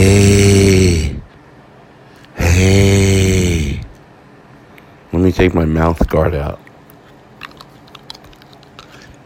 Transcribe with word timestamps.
Hey. 0.00 1.14
Hey. 2.34 3.80
Let 5.12 5.22
me 5.22 5.30
take 5.30 5.52
my 5.52 5.66
mouth 5.66 6.08
guard 6.08 6.34
out. 6.34 6.58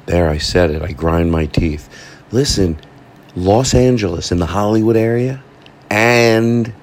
There, 0.07 0.29
I 0.29 0.39
said 0.39 0.73
it. 0.73 0.83
I 0.83 0.91
grind 0.91 1.31
my 1.31 1.47
teeth. 1.47 1.89
Listen, 2.33 2.77
Los 3.37 3.73
Angeles 3.73 4.33
in 4.33 4.41
the 4.41 4.47
Hollywood 4.47 4.97
area 4.97 5.45
and 5.91 6.75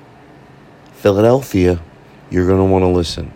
Philadelphia, 0.94 1.82
you're 2.30 2.48
going 2.48 2.66
to 2.66 2.72
want 2.72 2.84
to 2.84 2.88
listen. 2.88 3.34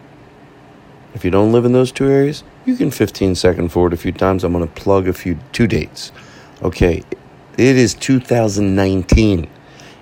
If 1.13 1.25
you 1.25 1.31
don't 1.31 1.51
live 1.51 1.65
in 1.65 1.73
those 1.73 1.91
two 1.91 2.07
areas, 2.07 2.45
you 2.65 2.77
can 2.77 2.91
15 2.91 3.35
second 3.35 3.73
forward 3.73 3.91
a 3.91 3.97
few 3.97 4.13
times. 4.13 4.45
I'm 4.45 4.53
going 4.53 4.65
to 4.65 4.73
plug 4.73 5.09
a 5.09 5.13
few 5.13 5.37
two 5.51 5.67
dates. 5.67 6.13
Okay, 6.61 7.03
it 7.57 7.75
is 7.75 7.93
2019. 7.93 9.49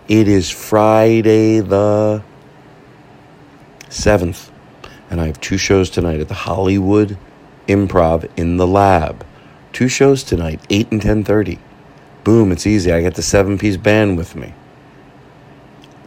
It 0.07 0.27
is 0.27 0.49
Friday 0.49 1.61
the 1.61 2.21
7th. 3.89 4.49
And 5.09 5.21
I 5.21 5.27
have 5.27 5.39
two 5.39 5.57
shows 5.57 5.89
tonight 5.89 6.19
at 6.19 6.27
the 6.27 6.33
Hollywood 6.33 7.17
Improv 7.67 8.29
in 8.35 8.57
the 8.57 8.67
Lab. 8.67 9.25
Two 9.71 9.87
shows 9.87 10.23
tonight, 10.23 10.59
8 10.69 10.91
and 10.91 11.01
10:30. 11.01 11.57
Boom, 12.23 12.51
it's 12.51 12.67
easy. 12.67 12.91
I 12.91 13.01
got 13.01 13.15
the 13.15 13.21
seven-piece 13.21 13.77
band 13.77 14.17
with 14.17 14.35
me. 14.35 14.53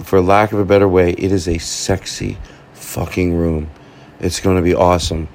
For 0.02 0.20
lack 0.20 0.52
of 0.52 0.58
a 0.58 0.64
better 0.64 0.88
way, 0.88 1.12
it 1.12 1.32
is 1.32 1.48
a 1.48 1.58
sexy 1.58 2.36
fucking 2.74 3.34
room. 3.34 3.70
It's 4.20 4.40
going 4.40 4.56
to 4.56 4.62
be 4.62 4.74
awesome. 4.74 5.28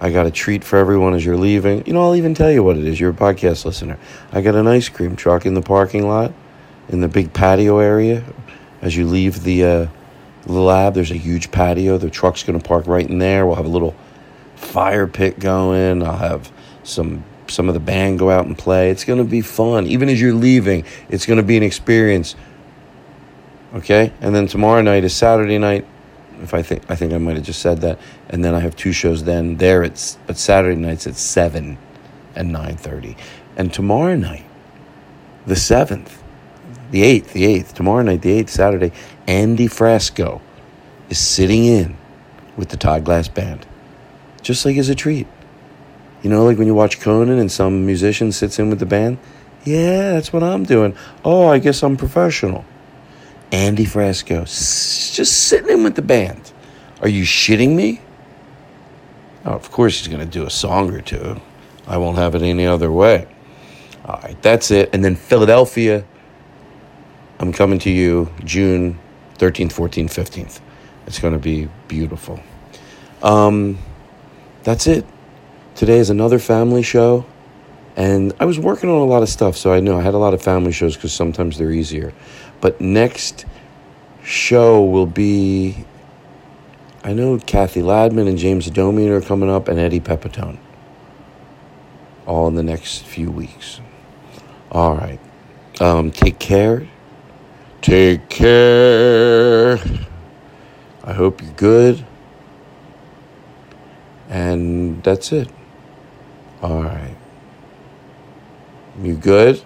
I 0.00 0.10
got 0.10 0.26
a 0.26 0.30
treat 0.30 0.64
for 0.64 0.78
everyone 0.78 1.14
as 1.14 1.24
you're 1.24 1.36
leaving. 1.36 1.84
You 1.86 1.92
know, 1.92 2.02
I'll 2.02 2.16
even 2.16 2.34
tell 2.34 2.50
you 2.50 2.62
what 2.62 2.76
it 2.76 2.84
is. 2.84 2.98
You're 2.98 3.10
a 3.10 3.14
podcast 3.14 3.64
listener. 3.64 3.98
I 4.32 4.40
got 4.40 4.54
an 4.54 4.66
ice 4.66 4.88
cream 4.88 5.16
truck 5.16 5.44
in 5.44 5.54
the 5.54 5.62
parking 5.62 6.06
lot, 6.06 6.32
in 6.88 7.00
the 7.00 7.08
big 7.08 7.32
patio 7.32 7.78
area. 7.78 8.24
As 8.80 8.96
you 8.96 9.06
leave 9.06 9.42
the, 9.42 9.64
uh, 9.64 9.86
lab, 10.48 10.94
there's 10.94 11.10
a 11.10 11.16
huge 11.16 11.50
patio. 11.50 11.98
The 11.98 12.10
truck's 12.10 12.42
going 12.42 12.58
to 12.58 12.66
park 12.66 12.86
right 12.86 13.08
in 13.08 13.18
there. 13.18 13.46
We'll 13.46 13.56
have 13.56 13.66
a 13.66 13.70
little 13.70 13.94
fire 14.56 15.06
pit 15.06 15.38
going. 15.38 16.02
I'll 16.02 16.16
have 16.16 16.50
some 16.82 17.24
some 17.48 17.66
of 17.66 17.72
the 17.72 17.80
band 17.80 18.18
go 18.18 18.30
out 18.30 18.44
and 18.44 18.58
play. 18.58 18.90
It's 18.90 19.04
going 19.04 19.18
to 19.18 19.24
be 19.24 19.40
fun. 19.40 19.86
Even 19.86 20.10
as 20.10 20.20
you're 20.20 20.34
leaving, 20.34 20.84
it's 21.08 21.24
going 21.24 21.38
to 21.38 21.42
be 21.42 21.56
an 21.56 21.62
experience. 21.62 22.36
Okay? 23.74 24.12
And 24.20 24.34
then 24.34 24.46
tomorrow 24.46 24.82
night 24.82 25.02
is 25.02 25.16
Saturday 25.16 25.56
night. 25.56 25.86
If 26.42 26.52
I 26.52 26.60
think 26.62 26.82
I 26.90 26.94
think 26.94 27.14
I 27.14 27.18
might 27.18 27.36
have 27.36 27.44
just 27.44 27.62
said 27.62 27.80
that. 27.80 27.98
And 28.28 28.44
then 28.44 28.54
I 28.54 28.60
have 28.60 28.76
two 28.76 28.92
shows 28.92 29.24
then. 29.24 29.56
There 29.56 29.82
it's 29.82 30.18
at 30.28 30.36
Saturday 30.36 30.76
nights 30.76 31.06
at 31.06 31.16
7 31.16 31.78
and 32.34 32.54
9:30. 32.54 33.16
And 33.56 33.72
tomorrow 33.72 34.14
night, 34.14 34.44
the 35.46 35.54
7th, 35.54 36.18
the 36.90 37.02
8th, 37.02 37.32
the 37.32 37.44
8th, 37.44 37.72
tomorrow 37.72 38.02
night, 38.02 38.22
the 38.22 38.42
8th, 38.42 38.48
Saturday, 38.48 38.92
Andy 39.26 39.68
Frasco 39.68 40.40
is 41.08 41.18
sitting 41.18 41.64
in 41.64 41.96
with 42.56 42.70
the 42.70 42.76
Todd 42.76 43.04
Glass 43.04 43.28
Band. 43.28 43.66
Just 44.42 44.64
like 44.64 44.76
as 44.76 44.88
a 44.88 44.94
treat. 44.94 45.26
You 46.22 46.30
know, 46.30 46.44
like 46.44 46.58
when 46.58 46.66
you 46.66 46.74
watch 46.74 47.00
Conan 47.00 47.38
and 47.38 47.50
some 47.50 47.86
musician 47.86 48.32
sits 48.32 48.58
in 48.58 48.70
with 48.70 48.78
the 48.78 48.86
band? 48.86 49.18
Yeah, 49.64 50.12
that's 50.12 50.32
what 50.32 50.42
I'm 50.42 50.64
doing. 50.64 50.96
Oh, 51.24 51.46
I 51.46 51.58
guess 51.58 51.82
I'm 51.82 51.96
professional. 51.96 52.64
Andy 53.52 53.84
Frasco, 53.84 54.42
just 54.42 55.44
sitting 55.48 55.70
in 55.70 55.84
with 55.84 55.94
the 55.94 56.02
band. 56.02 56.52
Are 57.00 57.08
you 57.08 57.22
shitting 57.22 57.74
me? 57.74 58.00
Oh, 59.44 59.52
of 59.52 59.70
course 59.70 59.98
he's 59.98 60.08
going 60.08 60.20
to 60.20 60.26
do 60.26 60.44
a 60.44 60.50
song 60.50 60.92
or 60.92 61.00
two. 61.00 61.40
I 61.86 61.96
won't 61.96 62.18
have 62.18 62.34
it 62.34 62.42
any 62.42 62.66
other 62.66 62.90
way. 62.90 63.26
All 64.04 64.20
right, 64.22 64.40
that's 64.42 64.70
it. 64.70 64.90
And 64.92 65.04
then 65.04 65.16
Philadelphia, 65.16 66.04
I'm 67.38 67.52
coming 67.52 67.78
to 67.80 67.90
you 67.90 68.32
June 68.44 68.98
13th, 69.38 69.72
14th, 69.72 70.10
15th. 70.10 70.60
It's 71.06 71.18
going 71.18 71.32
to 71.32 71.38
be 71.38 71.68
beautiful. 71.86 72.40
Um, 73.22 73.78
that's 74.64 74.86
it. 74.86 75.06
Today 75.74 75.98
is 75.98 76.10
another 76.10 76.38
family 76.38 76.82
show. 76.82 77.24
And 77.96 78.32
I 78.38 78.44
was 78.44 78.58
working 78.58 78.90
on 78.90 78.98
a 78.98 79.04
lot 79.04 79.22
of 79.22 79.28
stuff, 79.28 79.56
so 79.56 79.72
I 79.72 79.80
know 79.80 79.98
I 79.98 80.02
had 80.02 80.14
a 80.14 80.18
lot 80.18 80.34
of 80.34 80.42
family 80.42 80.72
shows 80.72 80.94
because 80.94 81.12
sometimes 81.12 81.58
they're 81.58 81.72
easier. 81.72 82.12
But 82.60 82.80
next 82.80 83.46
show 84.22 84.84
will 84.84 85.06
be 85.06 85.84
I 87.04 87.12
know 87.12 87.38
Kathy 87.38 87.80
Ladman 87.80 88.28
and 88.28 88.36
James 88.36 88.68
Adomian 88.68 89.08
are 89.10 89.20
coming 89.20 89.48
up, 89.48 89.68
and 89.68 89.78
Eddie 89.78 90.00
Pepitone. 90.00 90.58
All 92.26 92.48
in 92.48 92.54
the 92.54 92.62
next 92.62 93.04
few 93.04 93.30
weeks. 93.30 93.80
All 94.70 94.94
right. 94.94 95.20
Um, 95.80 96.10
take 96.10 96.38
care. 96.38 96.86
Take 97.80 98.28
care. 98.28 99.78
I 101.04 101.12
hope 101.12 101.40
you're 101.42 101.52
good. 101.52 102.04
And 104.28 105.02
that's 105.02 105.32
it. 105.32 105.48
All 106.60 106.82
right. 106.82 107.16
You 109.02 109.14
good? 109.14 109.62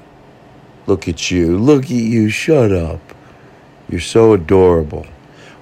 Look 0.87 1.09
at 1.09 1.31
you. 1.31 1.59
Look 1.59 1.85
at 1.85 1.91
you. 1.91 2.29
Shut 2.29 2.71
up. 2.71 3.01
You're 3.89 4.01
so 4.01 4.35
adorable. 4.35 5.07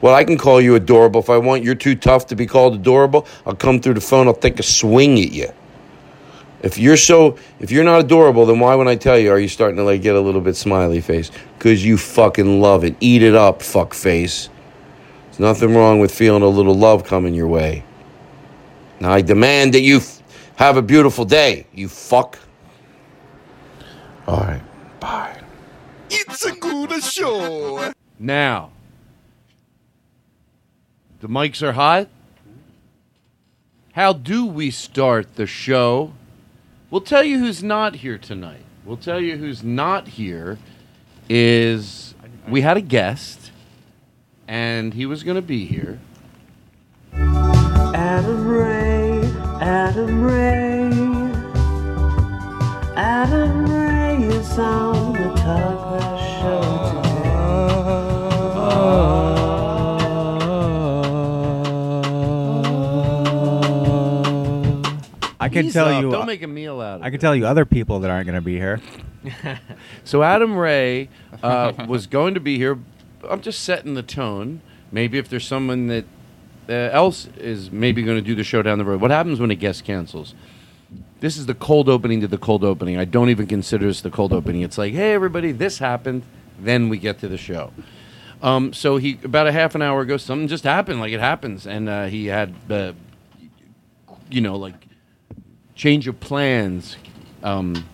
Well, 0.01 0.15
I 0.15 0.25
can 0.25 0.39
call 0.39 0.61
you 0.61 0.75
adorable 0.75 1.21
if 1.21 1.31
I 1.31 1.37
want. 1.39 1.63
You're 1.63 1.75
too 1.75 1.95
tough 1.95 2.27
to 2.29 2.37
be 2.37 2.47
called 2.47 2.75
adorable. 2.75 3.27
I'll 3.47 3.55
come 3.55 3.81
through 3.81 3.95
the 3.95 4.01
phone. 4.01 4.27
I'll 4.27 4.35
take 4.35 4.59
a 4.59 4.63
swing 4.63 5.19
at 5.21 5.33
you. 5.33 5.49
If 6.63 6.79
you're 6.79 6.97
so, 6.97 7.39
if 7.59 7.71
you're 7.71 7.85
not 7.85 8.01
adorable, 8.01 8.45
then 8.45 8.61
why, 8.61 8.75
when 8.75 8.87
I 8.87 8.95
tell 8.95 9.19
you, 9.19 9.31
are 9.31 9.39
you 9.39 9.49
starting 9.49 9.77
to 9.77 9.83
like 9.85 10.03
get 10.03 10.15
a 10.15 10.21
little 10.21 10.43
bit 10.43 10.57
smiley 10.57 11.01
face? 11.01 11.31
Because 11.59 11.85
you 11.85 11.97
fucking 11.97 12.61
love 12.61 12.85
it. 12.85 12.97
Eat 13.01 13.23
it 13.23 13.35
up, 13.35 13.63
fuck 13.63 13.95
face. 13.95 14.51
There's 15.27 15.41
nothing 15.41 15.75
wrong 15.75 16.01
with 16.01 16.13
feeling 16.13 16.43
a 16.43 16.49
little 16.49 16.75
love 16.75 17.05
coming 17.05 17.35
your 17.35 17.49
way. 17.49 17.85
Now 19.01 19.13
I 19.13 19.23
demand 19.23 19.73
that 19.75 19.81
you 19.81 19.99
f- 19.99 20.23
have 20.57 20.77
a 20.77 20.83
beautiful 20.83 21.25
day, 21.25 21.67
you 21.73 21.89
fuck. 21.89 22.39
All 24.27 24.41
right, 24.41 24.61
bye. 25.01 25.41
It's 26.11 26.45
a 26.45 26.53
good 26.53 27.03
show. 27.03 27.93
Now, 28.19 28.71
the 31.21 31.29
mics 31.29 31.63
are 31.63 31.73
hot. 31.73 32.09
How 33.93 34.13
do 34.13 34.45
we 34.45 34.71
start 34.71 35.37
the 35.37 35.47
show? 35.47 36.13
We'll 36.91 37.01
tell 37.01 37.23
you 37.23 37.39
who's 37.39 37.63
not 37.63 37.95
here 37.97 38.19
tonight. 38.19 38.65
We'll 38.85 38.97
tell 38.97 39.21
you 39.21 39.37
who's 39.37 39.63
not 39.63 40.09
here 40.09 40.59
is 41.29 42.17
we 42.49 42.63
had 42.63 42.77
a 42.77 42.81
guest 42.81 43.53
and 44.49 44.93
he 44.93 45.07
was 45.07 45.23
going 45.23 45.37
to 45.37 45.43
be 45.43 45.67
here. 45.67 46.01
Adam 47.13 48.49
Ray, 48.49 49.23
Adam 49.61 50.21
Ray, 50.21 50.91
Adam 52.97 53.67
Ray 53.71 54.25
is 54.25 54.59
on 54.59 55.13
the 55.13 55.33
Todd 55.37 56.10
I 65.41 65.49
can 65.49 65.67
Ease 65.67 65.73
tell 65.73 65.89
up. 65.89 66.03
you. 66.03 66.11
Don't 66.11 66.27
make 66.27 66.43
a 66.43 66.47
meal 66.47 66.81
out 66.81 66.97
of 66.97 67.03
I 67.03 67.09
it. 67.09 67.11
can 67.13 67.21
tell 67.21 67.35
you 67.35 67.47
other 67.47 67.65
people 67.65 68.01
that 68.01 68.11
aren't 68.11 68.27
going 68.27 68.35
to 68.37 68.41
be 68.45 68.57
here. 68.57 68.81
So 70.05 70.23
Adam 70.23 70.57
Ray 70.57 71.09
uh, 71.43 71.73
was 71.89 72.07
going 72.07 72.35
to 72.35 72.41
be 72.41 72.57
here. 72.57 72.79
I'm 73.29 73.41
just 73.43 73.63
setting 73.65 73.95
the 73.95 74.03
tone. 74.03 74.61
Maybe 74.93 75.19
if 75.19 75.29
there's 75.29 75.47
someone 75.47 75.89
that 75.89 76.05
uh, 76.69 76.73
else 76.73 77.29
is 77.37 77.71
maybe 77.71 78.03
going 78.03 78.17
to 78.17 78.23
do 78.23 78.35
the 78.35 78.45
show 78.45 78.63
down 78.63 78.79
the 78.79 78.85
road. 78.85 79.01
What 79.01 79.11
happens 79.11 79.39
when 79.41 79.51
a 79.51 79.55
guest 79.55 79.85
cancels? 79.85 80.35
This 81.21 81.37
is 81.37 81.47
the 81.47 81.55
cold 81.55 81.89
opening 81.89 82.21
to 82.23 82.29
the 82.29 82.39
cold 82.39 82.65
opening. 82.65 82.97
I 82.97 83.05
don't 83.05 83.29
even 83.29 83.47
consider 83.47 83.87
this 83.87 84.01
the 84.01 84.11
cold 84.11 84.33
opening. 84.33 84.63
It's 84.63 84.79
like, 84.79 84.95
hey, 84.95 85.13
everybody, 85.13 85.53
this 85.53 85.79
happened. 85.79 86.23
Then 86.59 86.89
we 86.89 86.97
get 86.99 87.19
to 87.21 87.29
the 87.29 87.37
show. 87.39 87.73
Um, 88.43 88.73
so 88.73 88.97
he 88.97 89.19
about 89.23 89.47
a 89.47 89.53
half 89.53 89.75
an 89.75 89.83
hour 89.83 90.01
ago, 90.01 90.17
something 90.17 90.49
just 90.49 90.65
happened. 90.65 90.99
Like 91.01 91.13
it 91.13 91.21
happens, 91.21 91.67
and 91.67 91.89
uh, 91.89 92.07
he 92.07 92.27
had 92.27 92.55
the, 92.69 92.95
you 94.31 94.41
know, 94.41 94.57
like 94.57 94.75
change 95.81 96.07
of 96.07 96.21
plans. 96.21 96.97
Um, 97.43 97.87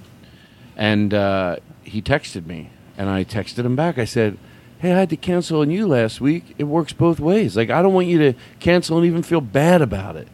and 0.77 1.15
uh, 1.15 1.56
he 1.85 2.03
texted 2.03 2.44
me, 2.44 2.71
and 2.99 3.09
I 3.09 3.23
texted 3.23 3.65
him 3.65 3.77
back. 3.77 3.97
I 3.97 4.05
said, 4.05 4.38
"Hey, 4.81 4.93
I 4.93 4.99
had 4.99 5.11
to 5.11 5.17
cancel 5.17 5.61
on 5.61 5.71
you 5.71 5.87
last 5.87 6.21
week. 6.21 6.56
It 6.59 6.65
works 6.65 6.93
both 6.93 7.21
ways. 7.21 7.56
Like 7.56 7.71
I 7.71 7.83
don't 7.83 7.94
want 7.94 8.09
you 8.09 8.19
to 8.19 8.35
cancel 8.59 8.99
and 8.99 9.06
even 9.06 9.23
feel 9.23 9.41
bad 9.41 9.81
about 9.83 10.17
it." 10.17 10.27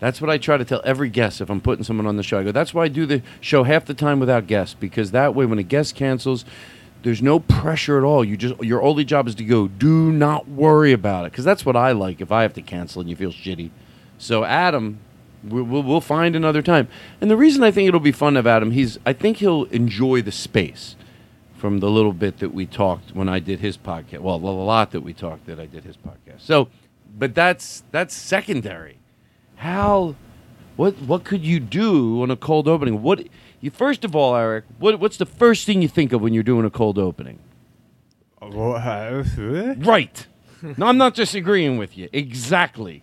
That's 0.00 0.20
what 0.20 0.30
I 0.30 0.38
try 0.38 0.58
to 0.58 0.64
tell 0.64 0.82
every 0.84 1.08
guest 1.08 1.40
if 1.40 1.50
I'm 1.50 1.62
putting 1.62 1.82
someone 1.82 2.06
on 2.06 2.16
the 2.16 2.22
show. 2.22 2.38
I 2.38 2.44
go, 2.44 2.52
"That's 2.52 2.74
why 2.74 2.84
I 2.84 2.88
do 2.88 3.06
the 3.06 3.22
show 3.40 3.64
half 3.64 3.86
the 3.86 3.94
time 3.94 4.20
without 4.20 4.46
guests 4.46 4.76
because 4.78 5.10
that 5.12 5.34
way, 5.34 5.46
when 5.46 5.58
a 5.58 5.64
guest 5.64 5.94
cancels." 5.94 6.44
There's 7.04 7.22
no 7.22 7.38
pressure 7.38 7.96
at 7.96 8.02
all. 8.02 8.24
You 8.24 8.36
just 8.36 8.60
your 8.60 8.82
only 8.82 9.04
job 9.04 9.28
is 9.28 9.36
to 9.36 9.44
go. 9.44 9.68
Do 9.68 10.10
not 10.10 10.48
worry 10.48 10.92
about 10.92 11.26
it 11.26 11.30
because 11.30 11.44
that's 11.44 11.64
what 11.64 11.76
I 11.76 11.92
like. 11.92 12.20
If 12.20 12.32
I 12.32 12.42
have 12.42 12.54
to 12.54 12.60
cancel 12.60 13.00
and 13.00 13.08
you 13.08 13.14
feel 13.14 13.30
shitty, 13.30 13.70
so 14.18 14.42
Adam, 14.42 14.98
we- 15.46 15.62
we'll, 15.62 15.82
we'll 15.82 16.00
find 16.00 16.34
another 16.36 16.62
time. 16.62 16.88
And 17.20 17.30
the 17.30 17.36
reason 17.36 17.62
I 17.62 17.70
think 17.70 17.88
it'll 17.88 18.00
be 18.00 18.12
fun 18.12 18.36
of 18.36 18.46
Adam, 18.46 18.70
he's 18.72 18.98
I 19.06 19.12
think 19.12 19.38
he'll 19.38 19.64
enjoy 19.64 20.22
the 20.22 20.32
space 20.32 20.96
from 21.56 21.80
the 21.80 21.90
little 21.90 22.12
bit 22.12 22.38
that 22.38 22.54
we 22.54 22.66
talked 22.66 23.14
when 23.14 23.28
I 23.28 23.38
did 23.40 23.60
his 23.60 23.76
podcast. 23.76 24.20
Well, 24.20 24.36
a 24.36 24.38
lot 24.38 24.92
that 24.92 25.00
we 25.00 25.12
talked 25.12 25.46
that 25.46 25.58
I 25.58 25.66
did 25.66 25.84
his 25.84 25.96
podcast. 25.96 26.40
So, 26.40 26.68
but 27.18 27.34
that's 27.34 27.82
that's 27.90 28.14
secondary. 28.14 28.98
How, 29.56 30.14
what 30.76 30.94
what 31.02 31.24
could 31.24 31.44
you 31.44 31.58
do 31.58 32.22
on 32.22 32.30
a 32.30 32.36
cold 32.36 32.68
opening? 32.68 33.02
What 33.02 33.26
you 33.60 33.70
first 33.70 34.04
of 34.04 34.14
all, 34.14 34.36
Eric, 34.36 34.64
what 34.78 35.00
what's 35.00 35.16
the 35.16 35.26
first 35.26 35.66
thing 35.66 35.82
you 35.82 35.88
think 35.88 36.12
of 36.12 36.20
when 36.20 36.32
you're 36.32 36.44
doing 36.44 36.64
a 36.64 36.70
cold 36.70 36.96
opening? 36.98 37.40
Right. 39.84 40.26
No, 40.76 40.86
I'm 40.86 40.98
not 40.98 41.14
disagreeing 41.14 41.76
with 41.76 41.96
you. 41.98 42.08
Exactly. 42.12 43.02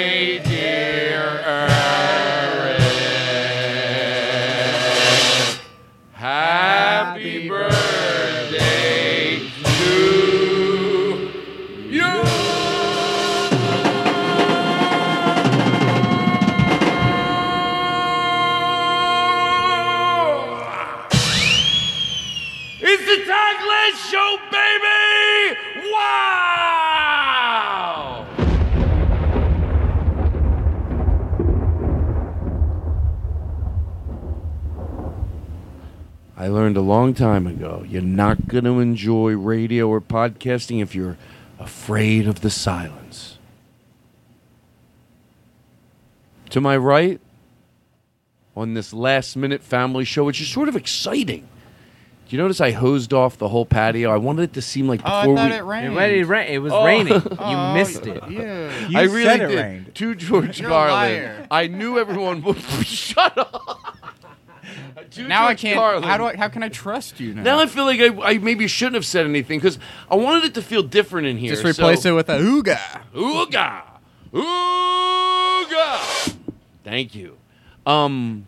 I 36.41 36.47
learned 36.47 36.75
a 36.75 36.81
long 36.81 37.13
time 37.13 37.45
ago 37.45 37.85
you're 37.87 38.01
not 38.01 38.47
going 38.47 38.63
to 38.63 38.79
enjoy 38.79 39.33
radio 39.33 39.87
or 39.87 40.01
podcasting 40.01 40.81
if 40.81 40.95
you're 40.95 41.15
afraid 41.59 42.27
of 42.27 42.41
the 42.41 42.49
silence. 42.49 43.37
To 46.49 46.59
my 46.59 46.75
right, 46.75 47.21
on 48.57 48.73
this 48.73 48.91
last 48.91 49.35
minute 49.37 49.61
family 49.61 50.03
show, 50.03 50.23
which 50.23 50.41
is 50.41 50.47
sort 50.49 50.67
of 50.67 50.75
exciting. 50.75 51.47
Do 52.27 52.35
you 52.35 52.41
notice 52.41 52.59
I 52.59 52.71
hosed 52.71 53.13
off 53.13 53.37
the 53.37 53.47
whole 53.49 53.65
patio? 53.67 54.09
I 54.09 54.17
wanted 54.17 54.43
it 54.43 54.53
to 54.53 54.63
seem 54.63 54.87
like 54.87 55.01
Oh, 55.05 55.09
I 55.11 55.21
before 55.21 55.35
thought 55.37 55.51
we. 55.51 55.57
it 55.57 55.61
rained. 55.63 55.93
It, 55.97 56.25
ra- 56.25 56.39
it, 56.39 56.57
was 56.57 56.73
Oh. 56.73 56.83
raining. 56.85 57.13
You 57.13 57.21
Oh, 57.39 57.73
missed 57.75 58.07
it. 58.07 58.23
Yeah. 58.31 58.87
You 58.87 58.97
I 58.97 59.03
really 59.03 59.23
said 59.25 59.41
it 59.41 59.47
did. 59.49 59.55
rained. 59.59 59.95
To 59.95 60.15
George 60.15 60.59
You're 60.59 60.69
a 60.69 60.73
Carlin. 60.73 60.93
liar. 60.93 61.47
I 61.51 61.67
knew 61.67 61.99
everyone 61.99 62.41
would 62.41 62.57
shut 62.85 63.37
up. 63.37 63.97
Now 65.17 65.47
I 65.47 65.55
can't. 65.55 65.77
Carlin. 65.77 66.03
How 66.03 66.17
do 66.17 66.25
I? 66.25 66.35
How 66.35 66.47
can 66.47 66.63
I 66.63 66.69
trust 66.69 67.19
you 67.19 67.33
now? 67.33 67.43
Now 67.43 67.59
I 67.59 67.65
feel 67.65 67.85
like 67.85 67.99
I, 67.99 68.21
I 68.21 68.37
maybe 68.37 68.67
shouldn't 68.67 68.95
have 68.95 69.05
said 69.05 69.25
anything 69.25 69.59
because 69.59 69.79
I 70.09 70.15
wanted 70.15 70.45
it 70.45 70.53
to 70.53 70.61
feel 70.61 70.83
different 70.83 71.27
in 71.27 71.37
here. 71.37 71.51
just 71.51 71.65
replace 71.65 72.03
so, 72.03 72.13
it 72.13 72.15
with 72.15 72.29
a 72.29 72.37
ooga. 72.37 73.01
Ooga, 73.13 73.83
ooga. 74.31 76.35
Thank 76.83 77.15
you. 77.15 77.37
Um, 77.85 78.45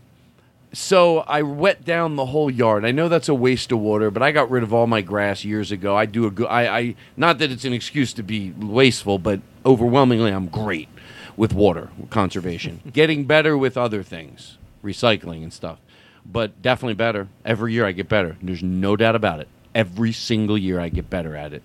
so 0.74 1.20
I 1.20 1.44
wet 1.44 1.86
down 1.86 2.16
the 2.16 2.26
whole 2.26 2.50
yard. 2.50 2.84
I 2.84 2.92
know 2.92 3.08
that's 3.08 3.30
a 3.30 3.36
waste 3.36 3.72
of 3.72 3.80
water, 3.80 4.10
but 4.10 4.24
I 4.24 4.32
got 4.32 4.50
rid 4.50 4.64
of 4.64 4.74
all 4.74 4.88
my 4.88 5.02
grass 5.02 5.46
years 5.46 5.72
ago. 5.72 5.96
I 5.96 6.08
do 6.08 6.26
a 6.26 6.32
good. 6.32 6.48
I, 6.48 6.78
I 6.78 6.96
not 7.16 7.38
that 7.38 7.52
it's 7.52 7.64
an 7.64 7.74
excuse 7.74 8.12
to 8.14 8.24
be 8.24 8.52
wasteful, 8.52 9.20
but 9.20 9.40
overwhelmingly 9.66 10.32
I'm 10.32 10.48
great 10.48 10.90
with 11.38 11.54
water 11.54 11.90
conservation. 12.10 12.82
Getting 12.92 13.26
better 13.26 13.58
with 13.58 13.78
other 13.78 14.02
things, 14.02 14.58
recycling 14.84 15.44
and 15.44 15.54
stuff, 15.54 15.80
but 16.26 16.62
definitely 16.62 16.96
better. 16.96 17.28
Every 17.46 17.74
year 17.74 17.86
I 17.86 17.92
get 17.92 18.10
better. 18.10 18.38
There's 18.42 18.64
no 18.64 18.96
doubt 18.96 19.16
about 19.16 19.40
it. 19.40 19.48
Every 19.76 20.12
single 20.12 20.58
year 20.58 20.80
I 20.80 20.90
get 20.90 21.10
better 21.10 21.36
at 21.36 21.54
it. 21.54 21.64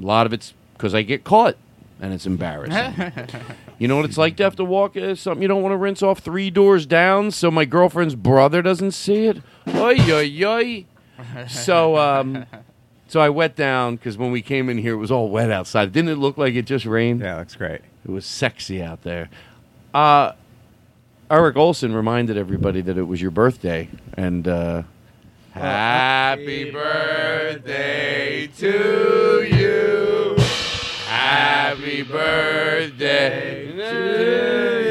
A 0.00 0.04
lot 0.04 0.26
of 0.26 0.32
it's 0.32 0.54
because 0.74 0.94
I 0.94 1.02
get 1.02 1.22
caught, 1.24 1.56
and 2.00 2.12
it's 2.12 2.26
embarrassing. 2.26 3.12
You 3.78 3.88
know 3.88 3.96
what 3.96 4.04
it's 4.04 4.18
like 4.18 4.36
to 4.36 4.44
have 4.44 4.54
to 4.56 4.64
walk 4.64 4.96
uh, 4.96 5.16
something 5.16 5.42
you 5.42 5.48
don't 5.48 5.60
want 5.60 5.72
to 5.72 5.76
rinse 5.76 6.04
off 6.04 6.20
three 6.20 6.50
doors 6.50 6.86
down 6.86 7.32
so 7.32 7.50
my 7.50 7.64
girlfriend's 7.64 8.14
brother 8.14 8.62
doesn't 8.62 8.92
see 8.92 9.26
it? 9.26 9.38
Oy, 9.66 9.96
oy, 10.08 10.44
oy. 10.44 10.84
So, 11.48 11.96
um, 11.96 12.46
so 13.08 13.20
I 13.20 13.28
wet 13.28 13.56
down 13.56 13.96
because 13.96 14.16
when 14.16 14.30
we 14.30 14.40
came 14.40 14.68
in 14.68 14.78
here, 14.78 14.92
it 14.92 14.98
was 14.98 15.10
all 15.10 15.30
wet 15.30 15.50
outside. 15.50 15.90
Didn't 15.92 16.10
it 16.10 16.18
look 16.18 16.38
like 16.38 16.54
it 16.54 16.62
just 16.64 16.84
rained? 16.86 17.22
Yeah, 17.22 17.38
looks 17.38 17.56
great. 17.56 17.80
It 18.04 18.10
was 18.10 18.24
sexy 18.24 18.80
out 18.80 19.02
there. 19.02 19.28
Uh, 19.92 20.32
Eric 21.32 21.56
Olson 21.56 21.94
reminded 21.94 22.36
everybody 22.36 22.82
that 22.82 22.98
it 22.98 23.04
was 23.04 23.22
your 23.22 23.30
birthday, 23.30 23.88
and 24.18 24.46
uh, 24.46 24.82
happy 25.52 26.70
birthday 26.70 28.48
to 28.58 29.42
you. 29.50 30.36
Happy 31.06 32.02
birthday 32.02 33.72
to 33.72 34.76
you. 34.76 34.81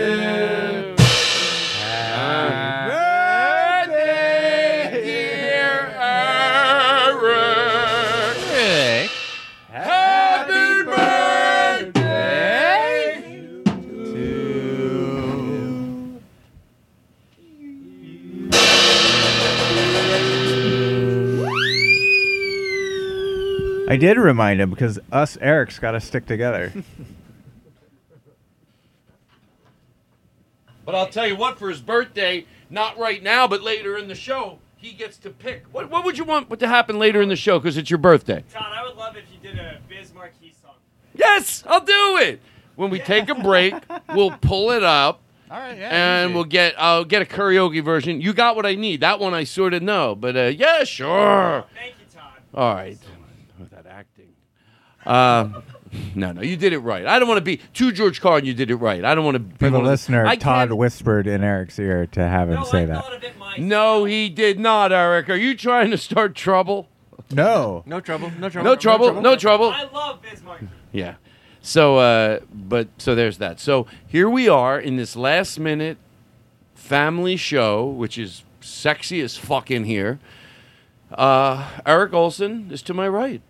I 23.92 23.98
did 23.98 24.16
remind 24.16 24.62
him 24.62 24.70
because 24.70 25.00
us 25.12 25.38
Eric's 25.42 25.78
got 25.78 25.92
to 25.92 26.00
stick 26.00 26.26
together. 26.26 26.72
But 30.84 30.96
I'll 30.96 31.08
tell 31.08 31.28
you 31.28 31.36
what, 31.36 31.60
for 31.60 31.70
his 31.70 31.80
birthday, 31.80 32.46
not 32.70 32.98
right 32.98 33.22
now, 33.22 33.48
but 33.48 33.62
later 33.62 33.98
in 33.98 34.08
the 34.08 34.16
show, 34.16 34.58
he 34.76 34.94
gets 34.94 35.18
to 35.20 35.30
pick. 35.30 35.64
What, 35.72 35.92
what 35.92 36.04
would 36.04 36.18
you 36.18 36.24
want 36.24 36.60
to 36.60 36.68
happen 36.68 36.98
later 36.98 37.22
in 37.22 37.30
the 37.30 37.36
show? 37.36 37.60
Because 37.60 37.78
it's 37.78 37.90
your 37.90 38.00
birthday. 38.00 38.44
Todd, 38.52 38.74
I 38.74 38.84
would 38.84 38.98
love 38.98 39.16
if 39.16 39.26
you 39.32 39.38
did 39.48 39.60
a 39.60 39.80
Biz 39.88 40.14
Markie 40.14 40.56
song. 40.60 40.74
Yes, 41.14 41.64
I'll 41.68 41.86
do 41.86 42.18
it. 42.18 42.42
When 42.76 42.90
we 42.90 42.98
take 42.98 43.30
a 43.30 43.36
break, 43.36 43.76
we'll 44.16 44.32
pull 44.32 44.72
it 44.72 44.84
up. 44.84 45.22
All 45.52 45.60
right, 45.60 45.78
yeah. 45.78 45.90
and 45.92 46.32
easy. 46.32 46.36
we'll 46.36 46.46
get 46.46 46.74
I'll 46.78 47.06
get 47.06 47.22
a 47.22 47.26
karaoke 47.26 47.84
version. 47.84 48.20
You 48.20 48.34
got 48.34 48.56
what 48.56 48.66
I 48.66 48.76
need. 48.76 49.02
That 49.02 49.20
one 49.20 49.34
I 49.36 49.44
sort 49.44 49.74
of 49.76 49.84
know, 49.84 50.16
but 50.16 50.36
uh, 50.36 50.44
yeah, 50.46 50.84
sure. 50.84 51.66
Thank 51.76 51.96
you, 52.00 52.06
Todd. 52.12 52.32
All 52.54 52.74
right. 52.74 52.98
With. 55.06 55.14
Uh, 55.14 55.50
no, 56.16 56.32
no, 56.32 56.42
you 56.42 56.56
did 56.56 56.72
it 56.72 56.80
right. 56.80 57.06
I 57.06 57.20
don't 57.20 57.28
want 57.28 57.40
to 57.40 57.44
be 57.44 57.58
to 57.58 57.92
George 57.92 58.22
Carlin. 58.22 58.46
You 58.46 58.54
did 58.54 58.72
it 58.72 58.76
right. 58.78 59.04
I 59.04 59.14
don't 59.14 59.26
want 59.26 59.36
to 59.36 59.40
be 59.40 59.56
For 59.58 59.66
the 59.70 59.78
one 59.78 59.82
of 59.86 59.88
listener, 59.92 60.26
I 60.26 60.36
Todd 60.38 60.70
can't- 60.70 60.78
whispered 60.78 61.28
in 61.28 61.44
Eric's 61.44 61.78
ear 61.80 62.06
to 62.08 62.22
have 62.28 62.48
him 62.50 62.56
No, 62.56 62.64
say 62.64 62.84
I 62.84 62.86
that. 62.86 63.04
thought 63.04 63.14
of 63.16 63.24
it 63.24 63.38
myself. 63.38 63.60
No, 63.60 64.06
he 64.06 64.30
did 64.30 64.58
not, 64.60 64.94
Eric. 64.94 65.30
Are 65.30 65.36
you 65.36 65.54
trying 65.56 65.92
to 65.92 65.98
start 65.98 66.34
trouble? 66.36 66.88
No. 67.34 67.84
no 67.86 68.00
trouble, 68.00 68.32
no 68.40 68.50
trouble, 68.50 68.70
No 68.70 68.76
trouble. 68.76 69.22
No 69.22 69.36
trouble. 69.36 69.70
I 69.70 69.84
love 69.84 70.22
Bismarck. 70.22 70.62
Yeah. 70.94 71.16
So, 71.62 71.98
uh, 71.98 72.40
but 72.54 72.88
so 72.98 73.14
there's 73.14 73.38
that. 73.40 73.60
So 73.60 73.86
here 74.08 74.30
we 74.30 74.48
are 74.50 74.80
in 74.80 74.96
this 74.96 75.16
last 75.16 75.60
minute 75.60 75.98
family 76.74 77.36
show, 77.36 77.86
which 77.86 78.18
is 78.18 78.44
sexy 78.62 79.22
as 79.22 79.38
fuck 79.38 79.70
in 79.70 79.84
here. 79.84 80.20
Uh, 81.14 81.68
Eric 81.86 82.14
Olson 82.14 82.70
is 82.72 82.82
to 82.84 82.94
my 82.94 83.08
right. 83.08 83.42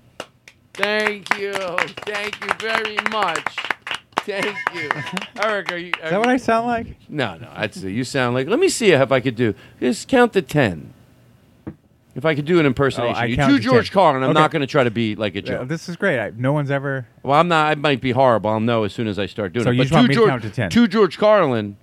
Thank 0.74 1.38
you. 1.38 1.54
Thank 1.54 2.40
you 2.44 2.50
very 2.60 2.98
much. 3.12 3.56
Thank 4.18 4.56
you, 4.74 4.90
Eric. 5.42 5.72
Are 5.72 5.78
you? 5.78 5.92
Are 6.00 6.06
Is 6.06 6.12
that 6.12 6.20
what 6.20 6.30
I 6.30 6.38
sound 6.38 6.68
like? 6.68 6.96
No, 7.10 7.38
no. 7.38 7.68
Say 7.72 7.90
you 7.90 8.04
sound 8.04 8.36
like. 8.36 8.48
Let 8.48 8.60
me 8.60 8.70
see 8.70 8.92
if 8.92 9.12
I 9.12 9.20
could 9.20 9.36
do. 9.36 9.54
Just 9.80 10.08
count 10.08 10.34
to 10.34 10.42
ten. 10.42 10.94
If 12.14 12.26
I 12.26 12.36
could 12.36 12.46
do 12.46 12.60
an 12.60 12.66
impersonation, 12.66 13.16
Oh, 13.16 13.20
I 13.20 13.26
you 13.26 13.38
count 13.38 13.52
do 13.52 13.58
to 13.58 13.64
George 13.64 13.88
10. 13.90 13.94
Carlin. 13.94 14.24
I'm 14.24 14.32
Okay. 14.32 14.40
not 14.40 14.52
going 14.52 14.60
to 14.60 14.68
try 14.68 14.84
to 14.84 14.92
be 14.92 15.16
like 15.16 15.34
a 15.38 15.42
joke. 15.42 15.70
this 15.70 15.88
is 15.88 15.96
great. 15.96 16.20
I, 16.20 16.32
no 16.36 16.52
one's 16.52 16.70
ever. 16.70 17.08
Well, 17.24 17.40
I'm 17.40 17.48
not. 17.48 17.72
I 17.72 17.76
might 17.76 18.02
be 18.02 18.12
horrible. 18.12 18.50
I'll 18.50 18.60
know 18.60 18.84
as 18.84 18.92
soon 18.94 19.08
as 19.08 19.18
I 19.18 19.28
start 19.28 19.54
doing 19.54 19.64
So 19.64 19.70
it. 19.70 19.76
you 19.76 19.80
but 19.80 19.84
just 19.84 19.94
want 19.94 20.08
me 20.10 20.14
to 20.16 20.20
George, 20.20 20.30
count 20.30 20.44
to 20.44 20.50
10? 20.50 20.70
To 20.72 20.88
George 20.90 21.18
Carlin. 21.18 21.78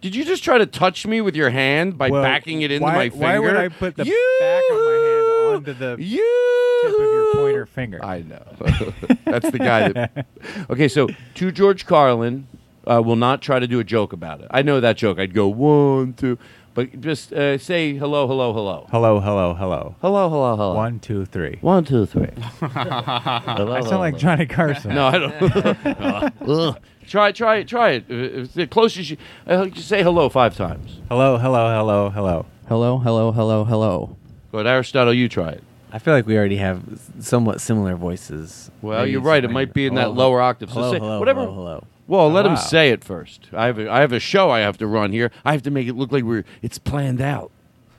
Did 0.00 0.16
you 0.16 0.24
just 0.24 0.42
try 0.42 0.58
to 0.58 0.66
touch 0.66 1.06
me 1.06 1.20
with 1.20 1.36
your 1.36 1.50
hand 1.50 1.96
by 1.96 2.10
Well, 2.10 2.22
backing 2.24 2.62
it 2.62 2.72
into 2.72 2.84
why, 2.84 2.94
my 2.94 3.08
finger? 3.08 3.24
Why 3.24 3.38
would 3.38 3.56
I 3.56 3.68
put 3.68 3.96
the 3.96 4.02
back 4.04 4.62
of 4.70 4.76
my 4.84 5.07
onto 5.56 5.72
the 5.74 5.96
you, 5.98 6.82
tip 6.82 6.94
of 6.94 7.00
your 7.00 7.32
pointer 7.34 7.66
finger? 7.66 8.04
I 8.04 8.22
know. 8.22 8.42
That's 9.24 9.50
the 9.50 9.58
guy 9.58 9.88
that. 9.92 10.26
Okay, 10.70 10.88
so 10.88 11.08
to 11.34 11.50
George 11.52 11.86
Carlin, 11.86 12.46
uh, 12.86 13.02
will 13.04 13.16
not 13.16 13.42
try 13.42 13.58
to 13.58 13.66
do 13.66 13.80
a 13.80 13.84
joke 13.84 14.12
about 14.12 14.40
it. 14.40 14.48
I 14.50 14.62
know 14.62 14.80
that 14.80 14.96
joke. 14.96 15.18
I'd 15.18 15.34
go 15.34 15.48
one, 15.48 16.14
two, 16.14 16.38
but 16.74 17.00
just 17.00 17.32
uh, 17.32 17.58
say 17.58 17.94
hello, 17.94 18.26
hello, 18.26 18.52
hello, 18.52 18.86
hello, 18.90 19.20
hello, 19.20 19.54
hello. 19.54 19.94
hello, 20.00 20.28
hello, 20.28 20.56
hello. 20.56 20.74
One, 20.74 20.98
two, 21.00 21.24
three. 21.24 21.58
one, 21.60 21.84
two, 21.84 22.06
three. 22.06 22.28
I 22.62 23.80
sound 23.82 23.98
like 24.00 24.16
Johnny 24.16 24.46
Carson. 24.46 24.94
No, 24.94 25.06
I 25.06 25.18
don't. 25.18 26.48
Ugh. 26.48 26.78
try, 27.06 27.32
try 27.32 27.62
try 27.64 27.90
it. 27.92 28.04
Uh, 28.10 28.40
It's 28.42 28.54
the 28.54 28.66
closest 28.66 29.10
you. 29.10 29.16
Uh, 29.46 29.66
just 29.66 29.88
say 29.88 30.02
hello 30.02 30.28
five 30.28 30.56
times. 30.56 31.00
Hello, 31.08 31.36
hello, 31.38 31.68
hello, 31.76 32.10
hello. 32.10 32.46
Hello, 32.68 32.98
hello, 32.98 33.32
hello, 33.32 33.64
hello. 33.64 34.16
But 34.50 34.66
Aristotle, 34.66 35.12
you 35.12 35.28
try 35.28 35.50
it. 35.50 35.62
I 35.92 35.98
feel 35.98 36.12
like 36.14 36.26
we 36.26 36.36
already 36.36 36.56
have 36.56 36.82
somewhat 37.20 37.60
similar 37.60 37.94
voices. 37.94 38.70
Well, 38.82 39.00
Maybe 39.00 39.12
you're 39.12 39.20
right. 39.22 39.42
It 39.42 39.50
might 39.50 39.72
be 39.72 39.86
in 39.86 39.94
that 39.94 40.08
hello, 40.08 40.28
lower 40.28 40.40
octave. 40.42 40.68
So 40.68 40.74
Hello, 40.74 40.92
say 40.92 40.98
hello, 40.98 41.18
whatever. 41.18 41.40
hello, 41.40 41.54
hello. 41.54 41.84
Well, 42.06 42.30
let 42.30 42.46
him 42.46 42.52
wow. 42.54 42.58
say 42.58 42.90
it 42.90 43.04
first. 43.04 43.48
I 43.52 43.66
have 43.66 43.78
a, 43.78 43.90
I 43.90 44.00
have 44.00 44.12
a 44.12 44.20
show 44.20 44.50
I 44.50 44.60
have 44.60 44.78
to 44.78 44.86
run 44.86 45.12
here. 45.12 45.30
I 45.44 45.52
have 45.52 45.62
to 45.62 45.70
make 45.70 45.86
it 45.88 45.94
look 45.94 46.12
like 46.12 46.24
we're 46.24 46.44
it's 46.62 46.78
planned 46.78 47.20
out. 47.20 47.50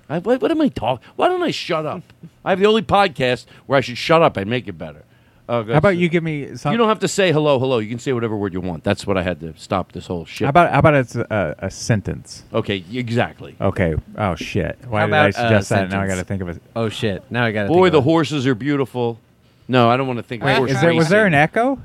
I, 0.08 0.20
what, 0.20 0.42
what 0.42 0.50
am 0.50 0.62
I 0.62 0.70
talking? 0.70 1.06
Why 1.16 1.28
don't 1.28 1.44
I 1.44 1.52
shut 1.52 1.86
up? 1.86 2.02
I 2.44 2.52
have 2.52 2.60
the 2.60 2.66
only 2.66 2.82
podcast 2.82 3.46
where 3.68 3.78
I 3.78 3.82
should 3.82 3.98
shut 3.98 4.22
up 4.24 4.38
and 4.38 4.50
make 4.50 4.68
it 4.68 4.74
better. 4.74 5.04
Oh, 5.52 5.64
How 5.64 5.78
about 5.78 5.98
you 5.98 6.10
give 6.10 6.22
me 6.24 6.56
some? 6.58 6.72
You 6.72 6.78
don't 6.78 6.90
have 6.90 7.00
to 7.00 7.08
say 7.08 7.32
hello, 7.32 7.58
hello. 7.58 7.80
You 7.80 7.90
can 7.90 7.98
say 7.98 8.14
whatever 8.14 8.38
word 8.38 8.54
you 8.54 8.62
want. 8.62 8.84
That's 8.84 9.08
what 9.08 9.18
I 9.18 9.24
had 9.24 9.40
to 9.40 9.58
stop 9.58 9.92
this 9.94 10.06
whole 10.06 10.24
shit. 10.24 10.46
How 10.46 10.50
about 10.50 10.72
how 10.72 10.78
about 10.78 10.94
it's 10.94 11.16
a, 11.16 11.56
a 11.58 11.72
sentence? 11.72 12.44
okay, 12.54 12.84
exactly. 12.94 13.56
Okay. 13.60 13.96
Oh 14.16 14.36
shit. 14.36 14.78
Why 14.88 15.02
How 15.02 15.06
did 15.08 15.14
I 15.16 15.18
about 15.18 15.30
a 15.30 15.34
suggest 15.34 15.70
that? 15.70 15.90
Now 15.90 16.02
I 16.02 16.08
got 16.08 16.16
to 16.18 16.24
think 16.24 16.44
of 16.44 16.50
it. 16.50 16.62
Oh 16.76 16.88
shit! 16.88 17.24
Now 17.32 17.46
I 17.46 17.52
got 17.52 17.64
to. 17.64 17.70
Boy, 17.70 17.86
think 17.86 17.94
the 17.94 17.98
of 17.98 18.04
horses 18.04 18.46
are 18.46 18.54
beautiful. 18.54 19.20
No, 19.68 19.90
I 19.90 19.98
don't 19.98 20.06
want 20.06 20.18
to 20.18 20.24
think 20.24 20.44
of 20.44 20.48
Wait, 20.48 20.58
horse 20.58 20.72
is 20.72 20.82
there 20.82 20.94
was 20.94 21.10
there 21.10 21.26
an 21.26 21.34
racing. 21.34 21.42
echo? 21.42 21.82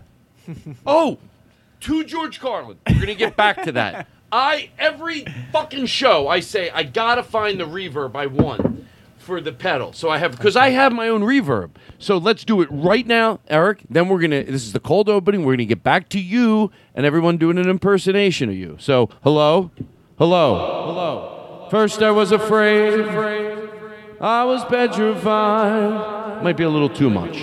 Oh, 0.87 1.17
to 1.81 2.05
George 2.05 2.41
Carlin. 2.41 2.77
We're 2.87 3.01
gonna 3.01 3.15
get 3.15 3.35
back 3.35 3.63
to 3.63 3.73
that. 3.73 4.07
I 4.33 4.71
every 4.79 5.25
fucking 5.53 5.87
show 5.87 6.29
I 6.29 6.41
say 6.41 6.69
I 6.69 6.83
gotta 6.83 7.23
find 7.23 7.59
the 7.59 7.65
reverb 7.65 8.15
I 8.15 8.27
want 8.27 8.85
for 9.25 9.41
the 9.41 9.53
pedal. 9.53 9.93
So 9.93 10.11
I 10.11 10.19
have 10.19 10.33
because 10.33 10.57
I 10.57 10.71
have 10.71 10.93
my 10.93 11.09
own 11.09 11.23
reverb. 11.23 11.71
So 11.99 12.19
let's 12.19 12.45
do 12.45 12.61
it 12.61 12.69
right 12.71 13.07
now, 13.07 13.41
Eric. 13.49 13.83
Then 13.91 14.09
we're 14.09 14.21
gonna. 14.21 14.45
This 14.45 14.65
is 14.65 14.73
the 14.73 14.81
cold 14.81 15.09
opening. 15.09 15.45
We're 15.45 15.55
gonna 15.55 15.65
get 15.65 15.83
back 15.83 16.09
to 16.11 16.21
you 16.21 16.71
and 16.95 17.05
everyone 17.05 17.39
doing 17.39 17.59
an 17.59 17.69
impersonation 17.69 18.49
of 18.51 18.55
you. 18.55 18.77
So 18.79 19.09
hello, 19.23 19.71
hello, 20.19 20.85
hello. 20.87 21.69
First 21.71 22.03
I 22.03 22.11
was 22.11 22.31
afraid. 22.31 23.09
I 24.21 24.45
was 24.45 24.65
petrified. 24.67 26.43
Might 26.43 26.57
be 26.57 26.65
a 26.65 26.69
little 26.69 26.89
too 26.89 27.11
much. 27.11 27.43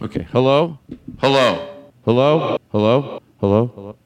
Okay. 0.00 0.28
Hello? 0.30 0.78
Hello. 1.20 1.88
Hello? 2.04 2.58
Hello? 2.70 3.20
Hello? 3.40 3.72
Hello? 3.74 3.96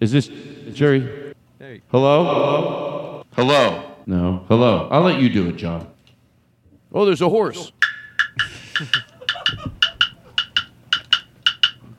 Is 0.00 0.12
this 0.12 0.28
Jerry? 0.72 1.34
Hello? 1.88 2.24
Hello? 2.24 3.24
Hello? 3.32 3.96
No. 4.06 4.44
Hello. 4.48 4.88
I'll 4.90 5.02
let 5.02 5.20
you 5.20 5.30
do 5.30 5.48
it, 5.48 5.56
John. 5.56 5.88
Oh, 6.94 7.04
there's 7.04 7.20
a 7.20 7.28
horse. 7.28 7.72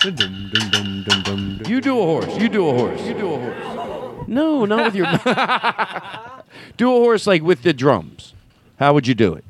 You 0.05 1.81
do 1.81 1.99
a 1.99 2.03
horse. 2.03 2.37
You 2.37 2.47
do 2.47 2.67
a 2.67 2.73
horse. 2.73 3.01
You 3.01 3.13
do 3.15 3.33
a 3.33 3.39
horse. 3.39 4.27
No, 4.27 4.65
not 4.65 4.85
with 4.85 4.95
your. 4.95 5.05
do 6.77 6.95
a 6.95 6.99
horse 6.99 7.25
like 7.25 7.41
with 7.41 7.63
the 7.63 7.73
drums. 7.73 8.35
How 8.77 8.93
would 8.93 9.07
you 9.07 9.15
do 9.15 9.33
it? 9.33 9.43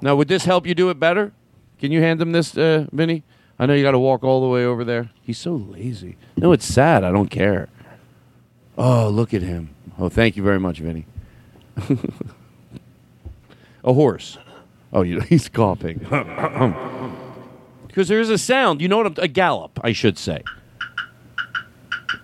Now, 0.00 0.16
would 0.16 0.28
this 0.28 0.46
help 0.46 0.66
you 0.66 0.74
do 0.74 0.88
it 0.88 0.98
better? 0.98 1.32
Can 1.78 1.92
you 1.92 2.00
hand 2.00 2.22
him 2.22 2.32
this, 2.32 2.56
uh, 2.56 2.86
Vinny? 2.90 3.22
I 3.58 3.66
know 3.66 3.74
you 3.74 3.82
got 3.82 3.90
to 3.90 3.98
walk 3.98 4.24
all 4.24 4.40
the 4.40 4.48
way 4.48 4.64
over 4.64 4.82
there. 4.82 5.10
He's 5.22 5.38
so 5.38 5.56
lazy. 5.56 6.16
No, 6.38 6.52
it's 6.52 6.64
sad. 6.64 7.04
I 7.04 7.10
don't 7.10 7.28
care. 7.28 7.68
Oh, 8.78 9.10
look 9.10 9.34
at 9.34 9.42
him. 9.42 9.74
Oh, 9.98 10.08
thank 10.08 10.38
you 10.38 10.42
very 10.42 10.58
much, 10.58 10.78
Vinny. 10.78 11.04
a 13.84 13.92
horse. 13.92 14.38
Oh, 14.92 15.02
you 15.02 15.20
he's 15.28 15.48
coughing. 15.48 15.98
Because 17.86 18.08
there 18.08 18.20
is 18.20 18.30
a 18.30 18.38
sound. 18.38 18.80
You 18.80 18.88
know 18.88 18.98
what? 18.98 19.06
I'm, 19.06 19.14
a 19.18 19.28
gallop, 19.28 19.78
I 19.82 19.92
should 19.92 20.18
say. 20.18 20.42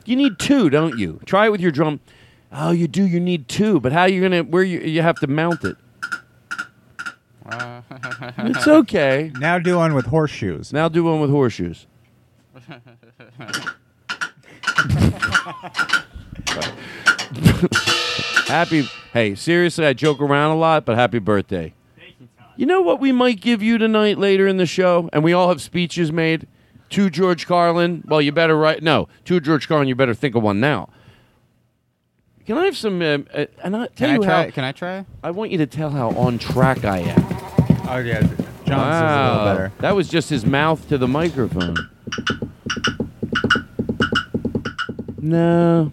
You 0.04 0.16
need 0.16 0.38
two, 0.38 0.70
don't 0.70 0.98
you? 0.98 1.20
Try 1.26 1.46
it 1.46 1.50
with 1.50 1.60
your 1.60 1.70
drum. 1.70 2.00
Oh, 2.50 2.70
you 2.70 2.88
do. 2.88 3.06
You 3.06 3.20
need 3.20 3.48
two, 3.48 3.78
but 3.80 3.92
how 3.92 4.02
are 4.02 4.08
you 4.08 4.22
gonna? 4.22 4.42
Where 4.42 4.62
you? 4.62 4.80
You 4.80 5.02
have 5.02 5.20
to 5.20 5.26
mount 5.26 5.64
it. 5.64 5.76
It's 8.38 8.68
okay. 8.68 9.32
Now 9.38 9.58
do 9.58 9.76
one 9.78 9.94
with 9.94 10.04
horseshoes. 10.04 10.70
Now 10.70 10.90
do 10.90 11.04
one 11.04 11.20
with 11.20 11.30
horseshoes. 11.30 11.86
happy. 18.48 18.88
Hey, 19.12 19.34
seriously, 19.34 19.86
I 19.86 19.92
joke 19.92 20.20
around 20.20 20.52
a 20.52 20.56
lot, 20.56 20.84
but 20.84 20.96
happy 20.96 21.18
birthday. 21.18 21.74
You 22.56 22.66
know 22.66 22.80
what 22.80 22.98
we 23.00 23.12
might 23.12 23.40
give 23.40 23.62
you 23.62 23.78
tonight 23.78 24.18
later 24.18 24.48
in 24.48 24.56
the 24.56 24.66
show? 24.66 25.08
And 25.12 25.22
we 25.22 25.32
all 25.32 25.48
have 25.48 25.62
speeches 25.62 26.10
made 26.10 26.48
to 26.90 27.08
George 27.08 27.46
Carlin. 27.46 28.02
Well, 28.06 28.20
you 28.20 28.32
better 28.32 28.56
write. 28.56 28.82
No, 28.82 29.08
to 29.26 29.38
George 29.38 29.68
Carlin, 29.68 29.86
you 29.86 29.94
better 29.94 30.14
think 30.14 30.34
of 30.34 30.42
one 30.42 30.58
now. 30.58 30.88
Can 32.46 32.58
I 32.58 32.64
have 32.64 32.76
some? 32.76 33.00
Uh, 33.00 33.18
uh, 33.34 33.46
and 33.62 33.76
I 33.76 33.86
tell 33.86 33.88
Can 33.94 34.10
I 34.10 34.14
you 34.14 34.22
try? 34.22 34.44
how. 34.44 34.50
Can 34.50 34.64
I 34.64 34.72
try? 34.72 35.04
I 35.22 35.30
want 35.30 35.50
you 35.52 35.58
to 35.58 35.66
tell 35.66 35.90
how 35.90 36.10
on 36.10 36.38
track 36.38 36.84
I 36.84 36.98
am. 37.00 37.26
Oh 37.90 37.98
yeah, 37.98 38.22
John's 38.64 38.96
is 38.96 39.02
a 39.02 39.32
little 39.32 39.44
better. 39.44 39.72
That 39.80 39.94
was 39.94 40.08
just 40.08 40.30
his 40.30 40.44
mouth 40.46 40.88
to 40.88 40.98
the 40.98 41.06
microphone. 41.06 41.76
No. 45.20 45.90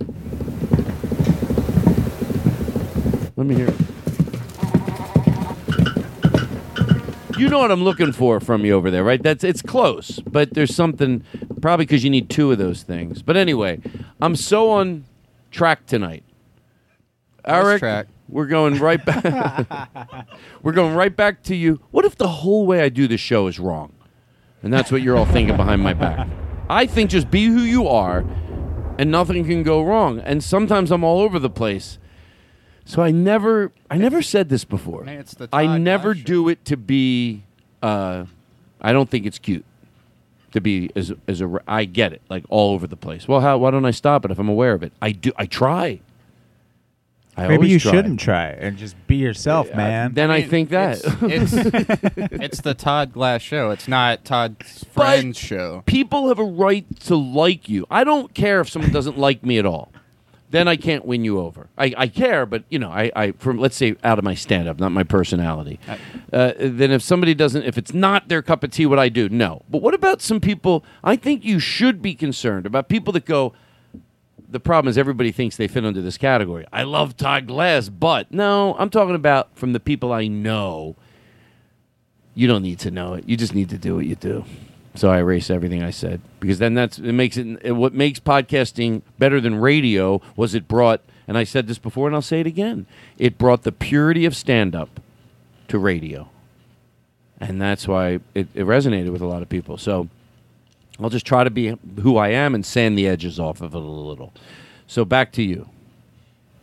Let 3.37 3.47
me 3.47 3.55
hear 3.55 3.67
it. 3.67 3.75
You 7.37 7.49
know 7.49 7.59
what 7.59 7.71
I'm 7.71 7.83
looking 7.83 8.13
for 8.13 8.39
from 8.39 8.63
you 8.63 8.73
over 8.73 8.89
there, 8.89 9.03
right? 9.03 9.21
That's 9.21 9.43
it's 9.43 9.61
close, 9.61 10.21
but 10.21 10.53
there's 10.53 10.73
something 10.73 11.21
probably 11.61 11.85
because 11.85 12.03
you 12.03 12.09
need 12.09 12.29
two 12.29 12.51
of 12.51 12.57
those 12.57 12.83
things. 12.83 13.21
But 13.21 13.35
anyway, 13.35 13.81
I'm 14.21 14.37
so 14.37 14.71
on 14.71 15.03
track 15.51 15.85
tonight. 15.85 16.23
Eric, 17.43 17.79
track. 17.79 18.07
we're 18.29 18.45
going 18.47 18.79
right 18.79 19.03
back. 19.03 19.89
we're 20.63 20.71
going 20.71 20.95
right 20.95 21.13
back 21.15 21.43
to 21.43 21.55
you. 21.55 21.81
What 21.91 22.05
if 22.05 22.15
the 22.15 22.27
whole 22.27 22.65
way 22.65 22.81
I 22.81 22.89
do 22.89 23.05
this 23.07 23.19
show 23.19 23.47
is 23.47 23.59
wrong, 23.59 23.91
and 24.63 24.73
that's 24.73 24.91
what 24.91 25.01
you're 25.01 25.17
all 25.17 25.25
thinking 25.25 25.57
behind 25.57 25.81
my 25.81 25.93
back? 25.93 26.27
I 26.69 26.85
think 26.85 27.09
just 27.09 27.29
be 27.29 27.45
who 27.45 27.59
you 27.61 27.87
are. 27.87 28.23
and 28.97 29.11
nothing 29.11 29.43
can 29.45 29.63
go 29.63 29.83
wrong. 29.83 30.19
And 30.19 30.43
sometimes 30.43 30.91
I'm 30.91 31.03
all 31.03 31.19
over 31.19 31.37
the 31.37 31.49
place. 31.49 31.99
So 32.85 33.01
I 33.01 33.11
never, 33.11 33.71
I 33.89 33.97
never 33.97 34.21
said 34.21 34.49
this 34.49 34.63
before. 34.63 35.03
Man, 35.03 35.19
it's 35.19 35.33
the 35.33 35.49
I 35.51 35.65
Todd 35.65 35.81
never 35.81 36.13
Glass 36.13 36.21
show. 36.21 36.25
do 36.27 36.49
it 36.49 36.65
to 36.65 36.77
be. 36.77 37.43
Uh, 37.81 38.25
I 38.79 38.93
don't 38.93 39.09
think 39.09 39.25
it's 39.25 39.39
cute 39.39 39.65
to 40.51 40.61
be 40.61 40.91
as 40.95 41.11
as 41.27 41.41
a. 41.41 41.59
I 41.67 41.85
get 41.85 42.13
it, 42.13 42.21
like 42.29 42.43
all 42.49 42.73
over 42.73 42.85
the 42.85 42.95
place. 42.95 43.27
Well, 43.27 43.41
how? 43.41 43.57
Why 43.57 43.71
don't 43.71 43.85
I 43.85 43.91
stop 43.91 44.23
it 44.23 44.31
if 44.31 44.37
I'm 44.37 44.49
aware 44.49 44.73
of 44.73 44.83
it? 44.83 44.93
I 45.01 45.11
do. 45.11 45.31
I 45.35 45.47
try. 45.47 45.99
I 47.37 47.43
Maybe 47.47 47.55
always 47.55 47.71
you 47.71 47.79
try. 47.79 47.91
shouldn't 47.91 48.19
try 48.21 48.45
and 48.47 48.77
just 48.77 48.95
be 49.07 49.17
yourself, 49.17 49.73
man. 49.75 50.13
Then 50.13 50.31
I, 50.31 50.43
think 50.43 50.69
that. 50.69 51.01
It's, 51.21 51.53
it's, 51.53 51.53
it's 52.31 52.61
the 52.61 52.73
Todd 52.73 53.11
Glass 53.11 53.41
show. 53.41 53.71
It's 53.71 53.89
not 53.89 54.23
Todd's 54.23 54.85
friend's 54.85 55.37
show. 55.37 55.83
people 55.85 56.29
have 56.29 56.39
a 56.39 56.45
right 56.45 56.85
to 57.01 57.17
like 57.17 57.67
you. 57.67 57.85
I 57.91 58.05
don't 58.05 58.33
care 58.33 58.61
if 58.61 58.69
someone 58.69 58.91
doesn't 58.91 59.17
like 59.17 59.43
me 59.43 59.57
at 59.57 59.65
all. 59.65 59.91
Then 60.55 60.69
I 60.69 60.77
can't 60.77 61.03
win 61.03 61.25
you 61.25 61.41
over. 61.41 61.67
I, 61.77 61.93
I 61.97 62.07
care, 62.07 62.45
but 62.45 62.63
you 62.69 62.79
know, 62.79 62.89
I, 62.89 63.11
I 63.13 63.31
from 63.33 63.57
let's 63.57 63.75
say 63.75 63.97
out 64.05 64.17
of 64.17 64.23
my 64.23 64.35
stand 64.35 64.69
up, 64.69 64.79
not 64.79 64.93
my 64.93 65.03
personality. 65.03 65.81
Uh, 66.31 66.53
then 66.57 66.91
if 66.91 67.01
somebody 67.01 67.33
doesn't, 67.33 67.63
if 67.63 67.77
it's 67.77 67.93
not 67.93 68.29
their 68.29 68.41
cup 68.41 68.63
of 68.63 68.71
tea, 68.71 68.85
what 68.85 68.97
I 68.97 69.09
do, 69.09 69.27
no. 69.27 69.63
But 69.69 69.81
what 69.81 69.93
about 69.93 70.21
some 70.21 70.39
people? 70.39 70.85
I 71.03 71.17
think 71.17 71.43
you 71.43 71.59
should 71.59 72.01
be 72.01 72.15
concerned 72.15 72.65
about 72.65 72.87
people 72.87 73.11
that 73.13 73.25
go. 73.25 73.51
The 74.47 74.61
problem 74.61 74.89
is 74.89 74.97
everybody 74.97 75.33
thinks 75.33 75.57
they 75.57 75.67
fit 75.67 75.83
under 75.85 76.01
this 76.01 76.17
category. 76.17 76.65
I 76.71 76.83
love 76.83 77.17
Todd 77.17 77.47
Glass, 77.47 77.89
but 77.89 78.31
no, 78.31 78.77
I'm 78.79 78.89
talking 78.89 79.15
about 79.15 79.57
from 79.57 79.73
the 79.73 79.81
people 79.81 80.13
I 80.13 80.27
know. 80.27 80.95
You 82.33 82.47
don't 82.47 82.63
need 82.63 82.79
to 82.79 82.91
know 82.91 83.15
it. 83.15 83.27
You 83.27 83.35
just 83.35 83.53
need 83.53 83.71
to 83.71 83.77
do 83.77 83.95
what 83.95 84.05
you 84.05 84.15
do. 84.15 84.45
So 84.95 85.09
I 85.09 85.19
erase 85.19 85.49
everything 85.49 85.83
I 85.83 85.91
said 85.91 86.21
because 86.39 86.59
then 86.59 86.73
that's 86.73 86.97
it 86.97 87.11
makes 87.11 87.37
it, 87.37 87.59
it 87.61 87.73
what 87.73 87.93
makes 87.93 88.19
podcasting 88.19 89.01
better 89.19 89.41
than 89.41 89.55
radio 89.55 90.21
was 90.35 90.55
it 90.55 90.67
brought 90.67 91.01
and 91.27 91.37
I 91.37 91.43
said 91.43 91.67
this 91.67 91.77
before 91.77 92.07
and 92.07 92.15
I'll 92.15 92.21
say 92.21 92.39
it 92.39 92.47
again. 92.47 92.85
It 93.17 93.37
brought 93.37 93.63
the 93.63 93.71
purity 93.71 94.25
of 94.25 94.35
stand 94.35 94.75
up 94.75 94.99
to 95.67 95.77
radio. 95.77 96.29
And 97.39 97.61
that's 97.61 97.87
why 97.87 98.19
it, 98.33 98.47
it 98.53 98.65
resonated 98.65 99.11
with 99.11 99.21
a 99.21 99.25
lot 99.25 99.41
of 99.41 99.49
people. 99.49 99.77
So 99.77 100.07
I'll 100.99 101.09
just 101.09 101.25
try 101.25 101.43
to 101.43 101.49
be 101.49 101.77
who 102.01 102.17
I 102.17 102.29
am 102.29 102.55
and 102.55 102.65
sand 102.65 102.97
the 102.97 103.07
edges 103.07 103.39
off 103.39 103.61
of 103.61 103.75
it 103.75 103.77
a 103.77 103.79
little. 103.79 104.33
So 104.87 105.03
back 105.03 105.31
to 105.33 105.43
you. 105.43 105.69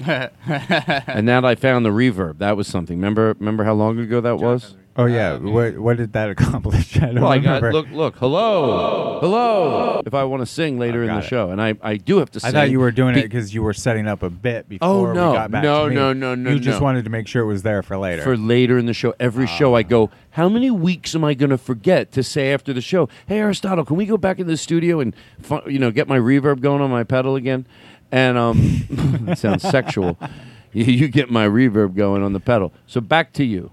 and 0.06 1.26
now 1.26 1.40
that 1.40 1.44
I 1.44 1.54
found 1.54 1.84
the 1.84 1.90
reverb, 1.90 2.38
that 2.38 2.56
was 2.56 2.66
something. 2.66 2.96
Remember 2.96 3.36
remember 3.38 3.64
how 3.64 3.74
long 3.74 3.98
ago 3.98 4.20
that 4.20 4.38
was? 4.38 4.74
Oh 4.96 5.06
yeah, 5.06 5.36
what 5.38 5.78
what 5.78 5.96
did 5.96 6.12
that 6.14 6.30
accomplish? 6.34 6.96
I 6.96 7.06
don't 7.06 7.20
Well, 7.20 7.30
I 7.32 7.38
got 7.38 7.62
remember. 7.62 7.72
look, 7.72 7.90
look, 7.90 8.16
hello, 8.16 9.18
hello. 9.20 10.02
If 10.04 10.14
I 10.14 10.24
want 10.24 10.40
to 10.42 10.46
sing 10.46 10.78
later 10.78 11.02
in 11.02 11.08
the 11.08 11.18
it. 11.18 11.24
show, 11.24 11.50
and 11.50 11.60
I, 11.60 11.74
I 11.82 11.96
do 11.96 12.18
have 12.18 12.30
to. 12.32 12.40
Sing. 12.40 12.48
I 12.48 12.50
sing 12.50 12.60
thought 12.60 12.70
you 12.70 12.80
were 12.80 12.90
doing 12.90 13.16
it 13.16 13.22
because 13.22 13.54
you 13.54 13.62
were 13.62 13.72
setting 13.72 14.06
up 14.06 14.22
a 14.22 14.30
bit 14.30 14.68
before 14.68 14.88
Oh, 14.88 15.12
no. 15.12 15.30
we 15.30 15.36
got 15.36 15.50
back 15.50 15.62
No, 15.62 15.84
to 15.84 15.88
me. 15.90 15.94
no, 15.94 16.12
no, 16.12 16.34
no, 16.34 16.50
You 16.50 16.58
just 16.60 16.78
no. 16.80 16.84
wanted 16.84 17.04
to 17.04 17.10
make 17.10 17.26
sure 17.28 17.42
it 17.42 17.46
was 17.46 17.62
there 17.62 17.82
for 17.82 17.96
later. 17.96 18.22
for 18.22 18.36
later 18.36 18.78
in 18.78 18.86
the 18.86 18.94
show. 18.94 19.14
Every 19.20 19.46
show, 19.46 19.74
I 19.74 19.82
go, 19.82 20.10
how 20.30 20.48
many 20.48 20.70
weeks 20.70 21.14
am 21.14 21.24
I 21.24 21.34
going 21.34 21.50
to 21.50 21.58
forget 21.58 22.12
to 22.12 22.22
say 22.22 22.52
after 22.52 22.72
the 22.72 22.80
show? 22.80 23.08
Hey, 23.26 23.38
Aristotle, 23.38 23.84
can 23.84 23.96
we 23.96 24.06
go 24.06 24.16
back 24.16 24.38
in 24.38 24.46
the 24.46 24.56
studio 24.56 25.00
and 25.00 25.14
fu- 25.40 25.62
you 25.68 25.78
know 25.78 25.90
get 25.90 26.08
my 26.08 26.18
reverb 26.18 26.60
going 26.60 26.80
on 26.82 26.90
my 26.90 27.04
pedal 27.04 27.36
again? 27.36 27.66
And 28.10 28.36
um, 28.36 28.84
it 29.28 29.38
sounds 29.38 29.62
sexual. 29.62 30.18
You, 30.74 30.84
you 30.84 31.08
get 31.08 31.30
my 31.30 31.46
reverb 31.46 31.94
going 31.96 32.22
on 32.22 32.32
the 32.32 32.40
pedal. 32.40 32.72
So 32.86 33.02
back 33.02 33.34
to 33.34 33.44
you. 33.44 33.72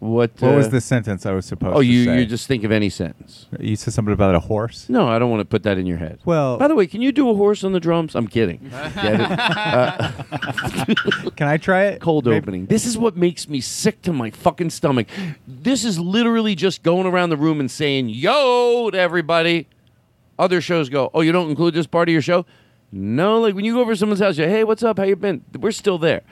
What? 0.00 0.30
what 0.40 0.54
uh, 0.54 0.56
was 0.56 0.70
the 0.70 0.80
sentence 0.80 1.26
I 1.26 1.32
was 1.32 1.44
supposed 1.44 1.76
Oh, 1.76 1.80
to 1.80 1.86
you 1.86 2.04
say? 2.06 2.20
you 2.20 2.26
just 2.26 2.46
think 2.48 2.64
of 2.64 2.72
any 2.72 2.88
sentence. 2.88 3.46
you 3.60 3.76
said 3.76 3.92
something 3.92 4.14
about 4.14 4.34
a 4.34 4.40
horse. 4.40 4.88
No, 4.88 5.06
I 5.06 5.18
don't 5.18 5.30
want 5.30 5.42
to 5.42 5.44
put 5.44 5.62
that 5.64 5.76
in 5.76 5.84
your 5.86 5.98
head. 5.98 6.20
Well- 6.24 6.56
by 6.56 6.68
the 6.68 6.74
way, 6.74 6.86
can 6.86 7.02
you 7.02 7.12
do 7.12 7.28
a 7.28 7.34
horse 7.34 7.62
on 7.64 7.72
the 7.72 7.80
drums? 7.80 8.14
I'm 8.14 8.26
kidding. 8.26 8.58
Get 8.94 9.20
it? 9.20 9.30
Uh, 9.30 10.10
Can 11.36 11.48
I 11.48 11.58
try 11.58 11.84
it? 11.84 12.00
cold 12.00 12.24
Maybe- 12.24 12.36
opening. 12.38 12.66
This 12.66 12.86
is 12.86 12.96
what 12.96 13.16
makes 13.16 13.46
me 13.48 13.60
sick 13.60 14.00
to 14.02 14.12
my 14.12 14.30
fucking 14.30 14.70
stomach. 14.70 15.06
This 15.46 15.84
is 15.84 15.98
literally 16.00 16.54
just 16.54 16.82
going 16.82 17.06
around 17.06 17.28
the 17.30 17.36
room 17.36 17.60
and 17.60 17.70
saying 17.70 18.08
"yo" 18.08 18.90
to 18.90 18.98
everybody. 18.98 19.68
Other 20.38 20.62
shows 20.62 20.88
go, 20.88 21.10
"Oh, 21.12 21.20
you 21.20 21.32
don't 21.32 21.50
include 21.50 21.74
this 21.74 21.86
part 21.86 22.08
of 22.08 22.12
your 22.14 22.22
show." 22.22 22.46
No, 22.92 23.38
like 23.40 23.54
when 23.54 23.64
you 23.66 23.74
go 23.74 23.80
over 23.82 23.92
to 23.92 23.96
someone's 23.98 24.20
house, 24.20 24.36
you 24.38 24.44
say, 24.44 24.50
hey, 24.50 24.64
what's 24.64 24.82
up? 24.82 24.98
How 24.98 25.04
you 25.04 25.14
been? 25.14 25.44
We're 25.58 25.70
still 25.70 25.96
there. 25.98 26.22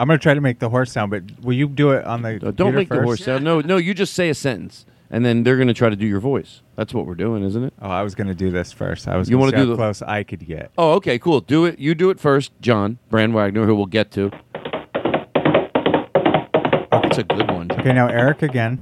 I'm 0.00 0.08
gonna 0.08 0.18
try 0.18 0.34
to 0.34 0.40
make 0.40 0.58
the 0.58 0.68
horse 0.70 0.92
sound, 0.92 1.10
but 1.10 1.22
will 1.42 1.52
you 1.54 1.68
do 1.68 1.90
it 1.90 2.04
on 2.04 2.22
the? 2.22 2.28
Uh, 2.36 2.38
don't 2.38 2.54
computer 2.56 2.72
make 2.76 2.88
the 2.88 3.02
horse 3.02 3.24
sound. 3.24 3.44
No, 3.44 3.60
no, 3.60 3.76
you 3.76 3.92
just 3.94 4.14
say 4.14 4.28
a 4.30 4.34
sentence, 4.34 4.86
and 5.10 5.24
then 5.24 5.42
they're 5.42 5.56
going 5.56 5.68
to 5.68 5.74
try 5.74 5.88
to 5.90 5.96
do 5.96 6.06
your 6.06 6.20
voice. 6.20 6.62
That's 6.76 6.92
what 6.94 7.06
we're 7.06 7.14
doing, 7.14 7.42
isn't 7.44 7.62
it? 7.62 7.72
Oh, 7.80 7.88
I 7.90 8.02
was 8.02 8.14
gonna 8.14 8.34
do 8.34 8.50
this 8.50 8.72
first. 8.72 9.06
I 9.08 9.16
was. 9.16 9.28
You 9.28 9.34
gonna 9.36 9.46
wanna 9.52 9.56
do 9.56 9.62
how 9.64 9.70
the- 9.70 9.76
close 9.76 10.02
I 10.02 10.22
could 10.22 10.46
get. 10.46 10.70
Oh, 10.78 10.92
okay, 10.94 11.18
cool. 11.18 11.40
Do 11.40 11.64
it. 11.66 11.78
You 11.78 11.94
do 11.94 12.10
it 12.10 12.18
first, 12.20 12.52
John 12.60 12.98
Brand 13.10 13.34
Wagner, 13.34 13.66
who 13.66 13.74
we'll 13.74 13.86
get 13.86 14.10
to. 14.12 14.30
It's 17.08 17.18
a 17.18 17.24
good 17.24 17.50
one. 17.50 17.70
Okay, 17.72 17.92
now 17.92 18.08
Eric 18.08 18.42
again. 18.42 18.78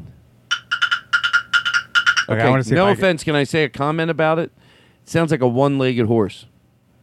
Okay, 2.28 2.40
I 2.40 2.48
want 2.48 2.62
to 2.62 2.68
see. 2.68 2.74
no 2.74 2.86
if 2.86 2.92
I 2.92 2.94
can- 2.94 3.04
offense. 3.04 3.24
Can 3.24 3.34
I 3.36 3.44
say 3.44 3.64
a 3.64 3.68
comment 3.68 4.10
about 4.10 4.38
it? 4.38 4.50
It 5.02 5.08
sounds 5.10 5.30
like 5.30 5.42
a 5.42 5.48
one-legged 5.48 6.06
horse, 6.06 6.46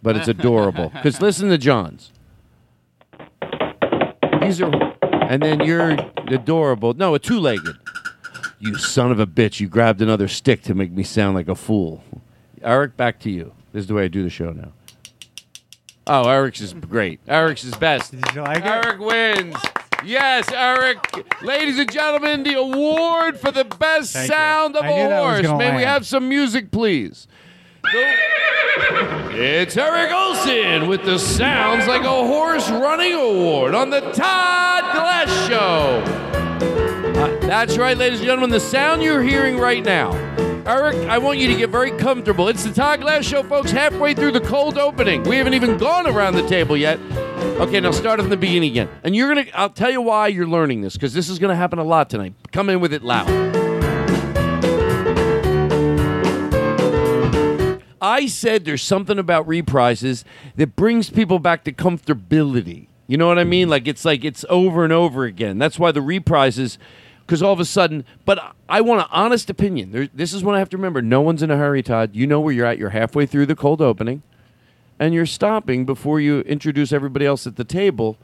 but 0.02 0.16
it's 0.18 0.28
adorable. 0.36 0.90
Because 0.90 1.22
listen 1.22 1.50
to 1.50 1.58
John's. 1.58 2.12
These 4.42 4.62
are, 4.62 4.74
and 5.30 5.42
then 5.42 5.62
you're 5.62 5.98
adorable. 6.28 6.94
No, 6.94 7.16
a 7.16 7.20
two-legged. 7.20 7.78
You 8.60 8.76
son 8.76 9.12
of 9.12 9.20
a 9.20 9.28
bitch! 9.28 9.60
You 9.60 9.68
grabbed 9.68 10.02
another 10.02 10.28
stick 10.28 10.62
to 10.64 10.74
make 10.74 10.92
me 10.92 11.04
sound 11.04 11.36
like 11.36 11.48
a 11.48 11.56
fool. 11.56 12.04
Eric, 12.62 12.96
back 12.98 13.20
to 13.22 13.32
you. 13.32 13.54
This 13.74 13.82
is 13.82 13.88
the 13.88 13.94
way 13.94 14.06
I 14.06 14.08
do 14.08 14.24
the 14.24 14.30
show 14.30 14.52
now. 14.52 14.74
Oh, 16.08 16.28
Eric's 16.28 16.62
is 16.62 16.74
great. 16.74 17.20
Eric's 17.28 17.64
is 17.64 17.76
best. 17.76 18.12
Did 18.12 18.36
you 18.36 18.42
like 18.42 18.60
it? 18.60 18.66
Eric 18.66 19.00
wins. 19.00 19.56
Yes, 20.04 20.52
Eric. 20.52 20.98
Ladies 21.42 21.78
and 21.78 21.92
gentlemen, 21.92 22.44
the 22.44 22.56
award 22.56 23.40
for 23.40 23.52
the 23.52 23.64
best 23.66 24.14
Thank 24.14 24.30
you. 24.30 24.36
sound 24.36 24.76
of 24.76 24.84
I 24.84 24.90
a 24.90 25.22
horse. 25.22 25.58
May 25.58 25.76
we 25.76 25.84
have 25.84 26.06
some 26.06 26.28
music, 26.28 26.72
please? 26.72 27.28
It's 27.84 29.76
Eric 29.76 30.12
Olson 30.12 30.88
with 30.88 31.04
the 31.04 31.18
Sounds 31.18 31.88
Like 31.88 32.04
a 32.04 32.28
Horse 32.28 32.70
Running 32.70 33.14
Award 33.14 33.74
on 33.74 33.90
the 33.90 34.02
Todd 34.02 34.84
Glass 34.94 35.48
Show. 35.48 36.04
Uh, 37.20 37.40
that's 37.42 37.78
right, 37.78 37.98
ladies 37.98 38.20
and 38.20 38.28
gentlemen, 38.28 38.50
the 38.50 38.60
sound 38.60 39.02
you're 39.04 39.24
hearing 39.24 39.58
right 39.58 39.84
now. 39.84 40.12
Eric, 40.66 40.96
I 41.10 41.18
want 41.18 41.40
you 41.40 41.48
to 41.48 41.56
get 41.56 41.70
very 41.70 41.92
comfortable. 41.92 42.48
It's 42.48 42.64
the 42.64 42.72
Todd 42.72 43.02
Glass 43.02 43.26
Show, 43.26 43.44
folks, 43.44 43.72
halfway 43.72 44.14
through 44.14 44.32
the 44.32 44.42
cold 44.42 44.78
opening. 44.78 45.24
We 45.24 45.38
haven't 45.38 45.56
even 45.56 45.78
gone 45.78 46.08
around 46.08 46.36
the 46.36 46.48
table 46.48 46.78
yet. 46.78 47.00
Okay, 47.60 47.80
now 47.80 47.92
start 47.92 48.20
from 48.20 48.30
the 48.30 48.38
beginning 48.38 48.72
again. 48.72 48.90
And 49.04 49.16
you're 49.16 49.34
going 49.34 49.46
to, 49.46 49.60
I'll 49.60 49.70
tell 49.70 49.92
you 49.92 50.02
why 50.02 50.28
you're 50.28 50.48
learning 50.48 50.82
this, 50.82 50.94
because 50.94 51.14
this 51.14 51.30
is 51.30 51.40
going 51.40 51.50
to 51.50 51.56
happen 51.56 51.80
a 51.80 51.84
lot 51.84 52.10
tonight. 52.10 52.36
Come 52.52 52.70
in 52.70 52.80
with 52.80 52.94
it 52.94 53.04
loud. 53.04 53.61
I 58.02 58.26
said 58.26 58.66
there's 58.66 58.82
something 58.82 59.20
about 59.20 59.48
reprises 59.48 60.24
that 60.56 60.76
brings 60.76 61.10
people 61.10 61.40
back 61.40 61.64
to 61.66 61.72
comfortability. 61.72 62.88
You 63.08 63.18
know 63.18 63.28
what 63.28 63.38
I 63.38 63.44
mean? 63.44 63.70
Like 63.70 63.88
it's 63.88 64.04
like 64.06 64.24
it's 64.26 64.44
over 64.50 64.84
and 64.84 64.92
over 64.92 65.26
again. 65.26 65.58
That's 65.60 65.78
why 65.78 65.92
the 65.92 66.00
reprises, 66.00 66.78
because 67.22 67.44
all 67.44 67.54
of 67.54 67.60
a 67.60 67.66
sudden. 67.66 68.06
But 68.26 68.56
I 68.68 68.82
want 68.82 69.02
an 69.02 69.08
honest 69.12 69.50
opinion. 69.50 69.92
There, 69.92 70.08
this 70.14 70.34
is 70.34 70.44
what 70.44 70.56
I 70.56 70.60
have 70.60 70.70
to 70.70 70.78
remember. 70.78 71.02
No 71.02 71.22
one's 71.22 71.44
in 71.44 71.52
a 71.52 71.58
hurry, 71.58 71.84
Todd. 71.84 72.16
You 72.16 72.26
know 72.26 72.40
where 72.40 72.54
you're 72.54 72.66
at. 72.66 72.78
You're 72.78 72.90
halfway 72.92 73.26
through 73.26 73.46
the 73.48 73.56
cold 73.56 73.82
opening, 73.82 74.24
and 74.98 75.14
you're 75.14 75.26
stopping 75.26 75.86
before 75.86 76.20
you 76.20 76.40
introduce 76.42 76.92
everybody 76.92 77.26
else 77.26 77.46
at 77.46 77.56
the 77.58 77.66
table. 77.66 78.18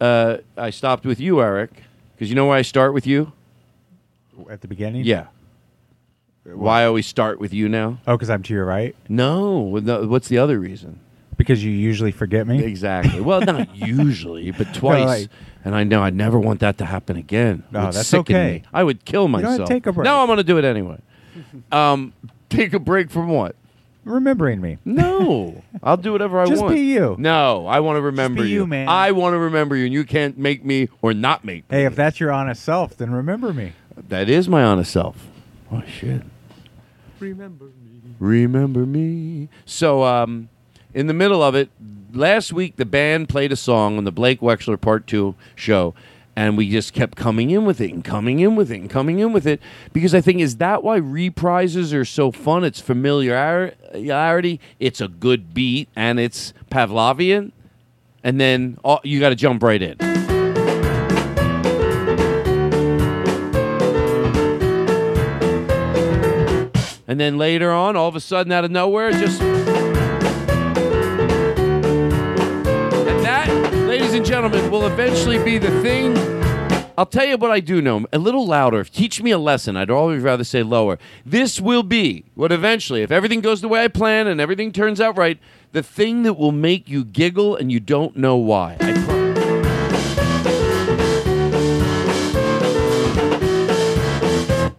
Uh, 0.00 0.38
I 0.56 0.70
stopped 0.70 1.04
with 1.06 1.18
you, 1.18 1.40
Eric, 1.40 1.70
because 2.14 2.28
you 2.28 2.34
know 2.34 2.46
why 2.46 2.58
I 2.58 2.62
start 2.62 2.92
with 2.92 3.06
you. 3.06 3.32
at 4.50 4.60
the 4.60 4.68
beginning. 4.68 5.04
Yeah. 5.04 5.26
Why 6.44 6.84
always 6.84 7.06
start 7.06 7.38
with 7.38 7.52
you 7.54 7.68
now? 7.68 7.98
Oh, 8.06 8.16
because 8.16 8.30
I'm 8.30 8.42
to 8.44 8.52
your 8.54 8.64
right. 8.64 8.96
No, 9.08 9.76
no. 9.78 10.06
What's 10.06 10.28
the 10.28 10.38
other 10.38 10.58
reason? 10.58 10.98
Because 11.36 11.64
you 11.64 11.70
usually 11.70 12.12
forget 12.12 12.46
me. 12.46 12.62
Exactly. 12.64 13.20
Well, 13.20 13.40
not 13.40 13.74
usually, 13.76 14.50
but 14.50 14.72
twice. 14.74 15.04
like- 15.04 15.28
and 15.64 15.76
I 15.76 15.84
know 15.84 16.02
I 16.02 16.10
never 16.10 16.40
want 16.40 16.58
that 16.60 16.78
to 16.78 16.84
happen 16.84 17.16
again. 17.16 17.62
No, 17.70 17.86
would 17.86 17.94
that's 17.94 18.08
sicken 18.08 18.34
okay. 18.36 18.52
Me. 18.54 18.62
I 18.72 18.82
would 18.82 19.04
kill 19.04 19.28
myself. 19.28 19.68
take 19.68 19.86
a 19.86 19.92
break. 19.92 20.04
No, 20.04 20.18
I'm 20.20 20.26
going 20.26 20.38
to 20.38 20.42
do 20.44 20.58
it 20.58 20.64
anyway. 20.64 20.98
Um, 21.72 22.12
take 22.50 22.74
a 22.74 22.78
break 22.78 23.10
from 23.10 23.28
what? 23.28 23.56
Remembering 24.04 24.60
me. 24.60 24.78
No, 24.84 25.62
I'll 25.82 25.96
do 25.96 26.12
whatever 26.12 26.36
I 26.38 26.42
want. 26.42 26.50
Just 26.50 26.62
want. 26.62 26.74
be 26.74 26.80
you. 26.82 27.14
No, 27.18 27.66
I 27.66 27.80
want 27.80 27.96
to 27.96 28.02
remember 28.02 28.42
be 28.42 28.50
you, 28.50 28.66
man. 28.66 28.88
I 28.88 29.12
want 29.12 29.32
to 29.34 29.38
remember 29.38 29.76
you, 29.76 29.84
and 29.84 29.94
you 29.94 30.04
can't 30.04 30.36
make 30.36 30.64
me 30.64 30.88
or 31.00 31.14
not 31.14 31.44
make 31.44 31.70
me. 31.70 31.76
Hey, 31.78 31.86
if 31.86 31.94
that's 31.94 32.18
your 32.20 32.32
honest 32.32 32.62
self, 32.62 32.96
then 32.96 33.12
remember 33.12 33.52
me. 33.52 33.72
That 33.96 34.28
is 34.28 34.48
my 34.48 34.62
honest 34.64 34.90
self. 34.92 35.28
Oh 35.70 35.82
shit. 35.86 36.22
Remember 37.22 37.66
me. 37.66 38.00
Remember 38.18 38.84
me. 38.86 39.48
So 39.64 40.02
um 40.04 40.48
in 40.94 41.06
the 41.06 41.14
middle 41.14 41.42
of 41.42 41.54
it, 41.54 41.70
last 42.12 42.52
week 42.52 42.76
the 42.76 42.84
band 42.84 43.28
played 43.28 43.52
a 43.52 43.56
song 43.56 43.96
on 43.96 44.04
the 44.04 44.12
Blake 44.12 44.40
Wexler 44.40 44.78
Part 44.80 45.06
2 45.06 45.34
show 45.54 45.94
And 46.34 46.56
we 46.56 46.70
just 46.70 46.92
kept 46.92 47.16
coming 47.16 47.50
in 47.50 47.64
with 47.64 47.80
it 47.80 47.92
and 47.92 48.02
coming 48.04 48.40
in 48.40 48.56
with 48.56 48.70
it 48.70 48.80
and 48.80 48.90
coming 48.90 49.18
in 49.20 49.32
with 49.32 49.46
it 49.46 49.60
because 49.92 50.14
I 50.14 50.20
think 50.20 50.40
is 50.40 50.56
that 50.56 50.82
why 50.82 50.98
reprises 50.98 51.94
are 51.94 52.04
so 52.04 52.32
fun? 52.32 52.64
It's 52.64 52.80
familiarity, 52.80 54.60
it's 54.80 55.00
a 55.00 55.08
good 55.08 55.54
beat, 55.54 55.88
and 55.94 56.18
it's 56.18 56.52
Pavlovian, 56.70 57.52
and 58.24 58.40
then 58.40 58.78
oh, 58.84 59.00
you 59.04 59.20
got 59.20 59.28
to 59.28 59.36
jump 59.36 59.62
right 59.62 59.82
in. 59.82 60.21
And 67.12 67.20
then 67.20 67.36
later 67.36 67.70
on, 67.70 67.94
all 67.94 68.08
of 68.08 68.16
a 68.16 68.20
sudden, 68.20 68.50
out 68.52 68.64
of 68.64 68.70
nowhere, 68.70 69.12
just. 69.12 69.38
And 69.42 69.94
that, 73.22 73.74
ladies 73.86 74.14
and 74.14 74.24
gentlemen, 74.24 74.70
will 74.70 74.86
eventually 74.86 75.36
be 75.44 75.58
the 75.58 75.70
thing. 75.82 76.16
I'll 76.96 77.04
tell 77.04 77.26
you 77.26 77.36
what 77.36 77.50
I 77.50 77.60
do 77.60 77.82
know. 77.82 78.06
A 78.14 78.18
little 78.18 78.46
louder. 78.46 78.82
Teach 78.84 79.22
me 79.22 79.30
a 79.30 79.36
lesson. 79.36 79.76
I'd 79.76 79.90
always 79.90 80.22
rather 80.22 80.42
say 80.42 80.62
lower. 80.62 80.98
This 81.26 81.60
will 81.60 81.82
be 81.82 82.24
what 82.34 82.50
eventually, 82.50 83.02
if 83.02 83.10
everything 83.10 83.42
goes 83.42 83.60
the 83.60 83.68
way 83.68 83.84
I 83.84 83.88
plan 83.88 84.26
and 84.26 84.40
everything 84.40 84.72
turns 84.72 84.98
out 84.98 85.18
right, 85.18 85.38
the 85.72 85.82
thing 85.82 86.22
that 86.22 86.38
will 86.38 86.50
make 86.50 86.88
you 86.88 87.04
giggle 87.04 87.54
and 87.54 87.70
you 87.70 87.78
don't 87.78 88.16
know 88.16 88.36
why. 88.36 88.78
I 88.80 89.11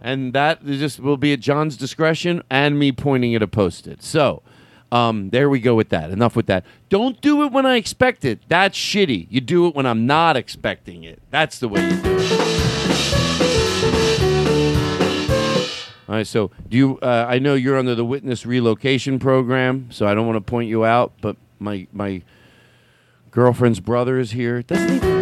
and 0.04 0.34
that 0.34 0.64
just 0.66 1.00
will 1.00 1.16
be 1.16 1.32
at 1.32 1.40
John's 1.40 1.78
discretion 1.78 2.42
and 2.50 2.78
me 2.78 2.92
pointing 2.92 3.34
at 3.34 3.42
a 3.42 3.48
post-it. 3.48 4.02
So, 4.02 4.42
um, 4.92 5.30
there 5.30 5.48
we 5.48 5.60
go 5.60 5.74
with 5.74 5.88
that. 5.88 6.10
Enough 6.10 6.36
with 6.36 6.44
that. 6.46 6.64
Don't 6.90 7.20
do 7.22 7.42
it 7.42 7.50
when 7.50 7.64
I 7.64 7.76
expect 7.76 8.22
it. 8.24 8.40
That's 8.48 8.78
shitty. 8.78 9.26
You 9.30 9.40
do 9.40 9.66
it 9.66 9.74
when 9.74 9.86
I'm 9.86 10.06
not 10.06 10.36
expecting 10.36 11.04
it. 11.04 11.22
That's 11.30 11.58
the 11.58 11.68
way 11.68 11.88
you 11.88 11.96
do 11.96 12.16
it. 12.20 12.30
All 16.06 16.16
right. 16.16 16.26
So, 16.26 16.50
do 16.68 16.76
you? 16.76 16.98
Uh, 16.98 17.24
I 17.26 17.38
know 17.38 17.54
you're 17.54 17.78
under 17.78 17.94
the 17.94 18.04
witness 18.04 18.44
relocation 18.44 19.18
program, 19.18 19.88
so 19.90 20.06
I 20.06 20.12
don't 20.12 20.26
want 20.26 20.36
to 20.36 20.42
point 20.42 20.68
you 20.68 20.84
out, 20.84 21.14
but 21.22 21.36
my 21.58 21.86
my 21.94 22.20
girlfriend's 23.30 23.80
brother 23.80 24.18
is 24.18 24.32
here. 24.32 24.62
Doesn't 24.62 25.02
he? 25.02 25.13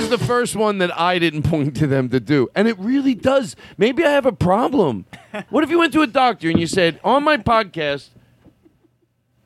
Was 0.00 0.08
the 0.08 0.16
first 0.16 0.56
one 0.56 0.78
that 0.78 0.98
I 0.98 1.18
didn't 1.18 1.42
point 1.50 1.76
to 1.76 1.86
them 1.86 2.08
to 2.08 2.20
do. 2.20 2.48
And 2.54 2.66
it 2.66 2.78
really 2.78 3.14
does. 3.14 3.54
Maybe 3.76 4.02
I 4.02 4.10
have 4.10 4.24
a 4.24 4.32
problem. 4.32 5.04
What 5.50 5.62
if 5.62 5.68
you 5.68 5.78
went 5.78 5.92
to 5.92 6.00
a 6.00 6.06
doctor 6.06 6.48
and 6.48 6.58
you 6.58 6.66
said, 6.66 6.98
on 7.04 7.22
my 7.22 7.36
podcast, 7.36 8.08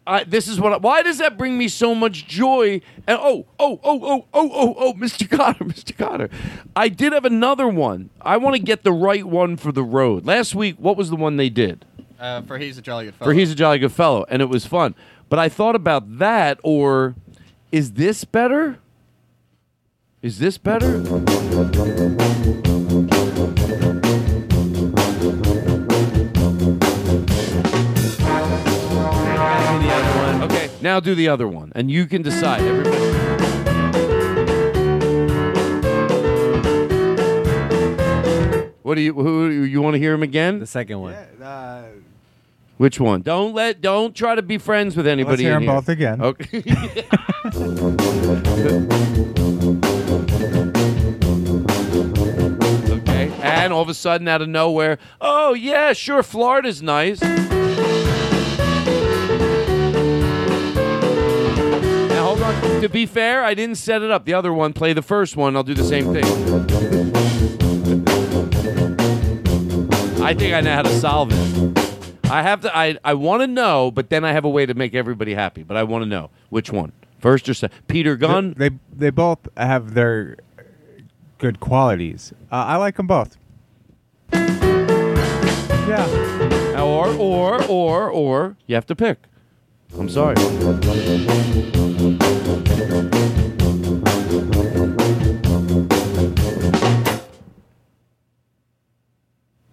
I, 0.07 0.23
this 0.23 0.47
is 0.47 0.61
what. 0.61 0.73
I, 0.73 0.77
why 0.77 1.03
does 1.03 1.19
that 1.19 1.37
bring 1.37 1.59
me 1.59 1.67
so 1.67 1.93
much 1.93 2.29
joy? 2.29 2.81
And 3.07 3.19
oh, 3.21 3.47
oh, 3.59 3.81
oh, 3.83 4.01
oh, 4.03 4.27
oh, 4.33 4.51
oh, 4.55 4.75
oh, 4.79 4.93
Mr. 4.93 5.27
Kotter, 5.27 5.67
Mr. 5.67 5.93
Kotter. 5.97 6.31
I 6.77 6.88
did 6.88 7.12
have 7.12 7.25
another 7.25 7.67
one. 7.67 8.11
I 8.21 8.37
want 8.37 8.55
to 8.55 8.62
get 8.62 8.85
the 8.85 8.93
right 8.93 9.25
one 9.25 9.57
for 9.57 9.73
the 9.73 9.83
road. 9.83 10.25
Last 10.25 10.55
week, 10.55 10.77
what 10.79 10.97
was 10.97 11.11
the 11.11 11.17
one 11.17 11.37
they 11.37 11.51
did? 11.51 11.85
Uh, 12.21 12.43
for 12.43 12.59
he's 12.59 12.79
a 12.79 12.83
jolly 12.83 13.07
good 13.07 13.14
fellow. 13.17 13.31
For 13.31 13.35
he's 13.35 13.51
a 13.51 13.57
jolly 13.57 13.81
good 13.81 13.93
fellow, 13.93 14.25
and 14.29 14.40
it 14.40 14.49
was 14.49 14.67
fun. 14.67 14.95
But 15.29 15.40
I 15.40 15.49
thought 15.49 15.75
about 15.75 16.19
that, 16.19 16.61
or 16.62 17.17
is 17.73 17.93
this 17.93 18.25
better? 18.25 18.79
Is 20.24 20.38
this 20.38 20.56
better? 20.56 21.02
Okay, 30.44 30.70
now 30.80 30.98
do 30.98 31.14
the 31.14 31.28
other 31.28 31.46
one, 31.46 31.72
and 31.74 31.90
you 31.90 32.06
can 32.06 32.22
decide. 32.22 32.62
Everybody. 32.62 32.98
What 38.80 38.94
do 38.94 39.02
you? 39.02 39.12
Who 39.12 39.50
you 39.50 39.82
want 39.82 39.92
to 39.92 39.98
hear 39.98 40.14
him 40.14 40.22
again? 40.22 40.58
The 40.58 40.66
second 40.66 41.00
one. 41.00 41.12
Uh, 41.12 41.88
Which 42.78 42.98
one? 42.98 43.20
Don't 43.20 43.52
let. 43.52 43.82
Don't 43.82 44.16
try 44.16 44.34
to 44.34 44.40
be 44.42 44.56
friends 44.56 44.96
with 44.96 45.06
anybody. 45.06 45.42
Let's 45.42 45.42
hear 45.42 45.58
in 45.58 45.66
them 45.66 45.68
here. 45.68 45.74
both 45.74 45.90
again. 45.90 46.22
Okay. 46.22 46.64
And 53.64 53.72
all 53.72 53.81
of 53.81 53.88
a 53.88 53.94
sudden, 53.94 54.29
out 54.29 54.42
of 54.42 54.48
nowhere, 54.50 54.98
oh 55.22 55.55
yeah, 55.55 55.94
sure, 55.94 56.22
Florida's 56.22 56.83
nice. 56.83 57.22
Now 57.22 57.31
hold 62.27 62.42
on. 62.42 62.83
To 62.83 62.90
be 62.90 63.07
fair, 63.07 63.42
I 63.42 63.55
didn't 63.55 63.77
set 63.77 64.03
it 64.03 64.11
up. 64.11 64.27
The 64.27 64.35
other 64.35 64.53
one, 64.53 64.74
play 64.74 64.92
the 64.92 65.00
first 65.00 65.38
one. 65.38 65.57
I'll 65.57 65.62
do 65.62 65.72
the 65.72 65.83
same 65.83 66.12
thing. 66.12 66.24
I 70.22 70.35
think 70.35 70.53
I 70.53 70.61
know 70.61 70.74
how 70.74 70.83
to 70.83 71.00
solve 71.00 71.31
it. 71.33 71.79
I 72.31 72.42
have 72.42 72.61
to. 72.61 72.77
I 72.77 72.98
I 73.03 73.14
want 73.14 73.40
to 73.40 73.46
know, 73.46 73.90
but 73.90 74.11
then 74.11 74.27
I 74.27 74.33
have 74.33 74.44
a 74.44 74.50
way 74.50 74.66
to 74.66 74.74
make 74.74 74.94
everybody 74.94 75.33
happy. 75.33 75.62
But 75.62 75.79
I 75.79 75.85
want 75.85 76.03
to 76.03 76.07
know 76.07 76.29
which 76.50 76.70
one, 76.70 76.92
first 77.18 77.48
or 77.48 77.55
second. 77.55 77.74
Peter 77.88 78.14
Gunn. 78.16 78.53
They 78.59 78.72
they 78.92 79.09
both 79.09 79.38
have 79.57 79.94
their 79.94 80.37
good 81.38 81.61
qualities. 81.61 82.35
Uh, 82.53 82.57
I 82.57 82.77
like 82.77 82.96
them 82.96 83.07
both. 83.07 83.38
Yeah. 85.88 86.81
Or 86.83 87.09
or 87.14 87.62
or 87.64 88.11
or 88.11 88.57
you 88.66 88.75
have 88.75 88.87
to 88.87 88.97
pick. 88.97 89.18
I'm 89.99 90.09
sorry. 90.09 90.35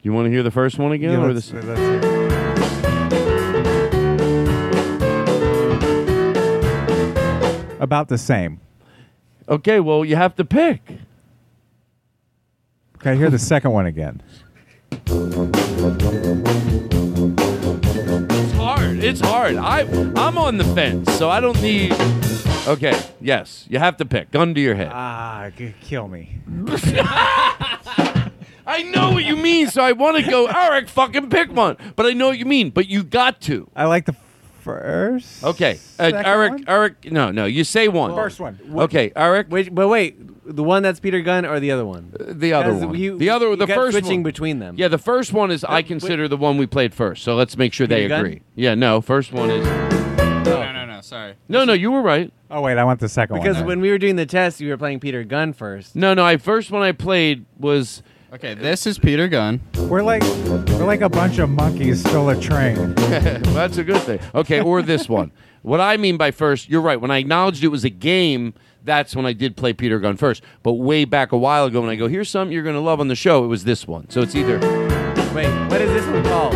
You 0.02 0.13
want 0.13 0.26
to 0.26 0.32
hear 0.32 0.43
the 0.43 0.52
first 0.52 0.80
one 0.80 0.91
again, 0.91 1.12
Yeah, 1.12 1.26
or 1.26 1.34
let's- 1.34 1.50
this? 1.52 1.65
let's 1.65 1.80
hear 1.80 2.00
it. 2.02 3.12
About 7.80 8.10
the 8.10 8.17
same. 8.17 8.60
Okay, 9.50 9.80
well 9.80 10.06
you 10.06 10.15
have 10.15 10.36
to 10.36 10.45
pick. 10.45 10.82
Okay, 12.97 13.17
hear 13.17 13.32
the 13.32 13.39
second 13.39 13.71
one 13.71 13.88
again. 13.88 14.21
It's 18.41 18.54
hard. 18.54 19.04
It's 19.04 19.19
hard. 19.19 19.56
I 19.58 19.82
I'm 20.15 20.38
on 20.38 20.58
the 20.58 20.63
fence, 20.63 21.12
so 21.17 21.30
I 21.30 21.39
don't 21.39 21.62
need. 21.62 21.93
Okay. 22.67 22.97
Yes, 23.19 23.65
you 23.69 23.77
have 23.80 23.97
to 23.97 24.06
pick. 24.06 24.32
Gun 24.32 24.54
to 24.56 24.62
your 24.62 24.75
head. 24.75 24.89
Ah, 24.91 25.49
g- 25.56 25.73
kill 25.82 26.08
me. 26.08 26.39
I 28.65 28.84
know 28.93 29.12
what 29.12 29.25
you 29.25 29.36
mean, 29.36 29.67
so 29.67 29.82
I 29.84 29.91
want 29.91 30.23
to 30.23 30.30
go. 30.30 30.45
Eric, 30.47 30.88
fucking 30.88 31.30
pick 31.30 31.51
one. 31.51 31.75
But 31.95 32.06
I 32.06 32.13
know 32.13 32.27
what 32.30 32.38
you 32.38 32.45
mean. 32.45 32.69
But 32.69 32.88
you 32.88 33.04
got 33.04 33.41
to. 33.41 33.69
I 33.75 33.86
like 33.86 34.06
the 34.06 34.13
first. 34.62 35.43
Okay, 35.43 35.71
uh, 35.74 35.76
second 36.10 36.26
Eric. 36.26 36.52
one? 36.52 36.63
Eric. 36.67 37.12
No, 37.12 37.32
no. 37.32 37.45
You 37.45 37.63
say 37.63 37.88
one. 37.88 38.13
First 38.15 38.39
one. 38.39 38.60
Okay, 38.74 39.12
Eric. 39.15 39.47
Wait, 39.50 39.74
but 39.74 39.88
wait, 39.88 40.15
the 40.45 40.63
one 40.63 40.84
that's 40.84 41.00
Peter 41.00 41.21
Gunn 41.21 41.45
or 41.45 41.60
the 41.60 41.71
other 41.71 41.86
one? 41.86 42.13
The 42.19 42.54
other 42.54 42.71
'Cause 42.71 42.86
one. 42.86 42.95
you- 42.97 43.17
the 43.17 43.30
other. 43.30 43.50
you 43.50 43.56
The 43.56 43.67
kept 43.67 43.78
first 43.80 43.91
switching 43.97 44.19
one. 44.19 44.24
between 44.24 44.60
them. 44.60 44.76
Yeah, 44.78 44.88
the 44.88 44.97
first 44.97 45.34
one 45.34 45.52
is 45.52 45.63
I 45.63 45.82
consider 45.82 46.28
the 46.28 46.38
one 46.38 46.58
we 46.58 46.65
played 46.67 46.93
first. 46.93 47.24
So 47.24 47.36
let's 47.36 47.58
make 47.58 47.74
sure 47.74 47.88
they 47.88 47.97
Peter 48.04 48.08
Gunn? 48.10 48.19
agree. 48.21 48.41
Yeah. 48.56 48.76
No. 48.76 49.02
First 49.02 49.34
one 49.34 49.50
is. 49.50 49.65
No, 49.65 50.71
no, 50.74 50.86
no. 50.86 51.02
Sorry. 51.02 51.34
No, 51.50 51.63
no. 51.65 51.74
You 51.74 51.91
were 51.91 52.02
right. 52.02 52.32
Oh 52.50 52.62
wait, 52.62 52.78
I 52.78 52.84
want 52.84 53.00
the 53.00 53.10
second 53.10 53.38
Because 53.38 53.56
one. 53.56 53.60
then. 53.62 53.67
when 53.67 53.82
we 53.82 53.89
were 53.91 53.97
doing 53.97 54.15
the 54.17 54.26
test, 54.26 54.60
you 54.60 54.69
were 54.69 54.78
playing 54.78 55.00
Peter 55.00 55.24
Gunn 55.24 55.54
first. 55.54 55.95
No, 55.95 56.13
no. 56.13 56.26
I 56.26 56.38
first 56.38 56.71
one 56.71 56.82
I 56.82 56.91
played 56.91 57.45
was. 57.60 58.04
Okay, 58.34 58.54
this 58.54 58.88
is 58.88 58.98
Peter 58.98 59.28
Gunn. 59.28 59.60
we're 59.89 60.04
like 60.04 60.24
we're 60.24 60.86
like 60.86 61.02
a 61.02 61.10
bunch 61.10 61.38
of 61.38 61.50
monkeys 61.50 62.00
stole 62.00 62.30
a 62.30 62.39
train. 62.39 62.94
That's 62.96 63.78
a 63.78 63.84
good 63.84 64.02
thing. 64.04 64.20
Okay, 64.34 64.62
or 64.62 64.82
this 64.82 65.10
one. 65.10 65.34
What 65.63 65.82
I 65.82 65.98
mean 65.98 66.15
by 66.15 66.32
first, 66.32 66.70
you're 66.70 66.82
right. 66.82 67.00
When 67.00 67.12
I 67.12 67.17
acknowledged 67.17 67.62
it 67.63 67.67
was 67.67 67.84
a 67.84 67.89
game, 67.89 68.54
that's 68.84 69.15
when 69.15 69.26
I 69.26 69.34
did 69.34 69.56
play 69.58 69.74
Peter 69.74 70.00
Gunn 70.00 70.15
first. 70.17 70.41
But 70.63 70.74
way 70.74 71.04
back 71.06 71.34
a 71.34 71.38
while 71.38 71.65
ago, 71.65 71.82
when 71.82 71.89
I 71.89 71.96
go, 71.96 72.08
here's 72.08 72.30
something 72.30 72.52
you're 72.54 72.63
going 72.63 72.76
to 72.76 72.82
love 72.82 73.00
on 73.00 73.10
the 73.10 73.15
show, 73.15 73.44
it 73.44 73.48
was 73.48 73.63
this 73.65 73.86
one. 73.86 74.10
So 74.10 74.22
it's 74.22 74.34
either 74.34 74.58
Wait, 75.36 75.48
what 75.70 75.82
is 75.82 75.91
this 75.91 76.06
one 76.08 76.24
called? 76.24 76.54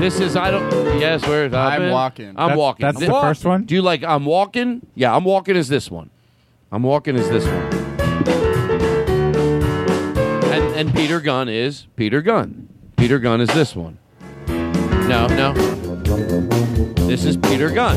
this 0.00 0.20
is 0.20 0.36
I 0.36 0.50
don't 0.50 0.70
yes 1.00 1.26
where's 1.26 1.54
I'm 1.54 1.90
walking. 1.90 2.28
I'm 2.28 2.34
That's- 2.34 2.58
walking. 2.58 2.84
that's 2.86 2.98
Thi- 3.00 3.06
the 3.06 3.20
first 3.22 3.44
one? 3.44 3.64
Do 3.64 3.74
you 3.74 3.80
like 3.82 4.04
I'm 4.04 4.26
walking? 4.26 4.86
Yeah, 4.94 5.16
I'm 5.16 5.24
walking 5.24 5.56
is 5.56 5.68
this 5.68 5.90
one. 5.90 6.10
I'm 6.70 6.82
walking 6.82 7.16
is 7.16 7.28
this 7.30 7.46
one. 7.46 7.75
And 10.76 10.94
Peter 10.94 11.20
Gunn 11.20 11.48
is 11.48 11.86
Peter 11.96 12.20
Gunn. 12.20 12.68
Peter 12.98 13.18
Gunn 13.18 13.40
is 13.40 13.48
this 13.54 13.74
one. 13.74 13.96
No, 14.46 15.26
no. 15.26 15.54
This 17.06 17.24
is 17.24 17.38
Peter 17.38 17.70
Gunn. 17.70 17.96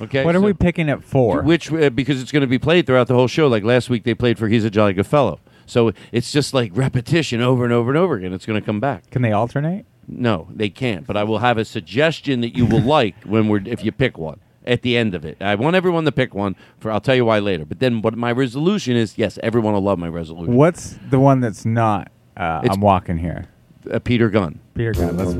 Okay. 0.00 0.24
What 0.24 0.34
are 0.34 0.40
so- 0.40 0.44
we 0.44 0.52
picking 0.52 0.88
it 0.88 1.04
for? 1.04 1.42
Which 1.42 1.72
uh, 1.72 1.90
because 1.90 2.20
it's 2.20 2.32
going 2.32 2.40
to 2.40 2.48
be 2.48 2.58
played 2.58 2.88
throughout 2.88 3.06
the 3.06 3.14
whole 3.14 3.28
show. 3.28 3.46
Like 3.46 3.62
last 3.62 3.88
week, 3.88 4.02
they 4.02 4.14
played 4.14 4.36
for 4.36 4.48
"He's 4.48 4.64
a 4.64 4.70
Jolly 4.70 4.94
Good 4.94 5.06
Fellow," 5.06 5.38
so 5.64 5.92
it's 6.10 6.32
just 6.32 6.52
like 6.52 6.72
repetition 6.74 7.40
over 7.40 7.62
and 7.62 7.72
over 7.72 7.92
and 7.92 7.98
over 7.98 8.16
again. 8.16 8.32
It's 8.32 8.46
going 8.46 8.60
to 8.60 8.66
come 8.66 8.80
back. 8.80 9.12
Can 9.12 9.22
they 9.22 9.30
alternate? 9.30 9.86
No, 10.08 10.48
they 10.50 10.70
can't. 10.70 11.06
But 11.06 11.16
I 11.16 11.22
will 11.22 11.38
have 11.38 11.56
a 11.56 11.64
suggestion 11.64 12.40
that 12.40 12.56
you 12.56 12.66
will 12.66 12.82
like 12.82 13.14
when 13.22 13.46
we're 13.46 13.62
if 13.64 13.84
you 13.84 13.92
pick 13.92 14.18
one 14.18 14.40
at 14.66 14.82
the 14.82 14.96
end 14.96 15.14
of 15.14 15.24
it. 15.24 15.36
I 15.40 15.54
want 15.54 15.76
everyone 15.76 16.04
to 16.04 16.12
pick 16.12 16.34
one. 16.34 16.56
For 16.78 16.90
I'll 16.90 17.00
tell 17.00 17.14
you 17.14 17.24
why 17.24 17.38
later. 17.38 17.64
But 17.64 17.78
then, 17.80 18.02
what 18.02 18.16
my 18.16 18.32
resolution 18.32 18.96
is? 18.96 19.16
Yes, 19.18 19.38
everyone 19.42 19.72
will 19.74 19.80
love 19.82 19.98
my 19.98 20.08
resolution. 20.08 20.54
What's 20.54 20.96
the 21.10 21.18
one 21.20 21.40
that's 21.40 21.64
not? 21.64 22.10
Uh, 22.36 22.60
It's- 22.64 22.74
I'm 22.74 22.80
walking 22.80 23.18
here. 23.18 23.46
Uh, 23.90 23.98
Peter 23.98 24.30
Gunn. 24.30 24.60
Peter 24.74 24.92
Gunn. 24.92 25.16
Let's. 25.16 25.32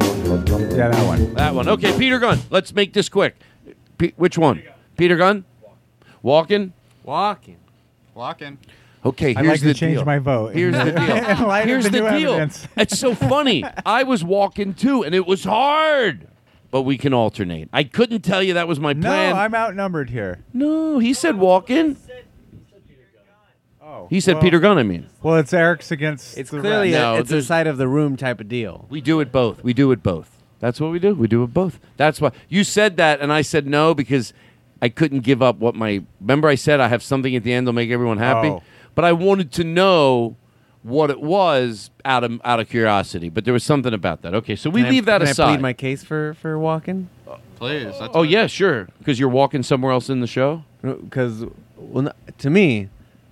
Yeah, 0.75 0.89
that 0.89 1.07
one. 1.07 1.35
That 1.35 1.55
one. 1.55 1.69
Okay, 1.69 1.97
Peter 1.97 2.19
Gunn. 2.19 2.41
Let's 2.51 2.75
make 2.75 2.93
this 2.93 3.09
quick. 3.09 3.37
Pe- 3.99 4.13
which 4.17 4.37
one? 4.37 4.63
Peter 4.97 5.17
Gunn. 5.17 5.45
Walking. 6.23 6.73
Walking. 7.05 7.57
Walking. 8.15 8.59
Okay, 9.05 9.31
I'd 9.31 9.39
here's 9.45 9.49
like 9.49 9.61
the 9.63 9.75
to 9.75 9.75
change 9.75 9.97
deal. 9.99 10.05
my 10.05 10.19
vote. 10.19 10.55
Here's 10.55 10.75
the 10.75 10.85
deal. 10.93 11.47
Light 11.47 11.63
of 11.63 11.69
Here's 11.69 11.85
the 11.85 11.91
the, 11.91 12.01
new 12.11 12.19
deal. 12.19 12.31
evidence. 12.35 12.69
It's 12.77 12.99
so 12.99 13.15
funny. 13.15 13.65
I 13.87 14.03
was 14.05 14.23
walking 14.23 14.75
too, 14.75 15.03
and 15.05 15.15
it 15.15 15.27
was 15.27 15.43
hard. 15.45 16.29
But 16.73 16.83
we 16.83 16.99
can 16.99 17.13
alternate. 17.15 17.69
I 17.73 17.85
couldn't 17.85 18.23
tell 18.23 18.43
you 18.43 18.55
that 18.55 18.67
was 18.67 18.81
my 18.81 18.95
plan. 18.95 19.35
No. 19.35 19.37
I'm 19.39 19.55
outnumbered 19.55 20.11
here. 20.11 20.41
no, 20.53 20.99
he 20.99 21.13
said 21.15 21.37
walking. 21.37 21.97
Oh, 23.81 24.07
He 24.11 24.21
said 24.21 24.35
well- 24.37 24.43
Peter 24.43 24.59
Gunn. 24.59 24.79
I 24.79 24.83
mean, 24.83 25.07
Well, 25.23 25.37
it's 25.37 25.53
Eric's 25.53 25.91
against. 25.91 26.39
It's 26.39 26.51
the 26.51 26.61
clearly 26.61 26.93
rest. 26.93 27.01
No, 27.03 27.15
a, 27.15 27.19
it's 27.21 27.31
a 27.31 27.35
there's- 27.35 27.47
side 27.47 27.67
of 27.67 27.77
the 27.77 27.87
room 27.89 28.17
type 28.17 28.41
of 28.41 28.49
deal. 28.49 28.87
we 28.91 29.01
do 29.01 29.21
it 29.21 29.31
both. 29.31 29.63
We 29.63 29.73
do 29.75 29.93
it 29.93 30.03
both. 30.03 30.39
That's 30.61 30.81
what 30.81 30.93
we 30.93 30.99
do. 30.99 31.15
We 31.15 31.27
do 31.27 31.43
it 31.43 31.53
both. 31.53 31.79
That's 31.97 32.21
why 32.21 32.31
you 32.49 32.63
said 32.65 32.97
that, 32.97 33.21
and 33.21 33.33
I 33.33 33.43
said 33.43 33.67
no 33.67 33.95
because 33.95 34.33
I 34.81 34.89
couldn't 34.89 35.21
give 35.21 35.43
up 35.43 35.57
what 35.59 35.75
my. 35.75 36.05
Remember, 36.21 36.49
I 36.49 36.55
said 36.55 36.81
I 36.81 36.89
have 36.89 37.03
something 37.03 37.35
at 37.37 37.43
the 37.43 37.53
end 37.53 37.67
that'll 37.67 37.75
make 37.75 37.91
everyone 37.91 38.19
happy, 38.19 38.49
Oh. 38.49 38.63
but 38.95 39.05
I 39.05 39.13
wanted 39.13 39.51
to 39.53 39.65
know 39.65 40.37
what 40.83 41.11
it 41.11 41.21
was 41.21 41.91
out 42.05 42.25
of 42.25 42.41
out 42.45 42.61
of 42.61 42.69
curiosity. 42.69 43.29
But 43.29 43.45
there 43.45 43.55
was 43.55 43.65
something 43.65 43.95
about 43.95 44.23
that. 44.23 44.35
Okay, 44.35 44.57
so 44.57 44.69
we 44.71 44.81
Can 44.81 44.89
I- 44.89 44.91
leave 44.91 45.05
that 45.07 45.19
can 45.21 45.29
I 45.29 45.31
aside. 45.31 45.47
plead 45.55 45.61
my 45.61 45.73
case 45.73 46.03
for 46.05 46.35
for 46.35 46.59
walking? 46.59 47.09
Please. 47.57 47.97
That's 47.99 48.13
oh 48.15 48.23
yeah, 48.23 48.47
sure. 48.49 48.89
Because 48.99 49.21
you're 49.21 49.29
walking 49.29 49.63
somewhere 49.63 49.93
else 49.93 50.09
in 50.11 50.21
the 50.21 50.27
show. 50.27 50.65
Because 50.83 51.45
well, 51.77 52.09
n- 52.09 52.35
to 52.39 52.51
me, 52.51 52.89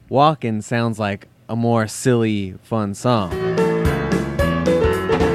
walking 0.08 0.62
sounds 0.62 0.98
like 1.00 1.26
a 1.48 1.56
more 1.56 1.88
silly, 1.88 2.54
fun 2.62 2.94
song. 2.94 3.32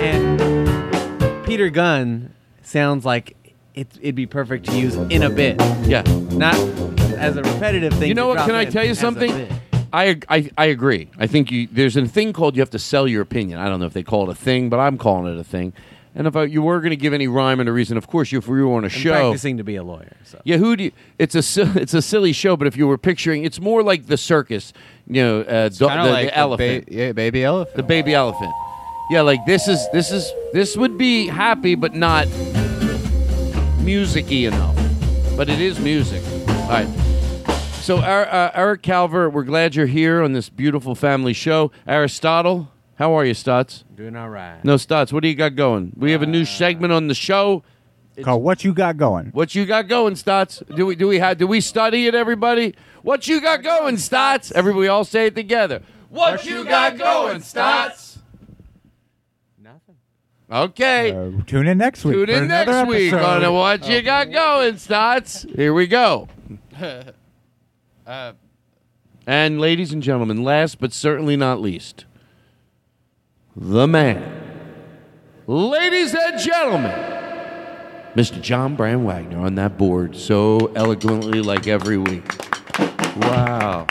And 0.02 1.46
Peter 1.46 1.70
Gunn 1.70 2.34
sounds 2.62 3.04
like 3.06 3.36
it, 3.74 3.88
it'd 4.02 4.16
be 4.16 4.26
perfect 4.26 4.66
to 4.68 4.78
use 4.78 4.96
in 4.96 5.24
a 5.24 5.30
bit, 5.30 5.60
Yeah. 5.86 6.04
not 6.32 6.56
as 7.18 7.36
a 7.38 7.44
repetitive 7.44 7.94
thing. 7.94 8.08
You 8.08 8.14
know 8.14 8.24
to 8.24 8.28
what? 8.30 8.36
drop 8.36 8.48
Can 8.48 8.56
I 8.56 8.62
in 8.64 8.72
tell 8.72 8.84
you 8.86 8.92
as 8.92 8.98
a 8.98 9.02
something? 9.02 9.32
bit. 9.32 9.52
I, 9.96 10.20
I 10.30 10.50
I 10.58 10.66
agree. 10.66 11.10
I 11.18 11.28
think 11.28 11.52
you, 11.52 11.68
there's 11.72 11.96
a 11.96 12.06
thing 12.06 12.34
called 12.34 12.56
you 12.56 12.62
have 12.62 12.70
to 12.72 12.80
sell 12.80 13.08
your 13.08 13.22
opinion. 13.22 13.60
I 13.60 13.70
don't 13.70 13.80
know 13.80 13.86
if 13.86 13.94
they 13.94 14.04
call 14.04 14.30
it 14.30 14.32
a 14.34 14.36
thing, 14.36 14.70
but 14.70 14.80
I'm 14.80 14.98
calling 14.98 15.34
it 15.34 15.40
a 15.40 15.44
thing. 15.44 15.72
And 16.18 16.28
if 16.28 16.36
I, 16.36 16.44
you 16.44 16.62
were 16.62 16.80
going 16.80 16.92
to 16.92 16.98
give 16.98 17.14
any 17.14 17.28
rhyme 17.28 17.60
and 17.60 17.68
a 17.68 17.74
reason, 17.74 17.98
of 17.98 18.08
course, 18.08 18.32
if 18.32 18.48
we 18.48 18.64
were 18.64 18.74
on 18.74 18.84
a 18.84 18.88
I'm 18.88 18.90
show, 18.90 19.12
practicing 19.12 19.58
to 19.58 19.64
be 19.64 19.76
a 19.76 19.84
lawyer. 19.84 20.16
So. 20.24 20.42
yeah, 20.46 20.58
who 20.58 20.76
do 20.78 20.86
you, 20.86 20.92
it's 21.18 21.36
a 21.36 21.62
it's 21.82 21.94
a 21.94 22.02
silly 22.02 22.34
show, 22.34 22.58
but 22.58 22.68
if 22.68 22.76
you 22.78 22.88
were 22.88 22.98
picturing, 22.98 23.44
it's 23.46 23.60
more 23.60 23.84
like 23.84 24.08
the 24.08 24.18
circus, 24.18 24.74
you 25.08 25.22
know, 25.22 25.42
uh, 25.42 25.70
do- 25.70 25.78
the, 25.78 25.86
like 25.88 26.28
the 26.28 26.38
elephant, 26.38 26.86
ba- 26.88 26.94
yeah, 26.94 27.12
baby 27.12 27.44
elephant. 27.44 27.76
the 27.78 27.84
baby 27.84 28.14
elephant. 28.14 28.54
Yeah, 29.12 29.22
like 29.22 29.46
this 29.46 29.68
is 29.68 29.86
this 29.92 30.12
is 30.12 30.32
this 30.52 30.76
would 30.76 30.98
be 30.98 31.28
happy, 31.28 31.76
but 31.76 31.94
not 31.94 32.28
musicy 33.82 34.46
enough. 34.46 34.76
But 35.38 35.50
it 35.50 35.60
is 35.60 35.80
music. 35.80 36.24
All 36.48 36.70
right. 36.70 37.05
So, 37.86 37.98
uh, 37.98 38.50
Eric 38.56 38.82
Calver, 38.82 39.32
we're 39.32 39.44
glad 39.44 39.76
you're 39.76 39.86
here 39.86 40.24
on 40.24 40.34
this 40.34 40.50
beautiful 40.50 40.96
family 40.96 41.34
show. 41.34 41.72
Aristotle, 41.86 42.72
how 42.96 43.14
are 43.14 43.24
you, 43.24 43.36
Stutz? 43.36 43.84
Doing 43.96 44.16
all 44.16 44.28
right. 44.28 44.58
No, 44.66 44.74
Stutz, 44.74 45.14
what 45.14 45.22
do 45.22 45.30
you 45.30 45.36
got 45.36 45.56
going? 45.56 45.94
We 45.96 46.12
have 46.12 46.24
a 46.24 46.26
new 46.26 46.46
segment 46.46 46.92
on 46.92 47.10
the 47.10 47.14
show. 47.14 47.62
Called 48.24 48.42
what 48.42 48.64
you 48.64 48.74
got 48.74 48.98
going. 48.98 49.28
What 49.34 49.54
you 49.54 49.68
got 49.68 49.88
going, 49.88 50.16
Stotts? 50.16 50.64
Do 50.76 50.88
we 50.88 50.96
do 50.96 51.08
we 51.08 51.20
have 51.20 51.38
do 51.38 51.46
we 51.46 51.62
study 51.62 52.08
it, 52.08 52.16
everybody? 52.16 52.74
What 53.04 53.28
you 53.28 53.40
got 53.40 53.62
going, 53.62 53.98
Stotts? 53.98 54.52
Everybody 54.54 54.88
all 54.88 55.06
say 55.06 55.28
it 55.28 55.36
together. 55.36 55.84
What, 56.10 56.44
you 56.44 56.66
got 56.66 56.98
going, 56.98 57.42
Stotts? 57.42 58.18
Nothing. 59.62 59.98
Okay. 60.52 61.12
Uh, 61.12 61.44
tune 61.46 61.68
in 61.68 61.78
next 61.78 62.04
week. 62.04 62.16
Tune 62.16 62.26
for 62.26 62.32
in 62.32 62.44
another 62.46 62.72
next 62.72 62.90
week 62.90 63.14
episode. 63.14 63.44
on 63.44 63.54
what 63.54 63.88
you 63.88 64.02
got 64.02 64.32
going, 64.32 64.78
Stotts. 64.80 65.46
Here 65.56 65.72
we 65.72 65.86
go. 65.86 66.28
Uh, 68.06 68.34
And 69.28 69.60
ladies 69.60 69.92
and 69.92 70.04
gentlemen, 70.04 70.44
last 70.44 70.80
but 70.80 70.94
certainly 70.94 71.36
not 71.36 71.60
least, 71.60 72.06
the 73.56 73.88
man. 73.88 74.22
Ladies 75.48 76.14
and 76.14 76.40
gentlemen, 76.40 76.92
Mr. 78.16 78.40
John 78.42 78.76
Brand 78.76 79.06
Wagner 79.06 79.40
on 79.40 79.56
that 79.56 79.78
board 79.78 80.16
so 80.16 80.72
eloquently 80.76 81.42
like 81.42 81.68
every 81.68 81.98
week. 81.98 82.24
Wow. 83.18 83.88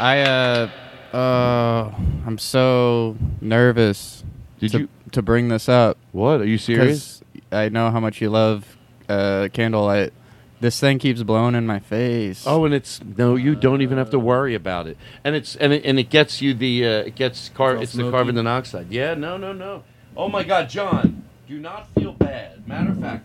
I 0.00 0.20
uh 0.22 0.70
uh 1.12 1.92
I'm 2.26 2.38
so 2.38 3.16
nervous 3.40 4.22
Did 4.60 4.72
to, 4.72 4.78
you- 4.80 4.88
to 5.12 5.22
bring 5.22 5.48
this 5.48 5.68
up 5.68 5.96
What? 6.12 6.40
Are 6.40 6.46
you 6.46 6.58
serious? 6.58 7.20
I 7.50 7.68
know 7.68 7.90
how 7.90 7.98
much 8.00 8.20
you 8.20 8.30
love 8.30 8.76
uh 9.08 9.48
candlelight. 9.52 10.12
This 10.60 10.80
thing 10.80 10.98
keeps 10.98 11.22
blowing 11.22 11.54
in 11.54 11.66
my 11.66 11.78
face. 11.78 12.44
Oh, 12.46 12.64
and 12.64 12.74
it's 12.74 13.00
no, 13.16 13.36
you 13.36 13.54
don't 13.54 13.80
even 13.80 13.96
have 13.96 14.10
to 14.10 14.18
worry 14.18 14.56
about 14.56 14.88
it, 14.88 14.96
and 15.22 15.36
it's 15.36 15.54
and 15.54 15.72
it, 15.72 15.84
and 15.84 16.00
it 16.00 16.10
gets 16.10 16.42
you 16.42 16.52
the 16.52 16.84
uh, 16.84 16.90
it 17.02 17.14
gets 17.14 17.48
car 17.50 17.76
all 17.76 17.82
it's 17.82 17.92
the 17.92 18.10
carbon 18.10 18.34
monoxide. 18.34 18.90
Yeah, 18.90 19.14
no, 19.14 19.36
no, 19.36 19.52
no. 19.52 19.84
Oh 20.16 20.28
my 20.28 20.42
God, 20.42 20.68
John, 20.68 21.22
do 21.46 21.60
not 21.60 21.88
feel 21.94 22.12
bad. 22.12 22.66
Matter 22.66 22.90
of 22.90 23.00
fact, 23.00 23.24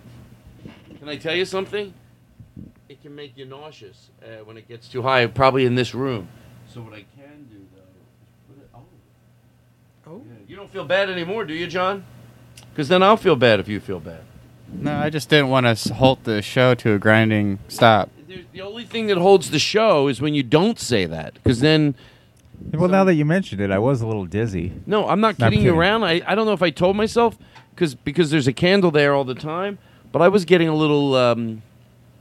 can 1.00 1.10
I 1.10 1.18
tell 1.18 1.36
you 1.36 1.46
something? 1.46 1.94
It 2.88 3.02
can 3.02 3.16
make 3.16 3.36
you 3.36 3.46
nauseous 3.46 4.10
uh, 4.22 4.44
when 4.44 4.58
it 4.58 4.68
gets 4.68 4.88
too 4.88 5.02
high, 5.02 5.26
probably 5.26 5.66
in 5.66 5.74
this 5.74 5.96
room. 5.96 6.28
So 6.72 6.82
what 6.82 6.94
I 6.94 7.06
can 7.18 7.48
do 7.50 7.66
though 7.74 7.82
is 7.82 8.48
put 8.48 8.58
it. 8.62 8.70
Oh, 8.76 10.12
oh, 10.12 10.22
you 10.48 10.56
don't 10.56 10.70
feel 10.70 10.86
bad 10.86 11.10
anymore, 11.10 11.46
do 11.46 11.56
you, 11.56 11.66
John? 11.66 12.06
Because 12.70 12.90
then 12.90 13.02
I'll 13.02 13.18
feel 13.18 13.36
bad 13.36 13.60
if 13.60 13.68
you 13.68 13.80
feel 13.80 14.00
bad. 14.00 14.22
No, 14.80 14.96
I 14.98 15.10
just 15.10 15.30
didn't 15.30 15.50
want 15.50 15.66
to 15.78 15.94
halt 15.94 16.24
the 16.24 16.42
show 16.42 16.74
to 16.76 16.94
a 16.94 17.00
grinding 17.00 17.60
stop. 17.68 18.10
The 18.52 18.62
only 18.62 18.86
thing 18.86 19.08
that 19.08 19.18
holds 19.18 19.52
the 19.52 19.60
show 19.60 20.08
is 20.08 20.20
when 20.22 20.34
you 20.34 20.44
don't 20.44 20.80
say 20.80 21.06
that, 21.06 21.34
because 21.36 21.60
then. 21.60 21.96
Well, 22.72 22.88
now 22.90 23.04
that 23.04 23.16
you 23.16 23.26
mentioned 23.26 23.60
it, 23.62 23.72
I 23.72 23.78
was 23.80 24.02
a 24.02 24.08
little 24.08 24.26
dizzy. 24.26 24.72
No, 24.86 25.08
I'm 25.08 25.20
not 25.20 25.36
I'm 25.42 25.52
kidding 25.52 25.60
you 25.60 25.72
kidding. 25.72 25.80
around. 25.80 26.04
I, 26.04 26.22
I 26.26 26.34
don't 26.34 26.46
know 26.46 26.54
if 26.54 26.62
I 26.62 26.70
told 26.70 26.96
myself 26.96 27.38
because 27.76 27.94
because 27.94 28.32
there's 28.32 28.48
a 28.48 28.54
candle 28.54 28.90
there 28.90 29.14
all 29.14 29.24
the 29.26 29.36
time, 29.36 29.78
but 30.12 30.22
I 30.22 30.30
was 30.30 30.46
getting 30.46 30.68
a 30.70 30.76
little 30.76 31.14
um, 31.16 31.62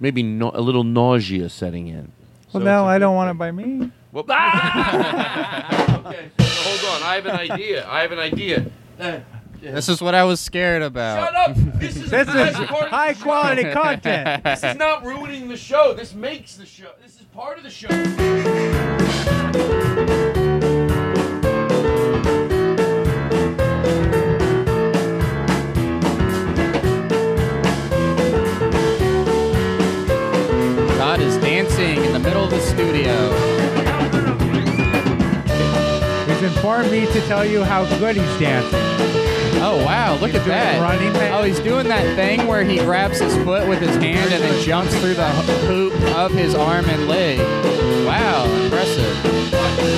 maybe 0.00 0.22
no, 0.22 0.50
a 0.52 0.60
little 0.60 0.84
nausea 0.84 1.48
setting 1.48 1.86
in. 1.86 2.10
Well, 2.52 2.52
So 2.52 2.58
no, 2.58 2.82
it's 2.82 2.86
a 2.86 2.88
I 2.88 2.94
good 2.96 3.00
don't 3.00 3.14
want 3.14 3.30
it 3.30 3.38
by 3.38 3.50
me. 3.52 3.90
Well, 4.10 4.24
ah! 4.28 5.98
okay, 6.06 6.30
so 6.38 6.44
hold 6.68 7.02
on. 7.02 7.08
I 7.08 7.14
have 7.14 7.26
an 7.26 7.36
idea. 7.50 7.88
I 7.88 8.00
have 8.02 8.12
an 8.12 8.18
idea. 8.18 8.66
Uh, 8.98 9.20
This 9.62 9.88
is 9.88 10.02
what 10.02 10.14
I 10.14 10.24
was 10.24 10.40
scared 10.40 10.82
about. 10.82 11.24
shut 11.24 11.36
up! 11.36 11.56
This 11.82 11.96
is 11.96 12.10
This 12.10 12.28
is 12.28 12.34
best 12.34 12.56
part 12.56 12.84
of 12.84 12.90
the 12.90 12.96
high 12.96 13.14
quality 13.14 13.62
content. 13.72 14.42
This 14.44 14.64
is 14.64 14.76
not 14.76 15.04
ruining 15.04 15.48
the 15.48 15.56
show. 15.56 15.94
This 15.94 16.14
makes 16.14 16.56
the 16.56 16.66
show. 16.66 16.90
This 17.02 17.16
is 17.16 17.22
part 17.26 17.58
of 17.58 17.64
the 17.64 17.70
show. 17.70 17.88
Todd 30.98 31.20
is 31.20 31.36
dancing 31.38 32.04
in 32.04 32.12
the 32.12 32.18
middle 32.18 32.44
of 32.44 32.50
the 32.50 32.60
studio. 32.60 33.12
He's 36.26 36.42
informed 36.42 36.90
me 36.90 37.06
to 37.06 37.20
tell 37.26 37.44
you 37.44 37.64
how 37.64 37.84
good 37.98 38.16
he's 38.16 38.38
dancing. 38.38 39.21
Oh 39.64 39.76
wow, 39.84 40.16
look 40.16 40.34
at 40.34 40.44
that. 40.46 40.80
running 40.80 41.12
man? 41.12 41.32
Oh, 41.32 41.44
he's 41.44 41.60
doing 41.60 41.86
that 41.86 42.16
thing 42.16 42.48
where 42.48 42.64
he 42.64 42.78
grabs 42.78 43.20
his 43.20 43.32
foot 43.44 43.68
with 43.68 43.80
his 43.80 43.94
hand 43.94 44.32
and 44.32 44.42
then 44.42 44.60
jumps 44.64 44.92
through 44.98 45.14
the 45.14 45.28
hoop 45.30 45.92
of 46.16 46.32
his 46.32 46.56
arm 46.56 46.84
and 46.86 47.06
leg. 47.06 47.38
Wow, 48.04 48.44
impressive. 48.64 49.22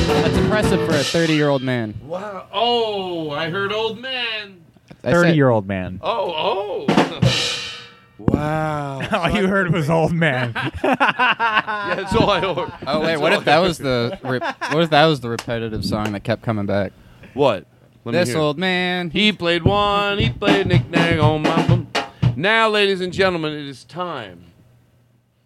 That's 0.06 0.36
impressive 0.36 0.80
for 0.86 0.92
a 0.94 0.98
30-year-old 0.98 1.62
man. 1.62 1.94
Wow. 2.04 2.46
Oh, 2.52 3.30
I 3.30 3.48
heard 3.48 3.72
old 3.72 3.98
man. 4.00 4.62
Thirty-year-old 5.02 5.66
man. 5.66 5.98
Oh, 6.02 6.86
oh. 6.88 7.70
wow. 8.18 9.00
All 9.12 9.30
you 9.30 9.48
heard 9.48 9.72
was 9.72 9.88
old 9.88 10.12
man. 10.12 10.54
Yeah, 10.84 11.94
that's 11.96 12.14
all 12.14 12.30
I 12.30 12.40
heard. 12.40 12.72
Oh 12.86 13.00
wait, 13.00 13.06
That's 13.06 13.20
what 13.20 13.32
if 13.34 13.44
that 13.44 13.56
I 13.58 13.60
was 13.60 13.78
the 13.78 14.18
re- 14.22 14.38
what 14.38 14.82
if 14.82 14.90
that 14.90 15.04
was 15.04 15.20
the 15.20 15.28
repetitive 15.28 15.84
song 15.84 16.12
that 16.12 16.24
kept 16.24 16.42
coming 16.42 16.64
back? 16.66 16.92
what? 17.34 17.66
Let 18.04 18.26
This 18.26 18.34
old 18.34 18.58
man, 18.58 19.10
He 19.10 19.32
played 19.32 19.62
one, 19.62 20.18
he 20.18 20.28
played 20.28 20.66
knick-knack 20.66 21.18
on 21.18 21.40
my 21.42 21.66
bum. 21.66 21.88
Now, 22.36 22.68
ladies 22.68 23.00
and 23.00 23.10
gentlemen, 23.12 23.54
it 23.54 23.66
is 23.66 23.84
time 23.84 24.44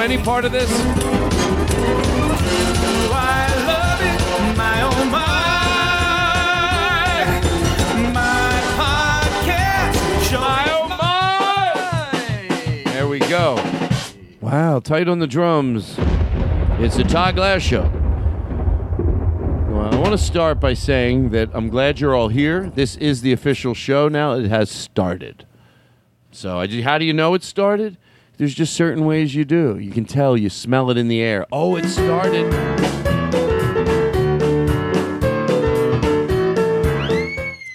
Any 0.06 0.22
part 0.22 0.44
of 0.44 0.52
this? 0.52 0.70
I 3.10 3.48
love 3.66 4.00
it, 4.00 4.20
my 4.56 4.82
my, 5.10 5.26
my 8.12 8.52
podcast. 8.78 9.98
Show 10.30 10.46
There 12.92 13.08
we 13.08 13.18
go. 13.18 13.56
Wow, 14.40 14.78
tight 14.78 15.08
on 15.08 15.18
the 15.18 15.26
drums. 15.26 15.96
It's 16.78 16.96
the 16.96 17.02
Todd 17.02 17.34
Glass 17.34 17.62
Show. 17.62 17.90
Well, 19.68 19.92
I 19.92 19.96
want 19.96 20.12
to 20.12 20.18
start 20.18 20.60
by 20.60 20.74
saying 20.74 21.30
that 21.30 21.50
I'm 21.52 21.68
glad 21.68 21.98
you're 21.98 22.14
all 22.14 22.28
here. 22.28 22.70
This 22.76 22.94
is 22.98 23.22
the 23.22 23.32
official 23.32 23.74
show 23.74 24.06
now. 24.08 24.34
It 24.34 24.48
has 24.48 24.70
started. 24.70 25.44
So, 26.30 26.60
I, 26.60 26.68
how 26.82 26.96
do 26.98 27.04
you 27.04 27.12
know 27.12 27.34
it 27.34 27.42
started? 27.42 27.98
There's 28.38 28.54
just 28.54 28.74
certain 28.74 29.06
ways 29.06 29.34
you 29.34 29.44
do. 29.44 29.78
You 29.78 29.90
can 29.92 30.04
tell, 30.04 30.36
you 30.36 30.50
smell 30.50 30.90
it 30.90 30.98
in 30.98 31.08
the 31.08 31.20
air. 31.20 31.46
Oh, 31.50 31.76
it 31.76 31.86
started. 31.86 32.50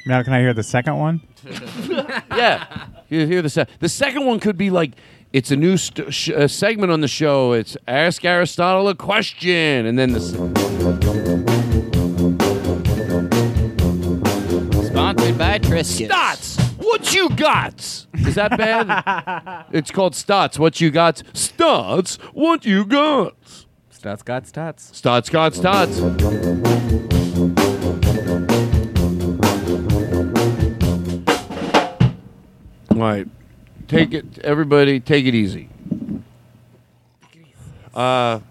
Now, 0.06 0.24
can 0.24 0.34
I 0.34 0.40
hear 0.42 0.54
the 0.54 0.64
second 0.64 0.98
one? 0.98 1.22
yeah. 2.36 2.88
You 3.10 3.26
hear 3.26 3.42
the 3.42 3.50
se- 3.50 3.68
the 3.80 3.90
second 3.90 4.26
one 4.26 4.40
could 4.40 4.58
be 4.58 4.70
like 4.70 4.92
it's 5.34 5.52
a 5.52 5.56
new 5.56 5.78
st- 5.78 6.14
sh- 6.14 6.30
uh, 6.30 6.48
segment 6.48 6.92
on 6.92 7.02
the 7.02 7.08
show. 7.08 7.54
It's 7.54 7.76
ask 7.88 8.24
Aristotle 8.26 8.90
a 8.90 8.96
question, 8.96 9.86
and 9.86 9.98
then 9.98 10.12
the 10.12 10.20
Sponsored 14.92 15.38
by 15.38 15.60
Triscuits. 15.60 16.10
Stots. 16.10 16.51
What 16.92 17.14
you 17.16 17.30
got? 17.30 18.06
Is 18.14 18.36
that 18.36 18.58
bad? 18.58 19.66
it's 19.72 19.92
called 19.92 20.12
Stots. 20.12 20.60
What 20.60 20.82
you 20.82 20.92
got? 20.92 21.24
Stots. 21.34 22.20
What 22.34 22.66
you 22.66 22.84
got? 22.84 23.34
Stats 23.90 24.26
got 24.26 24.44
stats. 24.44 24.92
Stots 24.92 25.32
got 25.32 25.54
Stots. 25.54 26.02
All 32.92 32.98
right. 32.98 33.26
Take 33.88 34.14
it, 34.14 34.40
everybody. 34.40 35.00
Take 35.00 35.26
it 35.26 35.34
easy. 35.34 35.70
Uh, 37.94 38.42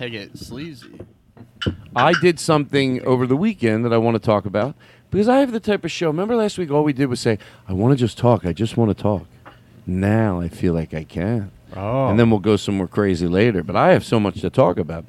Take 0.00 0.14
it 0.14 0.36
sleazy. 0.36 0.98
I 1.94 2.12
did 2.14 2.40
something 2.40 3.04
over 3.04 3.24
the 3.24 3.36
weekend 3.36 3.84
that 3.84 3.92
I 3.92 3.98
want 3.98 4.16
to 4.16 4.20
talk 4.20 4.46
about 4.46 4.74
because 5.12 5.28
I 5.28 5.38
have 5.38 5.52
the 5.52 5.60
type 5.60 5.84
of 5.84 5.92
show. 5.92 6.08
Remember 6.08 6.34
last 6.34 6.58
week, 6.58 6.72
all 6.72 6.82
we 6.82 6.92
did 6.92 7.06
was 7.06 7.20
say, 7.20 7.38
I 7.68 7.72
want 7.72 7.96
to 7.96 7.96
just 8.04 8.18
talk. 8.18 8.44
I 8.44 8.52
just 8.52 8.76
want 8.76 8.96
to 8.96 9.00
talk. 9.00 9.26
Now 9.86 10.40
I 10.40 10.48
feel 10.48 10.74
like 10.74 10.92
I 10.94 11.04
can. 11.04 11.52
Oh. 11.76 12.08
And 12.08 12.18
then 12.18 12.30
we'll 12.30 12.40
go 12.40 12.56
somewhere 12.56 12.88
crazy 12.88 13.26
later. 13.28 13.62
But 13.62 13.76
I 13.76 13.92
have 13.92 14.04
so 14.04 14.18
much 14.18 14.40
to 14.40 14.50
talk 14.50 14.78
about. 14.78 15.04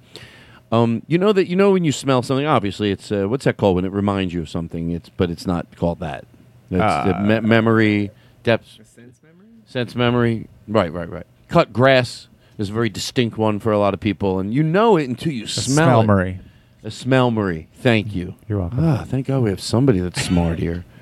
Um, 0.72 1.04
you 1.08 1.18
know 1.18 1.34
that 1.34 1.48
you 1.48 1.56
know 1.56 1.72
when 1.72 1.84
you 1.84 1.92
smell 1.92 2.22
something. 2.24 2.46
Obviously, 2.46 2.92
it's 2.92 3.12
uh, 3.12 3.26
what's 3.28 3.46
that 3.46 3.58
called 3.58 3.76
when 3.76 3.86
it 3.86 3.92
reminds 3.92 4.34
you 4.34 4.42
of 4.42 4.50
something. 4.50 4.92
It's 4.92 5.10
but 5.10 5.30
it's 5.30 5.46
not 5.46 5.76
called 5.76 6.00
that. 6.00 6.26
It's 6.72 6.80
the 6.80 7.16
Uh, 7.18 7.22
me- 7.22 7.40
memory, 7.48 8.12
depth, 8.44 8.68
Sense 8.84 9.20
memory? 9.22 9.48
sense 9.66 9.96
memory. 9.96 10.48
Right, 10.68 10.92
right, 10.92 11.10
right. 11.10 11.28
Cut 11.48 11.74
grass 11.74 12.28
is 12.58 12.70
a 12.70 12.74
very 12.74 12.90
distinct 12.90 13.38
one 13.38 13.60
for 13.60 13.72
a 13.72 13.78
lot 13.78 13.94
of 13.94 14.00
people, 14.00 14.40
and 14.40 14.52
you 14.52 14.64
know 14.64 14.98
it 14.98 15.08
until 15.08 15.32
you 15.32 15.44
A 15.44 15.48
smell 15.48 16.02
it. 16.02 16.06
Marie. 16.06 16.40
A 16.84 16.92
smell 16.92 17.32
Marie. 17.32 17.68
Thank 17.76 18.14
you. 18.14 18.36
You're 18.48 18.60
welcome. 18.60 18.80
Ah, 18.84 19.06
thank 19.08 19.28
God 19.28 19.42
we 19.42 19.50
have 19.50 19.62
somebody 19.62 20.00
that's 20.00 20.22
smart 20.22 20.60
here. 20.60 20.86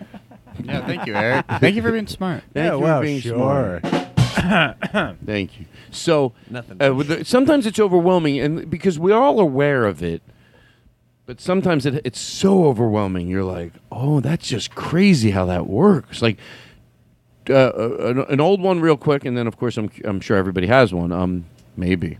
Yeah, 0.64 0.86
thank 0.86 1.08
you, 1.08 1.16
Eric. 1.16 1.46
thank 1.60 1.76
you 1.76 1.82
for 1.82 1.92
being 1.92 2.08
smart. 2.08 2.44
Thank 2.54 2.66
yeah, 2.66 2.74
you 2.74 2.80
well, 2.80 3.00
for 3.00 3.06
being 3.06 3.22
sure. 3.22 3.80
smart. 3.80 5.18
Thank 5.26 5.60
you. 5.60 5.66
So, 5.92 6.34
Nothing. 6.50 6.84
uh, 6.84 6.94
with 6.94 7.08
the, 7.08 7.26
sometimes 7.26 7.66
it's 7.66 7.80
overwhelming, 7.80 8.38
and 8.40 8.70
because 8.70 9.00
we're 9.00 9.16
all 9.18 9.40
aware 9.40 9.86
of 9.86 10.04
it, 10.04 10.22
but 11.26 11.40
sometimes 11.42 11.86
it, 11.86 12.02
it's 12.04 12.20
so 12.20 12.66
overwhelming. 12.66 13.28
You're 13.28 13.46
like, 13.46 13.74
oh, 13.92 14.20
that's 14.20 14.48
just 14.48 14.76
crazy 14.76 15.32
how 15.32 15.46
that 15.46 15.68
works. 15.68 16.22
Like, 16.22 16.38
uh, 17.50 17.54
uh, 17.54 17.98
an, 18.00 18.20
an 18.20 18.42
old 18.42 18.62
one, 18.62 18.82
real 18.82 18.98
quick, 18.98 19.26
and 19.26 19.38
then 19.38 19.48
of 19.48 19.58
course 19.58 19.78
I'm 19.78 19.90
I'm 20.04 20.20
sure 20.20 20.38
everybody 20.38 20.68
has 20.68 20.94
one. 20.94 21.12
Um, 21.12 21.46
maybe. 21.76 22.20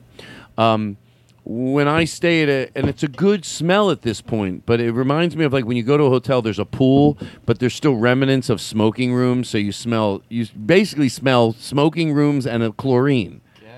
Um, 0.58 0.98
when 1.44 1.88
I 1.88 2.06
stay 2.06 2.44
at 2.44 2.50
a, 2.50 2.72
and 2.76 2.88
it's 2.88 3.04
a 3.04 3.08
good 3.08 3.46
smell 3.46 3.90
at 3.90 4.04
this 4.04 4.22
point, 4.22 4.66
but 4.66 4.80
it 4.80 4.92
reminds 4.92 5.36
me 5.36 5.44
of 5.44 5.54
like 5.54 5.66
when 5.66 5.76
you 5.76 5.84
go 5.84 5.98
to 5.98 6.04
a 6.04 6.10
hotel, 6.10 6.42
there's 6.42 6.60
a 6.60 6.66
pool, 6.66 7.18
but 7.46 7.60
there's 7.60 7.74
still 7.74 7.96
remnants 7.96 8.50
of 8.50 8.62
smoking 8.62 9.14
rooms. 9.14 9.50
So 9.50 9.58
you 9.58 9.72
smell, 9.72 10.22
you 10.30 10.46
basically 10.48 11.10
smell 11.10 11.54
smoking 11.54 12.14
rooms 12.14 12.46
and 12.46 12.62
a 12.62 12.72
chlorine. 12.72 13.42
Yes. 13.62 13.72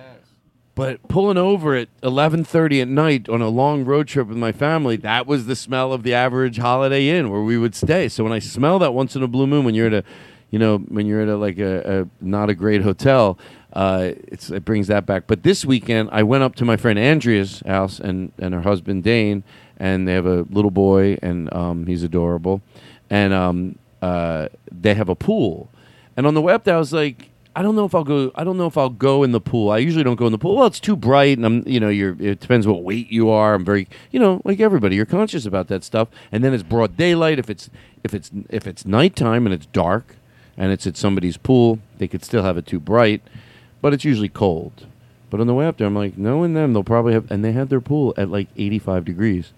But 0.75 1.07
pulling 1.07 1.37
over 1.37 1.73
at 1.75 1.87
11:30 2.01 2.81
at 2.81 2.87
night 2.89 3.29
on 3.29 3.41
a 3.41 3.49
long 3.49 3.85
road 3.85 4.09
trip 4.09 4.27
with 4.27 4.37
my 4.37 4.51
family, 4.51 4.97
that 4.97 5.25
was 5.25 5.45
the 5.45 5.55
smell 5.55 5.93
of 5.93 6.03
the 6.03 6.13
average 6.13 6.57
Holiday 6.57 7.07
Inn 7.07 7.29
where 7.29 7.41
we 7.41 7.57
would 7.57 7.75
stay. 7.75 8.09
So 8.09 8.25
when 8.25 8.33
I 8.33 8.39
smell 8.39 8.77
that 8.79 8.93
once 8.93 9.15
in 9.15 9.23
a 9.23 9.27
blue 9.27 9.47
moon, 9.47 9.63
when 9.63 9.73
you're 9.73 9.87
at 9.87 9.93
a, 9.93 10.03
you 10.51 10.59
know, 10.59 10.79
when 10.79 11.05
you're 11.07 11.21
at 11.21 11.29
a 11.29 11.37
like 11.37 11.59
a, 11.59 12.01
a 12.01 12.07
not 12.19 12.49
a 12.49 12.55
great 12.55 12.81
hotel, 12.81 13.39
uh, 13.73 14.11
it 14.27 14.65
brings 14.65 14.87
that 14.87 15.05
back. 15.05 15.23
But 15.27 15.43
this 15.43 15.65
weekend, 15.65 16.09
I 16.11 16.23
went 16.23 16.43
up 16.43 16.55
to 16.55 16.65
my 16.65 16.77
friend 16.77 16.97
Andrea's 16.97 17.61
house 17.65 17.99
and 17.99 18.31
and 18.37 18.53
her 18.53 18.61
husband 18.61 19.03
Dane, 19.03 19.43
and 19.77 20.07
they 20.07 20.13
have 20.13 20.25
a 20.25 20.43
little 20.49 20.71
boy, 20.71 21.17
and 21.21 21.53
um, 21.53 21.87
he's 21.87 22.03
adorable, 22.03 22.61
and 23.09 23.33
um, 23.33 23.79
uh, 24.01 24.47
they 24.71 24.93
have 24.93 25.09
a 25.09 25.15
pool. 25.15 25.69
And 26.15 26.27
on 26.27 26.35
the 26.35 26.41
web, 26.41 26.67
I 26.67 26.77
was 26.77 26.93
like, 26.93 27.29
I 27.55 27.61
don't 27.61 27.75
know 27.75 27.85
if 27.85 27.93
I'll 27.93 28.03
go. 28.03 28.31
I 28.35 28.43
don't 28.43 28.57
know 28.57 28.67
if 28.67 28.77
I'll 28.77 28.89
go 28.89 29.23
in 29.23 29.31
the 29.31 29.41
pool. 29.41 29.71
I 29.71 29.77
usually 29.79 30.03
don't 30.03 30.15
go 30.15 30.25
in 30.25 30.31
the 30.31 30.37
pool. 30.37 30.57
Well, 30.57 30.67
it's 30.67 30.79
too 30.79 30.95
bright, 30.95 31.37
and 31.37 31.45
I'm, 31.45 31.67
you 31.67 31.79
know, 31.79 31.89
you're. 31.89 32.15
It 32.19 32.39
depends 32.39 32.67
what 32.67 32.83
weight 32.83 33.11
you 33.11 33.29
are. 33.29 33.53
I'm 33.53 33.65
very, 33.65 33.87
you 34.11 34.19
know, 34.19 34.41
like 34.43 34.59
everybody, 34.59 34.95
you're 34.95 35.05
conscious 35.05 35.45
about 35.45 35.67
that 35.67 35.83
stuff. 35.83 36.07
And 36.31 36.43
then 36.43 36.53
it's 36.53 36.63
broad 36.63 36.97
daylight. 36.97 37.39
If 37.39 37.49
it's 37.49 37.69
if 38.03 38.13
it's 38.13 38.31
if 38.49 38.65
it's 38.65 38.85
nighttime 38.85 39.45
and 39.45 39.53
it's 39.53 39.67
dark, 39.67 40.15
and 40.57 40.71
it's 40.71 40.87
at 40.87 40.97
somebody's 40.97 41.37
pool, 41.37 41.79
they 41.97 42.07
could 42.07 42.23
still 42.23 42.43
have 42.43 42.57
it 42.57 42.65
too 42.65 42.79
bright, 42.79 43.21
but 43.83 43.93
it's 43.93 44.05
usually 44.05 44.29
cold. 44.29 44.87
But 45.29 45.41
on 45.41 45.47
the 45.47 45.53
way 45.53 45.67
up 45.67 45.77
there, 45.77 45.87
I'm 45.87 45.93
like, 45.93 46.17
knowing 46.17 46.53
them, 46.53 46.71
they'll 46.71 46.85
probably 46.85 47.11
have, 47.11 47.29
and 47.29 47.43
they 47.43 47.51
had 47.51 47.67
their 47.67 47.81
pool 47.81 48.13
at 48.15 48.29
like 48.29 48.47
85 48.55 49.03
degrees. 49.03 49.51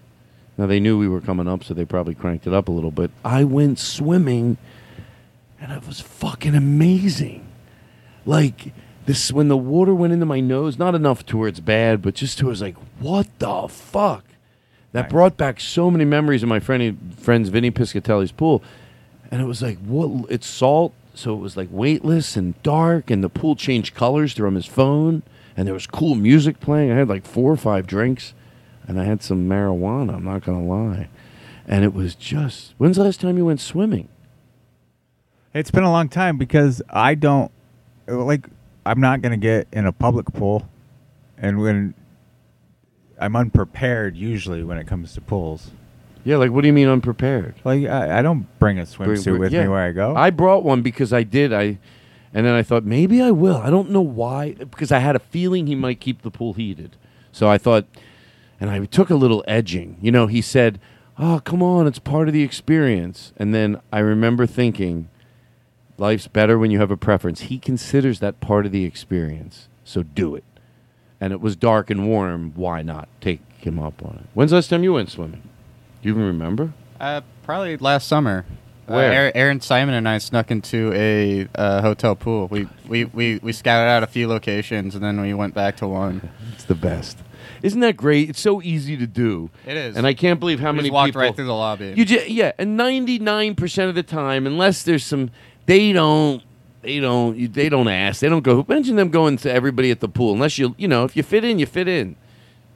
Now 0.58 0.66
they 0.66 0.80
knew 0.80 0.98
we 0.98 1.06
were 1.06 1.20
coming 1.20 1.46
up, 1.46 1.62
so 1.62 1.74
they 1.74 1.84
probably 1.84 2.16
cranked 2.16 2.44
it 2.44 2.52
up 2.52 2.66
a 2.66 2.72
little 2.72 2.90
bit. 2.90 3.12
I 3.24 3.44
went 3.44 3.78
swimming, 3.78 4.56
and 5.60 5.70
it 5.70 5.86
was 5.86 6.00
fucking 6.00 6.56
amazing. 6.56 7.46
Like 8.24 8.72
this, 9.04 9.30
when 9.30 9.46
the 9.46 9.56
water 9.56 9.94
went 9.94 10.12
into 10.12 10.26
my 10.26 10.40
nose, 10.40 10.76
not 10.76 10.96
enough 10.96 11.24
to 11.26 11.38
where 11.38 11.48
it's 11.48 11.60
bad, 11.60 12.02
but 12.02 12.14
just 12.14 12.38
to 12.38 12.46
where 12.46 12.52
it's 12.52 12.60
like, 12.60 12.76
what 12.98 13.28
the 13.38 13.68
fuck? 13.68 14.24
That 14.90 15.08
brought 15.08 15.36
back 15.36 15.60
so 15.60 15.88
many 15.88 16.04
memories 16.04 16.42
of 16.42 16.48
my 16.48 16.58
friend, 16.58 17.14
friend's 17.16 17.48
Vinny 17.48 17.70
Piscatelli's 17.70 18.32
pool, 18.32 18.60
and 19.30 19.40
it 19.40 19.44
was 19.44 19.62
like, 19.62 19.78
what? 19.78 20.28
It's 20.30 20.48
salt, 20.48 20.94
so 21.16 21.32
it 21.32 21.38
was 21.38 21.56
like 21.56 21.68
weightless 21.70 22.36
and 22.36 22.60
dark, 22.62 23.10
and 23.10 23.24
the 23.24 23.30
pool 23.30 23.56
changed 23.56 23.94
colors 23.94 24.34
from 24.34 24.54
his 24.54 24.66
phone, 24.66 25.22
and 25.56 25.66
there 25.66 25.74
was 25.74 25.86
cool 25.86 26.14
music 26.14 26.60
playing. 26.60 26.92
I 26.92 26.96
had 26.96 27.08
like 27.08 27.26
four 27.26 27.50
or 27.50 27.56
five 27.56 27.86
drinks, 27.86 28.34
and 28.86 29.00
I 29.00 29.04
had 29.04 29.22
some 29.22 29.48
marijuana. 29.48 30.14
I'm 30.14 30.24
not 30.24 30.44
gonna 30.44 30.62
lie, 30.62 31.08
and 31.66 31.84
it 31.84 31.94
was 31.94 32.14
just. 32.14 32.74
When's 32.76 32.96
the 32.96 33.04
last 33.04 33.20
time 33.20 33.38
you 33.38 33.46
went 33.46 33.60
swimming? 33.60 34.08
It's 35.54 35.70
been 35.70 35.84
a 35.84 35.90
long 35.90 36.10
time 36.10 36.36
because 36.36 36.82
I 36.90 37.14
don't 37.14 37.50
like. 38.06 38.46
I'm 38.84 39.00
not 39.00 39.22
gonna 39.22 39.38
get 39.38 39.68
in 39.72 39.86
a 39.86 39.92
public 39.92 40.26
pool, 40.26 40.68
and 41.38 41.60
when 41.60 41.94
I'm 43.18 43.34
unprepared 43.36 44.16
usually 44.16 44.62
when 44.62 44.76
it 44.76 44.86
comes 44.86 45.14
to 45.14 45.22
pools. 45.22 45.70
Yeah, 46.26 46.38
like 46.38 46.50
what 46.50 46.62
do 46.62 46.66
you 46.66 46.72
mean 46.72 46.88
unprepared? 46.88 47.54
Like 47.64 47.86
I, 47.86 48.18
I 48.18 48.22
don't 48.22 48.48
bring 48.58 48.80
a 48.80 48.82
swimsuit 48.82 49.24
Bring- 49.24 49.38
with 49.38 49.52
yeah. 49.52 49.62
me 49.62 49.68
where 49.68 49.86
I 49.86 49.92
go. 49.92 50.16
I 50.16 50.30
brought 50.30 50.64
one 50.64 50.82
because 50.82 51.12
I 51.12 51.22
did. 51.22 51.52
I 51.52 51.78
and 52.34 52.44
then 52.44 52.52
I 52.52 52.64
thought 52.64 52.82
maybe 52.82 53.22
I 53.22 53.30
will. 53.30 53.58
I 53.58 53.70
don't 53.70 53.90
know 53.90 54.00
why 54.00 54.54
because 54.54 54.90
I 54.90 54.98
had 54.98 55.14
a 55.14 55.20
feeling 55.20 55.68
he 55.68 55.76
might 55.76 56.00
keep 56.00 56.22
the 56.22 56.30
pool 56.32 56.54
heated. 56.54 56.96
So 57.30 57.48
I 57.48 57.58
thought 57.58 57.86
and 58.58 58.70
I 58.70 58.84
took 58.86 59.08
a 59.08 59.14
little 59.14 59.44
edging. 59.46 59.98
You 60.02 60.10
know, 60.10 60.26
he 60.26 60.42
said, 60.42 60.80
"Oh, 61.16 61.40
come 61.44 61.62
on, 61.62 61.86
it's 61.86 62.00
part 62.00 62.26
of 62.26 62.34
the 62.34 62.42
experience." 62.42 63.32
And 63.36 63.54
then 63.54 63.80
I 63.92 64.00
remember 64.00 64.46
thinking 64.46 65.08
life's 65.96 66.26
better 66.26 66.58
when 66.58 66.72
you 66.72 66.80
have 66.80 66.90
a 66.90 66.96
preference. 66.96 67.42
He 67.42 67.60
considers 67.60 68.18
that 68.18 68.40
part 68.40 68.66
of 68.66 68.72
the 68.72 68.84
experience. 68.84 69.68
So 69.84 70.02
do 70.02 70.34
it. 70.34 70.42
And 71.20 71.32
it 71.32 71.40
was 71.40 71.54
dark 71.54 71.88
and 71.88 72.08
warm. 72.08 72.50
Why 72.56 72.82
not 72.82 73.08
take 73.20 73.42
him 73.58 73.78
up 73.78 74.04
on 74.04 74.16
it? 74.24 74.26
When's 74.34 74.50
the 74.50 74.56
last 74.56 74.70
time 74.70 74.82
you 74.82 74.94
went 74.94 75.08
swimming? 75.08 75.44
Do 76.06 76.12
you 76.12 76.18
even 76.18 76.26
remember? 76.28 76.72
Uh, 77.00 77.22
probably 77.42 77.76
last 77.78 78.06
summer. 78.06 78.46
Uh, 78.88 78.92
Where? 78.92 79.12
Aaron, 79.12 79.32
Aaron 79.34 79.60
Simon 79.60 79.96
and 79.96 80.08
I 80.08 80.18
snuck 80.18 80.52
into 80.52 80.92
a 80.94 81.48
uh, 81.56 81.82
hotel 81.82 82.14
pool. 82.14 82.46
We, 82.46 82.68
we, 82.86 83.06
we, 83.06 83.40
we 83.42 83.52
scouted 83.52 83.88
out 83.88 84.04
a 84.04 84.06
few 84.06 84.28
locations 84.28 84.94
and 84.94 85.02
then 85.02 85.20
we 85.20 85.34
went 85.34 85.52
back 85.52 85.78
to 85.78 85.88
one. 85.88 86.30
It's 86.54 86.62
the 86.62 86.76
best. 86.76 87.18
Isn't 87.60 87.80
that 87.80 87.96
great? 87.96 88.30
It's 88.30 88.40
so 88.40 88.62
easy 88.62 88.96
to 88.96 89.06
do. 89.08 89.50
It 89.66 89.76
is. 89.76 89.96
And 89.96 90.06
I 90.06 90.14
can't 90.14 90.38
believe 90.38 90.60
how 90.60 90.70
We 90.70 90.76
many 90.76 90.88
just 90.90 90.94
walked 90.94 91.08
people 91.08 91.22
right 91.22 91.34
through 91.34 91.46
the 91.46 91.54
lobby. 91.54 91.92
You 91.96 92.04
just 92.04 92.28
yeah, 92.28 92.52
and 92.56 92.76
ninety 92.76 93.18
nine 93.18 93.56
percent 93.56 93.88
of 93.88 93.96
the 93.96 94.04
time, 94.04 94.46
unless 94.46 94.84
there's 94.84 95.04
some, 95.04 95.30
they 95.66 95.92
don't, 95.92 96.40
they 96.82 97.00
don't, 97.00 97.52
they 97.52 97.68
don't 97.68 97.88
ask, 97.88 98.20
they 98.20 98.28
don't 98.28 98.42
go. 98.42 98.64
Mention 98.68 98.94
them 98.94 99.10
going 99.10 99.38
to 99.38 99.52
everybody 99.52 99.90
at 99.90 99.98
the 99.98 100.08
pool, 100.08 100.32
unless 100.34 100.56
you, 100.56 100.76
you 100.78 100.86
know, 100.86 101.04
if 101.04 101.16
you 101.16 101.24
fit 101.24 101.44
in, 101.44 101.58
you 101.58 101.66
fit 101.66 101.88
in, 101.88 102.14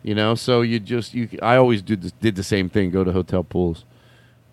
you 0.03 0.15
know. 0.15 0.35
So 0.35 0.63
you 0.63 0.81
just 0.81 1.15
you, 1.15 1.29
I 1.43 1.57
always 1.57 1.83
did 1.83 2.03
the, 2.03 2.13
did 2.21 2.37
the 2.37 2.43
same 2.43 2.69
thing. 2.69 2.91
Go 2.91 3.05
to 3.05 3.13
hotel 3.13 3.45
pools. 3.45 3.85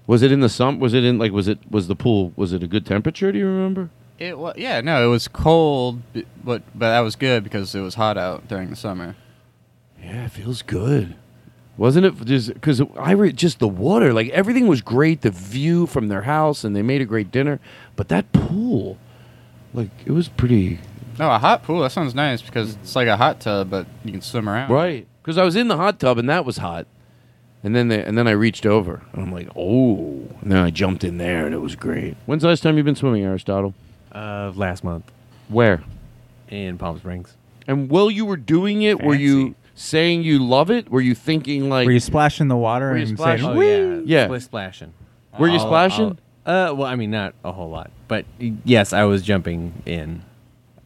Was 0.06 0.22
it 0.22 0.32
in 0.32 0.40
the 0.40 0.50
summer? 0.50 0.78
Was 0.80 0.94
it 0.94 1.04
in 1.04 1.18
like 1.18 1.32
was 1.32 1.48
it 1.48 1.60
was 1.70 1.88
the 1.88 1.96
pool? 1.96 2.32
Was 2.36 2.54
it 2.54 2.64
a 2.64 2.68
good 2.68 2.86
temperature? 2.86 3.32
Do 3.32 3.38
you 3.40 3.46
remember? 3.46 3.90
It 4.20 4.38
was, 4.40 4.56
yeah, 4.58 4.82
no, 4.82 5.06
it 5.06 5.12
was 5.12 5.28
cold, 5.28 6.02
but 6.14 6.26
but 6.74 6.90
that 6.90 7.02
was 7.02 7.16
good 7.16 7.44
because 7.44 7.76
it 7.76 7.82
was 7.82 7.96
hot 7.96 8.18
out 8.18 8.48
during 8.48 8.70
the 8.70 8.76
summer. 8.76 9.16
Yeah, 10.02 10.26
it 10.26 10.32
feels 10.32 10.62
good. 10.62 11.16
Wasn't 11.78 12.04
it 12.06 12.26
just 12.26 12.54
because 12.56 12.82
I 13.00 13.12
re- 13.12 13.32
just 13.32 13.60
the 13.60 13.68
water, 13.68 14.14
like 14.14 14.30
everything 14.30 14.66
was 14.68 14.82
great, 14.82 15.22
the 15.22 15.30
view 15.30 15.86
from 15.86 16.08
their 16.08 16.24
house, 16.24 16.64
and 16.64 16.76
they 16.76 16.82
made 16.82 17.02
a 17.02 17.06
great 17.06 17.32
dinner. 17.32 17.60
But 17.96 18.08
that 18.08 18.32
pool, 18.32 18.98
like 19.76 19.90
it 20.06 20.12
was 20.12 20.28
pretty 20.30 20.80
No, 21.20 21.30
a 21.30 21.38
hot 21.38 21.62
pool. 21.62 21.82
That 21.82 21.92
sounds 21.92 22.16
nice 22.16 22.42
because 22.42 22.74
it's 22.76 22.96
like 22.96 23.08
a 23.08 23.18
hot 23.18 23.40
tub, 23.42 23.70
but 23.70 23.86
you 24.04 24.12
can 24.12 24.22
swim 24.22 24.50
around. 24.50 24.72
right. 24.72 25.06
Because 25.28 25.38
I 25.38 25.44
was 25.44 25.58
in 25.58 25.68
the 25.68 25.76
hot 25.76 26.00
tub 26.00 26.18
and 26.18 26.30
that 26.30 26.46
was 26.46 26.56
hot, 26.56 26.88
and 27.62 27.76
then 27.76 27.90
they, 27.90 28.02
and 28.02 28.18
then 28.18 28.30
I 28.30 28.32
reached 28.32 28.66
over 28.66 29.02
and 29.12 29.22
I'm 29.22 29.30
like, 29.30 29.50
oh, 29.58 30.26
and 30.42 30.50
then 30.54 30.58
I 30.58 30.70
jumped 30.70 31.04
in 31.04 31.18
there 31.18 31.46
and 31.46 31.54
it 31.54 31.58
was 31.58 31.76
great. 31.76 32.16
When's 32.28 32.44
the 32.44 32.48
last 32.48 32.64
time 32.64 32.78
you've 32.78 32.86
been 32.86 32.96
swimming, 32.96 33.26
Aristotle? 33.26 33.74
Uh, 34.14 34.54
last 34.56 34.86
month 34.86 35.12
Where? 35.50 35.84
in 36.48 36.78
Palm 36.78 36.98
Springs. 36.98 37.36
And 37.68 37.90
while 37.90 38.10
you 38.10 38.24
were 38.26 38.38
doing 38.38 38.84
it, 38.84 39.04
were 39.04 39.16
you 39.16 39.56
saying 39.76 40.24
you 40.24 40.40
love 40.42 40.72
it? 40.72 40.90
Were 40.90 41.02
you 41.02 41.14
thinking 41.14 41.68
like? 41.68 41.86
Were 41.88 41.92
you 41.92 42.00
splashing 42.00 42.48
the 42.48 42.56
water 42.56 42.92
Were 42.92 42.96
you 42.96 43.02
and 43.08 43.20
saying, 43.20 43.40
splashing? 43.40 43.46
Oh 43.58 43.60
yeah, 43.60 44.02
Yeah. 44.06 44.26
Split 44.28 44.42
splashing. 44.44 44.94
Were 45.38 45.50
you 45.50 45.56
I'll- 45.56 45.68
splashing? 45.68 46.18
I'll- 46.46 46.70
uh, 46.70 46.74
well, 46.74 46.88
I 46.88 46.96
mean, 46.96 47.12
not 47.12 47.34
a 47.44 47.52
whole 47.52 47.70
lot, 47.70 47.92
but 48.08 48.24
y- 48.40 48.54
yes, 48.64 48.94
I 48.94 49.04
was 49.04 49.24
jumping 49.24 49.74
in. 49.86 50.22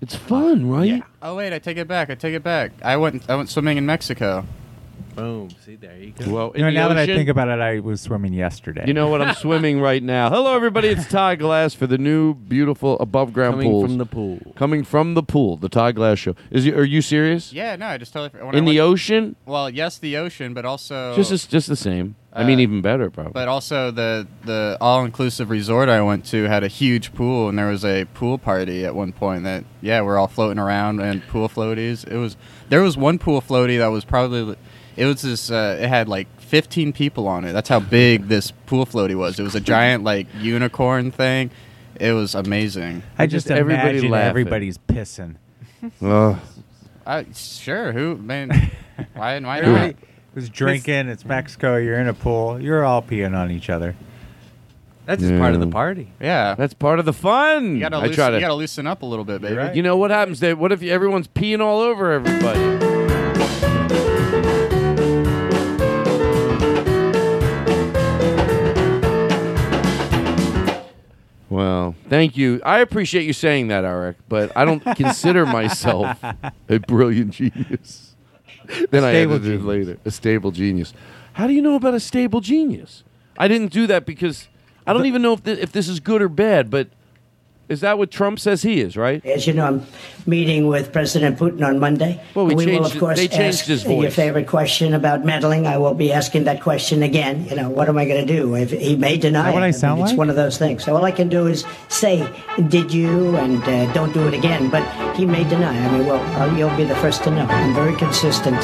It's 0.02 0.16
fun, 0.16 0.68
right? 0.68 0.90
Yeah. 0.90 1.02
Oh 1.22 1.36
wait, 1.36 1.54
I 1.54 1.60
take 1.60 1.78
it 1.78 1.88
back. 1.88 2.10
I 2.10 2.16
take 2.16 2.34
it 2.34 2.44
back. 2.44 2.72
I 2.84 2.98
went 2.98 3.30
I 3.30 3.36
went 3.36 3.50
swimming 3.50 3.78
in 3.78 3.86
Mexico. 3.86 4.46
Boom. 5.16 5.50
See, 5.66 5.76
there 5.76 5.96
you 5.98 6.12
go. 6.12 6.32
Well, 6.32 6.52
you 6.56 6.62
know, 6.62 6.68
in 6.70 6.74
the 6.74 6.80
now 6.80 6.88
that 6.90 6.98
I 6.98 7.06
think 7.06 7.30
about 7.30 7.48
it, 7.50 7.60
I 7.60 7.80
was 7.80 8.02
swimming 8.02 8.34
yesterday. 8.34 8.86
You 8.88 8.94
know 8.94 9.08
what? 9.10 9.22
I'm 9.22 9.36
swimming 9.36 9.82
right 9.82 10.02
now. 10.02 10.30
Hello, 10.34 10.56
everybody. 10.56 10.88
It's 10.90 11.08
Todd 11.08 11.40
Glass 11.40 11.74
for 11.74 11.88
the 11.88 11.98
new, 11.98 12.34
beautiful 12.34 12.98
above 13.00 13.34
ground 13.34 13.56
pool. 13.56 13.62
Coming 13.62 13.72
pools. 13.72 13.86
from 13.86 13.98
the 13.98 14.06
pool. 14.06 14.54
Coming 14.56 14.84
from 14.84 15.14
the 15.14 15.24
pool, 15.24 15.58
the 15.58 15.70
Todd 15.70 15.96
Glass 15.96 16.20
Show. 16.20 16.36
Is 16.50 16.66
you, 16.66 16.76
are 16.76 16.84
you 16.84 17.02
serious? 17.02 17.52
Yeah, 17.54 17.76
no, 17.76 17.88
I 17.88 17.98
just 17.98 18.14
totally. 18.14 18.30
forgot- 18.30 18.46
When 18.48 18.56
In 18.56 18.64
I 18.68 18.72
the 18.72 18.80
went- 18.80 18.92
ocean, 18.92 19.36
Well, 19.46 19.70
yes, 19.70 19.98
the 19.98 20.18
ocean, 20.18 20.54
but 20.54 20.66
also 20.66 21.16
just 21.16 21.32
as, 21.32 21.46
just 21.46 21.68
the 21.68 21.76
same. 21.76 22.16
I 22.34 22.46
mean, 22.46 22.60
Uh, 22.60 22.62
even 22.62 22.82
better, 22.82 23.10
probably. 23.10 23.34
But 23.34 23.50
also 23.50 23.92
the 23.92 24.26
the 24.46 24.78
all 24.80 25.04
inclusive 25.04 25.50
resort 25.50 25.90
I 25.90 26.02
went 26.02 26.24
to 26.28 26.46
had 26.46 26.64
a 26.64 26.70
huge 26.70 27.14
pool 27.14 27.50
and 27.50 27.60
there 27.60 27.68
was 27.68 27.84
a 27.84 28.06
pool 28.14 28.38
party 28.38 28.86
at 28.86 28.96
one 28.96 29.12
point 29.12 29.44
that 29.44 29.66
yeah, 29.82 30.00
we're 30.00 30.18
all 30.18 30.30
floating 30.30 30.58
around 30.58 31.02
and 31.02 31.28
pool 31.28 31.50
floaties. 31.50 32.08
It 32.08 32.16
was 32.16 32.38
there 32.70 32.82
was 32.82 32.96
one 32.96 33.20
pool 33.20 33.42
floaty 33.42 33.78
that 33.80 33.88
was 33.88 34.06
probably 34.06 34.56
it 35.02 35.06
was 35.08 35.24
this 35.24 35.50
uh, 35.50 35.80
it 35.82 35.88
had 35.88 36.08
like 36.08 36.28
15 36.42 36.94
people 36.94 37.28
on 37.28 37.44
it. 37.44 37.54
That's 37.54 37.70
how 37.70 37.80
big 37.80 38.28
this 38.28 38.52
pool 38.52 38.86
floaty 38.86 39.16
was. 39.16 39.40
It 39.40 39.44
was 39.44 39.56
a 39.56 39.60
giant 39.76 40.04
like 40.04 40.28
unicorn 40.38 41.10
thing. 41.10 41.50
It 42.00 42.14
was 42.14 42.36
amazing. 42.36 43.02
I 43.18 43.26
just, 43.26 43.48
Just 43.48 43.58
everybody 43.58 43.90
imagine 43.98 44.12
laughing. 44.12 44.30
everybody's 44.30 44.78
pissing. 44.78 45.36
Ugh. 46.04 46.38
I, 47.06 47.26
sure, 47.34 47.94
who 47.94 48.16
man 48.18 48.50
why 49.16 49.40
why 49.40 49.58
Everybody 49.58 49.88
not? 49.88 49.96
was 50.36 50.50
drinking. 50.50 51.08
It's 51.08 51.26
Mexico. 51.26 51.78
You're 51.78 52.00
in 52.00 52.08
a 52.08 52.14
pool. 52.14 52.62
You're 52.62 52.86
all 52.86 53.02
peeing 53.02 53.36
on 53.36 53.50
each 53.50 53.72
other. 53.72 53.96
That's 55.08 55.22
just 55.24 55.36
part 55.40 55.56
of 55.56 55.60
the 55.60 55.68
party. 55.68 56.12
Yeah. 56.22 56.54
That's 56.54 56.76
part 56.76 57.00
of 57.00 57.06
the 57.06 57.14
fun. 57.14 57.74
You 57.74 57.80
gotta, 57.82 57.98
I 57.98 58.02
loosen, 58.02 58.16
try 58.16 58.30
to. 58.30 58.36
you 58.36 58.42
gotta 58.42 58.54
loosen 58.54 58.86
up 58.86 59.02
a 59.02 59.06
little 59.08 59.26
bit, 59.26 59.42
baby. 59.42 59.56
right. 59.56 59.76
You 59.76 59.82
know 59.82 59.98
what 59.98 60.12
happens? 60.12 60.42
That 60.42 60.60
what 60.60 60.72
if 60.72 60.84
everyone's 60.84 61.28
peeing 61.28 61.60
all 61.60 61.80
over 61.80 62.12
everybody? 62.12 62.91
Well, 71.52 71.96
thank 72.08 72.38
you. 72.38 72.62
I 72.64 72.80
appreciate 72.80 73.26
you 73.26 73.34
saying 73.34 73.68
that, 73.68 73.84
Eric, 73.84 74.16
but 74.30 74.56
I 74.56 74.64
don't 74.64 74.80
consider 74.96 75.46
myself 75.46 76.18
a 76.70 76.78
brilliant 76.80 77.32
genius. 77.32 78.16
then 78.90 79.04
I 79.04 79.14
edited 79.16 79.44
genius. 79.44 79.64
later. 79.64 79.98
A 80.06 80.12
stable 80.12 80.52
genius. 80.52 80.94
How 81.34 81.48
do 81.48 81.54
you 81.54 81.62
know 81.62 81.76
about 81.76 81.94
a 81.94 82.00
stable 82.00 82.40
genius? 82.40 83.04
I 83.38 83.50
didn't 83.50 83.74
do 83.74 83.86
that 83.88 84.06
because 84.06 84.48
I 84.88 84.94
don't 84.94 85.06
even 85.08 85.22
know 85.22 85.34
if, 85.34 85.44
th- 85.44 85.60
if 85.60 85.74
this 85.74 85.90
is 85.90 86.00
good 86.00 86.22
or 86.22 86.30
bad, 86.30 86.70
but 86.70 86.88
is 87.72 87.80
that 87.80 87.98
what 87.98 88.12
Trump 88.12 88.38
says 88.38 88.62
he 88.62 88.82
is, 88.82 88.98
right? 88.98 89.26
As 89.26 89.48
you 89.48 89.54
know, 89.54 89.66
I'm 89.66 89.86
meeting 90.26 90.68
with 90.68 90.92
President 90.92 91.40
Putin 91.40 91.66
on 91.66 91.80
Monday. 91.80 92.22
Well, 92.36 92.46
we 92.46 92.54
will, 92.54 92.66
changed 92.66 92.94
of 92.94 93.00
course, 93.00 93.18
they 93.18 93.30
changed 93.30 93.60
ask 93.60 93.66
his 93.66 93.86
Your 93.86 94.12
favorite 94.12 94.48
question 94.48 94.94
about 94.94 95.24
meddling. 95.24 95.66
I 95.66 95.78
will 95.78 95.94
be 95.94 96.12
asking 96.12 96.44
that 96.44 96.62
question 96.62 97.02
again. 97.02 97.46
You 97.48 97.56
know, 97.56 97.70
what 97.70 97.88
am 97.88 97.98
I 97.98 98.06
going 98.06 98.28
to 98.28 98.34
do? 98.34 98.56
If 98.56 98.72
he 98.72 98.98
may 98.98 99.18
deny 99.18 99.46
that 99.46 99.54
what 99.54 99.64
it. 99.64 99.66
I 99.66 99.68
mean, 99.70 99.80
sound 99.80 100.02
it's 100.02 100.14
one 100.14 100.30
of 100.30 100.36
those 100.36 100.58
things. 100.58 100.84
So 100.84 100.98
all 100.98 101.06
I 101.06 101.12
can 101.12 101.30
do 101.30 101.48
is 101.48 101.66
say, 101.88 102.28
"Did 102.68 102.94
you?" 102.94 103.38
and 103.38 103.64
uh, 103.64 103.94
don't 103.94 104.14
do 104.14 104.28
it 104.28 104.34
again. 104.34 104.70
But 104.70 104.84
he 105.16 105.26
may 105.26 105.46
deny. 105.46 105.74
I 105.74 105.98
mean, 105.98 106.06
well, 106.06 106.20
uh, 106.42 106.54
you'll 106.58 106.76
be 106.76 106.84
the 106.84 106.96
first 106.96 107.24
to 107.24 107.32
know. 107.32 107.46
I'm 107.46 107.74
very 107.74 107.96
consistent. 107.96 108.58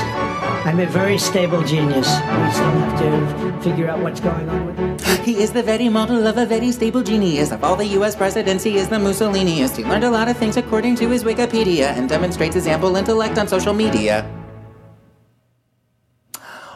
I'm 0.68 0.82
a 0.82 0.86
very 0.86 1.18
stable 1.18 1.64
genius. 1.64 2.10
We 2.10 2.51
still 2.51 2.72
have 2.72 2.99
to 2.99 3.62
figure 3.62 3.88
out 3.88 3.99
what's 3.99 4.20
going 4.20 4.49
on 4.49 4.66
with 4.66 4.78
me. 4.78 4.97
He 5.28 5.43
is 5.43 5.51
the 5.51 5.61
very 5.61 5.89
model 5.89 6.25
of 6.25 6.38
a 6.38 6.45
very 6.45 6.71
stable 6.71 7.03
genius. 7.03 7.51
Of 7.51 7.61
all 7.61 7.75
the 7.75 7.86
U.S. 7.99 8.15
presidents, 8.15 8.63
he 8.63 8.78
is 8.78 8.88
the 8.88 8.97
Mussoliniest. 8.97 9.75
He 9.75 9.84
learned 9.84 10.05
a 10.05 10.09
lot 10.09 10.30
of 10.30 10.38
things 10.38 10.55
according 10.55 10.95
to 11.03 11.09
his 11.09 11.25
Wikipedia 11.25 11.88
and 11.97 12.07
demonstrates 12.07 12.55
his 12.55 12.65
ample 12.65 12.95
intellect 12.95 13.38
on 13.38 13.45
social 13.45 13.73
media. 13.73 14.23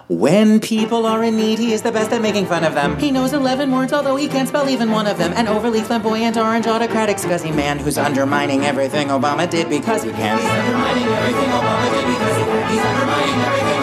When 0.09 0.59
people 0.59 1.05
are 1.05 1.23
in 1.23 1.37
need, 1.37 1.59
he 1.59 1.71
is 1.71 1.81
the 1.81 1.93
best 1.93 2.11
at 2.11 2.21
making 2.21 2.45
fun 2.45 2.65
of 2.65 2.73
them. 2.73 2.99
He 2.99 3.09
knows 3.09 3.31
11 3.31 3.71
words, 3.71 3.93
although 3.93 4.17
he 4.17 4.27
can't 4.27 4.49
spell 4.49 4.67
even 4.67 4.91
one 4.91 5.07
of 5.07 5.17
them. 5.17 5.31
An 5.37 5.47
overly 5.47 5.79
flamboyant 5.79 6.35
orange 6.35 6.67
autocratic 6.67 7.15
scuzzy 7.15 7.55
man 7.55 7.79
who's 7.79 7.97
undermining 7.97 8.65
everything 8.65 9.07
Obama 9.07 9.49
did 9.49 9.69
because 9.69 10.03
he 10.03 10.11
can. 10.11 10.37
He's 10.37 10.49
undermining 10.49 11.07
everything 11.07 11.49
Obama 11.51 11.89
did 11.93 12.05
because 12.05 12.35
he 12.35 12.43
can. 12.43 12.69
He's 12.69 12.81
undermining 12.81 13.45
everything 13.45 13.80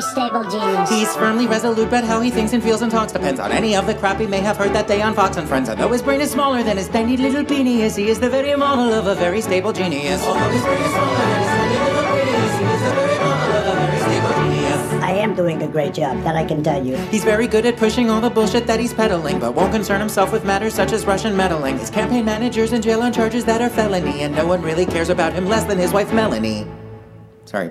very 0.00 0.12
stable 0.12 0.44
genius. 0.50 0.90
He's 0.90 1.16
firmly 1.16 1.46
resolute, 1.46 1.90
but 1.90 2.04
how 2.04 2.20
he 2.20 2.30
thinks 2.30 2.52
and 2.52 2.62
feels 2.62 2.82
and 2.82 2.90
talks 2.90 3.12
depends 3.12 3.40
on 3.40 3.52
any 3.52 3.76
of 3.76 3.86
the 3.86 3.94
crap 3.94 4.20
he 4.20 4.26
may 4.26 4.40
have 4.40 4.56
heard 4.56 4.72
that 4.72 4.86
day 4.86 5.02
on 5.02 5.14
Fox 5.14 5.36
and 5.36 5.48
Friends. 5.48 5.68
And 5.68 5.80
though 5.80 5.92
his 5.92 6.02
brain 6.02 6.20
is 6.20 6.30
smaller 6.30 6.62
than 6.62 6.76
his 6.76 6.88
tiny 6.88 7.16
little 7.16 7.44
penis, 7.44 7.96
he 7.96 8.08
is 8.08 8.20
the 8.20 8.28
very 8.28 8.54
model 8.56 8.92
of 8.92 9.06
a 9.06 9.14
very 9.14 9.40
stable 9.40 9.72
genius. 9.72 10.22
Although 10.22 10.50
his 10.50 10.62
brain 10.62 10.82
is 10.82 10.90
smaller 10.90 11.16
than 11.16 11.40
his 11.40 11.48
tiny 11.48 11.78
little 11.78 12.12
penis, 12.12 12.58
he 12.58 12.64
is 12.66 12.80
the 12.80 12.90
very 12.94 13.18
model 13.18 13.56
of 13.56 13.66
a 13.66 13.74
very 13.80 13.98
stable 14.00 14.34
genius. 14.42 15.02
I 15.02 15.12
am 15.12 15.34
doing 15.34 15.62
a 15.62 15.68
great 15.68 15.94
job, 15.94 16.22
that 16.24 16.36
I 16.36 16.44
can 16.44 16.62
tell 16.62 16.84
you. 16.84 16.96
He's 17.08 17.24
very 17.24 17.46
good 17.46 17.64
at 17.64 17.76
pushing 17.76 18.10
all 18.10 18.20
the 18.20 18.30
bullshit 18.30 18.66
that 18.66 18.80
he's 18.80 18.92
peddling, 18.92 19.38
but 19.38 19.54
won't 19.54 19.72
concern 19.72 20.00
himself 20.00 20.32
with 20.32 20.44
matters 20.44 20.74
such 20.74 20.92
as 20.92 21.06
Russian 21.06 21.36
meddling. 21.36 21.78
His 21.78 21.90
campaign 21.90 22.24
manager's 22.24 22.72
in 22.72 22.82
jail 22.82 23.02
on 23.02 23.12
charges 23.12 23.44
that 23.46 23.62
are 23.62 23.70
felony, 23.70 24.22
and 24.22 24.34
no 24.34 24.46
one 24.46 24.62
really 24.62 24.84
cares 24.84 25.08
about 25.08 25.32
him 25.32 25.46
less 25.46 25.64
than 25.64 25.78
his 25.78 25.92
wife 25.92 26.12
Melanie. 26.12 26.66
Sorry, 27.46 27.70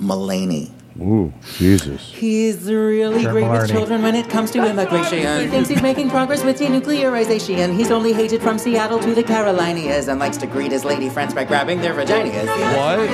Mulaney. 0.00 0.70
Ooh, 1.00 1.32
Jesus. 1.56 2.12
He's 2.12 2.70
really 2.70 3.22
Sure, 3.22 3.32
great 3.32 3.50
with 3.50 3.68
children 3.68 4.02
when 4.02 4.14
it 4.14 4.28
comes 4.28 4.52
to 4.52 4.64
immigration. 4.64 5.40
He 5.40 5.48
thinks 5.48 5.68
he's 5.68 5.82
making 5.82 6.08
progress 6.08 6.44
with 6.44 6.58
denuclearization. 6.60 7.74
He's 7.76 7.90
only 7.90 8.12
hated 8.12 8.40
from 8.40 8.58
Seattle 8.58 9.00
to 9.00 9.12
the 9.14 9.24
Carolinas 9.24 10.06
and 10.06 10.20
likes 10.20 10.36
to 10.38 10.46
greet 10.46 10.70
his 10.70 10.84
lady 10.84 11.08
friends 11.08 11.34
by 11.34 11.44
grabbing 11.44 11.80
their 11.80 11.94
vaginas. 11.94 12.46
What? 12.76 13.10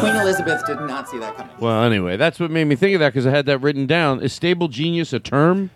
Queen 0.00 0.16
Elizabeth 0.16 0.64
did 0.66 0.80
not 0.80 1.08
see 1.08 1.18
that 1.18 1.36
coming. 1.36 1.52
Well, 1.58 1.82
anyway, 1.84 2.16
that's 2.16 2.40
what 2.40 2.50
made 2.50 2.64
me 2.64 2.76
think 2.76 2.94
of 2.94 3.00
that 3.00 3.10
because 3.10 3.26
I 3.26 3.30
had 3.30 3.46
that 3.46 3.58
written 3.58 3.86
down. 3.86 4.22
Is 4.22 4.32
stable 4.32 4.68
genius 4.68 5.12
a 5.12 5.20
term? 5.20 5.70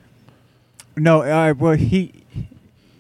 No, 0.97 1.23
uh, 1.23 1.55
well, 1.59 1.75
he, 1.75 2.13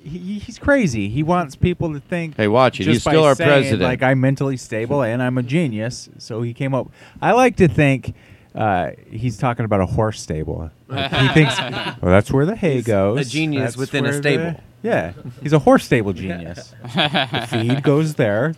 he 0.04 0.38
he's 0.38 0.58
crazy. 0.58 1.08
He 1.08 1.22
wants 1.22 1.56
people 1.56 1.92
to 1.92 2.00
think. 2.00 2.36
Hey, 2.36 2.48
watch 2.48 2.78
it. 2.80 2.86
He's 2.86 3.02
by 3.04 3.12
still 3.12 3.24
our 3.24 3.34
saying, 3.34 3.48
president. 3.48 3.82
Like 3.82 4.02
I'm 4.02 4.20
mentally 4.20 4.56
stable 4.56 5.02
and 5.02 5.22
I'm 5.22 5.38
a 5.38 5.42
genius. 5.42 6.08
So 6.18 6.42
he 6.42 6.52
came 6.54 6.74
up. 6.74 6.90
I 7.22 7.32
like 7.32 7.56
to 7.56 7.68
think 7.68 8.14
uh, 8.54 8.90
he's 9.10 9.36
talking 9.38 9.64
about 9.64 9.80
a 9.80 9.86
horse 9.86 10.20
stable. 10.20 10.70
Like, 10.88 11.10
he 11.12 11.28
thinks, 11.28 11.58
well, 11.60 11.96
that's 12.02 12.30
where 12.30 12.46
the 12.46 12.54
hay 12.54 12.74
He's 12.76 12.84
goes. 12.86 13.26
a 13.26 13.30
genius 13.30 13.62
That's 13.62 13.76
within 13.76 14.06
a 14.06 14.12
stable. 14.12 14.44
the- 14.52 14.60
yeah, 14.82 15.12
he's 15.42 15.54
a 15.54 15.58
horse 15.58 15.84
stable 15.84 16.12
genius. 16.12 16.74
the 16.82 17.46
feed 17.50 17.82
goes 17.82 18.14
there. 18.16 18.54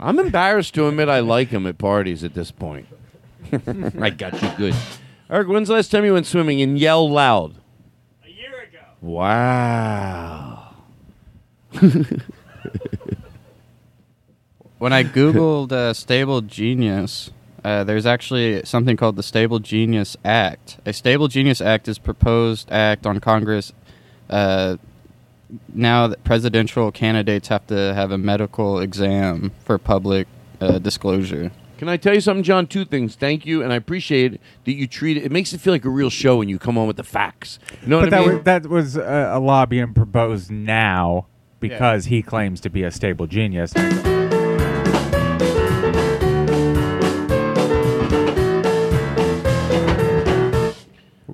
I'm 0.00 0.18
embarrassed 0.18 0.72
to 0.76 0.88
admit 0.88 1.10
I 1.10 1.20
like 1.20 1.48
him 1.48 1.66
at 1.66 1.76
parties 1.76 2.24
at 2.24 2.32
this 2.32 2.50
point. 2.50 2.86
I 4.00 4.08
got 4.10 4.40
you 4.40 4.50
good. 4.56 4.74
Eric, 5.28 5.48
when's 5.48 5.68
the 5.68 5.74
last 5.74 5.90
time 5.90 6.06
you 6.06 6.14
went 6.14 6.24
swimming 6.26 6.62
and 6.62 6.78
yell 6.78 7.08
loud? 7.10 7.56
A 8.24 8.30
year 8.30 8.58
ago. 8.62 8.78
Wow. 9.02 10.59
when 14.78 14.92
I 14.92 15.04
googled 15.04 15.72
uh, 15.72 15.92
stable 15.94 16.40
genius, 16.40 17.30
uh, 17.64 17.84
there's 17.84 18.06
actually 18.06 18.64
something 18.64 18.96
called 18.96 19.16
the 19.16 19.22
Stable 19.22 19.58
Genius 19.58 20.16
Act. 20.24 20.78
A 20.86 20.92
Stable 20.92 21.28
Genius 21.28 21.60
Act 21.60 21.88
is 21.88 21.98
proposed 21.98 22.70
act 22.70 23.06
on 23.06 23.20
Congress. 23.20 23.72
Uh, 24.28 24.76
now 25.74 26.06
that 26.06 26.24
presidential 26.24 26.90
candidates 26.92 27.48
have 27.48 27.66
to 27.66 27.92
have 27.94 28.10
a 28.10 28.18
medical 28.18 28.78
exam 28.80 29.52
for 29.64 29.78
public 29.78 30.26
uh, 30.60 30.78
disclosure. 30.78 31.50
Can 31.78 31.88
I 31.88 31.96
tell 31.96 32.14
you 32.14 32.20
something, 32.20 32.42
John? 32.42 32.66
Two 32.66 32.84
things. 32.84 33.14
Thank 33.16 33.46
you, 33.46 33.62
and 33.62 33.72
I 33.72 33.76
appreciate 33.76 34.38
that 34.64 34.72
you 34.72 34.86
treat 34.86 35.16
it. 35.16 35.24
It 35.24 35.32
makes 35.32 35.52
it 35.54 35.60
feel 35.60 35.72
like 35.72 35.84
a 35.86 35.90
real 35.90 36.10
show 36.10 36.36
when 36.36 36.48
you 36.48 36.58
come 36.58 36.76
on 36.76 36.86
with 36.86 36.96
the 36.98 37.02
facts. 37.04 37.58
You 37.82 37.88
know 37.88 38.00
but 38.00 38.10
what 38.10 38.14
I 38.14 38.18
that 38.18 38.26
mean? 38.26 38.36
was, 38.36 38.44
that 38.44 38.66
was 38.66 38.96
a, 38.96 39.30
a 39.34 39.40
law 39.40 39.64
being 39.66 39.94
proposed 39.94 40.50
now 40.50 41.26
because 41.60 42.06
he 42.06 42.22
claims 42.22 42.60
to 42.62 42.70
be 42.70 42.82
a 42.82 42.90
stable 42.90 43.26
genius. 43.26 43.72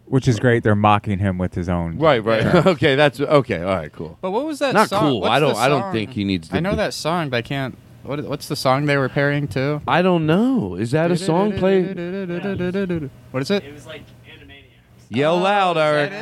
Which 0.05 0.29
is 0.29 0.39
great. 0.39 0.62
They're 0.62 0.74
mocking 0.74 1.18
him 1.18 1.37
with 1.37 1.55
his 1.55 1.68
own. 1.68 1.99
Right, 1.99 2.24
right. 2.24 2.43
terms. 2.43 2.66
okay, 2.66 2.95
that's 2.95 3.20
okay. 3.20 3.62
All 3.62 3.74
right, 3.74 3.93
cool. 3.93 4.18
But 4.20 4.31
what 4.31 4.47
was 4.47 4.61
that 4.61 4.72
Not 4.72 4.89
song? 4.89 5.01
cool. 5.01 5.20
What's 5.20 5.31
I 5.31 5.41
don't. 5.41 5.57
I 5.57 5.68
don't 5.68 5.93
think 5.93 6.12
he 6.12 6.24
needs. 6.24 6.49
To 6.49 6.57
I 6.57 6.61
know 6.61 6.70
be- 6.70 6.77
that 6.77 6.95
song, 6.95 7.29
but 7.29 7.39
I 7.39 7.43
can't. 7.43 7.77
What, 8.03 8.24
what's 8.24 8.47
the 8.47 8.57
song 8.57 8.87
they 8.87 8.97
were 8.97 9.09
pairing 9.09 9.49
to? 9.49 9.83
I 9.87 10.01
don't 10.01 10.27
know. 10.27 10.77
Is 10.77 10.93
that 10.93 11.11
a 11.11 11.16
song 11.16 11.53
played? 11.59 11.89
What 13.33 13.43
is 13.43 13.51
it? 13.51 13.64
It 13.64 13.72
was 13.74 13.85
like 13.85 14.05
Animaniacs. 14.24 14.62
Yell 15.09 15.35
oh, 15.35 15.43
loud, 15.43 15.77
Eric. 15.77 16.12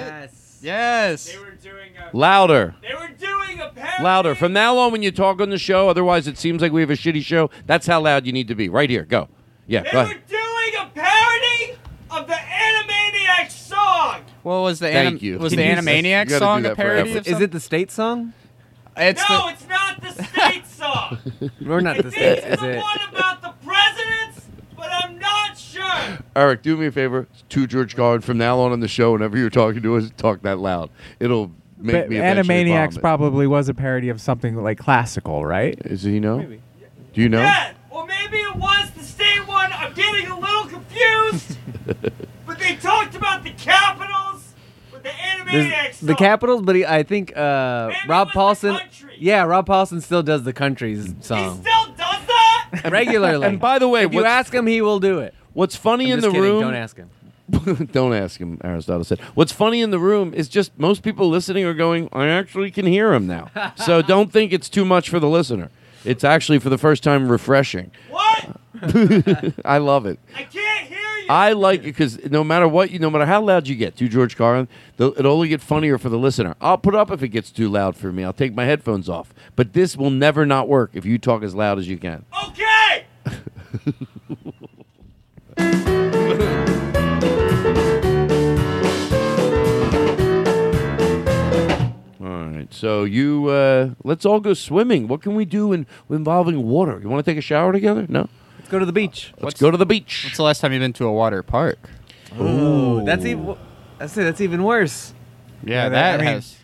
Yes. 0.63 1.31
They 1.31 1.39
were 1.39 1.44
doing 1.44 1.44
a. 1.44 1.44
Louder. 2.13 2.75
They 2.83 2.95
were 2.95 3.09
doing 3.19 3.61
a 3.61 3.69
parody. 3.71 4.03
Louder. 4.03 4.35
From 4.35 4.53
now 4.53 4.77
on, 4.79 4.93
when 4.93 5.03
you 5.03 5.11
talk 5.13 5.41
on 5.41 5.51
the 5.51 5.59
show, 5.59 5.89
otherwise 5.89 6.27
it 6.29 6.39
seems 6.39 6.63
like 6.63 6.73
we 6.73 6.81
have 6.81 6.91
a 6.91 6.95
shitty 6.95 7.23
show. 7.23 7.51
That's 7.67 7.87
how 7.87 8.01
loud 8.01 8.27
you 8.27 8.33
need 8.33 8.49
to 8.49 8.55
be. 8.55 8.69
Right 8.69 8.91
here. 8.91 9.05
Go. 9.05 9.29
Yeah. 9.67 9.83
They 9.83 9.91
Go 9.93 9.99
were 9.99 10.05
ahead. 10.05 10.27
doing 10.27 10.75
a 10.81 10.87
parody 10.95 11.79
of 12.11 12.27
the 12.27 12.35
Animaniacs 12.35 13.51
song. 13.53 14.21
What 14.43 14.61
was 14.63 14.79
the 14.79 14.89
Thank 14.89 15.07
anim- 15.07 15.19
you. 15.23 15.39
Was 15.39 15.53
the 15.53 15.63
You 15.65 15.75
Animaniacs 15.77 16.29
gotta 16.29 16.35
do 16.35 16.39
song 16.39 16.63
that 16.63 16.73
a 16.73 16.77
parody 16.77 17.03
forever. 17.13 17.19
of 17.19 17.27
Is 17.27 17.31
something? 17.33 17.45
it 17.45 17.53
the 17.53 17.61
state 17.61 17.91
song? 17.91 18.33
It's 18.97 19.29
no, 19.29 19.47
the- 19.47 19.53
it's 19.53 19.69
not 19.69 20.01
the 20.01 20.23
state 20.23 20.67
song. 20.69 21.19
We're 21.61 21.81
not 21.81 21.97
the 22.03 22.11
state. 22.11 22.41
think 22.43 22.53
it's 22.53 22.55
Is 22.55 22.61
the 22.61 22.71
it? 22.77 22.81
one 22.81 22.99
about 23.11 23.43
the 23.43 23.53
presidents, 23.67 24.47
but 24.77 24.89
I'm 24.93 25.19
not 25.19 25.59
sure. 25.59 26.19
Eric, 26.37 26.63
do 26.63 26.77
me 26.77 26.87
a 26.87 26.93
favor. 26.93 27.27
To 27.49 27.67
George 27.67 27.97
Carlin. 27.97 28.21
From 28.21 28.39
now 28.39 28.59
on 28.61 28.71
on 28.73 28.81
the 28.81 28.89
show, 28.89 29.13
whenever 29.13 29.37
you're 29.37 29.51
talking 29.51 29.83
to 29.83 29.97
us, 29.97 30.11
talk 30.17 30.43
that 30.43 30.59
loud. 30.59 30.91
It'll 31.19 31.51
make 31.85 31.95
But 31.95 32.11
me 32.11 32.17
Animaniacs 32.17 32.91
vomit. 32.91 33.01
probably 33.01 33.47
was 33.47 33.69
a 33.69 33.75
parody 33.75 34.09
of 34.09 34.21
something 34.21 34.57
like 34.57 34.79
classical, 34.79 35.45
right? 35.45 35.79
Is 35.85 36.03
he 36.03 36.19
know? 36.21 36.41
Do 36.43 37.21
you 37.21 37.29
know? 37.29 37.41
Yeah, 37.41 37.73
or 37.91 38.07
maybe 38.07 38.39
it 38.39 38.57
was 38.57 38.91
the 38.97 39.03
state 39.05 39.47
one. 39.47 39.71
I'm 39.73 39.93
getting 39.95 40.27
a 40.29 40.39
little 40.39 40.65
confused. 40.67 41.57
but 42.47 42.59
they 42.59 42.77
talked 42.77 43.15
about 43.15 43.45
the 43.45 43.51
capitals 43.51 44.55
with 44.93 45.03
the 45.05 45.11
There's 45.51 45.67
Animaniacs 45.73 46.07
the. 46.07 46.15
Capitals, 46.15 46.63
but 46.63 46.75
he, 46.77 46.85
I 46.85 47.03
think 47.05 47.37
uh, 47.37 47.93
Rob 48.09 48.31
Paulsen. 48.31 48.81
Yeah, 49.19 49.45
Rob 49.45 49.67
Paulsen 49.69 50.03
still 50.03 50.23
does 50.25 50.43
the 50.43 50.53
countries 50.53 51.15
song 51.21 51.39
He 51.57 51.63
Still 51.63 51.87
does 51.97 52.27
that? 52.27 52.81
regularly. 52.91 53.47
And 53.47 53.61
by 53.61 53.79
the 53.79 53.89
way, 53.89 54.05
if 54.05 54.13
you 54.13 54.25
ask 54.25 54.53
him, 54.53 54.67
he 54.67 54.81
will 54.81 54.99
do 54.99 55.21
it. 55.21 55.35
What's 55.53 55.77
funny 55.77 56.07
I'm 56.07 56.13
in 56.13 56.17
just 56.17 56.27
the 56.27 56.33
kidding, 56.33 56.43
room? 56.55 56.61
Don't 56.63 56.75
ask 56.75 56.97
him. 56.97 57.11
Don't 57.93 58.15
ask 58.15 58.41
him, 58.41 58.59
Aristotle 58.65 59.05
said. 59.05 59.21
What's 59.35 59.53
funny 59.53 59.83
in 59.83 59.91
the 59.91 59.99
room 59.99 60.33
is 60.33 60.49
just 60.49 60.79
most 60.79 61.03
people 61.03 61.29
listening 61.29 61.65
are 61.65 61.75
going, 61.75 62.09
I 62.13 62.29
actually 62.29 62.71
can 62.71 62.87
hear 62.87 63.13
him 63.13 63.27
now. 63.27 63.51
so 63.77 64.01
don't 64.07 64.33
think 64.33 64.53
it's 64.53 64.69
too 64.69 64.85
much 64.85 65.11
for 65.11 65.21
the 65.21 65.29
listener. 65.29 65.71
It's 66.05 66.25
actually 66.25 66.59
for 66.59 66.69
the 66.71 66.79
first 66.79 67.03
time 67.03 67.29
refreshing. 67.29 67.91
What? 68.11 68.57
I 69.65 69.79
love 69.79 70.07
it. 70.07 70.19
I 70.35 70.43
can't 70.45 70.87
hear 70.87 70.99
you. 70.99 71.27
I 71.29 71.53
like 71.53 71.81
it 71.81 71.85
because 71.85 72.23
no 72.31 72.45
matter 72.45 72.69
what 72.69 72.91
you, 72.91 72.99
no 72.99 73.09
matter 73.09 73.25
how 73.27 73.41
loud 73.43 73.69
you 73.69 73.75
get 73.75 73.97
to 73.97 74.09
George 74.09 74.37
Carlin, 74.37 74.69
it'll 74.99 75.33
only 75.33 75.49
get 75.49 75.63
funnier 75.63 75.97
for 75.97 76.11
the 76.11 76.19
listener. 76.19 76.55
I'll 76.61 76.79
put 76.79 76.95
up 76.95 77.11
if 77.11 77.23
it 77.23 77.29
gets 77.29 77.51
too 77.51 77.71
loud 77.71 77.97
for 77.97 78.13
me. 78.13 78.25
I'll 78.25 78.35
take 78.35 78.55
my 78.55 78.65
headphones 78.65 79.09
off. 79.09 79.33
But 79.57 79.73
this 79.73 79.97
will 79.97 80.11
never 80.11 80.45
not 80.45 80.69
work 80.69 80.91
if 80.93 81.07
you 81.07 81.19
talk 81.19 81.43
as 81.43 81.55
loud 81.55 81.79
as 81.79 81.89
you 81.89 81.97
can. 81.97 82.25
Okay. 82.49 83.07
Right. 92.65 92.75
So 92.75 93.05
you, 93.05 93.49
uh, 93.49 93.91
let's 94.03 94.25
all 94.25 94.41
go 94.41 94.55
swimming. 94.55 95.09
What 95.09 95.23
can 95.23 95.35
we 95.35 95.45
do 95.45 95.73
in 95.73 95.87
involving 96.11 96.65
water? 96.67 96.99
You 97.03 97.09
want 97.09 97.25
to 97.25 97.31
take 97.31 97.39
a 97.39 97.43
shower 97.43 97.73
together? 97.73 98.07
No. 98.09 98.29
Let's 98.59 98.71
go 98.71 98.79
to 98.79 98.87
the 98.87 98.93
beach. 98.93 99.33
Let's 99.41 99.61
go 99.61 99.71
to 99.71 99.77
the 99.77 99.87
beach. 99.87 100.23
What's 100.25 100.37
the 100.39 100.43
last 100.43 100.61
time 100.61 100.73
you've 100.73 100.81
been 100.81 100.93
to 100.95 101.07
a 101.07 101.13
water 101.13 101.43
park? 101.43 101.79
Ooh, 102.41 103.05
that's 103.05 103.25
even. 103.25 103.57
That's 103.99 104.17
it. 104.17 104.25
That's 104.25 104.41
even 104.41 104.65
worse. 104.65 105.15
Yeah, 105.63 105.85
Yeah, 105.85 105.89
that 105.91 106.15
I 106.15 106.17
mean- 106.25 106.27
has. 106.35 106.57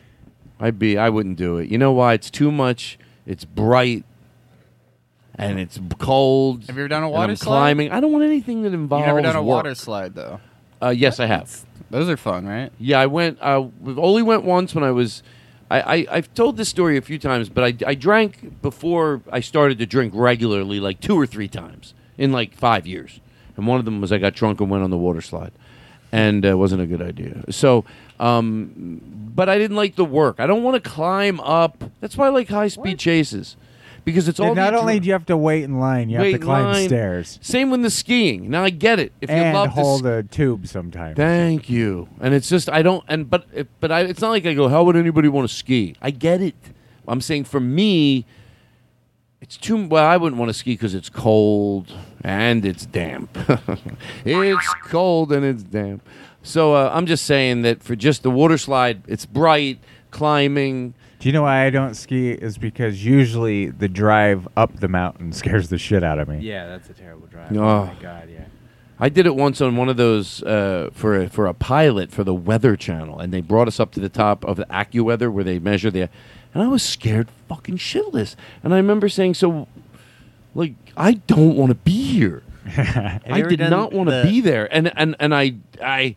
I'd 0.62 0.78
be. 0.78 0.98
I 0.98 1.08
wouldn't 1.08 1.36
do 1.36 1.56
it. 1.58 1.70
You 1.70 1.78
know 1.78 1.92
why? 1.92 2.12
It's 2.14 2.30
too 2.30 2.50
much. 2.52 2.98
It's 3.26 3.44
bright, 3.46 4.04
and 5.36 5.58
it's 5.58 5.78
b- 5.78 5.96
cold. 5.98 6.66
Have 6.66 6.76
you 6.76 6.82
ever 6.82 6.88
done 6.88 7.02
a 7.02 7.06
and 7.06 7.14
water 7.14 7.30
I'm 7.30 7.36
slide? 7.36 7.56
climbing. 7.60 7.92
I 7.92 8.00
don't 8.00 8.12
want 8.12 8.24
anything 8.24 8.62
that 8.62 8.74
involves. 8.74 9.02
Water. 9.06 9.10
You 9.12 9.22
never 9.22 9.22
done 9.22 9.36
a 9.36 9.42
work. 9.42 9.56
water 9.64 9.74
slide 9.74 10.14
though. 10.14 10.40
Uh, 10.82 10.88
yes, 10.90 11.18
I 11.20 11.26
have. 11.26 11.64
Those 11.90 12.08
are 12.10 12.16
fun, 12.18 12.46
right? 12.46 12.70
Yeah, 12.78 13.00
I 13.00 13.06
went. 13.06 13.38
Uh, 13.40 13.68
only 13.96 14.22
went 14.22 14.44
once 14.44 14.74
when 14.74 14.84
I 14.84 14.90
was. 14.90 15.22
I, 15.70 15.80
I 15.80 16.06
I've 16.10 16.34
told 16.34 16.56
this 16.56 16.68
story 16.68 16.96
a 16.96 17.02
few 17.02 17.18
times, 17.18 17.48
but 17.48 17.64
I 17.64 17.90
I 17.90 17.94
drank 17.94 18.60
before 18.60 19.22
I 19.30 19.40
started 19.40 19.78
to 19.78 19.86
drink 19.86 20.12
regularly, 20.14 20.80
like 20.80 21.00
two 21.00 21.18
or 21.18 21.26
three 21.26 21.48
times 21.48 21.94
in 22.18 22.32
like 22.32 22.54
five 22.54 22.86
years, 22.86 23.20
and 23.56 23.66
one 23.66 23.78
of 23.78 23.84
them 23.84 24.00
was 24.00 24.12
I 24.12 24.18
got 24.18 24.34
drunk 24.34 24.60
and 24.60 24.70
went 24.70 24.82
on 24.82 24.90
the 24.90 24.98
water 24.98 25.20
slide, 25.20 25.52
and 26.12 26.44
uh, 26.44 26.58
wasn't 26.58 26.82
a 26.82 26.86
good 26.86 27.00
idea. 27.00 27.44
So, 27.50 27.84
um, 28.18 29.00
but 29.34 29.48
I 29.48 29.58
didn't 29.58 29.76
like 29.76 29.94
the 29.94 30.04
work. 30.04 30.40
I 30.40 30.46
don't 30.46 30.62
want 30.62 30.82
to 30.82 30.90
climb 30.90 31.38
up. 31.40 31.84
That's 32.00 32.16
why 32.16 32.26
I 32.26 32.30
like 32.30 32.48
high 32.48 32.68
speed 32.68 32.98
chases, 32.98 33.56
because 34.04 34.28
it's 34.28 34.40
all 34.40 34.54
not 34.54 34.74
only 34.74 35.00
do 35.00 35.06
you 35.06 35.12
have 35.12 35.26
to 35.26 35.36
wait 35.36 35.64
in 35.64 35.78
line, 35.78 36.08
you 36.08 36.18
have 36.18 36.32
to 36.32 36.38
climb 36.38 36.64
line. 36.64 36.86
stairs 36.86 37.38
Same 37.42 37.70
with 37.70 37.82
the 37.82 37.90
skiing. 37.90 38.50
Now 38.50 38.64
I 38.64 38.70
get 38.70 38.98
it. 38.98 39.12
If 39.20 39.30
you 39.30 39.36
and 39.36 39.54
love 39.54 39.68
to 39.68 39.70
hold 39.72 40.00
sk- 40.00 40.06
a 40.06 40.22
tube 40.22 40.66
sometimes. 40.66 41.16
Thank 41.16 41.68
you. 41.68 42.08
And 42.20 42.34
it's 42.34 42.48
just 42.48 42.68
I 42.68 42.82
don't 42.82 43.04
and 43.08 43.28
but 43.28 43.46
but 43.80 43.92
I, 43.92 44.00
it's 44.00 44.20
not 44.20 44.30
like 44.30 44.46
I 44.46 44.54
go. 44.54 44.68
How 44.68 44.84
would 44.84 44.96
anybody 44.96 45.28
want 45.28 45.48
to 45.48 45.54
ski? 45.54 45.94
I 46.00 46.10
get 46.10 46.40
it. 46.40 46.54
I'm 47.06 47.20
saying 47.20 47.44
for 47.44 47.60
me, 47.60 48.24
it's 49.40 49.56
too 49.56 49.86
well. 49.86 50.04
I 50.04 50.16
wouldn't 50.16 50.38
want 50.38 50.50
to 50.50 50.54
ski 50.54 50.74
because 50.74 50.94
it's 50.94 51.08
cold 51.08 51.92
and 52.22 52.64
it's 52.64 52.86
damp. 52.86 53.36
it's 54.24 54.74
cold 54.84 55.32
and 55.32 55.44
it's 55.44 55.62
damp. 55.62 56.06
So 56.42 56.74
uh, 56.74 56.90
I'm 56.92 57.06
just 57.06 57.24
saying 57.24 57.62
that 57.62 57.82
for 57.82 57.96
just 57.96 58.22
the 58.22 58.30
water 58.30 58.58
slide, 58.58 59.02
it's 59.06 59.26
bright 59.26 59.78
climbing. 60.10 60.94
Do 61.20 61.28
you 61.28 61.32
know 61.34 61.42
why 61.42 61.66
I 61.66 61.70
don't 61.70 61.94
ski? 61.94 62.30
Is 62.32 62.56
because 62.58 63.04
usually 63.04 63.66
the 63.70 63.88
drive 63.88 64.48
up 64.56 64.80
the 64.80 64.88
mountain 64.88 65.32
scares 65.40 65.68
the 65.68 65.78
shit 65.78 66.02
out 66.02 66.18
of 66.18 66.28
me. 66.28 66.38
Yeah, 66.40 66.66
that's 66.66 66.88
a 66.90 66.94
terrible 66.94 67.26
drive. 67.28 67.56
Oh. 67.56 67.62
Oh, 67.62 67.84
my 67.86 67.94
god, 68.00 68.28
yeah. 68.30 68.44
I 68.98 69.08
did 69.08 69.24
it 69.26 69.34
once 69.34 69.60
on 69.62 69.76
one 69.76 69.88
of 69.88 69.96
those 69.96 70.42
uh, 70.42 70.90
for 70.92 71.16
a, 71.22 71.28
for 71.28 71.46
a 71.46 71.54
pilot 71.54 72.10
for 72.10 72.22
the 72.24 72.34
Weather 72.34 72.76
Channel, 72.76 73.18
and 73.18 73.32
they 73.32 73.40
brought 73.40 73.66
us 73.68 73.80
up 73.80 73.92
to 73.92 74.00
the 74.00 74.10
top 74.10 74.44
of 74.44 74.56
the 74.58 74.66
AccuWeather 74.66 75.32
where 75.32 75.44
they 75.44 75.58
measure 75.58 75.90
the 75.90 76.08
and 76.52 76.62
I 76.62 76.66
was 76.68 76.82
scared 76.82 77.28
fucking 77.48 77.76
shitless. 77.78 78.34
And 78.62 78.74
I 78.74 78.76
remember 78.76 79.08
saying, 79.08 79.34
"So, 79.34 79.68
like, 80.54 80.74
I 80.96 81.14
don't 81.14 81.56
want 81.56 81.70
to 81.70 81.76
be 81.76 82.02
here. 82.02 82.42
I 82.76 83.20
ever 83.26 83.48
did 83.50 83.58
done 83.60 83.70
not 83.70 83.92
want 83.92 84.08
to 84.10 84.16
the- 84.16 84.22
be 84.24 84.40
there." 84.40 84.68
And 84.74 84.92
and 84.98 85.16
and 85.20 85.34
I 85.34 85.54
I 85.82 86.14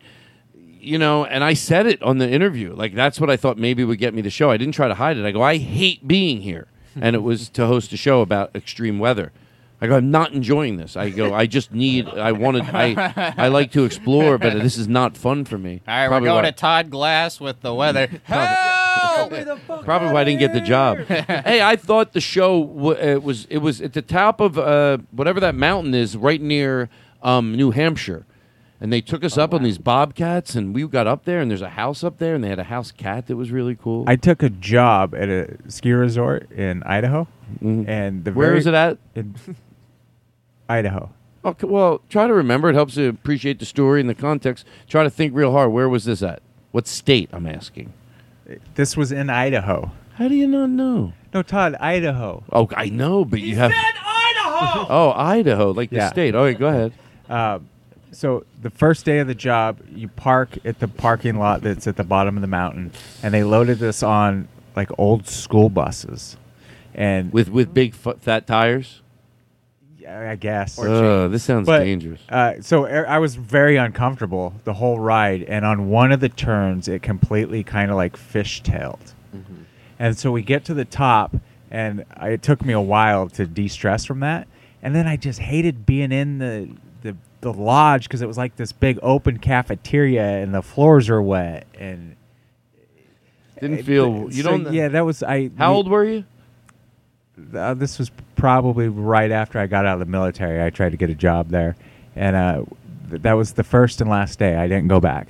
you 0.84 0.98
know, 0.98 1.24
and 1.24 1.42
I 1.44 1.54
said 1.54 1.86
it 1.86 2.02
on 2.02 2.18
the 2.18 2.30
interview. 2.30 2.74
Like 2.74 2.94
that's 2.94 3.20
what 3.20 3.30
I 3.30 3.36
thought 3.36 3.58
maybe 3.58 3.84
would 3.84 3.98
get 3.98 4.14
me 4.14 4.22
the 4.22 4.30
show. 4.30 4.50
I 4.50 4.56
didn't 4.56 4.74
try 4.74 4.88
to 4.88 4.94
hide 4.94 5.16
it. 5.16 5.24
I 5.24 5.32
go, 5.32 5.42
I 5.42 5.56
hate 5.58 6.06
being 6.06 6.40
here, 6.42 6.66
and 7.00 7.16
it 7.16 7.22
was 7.22 7.48
to 7.50 7.66
host 7.66 7.92
a 7.92 7.96
show 7.96 8.20
about 8.20 8.54
extreme 8.54 8.98
weather. 8.98 9.32
I 9.80 9.86
go, 9.88 9.96
I'm 9.96 10.10
not 10.10 10.32
enjoying 10.32 10.76
this. 10.76 10.96
I 10.96 11.10
go, 11.10 11.34
I 11.34 11.46
just 11.46 11.72
need. 11.72 12.08
I 12.08 12.32
wanted. 12.32 12.62
I 12.72 13.34
I 13.36 13.48
like 13.48 13.72
to 13.72 13.84
explore, 13.84 14.38
but 14.38 14.54
this 14.62 14.78
is 14.78 14.88
not 14.88 15.16
fun 15.16 15.44
for 15.44 15.58
me. 15.58 15.82
All 15.86 15.94
right, 15.94 16.08
Probably 16.08 16.28
we're 16.28 16.32
going 16.34 16.44
why- 16.44 16.50
to 16.50 16.56
Todd 16.56 16.90
Glass 16.90 17.40
with 17.40 17.60
the 17.60 17.74
weather. 17.74 18.08
Probably 19.84 20.08
why 20.12 20.20
I 20.20 20.24
didn't 20.24 20.40
get 20.40 20.52
the 20.52 20.60
job. 20.60 20.98
hey, 21.06 21.60
I 21.62 21.76
thought 21.76 22.12
the 22.12 22.20
show 22.20 22.64
w- 22.64 22.96
it 22.98 23.22
was 23.22 23.46
it 23.50 23.58
was 23.58 23.80
at 23.80 23.92
the 23.92 24.02
top 24.02 24.40
of 24.40 24.58
uh, 24.58 24.98
whatever 25.10 25.40
that 25.40 25.54
mountain 25.54 25.94
is, 25.94 26.16
right 26.16 26.40
near 26.40 26.88
um, 27.22 27.54
New 27.56 27.70
Hampshire. 27.70 28.24
And 28.80 28.92
they 28.92 29.00
took 29.00 29.24
us 29.24 29.38
up 29.38 29.54
on 29.54 29.62
these 29.62 29.78
bobcats, 29.78 30.54
and 30.54 30.74
we 30.74 30.86
got 30.86 31.06
up 31.06 31.24
there, 31.24 31.40
and 31.40 31.50
there's 31.50 31.62
a 31.62 31.70
house 31.70 32.04
up 32.04 32.18
there, 32.18 32.34
and 32.34 32.42
they 32.44 32.48
had 32.48 32.58
a 32.58 32.64
house 32.64 32.90
cat 32.90 33.28
that 33.28 33.36
was 33.36 33.50
really 33.50 33.76
cool. 33.76 34.04
I 34.06 34.16
took 34.16 34.42
a 34.42 34.50
job 34.50 35.14
at 35.14 35.28
a 35.28 35.56
ski 35.70 35.92
resort 35.92 36.50
in 36.50 36.82
Idaho, 36.82 37.28
and 37.62 38.24
the 38.24 38.32
Where 38.32 38.48
very, 38.48 38.58
is 38.58 38.66
it 38.66 38.74
at? 38.74 38.98
In 39.14 39.34
Idaho. 40.68 41.10
Okay, 41.44 41.66
well, 41.66 42.00
try 42.08 42.26
to 42.26 42.34
remember. 42.34 42.68
It 42.70 42.74
helps 42.74 42.96
you 42.96 43.08
appreciate 43.08 43.58
the 43.58 43.66
story 43.66 44.00
and 44.00 44.08
the 44.08 44.14
context. 44.14 44.66
Try 44.88 45.04
to 45.04 45.10
think 45.10 45.34
real 45.34 45.52
hard. 45.52 45.72
Where 45.72 45.88
was 45.88 46.04
this 46.04 46.22
at? 46.22 46.42
What 46.72 46.86
state? 46.86 47.30
I'm 47.32 47.46
asking. 47.46 47.92
This 48.74 48.96
was 48.96 49.12
in 49.12 49.30
Idaho. 49.30 49.92
How 50.14 50.28
do 50.28 50.34
you 50.34 50.46
not 50.46 50.70
know? 50.70 51.12
No, 51.32 51.42
Todd, 51.42 51.74
Idaho. 51.80 52.44
Oh, 52.52 52.68
I 52.76 52.88
know, 52.88 53.24
but 53.24 53.40
you 53.40 53.56
have. 53.56 53.70
Idaho. 53.70 53.94
Oh, 54.88 55.12
Idaho, 55.14 55.72
like 55.72 55.90
the 55.90 56.08
state. 56.08 56.34
Okay, 56.34 56.58
go 56.58 56.68
ahead. 56.68 56.92
Uh, 57.28 57.58
so 58.14 58.44
the 58.62 58.70
first 58.70 59.04
day 59.04 59.18
of 59.18 59.26
the 59.26 59.34
job, 59.34 59.80
you 59.94 60.08
park 60.08 60.58
at 60.64 60.78
the 60.78 60.88
parking 60.88 61.38
lot 61.38 61.62
that's 61.62 61.86
at 61.86 61.96
the 61.96 62.04
bottom 62.04 62.36
of 62.36 62.40
the 62.40 62.46
mountain, 62.48 62.92
and 63.22 63.34
they 63.34 63.44
loaded 63.44 63.82
us 63.82 64.02
on 64.02 64.48
like 64.76 64.90
old 64.98 65.26
school 65.26 65.68
buses, 65.68 66.36
and 66.94 67.32
with 67.32 67.48
with 67.48 67.74
big 67.74 67.94
f- 67.94 68.18
fat 68.20 68.46
tires. 68.46 69.00
Yeah, 69.98 70.30
I 70.30 70.36
guess. 70.36 70.78
Ugh, 70.78 71.30
this 71.30 71.44
sounds 71.44 71.66
But, 71.66 71.78
dangerous. 71.78 72.20
Uh, 72.28 72.60
so 72.60 72.84
er, 72.84 73.06
I 73.08 73.18
was 73.18 73.36
very 73.36 73.76
uncomfortable 73.76 74.52
the 74.64 74.74
whole 74.74 74.98
ride, 74.98 75.44
and 75.44 75.64
on 75.64 75.88
one 75.88 76.12
of 76.12 76.20
the 76.20 76.28
turns, 76.28 76.88
it 76.88 77.02
completely 77.02 77.64
kind 77.64 77.90
of 77.90 77.96
like 77.96 78.16
fishtailed. 78.16 79.14
And 79.98 80.18
so 80.18 80.30
we 80.30 80.42
get 80.42 80.64
to 80.66 80.74
the 80.74 80.84
top, 80.84 81.36
and 81.70 82.04
I, 82.16 82.30
it 82.30 82.42
took 82.42 82.64
me 82.64 82.74
a 82.74 82.80
while 82.80 83.28
to 83.30 83.46
de-stress 83.46 84.04
from 84.04 84.20
that. 84.20 84.46
And 84.82 84.94
then 84.94 85.06
I 85.06 85.16
just 85.16 85.38
hated 85.38 85.86
being 85.86 86.12
in 86.12 86.38
the 86.38 86.68
the, 87.52 87.52
lodge 87.52 88.04
because 88.04 88.22
it 88.22 88.26
was 88.26 88.36
like 88.36 88.56
this 88.56 88.72
big 88.72 88.98
open 89.02 89.38
cafeteria, 89.38 90.22
and 90.42 90.54
the 90.54 90.62
floors 90.62 91.08
are 91.08 91.22
wet, 91.22 91.66
and 91.78 92.16
Didn't 93.60 93.84
feel. 93.84 94.28
You 94.32 94.42
so, 94.42 94.50
don't. 94.50 94.72
Yeah, 94.72 94.88
that 94.88 95.02
was 95.04 95.22
I. 95.22 95.50
How 95.56 95.70
we- 95.72 95.76
old 95.76 95.88
were 95.88 96.04
you? 96.04 96.24
uh, 97.54 97.74
this 97.74 97.98
was 97.98 98.10
probably 98.36 98.88
right 98.88 99.30
after 99.30 99.58
I 99.58 99.66
got 99.66 99.86
out 99.86 99.94
of 99.94 99.98
the 100.00 100.10
military. 100.10 100.62
I 100.62 100.70
tried 100.70 100.90
to 100.90 100.96
get 100.96 101.10
a 101.10 101.14
job 101.14 101.48
there, 101.48 101.76
and 102.14 102.36
uh, 102.36 102.64
th- 103.10 103.22
that 103.22 103.32
was 103.34 103.52
the 103.52 103.64
first 103.64 104.00
and 104.00 104.08
last 104.10 104.38
day. 104.38 104.56
I 104.56 104.68
didn't 104.68 104.88
go 104.88 105.00
back. 105.00 105.28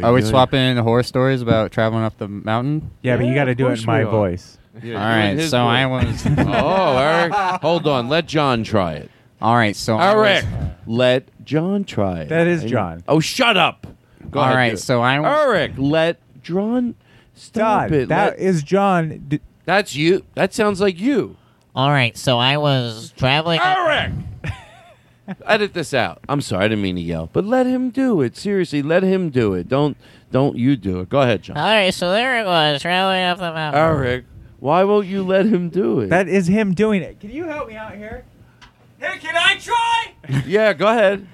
Yeah. 0.00 0.06
Are 0.06 0.12
we 0.12 0.22
swapping 0.22 0.76
horror 0.76 1.02
stories 1.02 1.42
about 1.42 1.72
traveling 1.72 2.04
up 2.04 2.16
the 2.18 2.28
mountain? 2.28 2.90
Yeah, 3.02 3.16
but 3.16 3.26
you 3.26 3.34
got 3.34 3.44
to 3.44 3.54
do 3.54 3.68
it 3.68 3.80
in 3.80 3.86
my 3.86 4.04
voice. 4.04 4.58
All 4.82 4.90
right, 4.90 5.40
so 5.40 5.64
I 5.66 5.86
was. 5.86 6.26
oh, 6.38 6.98
Eric, 6.98 7.32
hold 7.62 7.86
on. 7.86 8.08
Let 8.08 8.26
John 8.26 8.62
try 8.62 8.94
it. 8.94 9.10
All 9.40 9.54
right, 9.56 9.74
so 9.76 9.96
I 9.96 10.14
was- 10.14 10.26
Eric, 10.44 10.44
let 10.86 11.44
John 11.44 11.84
try 11.84 12.20
it. 12.20 12.28
That 12.28 12.46
is 12.46 12.64
I- 12.64 12.68
John. 12.68 13.04
Oh, 13.08 13.20
shut 13.20 13.56
up. 13.56 13.86
Go 14.30 14.40
All 14.40 14.46
ahead, 14.46 14.56
right, 14.56 14.72
it. 14.74 14.78
so 14.78 15.00
I 15.02 15.18
was- 15.20 15.40
Eric, 15.46 15.72
let 15.78 16.20
John. 16.42 16.94
Stop 17.34 17.88
Todd, 17.88 17.92
it. 17.92 18.08
that 18.08 18.32
Let- 18.32 18.38
is 18.38 18.62
John. 18.62 19.24
D- 19.28 19.40
that's 19.66 19.94
you. 19.94 20.24
That 20.34 20.54
sounds 20.54 20.80
like 20.80 20.98
you. 20.98 21.36
All 21.74 21.90
right, 21.90 22.16
so 22.16 22.38
I 22.38 22.56
was 22.56 23.12
traveling. 23.16 23.60
Eric. 23.62 24.12
Edit 25.44 25.74
this 25.74 25.92
out. 25.92 26.20
I'm 26.28 26.40
sorry, 26.40 26.64
I 26.64 26.68
didn't 26.68 26.82
mean 26.82 26.96
to 26.96 27.02
yell, 27.02 27.28
but 27.32 27.44
let 27.44 27.66
him 27.66 27.90
do 27.90 28.20
it. 28.20 28.36
Seriously, 28.36 28.82
let 28.82 29.02
him 29.02 29.30
do 29.30 29.54
it. 29.54 29.68
Don't 29.68 29.96
don't 30.30 30.56
you 30.56 30.76
do 30.76 31.00
it. 31.00 31.08
Go 31.08 31.20
ahead, 31.20 31.42
John. 31.42 31.56
All 31.56 31.64
right, 31.64 31.92
so 31.92 32.10
there 32.12 32.40
it 32.40 32.46
was, 32.46 32.82
traveling 32.82 33.22
up 33.22 33.38
the 33.38 33.52
mountain. 33.52 33.80
Eric, 33.80 34.24
why 34.60 34.84
won't 34.84 35.06
you 35.06 35.22
let 35.22 35.46
him 35.46 35.68
do 35.68 36.00
it? 36.00 36.08
That 36.08 36.28
is 36.28 36.46
him 36.46 36.74
doing 36.74 37.02
it. 37.02 37.20
Can 37.20 37.30
you 37.30 37.44
help 37.44 37.68
me 37.68 37.76
out 37.76 37.94
here? 37.94 38.24
Hey, 38.98 39.18
can 39.18 39.36
I 39.36 39.56
try? 39.56 40.42
yeah, 40.46 40.72
go 40.72 40.88
ahead. 40.88 41.26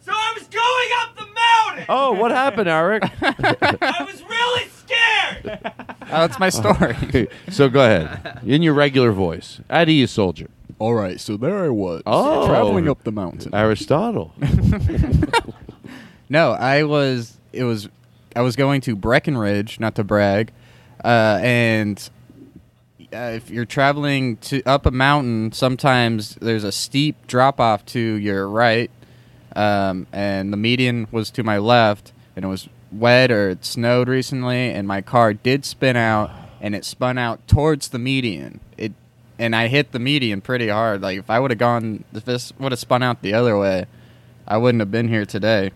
So 0.00 0.12
I 0.12 0.34
was 0.38 0.46
going 0.48 0.88
up 1.00 1.16
the 1.16 1.26
mountain. 1.34 1.86
Oh, 1.88 2.12
what 2.12 2.30
happened, 2.30 2.68
Eric? 2.68 3.04
I 3.22 4.04
was 4.04 4.22
really 4.22 4.68
scared. 4.68 5.60
Oh, 6.02 6.26
that's 6.26 6.38
my 6.38 6.50
story. 6.50 7.28
so 7.50 7.68
go 7.68 7.80
ahead. 7.80 8.40
In 8.46 8.62
your 8.62 8.74
regular 8.74 9.12
voice. 9.12 9.60
At 9.70 9.88
ease, 9.88 10.10
soldier. 10.10 10.48
All 10.78 10.94
right, 10.94 11.20
so 11.20 11.36
there 11.36 11.64
I 11.64 11.68
was, 11.68 12.02
Oh. 12.06 12.46
traveling 12.46 12.88
up 12.88 13.04
the 13.04 13.12
mountain. 13.12 13.54
Aristotle. 13.54 14.32
No, 16.30 16.52
I 16.52 16.84
was. 16.84 17.36
It 17.52 17.64
was. 17.64 17.88
I 18.34 18.40
was 18.40 18.56
going 18.56 18.80
to 18.82 18.96
Breckenridge, 18.96 19.78
not 19.78 19.94
to 19.96 20.04
brag, 20.04 20.52
uh, 21.04 21.38
and 21.42 22.10
uh, 23.12 23.16
if 23.36 23.50
you're 23.50 23.66
traveling 23.66 24.38
to 24.38 24.62
up 24.64 24.86
a 24.86 24.90
mountain, 24.90 25.52
sometimes 25.52 26.34
there's 26.36 26.64
a 26.64 26.72
steep 26.72 27.26
drop 27.26 27.60
off 27.60 27.84
to 27.86 28.00
your 28.00 28.48
right, 28.48 28.90
um, 29.54 30.06
and 30.12 30.50
the 30.52 30.56
median 30.56 31.06
was 31.12 31.30
to 31.32 31.44
my 31.44 31.58
left, 31.58 32.12
and 32.34 32.44
it 32.44 32.48
was 32.48 32.68
wet 32.90 33.30
or 33.30 33.50
it 33.50 33.64
snowed 33.64 34.08
recently, 34.08 34.70
and 34.70 34.88
my 34.88 35.02
car 35.02 35.34
did 35.34 35.64
spin 35.66 35.94
out, 35.94 36.30
and 36.60 36.74
it 36.74 36.84
spun 36.86 37.18
out 37.18 37.46
towards 37.46 37.88
the 37.88 37.98
median. 37.98 38.60
It 39.38 39.42
and 39.42 39.56
I 39.56 39.68
hit 39.68 39.92
the 39.92 39.98
median 39.98 40.40
pretty 40.40 40.68
hard. 40.68 41.02
Like 41.02 41.18
if 41.18 41.30
I 41.30 41.38
would 41.38 41.50
have 41.50 41.58
gone, 41.58 42.04
if 42.12 42.24
this 42.24 42.52
would 42.58 42.72
have 42.72 42.78
spun 42.78 43.02
out 43.02 43.22
the 43.22 43.34
other 43.34 43.58
way, 43.58 43.86
I 44.46 44.56
wouldn't 44.58 44.80
have 44.80 44.90
been 44.90 45.08
here 45.08 45.26
today. 45.26 45.70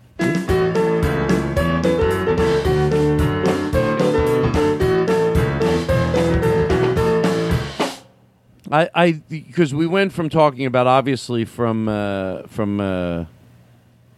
I, 8.70 8.90
I, 8.94 9.12
because 9.12 9.72
we 9.74 9.86
went 9.86 10.12
from 10.12 10.28
talking 10.28 10.66
about 10.66 10.86
obviously 10.86 11.46
from 11.46 11.88
uh, 11.88 12.42
from 12.48 12.80
uh, 12.80 13.24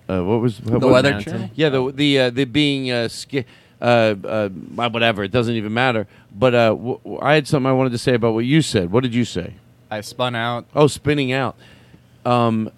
uh, 0.09 0.22
what 0.24 0.41
was 0.41 0.61
what 0.61 0.80
The 0.80 0.86
was 0.88 0.93
Weather 0.93 1.18
it? 1.18 1.22
Channel? 1.22 1.51
Yeah, 1.55 1.68
the 1.68 1.93
the 1.93 2.18
uh, 2.18 2.30
the 2.30 2.45
being 2.47 2.91
uh, 2.91 3.07
sca- 3.09 3.45
uh, 3.81 4.14
uh, 4.24 4.49
whatever. 4.49 5.22
It 5.24 5.31
doesn't 5.31 5.55
even 5.55 5.72
matter. 5.74 6.07
But 6.37 6.55
uh, 6.55 6.68
w- 6.70 6.99
w- 6.99 7.18
I 7.22 7.35
had 7.35 7.47
something 7.49 7.68
I 7.68 7.72
wanted 7.72 7.91
to 7.91 7.99
say 7.99 8.14
about 8.14 8.35
what 8.35 8.45
you 8.45 8.62
said. 8.62 8.91
What 8.93 9.03
did 9.03 9.14
you 9.14 9.24
say? 9.24 9.55
I 9.91 10.01
spun 10.03 10.35
out. 10.35 10.66
Oh, 10.74 10.87
spinning 10.87 11.33
out. 11.33 11.57
Um, 12.24 12.70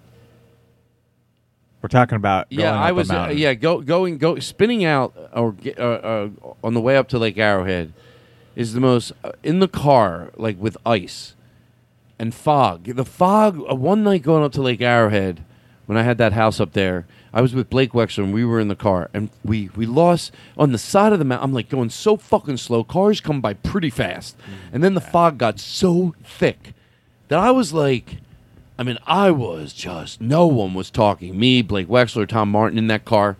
We're 1.81 1.89
talking 1.89 2.15
about 2.15 2.47
yeah, 2.49 2.71
going 2.71 2.73
I 2.79 2.85
up 2.85 2.91
a 2.91 2.93
was. 2.95 3.09
Uh, 3.09 3.13
mountain. 3.13 3.37
yeah, 3.37 3.53
go 3.53 3.81
going 3.81 4.17
go 4.17 4.39
spinning 4.39 4.85
out 4.85 5.13
or 5.33 5.51
ge- 5.53 5.77
uh, 5.77 5.81
uh, 5.81 6.29
on 6.63 6.73
the 6.73 6.81
way 6.81 6.95
up 6.97 7.09
to 7.09 7.19
Lake 7.19 7.37
Arrowhead 7.37 7.93
is 8.55 8.73
the 8.73 8.79
most 8.79 9.11
uh, 9.23 9.31
in 9.43 9.59
the 9.59 9.67
car 9.67 10.31
like 10.37 10.59
with 10.59 10.77
ice 10.85 11.35
and 12.17 12.33
fog. 12.33 12.85
The 12.85 13.03
fog. 13.05 13.61
Uh, 13.69 13.75
one 13.75 14.03
night 14.03 14.21
going 14.23 14.43
up 14.43 14.53
to 14.53 14.61
Lake 14.61 14.81
Arrowhead 14.81 15.43
when 15.85 15.97
I 15.97 16.03
had 16.03 16.17
that 16.19 16.31
house 16.33 16.59
up 16.61 16.71
there. 16.73 17.05
I 17.33 17.41
was 17.41 17.55
with 17.55 17.69
Blake 17.69 17.93
Wexler 17.93 18.25
and 18.25 18.33
we 18.33 18.45
were 18.45 18.59
in 18.59 18.67
the 18.67 18.75
car 18.75 19.09
and 19.13 19.29
we 19.43 19.69
we 19.75 19.85
lost 19.85 20.31
on 20.57 20.71
the 20.71 20.77
side 20.77 21.13
of 21.13 21.19
the 21.19 21.25
mountain. 21.25 21.45
I'm 21.45 21.53
like 21.53 21.69
going 21.69 21.89
so 21.89 22.15
fucking 22.15 22.57
slow. 22.57 22.83
Cars 22.83 23.19
come 23.19 23.41
by 23.41 23.55
pretty 23.55 23.89
fast, 23.89 24.35
and 24.71 24.83
then 24.83 24.93
the 24.93 25.01
fog 25.01 25.37
got 25.37 25.59
so 25.59 26.13
thick 26.23 26.73
that 27.27 27.39
I 27.39 27.51
was 27.51 27.73
like. 27.73 28.17
I 28.75 28.81
mean, 28.81 28.97
I 29.05 29.29
was 29.29 29.71
just 29.71 30.19
no 30.19 30.47
one 30.47 30.73
was 30.73 30.89
talking. 30.89 31.39
Me, 31.39 31.61
Blake 31.61 31.87
Wexler, 31.87 32.27
Tom 32.27 32.49
Martin 32.49 32.79
in 32.79 32.87
that 32.87 33.05
car, 33.05 33.37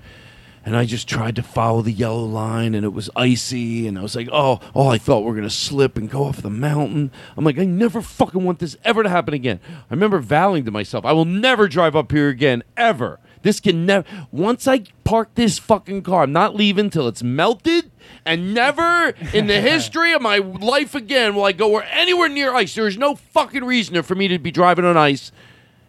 and 0.64 0.78
I 0.78 0.86
just 0.86 1.10
tried 1.10 1.36
to 1.38 1.44
follow 1.44 1.82
the 1.82 1.92
yellow 1.92 2.24
line, 2.24 2.76
and 2.76 2.86
it 2.86 2.94
was 2.94 3.10
icy, 3.16 3.88
and 3.88 3.98
I 3.98 4.04
was 4.04 4.16
like, 4.16 4.30
oh, 4.32 4.60
oh, 4.76 4.88
I 4.88 5.00
thought 5.00 5.24
we 5.24 5.32
are 5.32 5.36
gonna 5.36 5.50
slip 5.50 5.98
and 5.98 6.08
go 6.08 6.26
off 6.26 6.44
the 6.44 6.52
mountain. 6.52 7.12
I'm 7.36 7.44
like, 7.44 7.58
I 7.58 7.66
never 7.66 8.00
fucking 8.00 8.44
want 8.44 8.60
this 8.60 8.78
ever 8.86 9.02
to 9.02 9.10
happen 9.10 9.34
again. 9.34 9.60
I 9.68 9.94
remember 9.94 10.20
vowing 10.20 10.66
to 10.66 10.72
myself, 10.72 11.04
I 11.04 11.14
will 11.14 11.26
never 11.26 11.68
drive 11.68 11.96
up 11.96 12.12
here 12.12 12.30
again, 12.30 12.64
ever. 12.78 13.20
This 13.44 13.60
can 13.60 13.86
never. 13.86 14.08
Once 14.32 14.68
I 14.68 14.84
park 15.04 15.36
this 15.36 15.60
fucking 15.60 16.02
car, 16.02 16.24
I'm 16.24 16.32
not 16.32 16.56
leaving 16.56 16.90
till 16.90 17.08
it's 17.08 17.22
melted, 17.22 17.92
and 18.26 18.54
never 18.54 19.10
in 19.34 19.48
the 19.48 19.62
history 19.62 20.14
of 20.14 20.22
my 20.22 20.38
life 20.38 20.96
again 20.96 21.36
will 21.36 21.44
I 21.44 21.52
go 21.52 21.78
anywhere 21.80 22.30
near 22.30 22.56
ice. 22.56 22.74
There 22.74 22.88
is 22.88 22.98
no 22.98 23.16
fucking 23.16 23.64
reason 23.64 24.02
for 24.02 24.16
me 24.16 24.28
to 24.30 24.40
be 24.40 24.50
driving 24.52 24.86
on 24.86 24.98
ice 24.98 25.32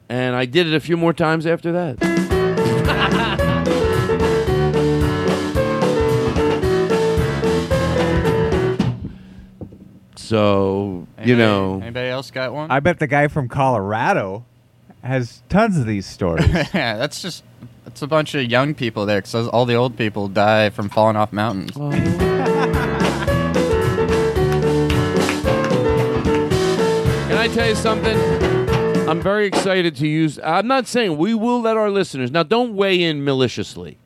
And 0.08 0.36
I 0.36 0.44
did 0.44 0.66
it 0.66 0.74
a 0.74 0.80
few 0.80 0.96
more 0.98 1.14
times 1.14 1.46
after 1.46 1.72
that. 1.72 2.00
so, 10.16 11.06
you 11.18 11.34
Anybody- 11.34 11.38
know. 11.38 11.80
Anybody 11.82 12.08
else 12.08 12.30
got 12.30 12.52
one? 12.52 12.70
I 12.70 12.80
bet 12.80 12.98
the 12.98 13.06
guy 13.06 13.28
from 13.28 13.48
Colorado 13.48 14.44
has 15.04 15.42
tons 15.48 15.76
of 15.78 15.86
these 15.86 16.06
stories. 16.06 16.46
yeah, 16.74 16.96
that's 16.96 17.20
just 17.20 17.44
that's 17.84 18.02
a 18.02 18.06
bunch 18.06 18.34
of 18.34 18.50
young 18.50 18.74
people 18.74 19.06
there 19.06 19.20
because 19.20 19.48
all 19.48 19.66
the 19.66 19.74
old 19.74 19.96
people 19.96 20.28
die 20.28 20.70
from 20.70 20.88
falling 20.88 21.16
off 21.16 21.32
mountains. 21.32 21.72
Oh. 21.76 21.90
Can 27.28 27.38
I 27.38 27.48
tell 27.48 27.68
you 27.68 27.74
something? 27.74 28.16
I'm 29.08 29.20
very 29.20 29.46
excited 29.46 29.96
to 29.96 30.08
use. 30.08 30.38
I'm 30.42 30.66
not 30.66 30.86
saying 30.86 31.18
we 31.18 31.34
will 31.34 31.60
let 31.60 31.76
our 31.76 31.90
listeners 31.90 32.30
now. 32.30 32.42
Don't 32.42 32.74
weigh 32.74 33.02
in 33.02 33.22
maliciously, 33.22 33.98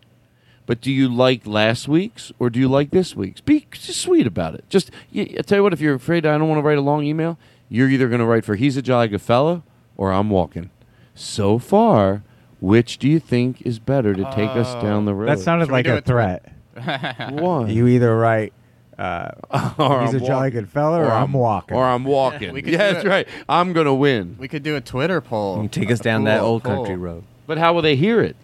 but 0.67 0.81
do 0.81 0.91
you 0.91 1.09
like 1.09 1.47
last 1.47 1.87
week's 1.87 2.33
or 2.41 2.51
do 2.51 2.59
you 2.59 2.69
like 2.69 2.91
this 2.91 3.15
week's? 3.15 3.41
Be 3.41 3.65
just 3.71 4.01
sweet 4.01 4.27
about 4.27 4.55
it. 4.55 4.65
Just 4.69 4.91
y- 5.15 5.33
I 5.39 5.43
tell 5.43 5.59
you 5.59 5.63
what, 5.63 5.73
if 5.73 5.81
you're 5.81 5.95
afraid 5.95 6.27
I 6.27 6.37
don't 6.37 6.49
want 6.49 6.59
to 6.59 6.63
write 6.63 6.79
a 6.79 6.83
long 6.83 7.05
email, 7.05 7.39
you're 7.69 7.89
either 7.89 8.09
going 8.09 8.19
to 8.19 8.27
write 8.27 8.45
for 8.45 8.57
he's 8.57 8.77
a 8.77 8.83
jolly 8.83 9.07
good 9.07 9.23
fella 9.23 9.63
or 9.97 10.11
I'm 10.11 10.31
walking. 10.31 10.71
So 11.19 11.59
far, 11.59 12.23
which 12.61 12.99
do 12.99 13.09
you 13.09 13.19
think 13.21 13.63
is 13.63 13.79
better 13.79 14.15
to 14.15 14.25
take 14.35 14.51
us 14.51 14.73
down 14.83 15.05
the 15.05 15.15
road? 15.15 15.29
That 15.29 15.39
sounded 15.41 15.71
like 15.71 15.87
a 15.87 16.01
threat. 16.01 16.53
Why? 17.31 17.69
You 17.69 17.87
either 17.89 18.17
write, 18.17 18.53
uh, 18.99 19.31
Or 19.79 20.03
he's 20.03 20.11
I'm 20.11 20.17
a 20.17 20.21
jolly 20.21 20.29
walking. 20.31 20.51
good 20.53 20.69
fella, 20.69 21.01
or, 21.01 21.05
Or 21.07 21.11
I'm, 21.11 21.17
I'm- 21.23 21.33
walking. 21.33 21.77
or 21.77 21.85
I'm 21.85 22.05
walking. 22.05 22.53
We 22.55 22.63
could 22.63 22.73
yeah, 22.73 22.89
do 22.89 22.95
that's 22.95 23.05
it. 23.05 23.09
right. 23.09 23.29
I'm 23.49 23.73
gonna 23.73 23.95
win. 23.95 24.37
We 24.39 24.49
could 24.49 24.63
do 24.63 24.77
a 24.77 24.81
Twitter 24.81 25.21
poll. 25.21 25.57
You 25.57 25.63
can 25.63 25.83
take 25.83 25.91
us 25.91 25.99
down 26.01 26.25
that 26.25 26.41
poll, 26.41 26.51
old 26.53 26.63
poll. 26.65 26.77
country 26.77 26.97
road. 26.97 27.25
But 27.47 27.59
how 27.59 27.73
will 27.73 27.83
they 27.83 27.97
hear 27.97 28.21
it? 28.21 28.37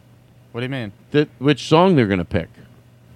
What 0.53 0.61
do 0.61 0.65
you 0.65 0.71
mean? 0.71 0.93
That 1.13 1.29
which 1.39 1.69
song 1.69 1.95
they're 1.97 2.07
gonna 2.09 2.25
pick? 2.25 2.49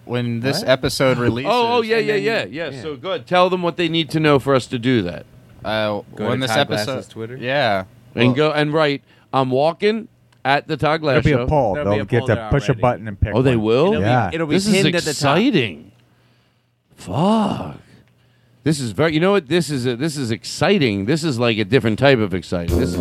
When 0.04 0.40
this 0.40 0.60
What? 0.60 0.68
episode 0.68 1.18
releases. 1.18 1.50
Oh, 1.52 1.78
oh 1.78 1.82
yeah, 1.82 1.96
and 1.98 2.06
yeah, 2.06 2.14
yeah, 2.44 2.70
yeah, 2.70 2.82
So 2.82 2.96
good. 2.96 3.26
Tell 3.26 3.50
them 3.50 3.62
what 3.62 3.76
they 3.76 3.88
need 3.88 4.08
to 4.10 4.20
know 4.20 4.38
for 4.38 4.54
us 4.54 4.66
to 4.68 4.78
do 4.78 5.02
that. 5.02 5.26
Uh, 5.64 6.02
Go 6.14 6.28
when 6.28 6.40
to 6.40 6.46
this 6.46 6.54
Todd 6.54 6.68
Glass's 6.68 6.88
episode. 6.88 7.10
Twitter? 7.12 7.36
Yeah. 7.36 7.84
and 8.14 8.28
Well, 8.28 8.34
go 8.34 8.52
and 8.52 8.72
write. 8.72 9.02
I'm 9.32 9.50
walking 9.50 10.08
at 10.44 10.66
the 10.68 10.76
Todd 10.76 11.00
Glass 11.00 11.22
There'll 11.24 11.38
be 11.38 11.42
show. 11.42 11.42
a 11.42 11.46
poll. 11.48 11.74
There'll 11.74 11.90
be 11.90 11.96
They'll 11.96 12.02
a 12.02 12.06
get 12.06 12.18
poll 12.20 12.26
to 12.28 12.34
there 12.34 12.48
push 12.50 12.64
a 12.64 12.66
already. 12.68 12.80
button 12.80 13.08
and 13.08 13.20
pick 13.20 13.34
Oh, 13.34 13.42
they 13.42 13.56
one. 13.56 13.64
will. 13.66 13.86
It'll 13.88 14.00
be- 14.00 14.06
Yeah. 14.06 14.30
it'll 14.32 14.46
be 14.46 14.54
this 14.56 14.66
is 14.66 14.72
pinned 14.72 14.86
at 14.94 15.02
the 15.02 15.12
top. 15.12 15.38
exciting. 15.38 15.92
Fuck. 16.96 17.76
This 18.64 18.80
is 18.80 18.90
very. 18.92 19.14
You 19.14 19.20
know 19.20 19.32
what? 19.32 19.48
This 19.48 19.70
is 19.70 19.86
a, 19.86 19.96
this 19.96 20.16
is 20.16 20.30
exciting. 20.30 21.06
This 21.06 21.24
is 21.24 21.38
like 21.38 21.58
a 21.58 21.64
different 21.64 21.98
type 21.98 22.18
of 22.18 22.34
exciting. 22.34 22.78
This. 22.78 22.96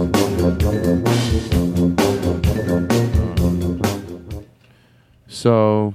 So. 5.27 5.93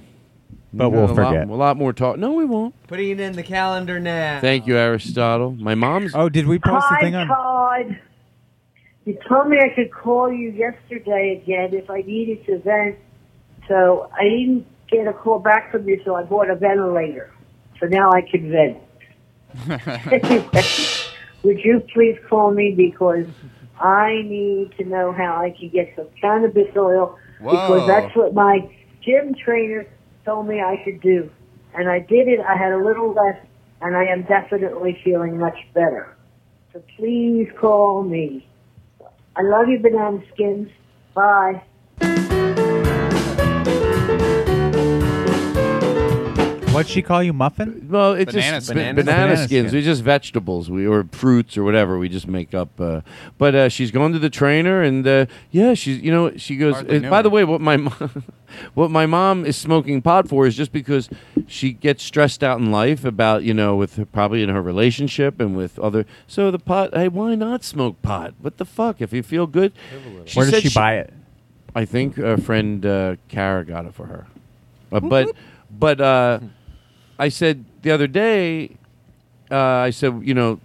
But 0.75 0.89
we 0.91 0.97
we'll 0.99 1.07
got 1.09 1.19
a 1.19 1.23
lot- 1.23 1.31
forget. 1.33 1.49
a 1.49 1.55
lot 1.55 1.77
more 1.77 1.93
talk. 1.93 2.17
No, 2.19 2.33
we 2.33 2.47
won't. 2.47 2.75
Putting 2.87 3.11
it 3.11 3.21
in 3.21 3.33
the 3.35 3.43
calendar 3.43 4.01
now. 4.01 4.39
Thank 4.41 4.67
you, 4.67 4.77
Aristotle. 4.79 5.53
My 5.59 5.75
mom's. 5.75 6.13
Oh, 6.15 6.31
did 6.31 6.47
we 6.47 6.59
post 6.59 6.87
the 6.89 6.97
thing 7.01 7.15
on? 7.15 7.27
Todd. 7.29 7.99
You 9.05 9.19
told 9.29 9.49
me 9.49 9.59
I 9.59 9.75
could 9.75 9.93
call 9.93 10.31
you 10.33 10.51
yesterday 10.51 11.41
again 11.43 11.75
if 11.75 11.91
I 11.91 12.03
needed 12.03 12.47
to 12.47 12.59
vent. 12.61 12.97
So 13.69 14.09
I 14.13 14.23
didn't 14.25 14.67
get 14.89 15.09
a 15.09 15.13
call 15.13 15.41
back 15.41 15.73
from 15.73 15.89
you, 15.89 16.01
so 16.05 16.15
I 16.15 16.23
bought 16.23 16.51
a 16.51 16.55
ventilator. 16.55 17.33
So 17.81 17.87
now 17.87 18.11
I 18.13 18.23
can 18.23 18.51
vent. 18.51 18.79
Would 21.43 21.59
you 21.65 21.83
please 21.93 22.17
call 22.29 22.53
me 22.53 22.75
because 22.77 23.27
I 23.81 24.23
need 24.25 24.73
to 24.79 24.85
know 24.85 25.13
how 25.13 25.43
I 25.43 25.51
can 25.51 25.69
get 25.71 25.93
some 25.97 26.07
cannabis 26.21 26.69
oil 26.77 27.19
because 27.39 27.87
that's 27.89 28.15
what 28.15 28.35
my 28.35 28.61
gym 29.03 29.35
trainer 29.35 29.87
told 30.25 30.47
me 30.47 30.61
I 30.61 30.81
should 30.85 31.01
do. 31.01 31.29
And 31.75 31.89
I 31.89 31.99
did 31.99 32.29
it. 32.29 32.39
I 32.41 32.57
had 32.57 32.73
a 32.73 32.79
little 32.79 33.13
left, 33.13 33.47
and 33.81 33.97
I 33.97 34.05
am 34.05 34.23
definitely 34.23 35.01
feeling 35.03 35.39
much 35.39 35.59
better. 35.75 36.15
So 36.73 36.83
please 36.97 37.49
call 37.59 38.05
me. 38.05 38.47
I 39.37 39.43
love 39.43 39.69
you, 39.69 39.79
Banana 39.81 40.23
Skins. 40.35 40.69
Bye. 41.15 41.63
What'd 46.83 46.93
she 46.93 47.03
call 47.03 47.23
you, 47.23 47.33
muffin? 47.33 47.87
Well, 47.91 48.15
it's 48.15 48.33
Banana 48.33 48.57
just 48.57 48.67
skins. 48.67 48.69
ba- 48.69 48.75
Banana 48.75 49.03
banana, 49.03 49.37
skins. 49.37 49.49
skins. 49.49 49.73
We 49.73 49.83
just 49.83 50.03
vegetables, 50.03 50.69
we 50.69 50.87
or 50.87 51.05
fruits 51.13 51.57
or 51.57 51.63
whatever. 51.63 51.99
We 51.99 52.09
just 52.09 52.27
make 52.27 52.55
up. 52.55 52.81
Uh, 52.81 53.03
but 53.39 53.55
uh, 53.55 53.69
she's 53.69 53.91
going 53.91 54.13
to 54.13 54.19
the 54.19 54.31
trainer, 54.31 54.83
and 54.83 55.07
uh, 55.07 55.27
yeah, 55.51 55.75
she's 55.75 56.01
you 56.01 56.11
know 56.11 56.37
she 56.37 56.57
goes. 56.57 56.75
Hardly 56.75 56.97
uh, 56.97 57.01
knew 57.01 57.11
by 57.11 57.23
the 57.23 57.31
way, 57.31 57.45
what 57.45 57.61
my 57.61 57.77
mom, 57.77 58.25
what 58.75 58.91
my 58.91 59.07
mom 59.07 59.47
is 59.47 59.57
smoking 59.57 60.03
pot 60.03 60.29
for 60.29 60.47
is 60.47 60.57
just 60.57 60.73
because 60.73 61.09
she 61.47 61.73
gets 61.73 62.03
stressed 62.03 62.43
out 62.43 62.59
in 62.59 62.73
life 62.73 63.05
about 63.05 63.45
you 63.45 63.55
know 63.55 63.77
with 63.77 63.97
her, 63.97 64.05
probably 64.05 64.43
in 64.43 64.49
her 64.49 64.61
relationship 64.63 65.41
and 65.41 65.57
with 65.57 65.79
other. 65.79 66.05
So 66.27 66.51
the 66.51 66.59
pot. 66.59 66.91
Hey, 66.95 67.09
why 67.09 67.37
not 67.37 67.63
smoke 67.63 68.03
pot? 68.03 68.35
What 68.41 68.57
the 68.59 68.65
fuck? 68.65 69.01
If 69.01 69.13
you 69.13 69.23
feel 69.23 69.47
good. 69.47 69.73
She 70.25 70.39
Where 70.39 70.47
did 70.51 70.55
said 70.55 70.63
she 70.65 70.75
buy 70.75 70.97
it? 70.97 71.13
I 71.75 71.85
think 71.85 72.19
a 72.19 72.37
friend 72.39 72.85
uh, 72.85 73.17
Kara 73.29 73.65
got 73.65 73.87
it 73.87 73.95
for 73.95 74.07
her. 74.07 74.27
Uh, 74.91 75.01
but 75.01 75.35
but 75.71 76.01
uh, 76.01 76.41
I 77.23 77.29
said 77.29 77.65
the 77.83 77.93
other 77.93 78.09
day, 78.09 78.73
uh, 79.49 79.57
I 79.57 79.91
said, 79.91 80.23
you 80.25 80.35
know, 80.35 80.59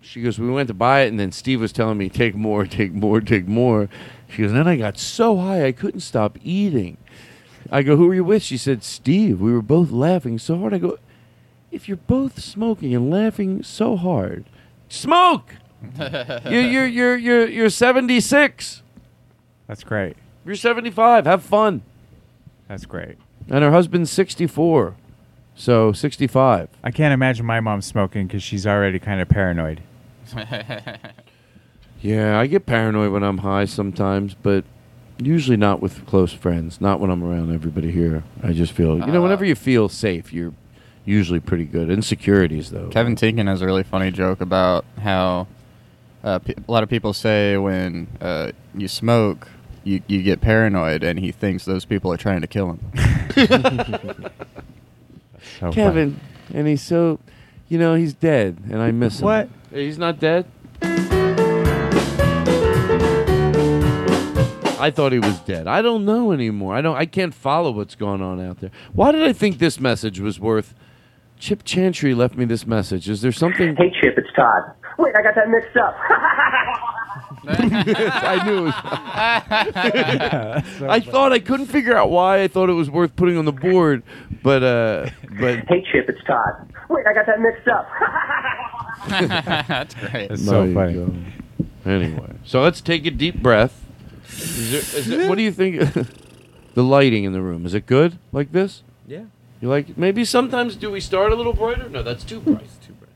she 0.00 0.22
goes, 0.22 0.38
we 0.38 0.48
went 0.48 0.68
to 0.68 0.74
buy 0.74 1.02
it, 1.02 1.08
and 1.08 1.20
then 1.20 1.30
Steve 1.30 1.60
was 1.60 1.72
telling 1.72 1.98
me, 1.98 2.08
take 2.08 2.34
more, 2.34 2.64
take 2.64 2.94
more, 2.94 3.20
take 3.20 3.46
more. 3.46 3.90
She 4.30 4.40
goes, 4.40 4.52
and 4.52 4.60
then 4.60 4.66
I 4.66 4.76
got 4.76 4.96
so 4.96 5.36
high 5.36 5.66
I 5.66 5.72
couldn't 5.72 6.00
stop 6.00 6.38
eating. 6.42 6.96
I 7.70 7.82
go, 7.82 7.98
who 7.98 8.06
were 8.06 8.14
you 8.14 8.24
with? 8.24 8.42
She 8.42 8.56
said, 8.56 8.82
Steve. 8.82 9.42
We 9.42 9.52
were 9.52 9.60
both 9.60 9.90
laughing 9.90 10.38
so 10.38 10.58
hard. 10.58 10.72
I 10.72 10.78
go, 10.78 10.98
if 11.70 11.86
you're 11.86 11.98
both 11.98 12.40
smoking 12.40 12.94
and 12.94 13.10
laughing 13.10 13.62
so 13.62 13.94
hard, 13.94 14.46
smoke. 14.88 15.56
you're, 15.98 16.62
you're, 16.62 16.86
you're, 16.86 17.16
you're, 17.18 17.46
you're 17.46 17.68
76. 17.68 18.82
That's 19.66 19.84
great. 19.84 20.16
You're 20.46 20.54
75. 20.54 21.26
Have 21.26 21.42
fun. 21.42 21.82
That's 22.68 22.86
great. 22.86 23.18
And 23.50 23.62
her 23.62 23.70
husband's 23.70 24.10
64. 24.10 24.96
So 25.54 25.92
65. 25.92 26.68
I 26.82 26.90
can't 26.90 27.12
imagine 27.12 27.46
my 27.46 27.60
mom 27.60 27.82
smoking 27.82 28.26
because 28.26 28.42
she's 28.42 28.66
already 28.66 28.98
kind 28.98 29.20
of 29.20 29.28
paranoid. 29.28 29.80
Yeah, 32.00 32.38
I 32.40 32.48
get 32.48 32.66
paranoid 32.66 33.12
when 33.12 33.22
I'm 33.22 33.38
high 33.38 33.64
sometimes, 33.64 34.34
but 34.34 34.64
usually 35.18 35.56
not 35.56 35.80
with 35.80 36.04
close 36.04 36.32
friends, 36.32 36.80
not 36.80 36.98
when 36.98 37.10
I'm 37.12 37.22
around 37.22 37.54
everybody 37.54 37.92
here. 37.92 38.24
I 38.42 38.52
just 38.52 38.72
feel, 38.72 38.98
you 38.98 39.06
know, 39.06 39.20
Uh, 39.20 39.22
whenever 39.22 39.44
you 39.44 39.54
feel 39.54 39.88
safe, 39.88 40.32
you're 40.32 40.52
usually 41.04 41.38
pretty 41.38 41.64
good. 41.64 41.90
Insecurities, 41.90 42.70
though. 42.70 42.88
Kevin 42.88 43.14
Tinkin 43.14 43.46
has 43.46 43.62
a 43.62 43.66
really 43.66 43.84
funny 43.84 44.10
joke 44.10 44.40
about 44.40 44.84
how 45.00 45.46
uh, 46.24 46.40
pe- 46.40 46.54
a 46.66 46.70
lot 46.72 46.82
of 46.82 46.88
people 46.88 47.12
say 47.12 47.56
when 47.56 48.08
uh, 48.20 48.50
you 48.76 48.88
smoke, 48.88 49.46
you, 49.84 50.02
you 50.08 50.24
get 50.24 50.40
paranoid, 50.40 51.04
and 51.04 51.20
he 51.20 51.30
thinks 51.30 51.64
those 51.66 51.84
people 51.84 52.12
are 52.12 52.16
trying 52.16 52.40
to 52.40 52.48
kill 52.48 52.68
him. 52.76 52.80
Oh, 55.62 55.70
so 55.70 55.72
funny. 55.72 55.74
Kevin, 55.74 56.20
and 56.52 56.66
he's 56.66 56.82
so, 56.82 57.20
you 57.68 57.78
know, 57.78 57.94
he's 57.94 58.14
dead, 58.14 58.58
and 58.70 58.82
I 58.82 58.90
miss 58.90 59.20
him. 59.20 59.26
What? 59.26 59.48
He's 59.72 59.96
not 59.96 60.18
dead? 60.18 60.46
I 64.80 64.90
thought 64.90 65.12
he 65.12 65.20
was 65.20 65.38
dead. 65.40 65.68
I 65.68 65.80
don't 65.80 66.04
know 66.04 66.32
anymore. 66.32 66.74
I 66.74 66.80
don't. 66.80 66.96
I 66.96 67.06
can't 67.06 67.32
follow 67.32 67.70
what's 67.70 67.94
going 67.94 68.20
on 68.20 68.40
out 68.40 68.58
there. 68.58 68.72
Why 68.92 69.12
did 69.12 69.22
I 69.22 69.32
think 69.32 69.58
this 69.58 69.78
message 69.78 70.18
was 70.18 70.40
worth? 70.40 70.74
Chip 71.38 71.62
Chantry 71.62 72.14
left 72.14 72.36
me 72.36 72.44
this 72.44 72.66
message. 72.66 73.08
Is 73.08 73.22
there 73.22 73.30
something? 73.30 73.76
Hey, 73.76 73.92
Chip, 74.00 74.18
it's 74.18 74.28
Todd. 74.34 74.72
Wait, 75.02 75.14
I 75.16 75.22
got 75.22 75.34
that 75.34 75.50
mixed 75.50 75.76
up. 75.76 75.96
I 77.44 78.42
knew. 78.46 78.58
It 78.58 78.64
was 80.80 80.90
I 80.90 81.00
thought 81.00 81.32
I 81.32 81.40
couldn't 81.40 81.66
figure 81.66 81.96
out 81.96 82.08
why 82.08 82.40
I 82.42 82.48
thought 82.48 82.70
it 82.70 82.74
was 82.74 82.88
worth 82.88 83.16
putting 83.16 83.36
on 83.36 83.44
the 83.44 83.50
board, 83.52 84.04
but 84.44 84.62
uh, 84.62 85.10
but 85.40 85.58
hey, 85.68 85.84
Chip, 85.90 86.08
it's 86.08 86.22
Todd. 86.24 86.72
Wait, 86.88 87.04
I 87.04 87.12
got 87.12 87.26
that 87.26 87.40
mixed 87.40 87.66
up. 87.66 87.88
That's 89.68 89.94
great. 89.94 90.30
It's 90.30 90.42
There 90.44 90.54
so 90.54 90.62
you 90.64 90.74
funny. 90.74 90.92
go. 90.94 91.12
Anyway, 91.84 92.32
so 92.44 92.62
let's 92.62 92.80
take 92.80 93.04
a 93.06 93.10
deep 93.10 93.42
breath. 93.42 93.84
Is 94.28 94.70
there, 94.70 94.80
is 95.00 95.10
it, 95.10 95.28
what 95.28 95.34
do 95.36 95.42
you 95.42 95.50
think? 95.52 95.80
the 96.74 96.82
lighting 96.84 97.24
in 97.24 97.32
the 97.32 97.42
room 97.42 97.66
is 97.66 97.74
it 97.74 97.86
good 97.86 98.18
like 98.30 98.52
this? 98.52 98.84
Yeah. 99.08 99.24
You 99.60 99.68
like 99.68 99.98
maybe 99.98 100.24
sometimes 100.24 100.76
do 100.76 100.92
we 100.92 101.00
start 101.00 101.32
a 101.32 101.34
little 101.34 101.54
brighter? 101.54 101.88
No, 101.88 102.04
that's 102.04 102.22
too 102.22 102.38
bright. 102.40 102.68
too 102.86 102.92
bright. 102.94 103.10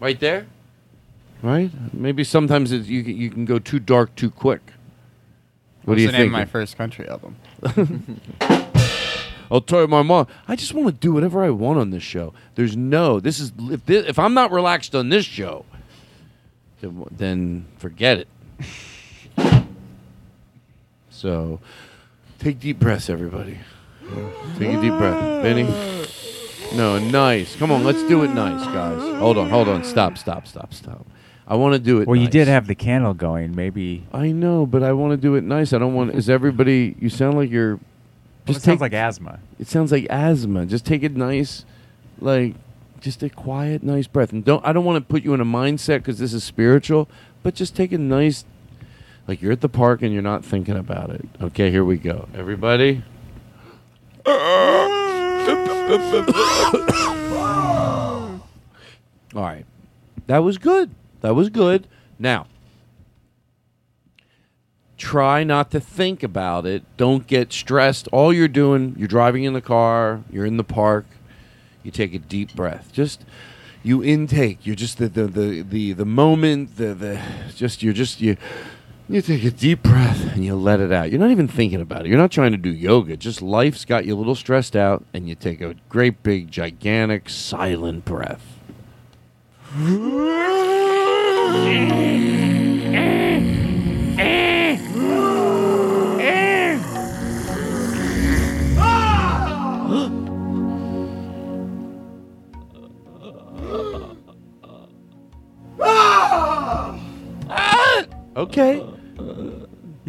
Right 0.00 0.18
there. 0.18 0.46
Right. 1.44 1.70
Maybe 1.92 2.24
sometimes 2.24 2.72
it's, 2.72 2.88
you 2.88 3.04
can- 3.04 3.16
you 3.16 3.28
can 3.30 3.44
go 3.44 3.58
too 3.58 3.78
dark 3.78 4.14
too 4.16 4.30
quick. 4.30 4.62
What 5.84 5.92
What's 5.92 5.98
do 5.98 6.02
you 6.02 6.08
the 6.08 6.12
name 6.12 6.20
think? 6.22 6.28
of 6.28 6.32
my 6.32 6.44
first 6.46 6.78
country 6.78 7.06
album? 7.06 7.36
I'll 9.50 9.60
tell 9.60 9.82
you, 9.82 9.86
my 9.86 10.00
mom. 10.00 10.26
I 10.48 10.56
just 10.56 10.72
want 10.72 10.86
to 10.88 10.92
do 10.92 11.12
whatever 11.12 11.44
I 11.44 11.50
want 11.50 11.78
on 11.78 11.90
this 11.90 12.02
show. 12.02 12.32
There's 12.54 12.78
no. 12.78 13.20
This 13.20 13.38
is 13.38 13.52
if 13.70 13.84
this, 13.84 14.06
if 14.08 14.18
I'm 14.18 14.32
not 14.32 14.50
relaxed 14.52 14.94
on 14.94 15.10
this 15.10 15.26
show, 15.26 15.66
then, 16.80 17.04
then 17.10 17.66
forget 17.78 18.18
it. 18.20 18.28
So 21.10 21.60
take 22.38 22.58
deep 22.60 22.78
breaths, 22.78 23.08
everybody. 23.08 23.58
Take 24.58 24.68
a 24.76 24.80
deep 24.80 24.92
breath. 24.98 25.42
Benny? 25.42 25.62
No, 26.76 26.98
nice. 26.98 27.56
Come 27.56 27.70
on, 27.70 27.82
let's 27.84 28.02
do 28.08 28.22
it 28.24 28.28
nice, 28.34 28.62
guys. 28.66 29.00
Hold 29.20 29.38
on, 29.38 29.48
hold 29.48 29.68
on. 29.68 29.84
Stop, 29.84 30.18
stop, 30.18 30.46
stop, 30.46 30.74
stop. 30.74 31.06
I 31.46 31.56
want 31.56 31.74
to 31.74 31.78
do 31.78 32.00
it 32.00 32.08
Well, 32.08 32.16
you 32.16 32.28
did 32.28 32.48
have 32.48 32.66
the 32.66 32.74
candle 32.74 33.12
going. 33.12 33.54
Maybe. 33.54 34.06
I 34.12 34.32
know, 34.32 34.64
but 34.64 34.82
I 34.82 34.92
want 34.92 35.12
to 35.12 35.16
do 35.16 35.34
it 35.34 35.44
nice. 35.44 35.72
I 35.72 35.78
don't 35.78 35.94
want. 35.94 36.14
Is 36.14 36.30
everybody? 36.30 36.96
You 36.98 37.10
sound 37.10 37.36
like 37.36 37.50
you're. 37.50 37.76
Well, 38.46 38.56
it 38.56 38.62
sounds 38.62 38.80
like 38.80 38.92
asthma. 38.92 39.40
It 39.58 39.68
sounds 39.68 39.92
like 39.92 40.06
asthma. 40.10 40.66
Just 40.66 40.84
take 40.84 41.02
it 41.02 41.16
nice, 41.16 41.64
like 42.18 42.54
just 43.00 43.22
a 43.22 43.28
quiet, 43.28 43.82
nice 43.82 44.06
breath. 44.06 44.32
And 44.32 44.44
don't. 44.44 44.64
I 44.66 44.72
don't 44.72 44.84
want 44.84 44.96
to 44.96 45.12
put 45.12 45.22
you 45.22 45.34
in 45.34 45.40
a 45.40 45.44
mindset 45.44 45.98
because 45.98 46.18
this 46.18 46.32
is 46.32 46.44
spiritual. 46.44 47.08
But 47.42 47.54
just 47.54 47.76
take 47.76 47.92
a 47.92 47.98
nice, 47.98 48.44
like 49.28 49.42
you're 49.42 49.52
at 49.52 49.60
the 49.60 49.68
park 49.68 50.00
and 50.00 50.12
you're 50.12 50.22
not 50.22 50.44
thinking 50.44 50.76
about 50.76 51.10
it. 51.10 51.26
Okay, 51.42 51.70
here 51.70 51.84
we 51.84 51.98
go, 51.98 52.28
everybody. 52.34 53.02
All 54.26 54.32
right, 59.42 59.66
that 60.26 60.38
was 60.38 60.56
good. 60.56 60.90
That 61.24 61.34
was 61.34 61.48
good. 61.48 61.88
Now, 62.18 62.48
try 64.98 65.42
not 65.42 65.70
to 65.70 65.80
think 65.80 66.22
about 66.22 66.66
it. 66.66 66.82
Don't 66.98 67.26
get 67.26 67.50
stressed. 67.50 68.08
All 68.08 68.30
you're 68.30 68.46
doing, 68.46 68.94
you're 68.98 69.08
driving 69.08 69.44
in 69.44 69.54
the 69.54 69.62
car, 69.62 70.22
you're 70.30 70.44
in 70.44 70.58
the 70.58 70.64
park, 70.64 71.06
you 71.82 71.90
take 71.90 72.12
a 72.12 72.18
deep 72.18 72.54
breath. 72.54 72.90
Just 72.92 73.24
you 73.82 74.04
intake. 74.04 74.66
You're 74.66 74.76
just 74.76 74.98
the 74.98 75.08
the 75.08 75.26
the 75.26 75.62
the, 75.62 75.92
the 75.94 76.04
moment, 76.04 76.76
the 76.76 76.92
the 76.92 77.22
just 77.56 77.82
you're 77.82 77.94
just 77.94 78.20
you 78.20 78.36
you 79.08 79.22
take 79.22 79.44
a 79.44 79.50
deep 79.50 79.82
breath 79.82 80.34
and 80.34 80.44
you 80.44 80.54
let 80.54 80.78
it 80.78 80.92
out. 80.92 81.10
You're 81.10 81.20
not 81.20 81.30
even 81.30 81.48
thinking 81.48 81.80
about 81.80 82.04
it. 82.04 82.10
You're 82.10 82.18
not 82.18 82.32
trying 82.32 82.52
to 82.52 82.58
do 82.58 82.70
yoga. 82.70 83.16
Just 83.16 83.40
life's 83.40 83.86
got 83.86 84.04
you 84.04 84.14
a 84.14 84.18
little 84.18 84.34
stressed 84.34 84.76
out 84.76 85.06
and 85.14 85.26
you 85.26 85.34
take 85.34 85.62
a 85.62 85.74
great 85.88 86.22
big 86.22 86.50
gigantic 86.50 87.30
silent 87.30 88.04
breath. 88.04 88.60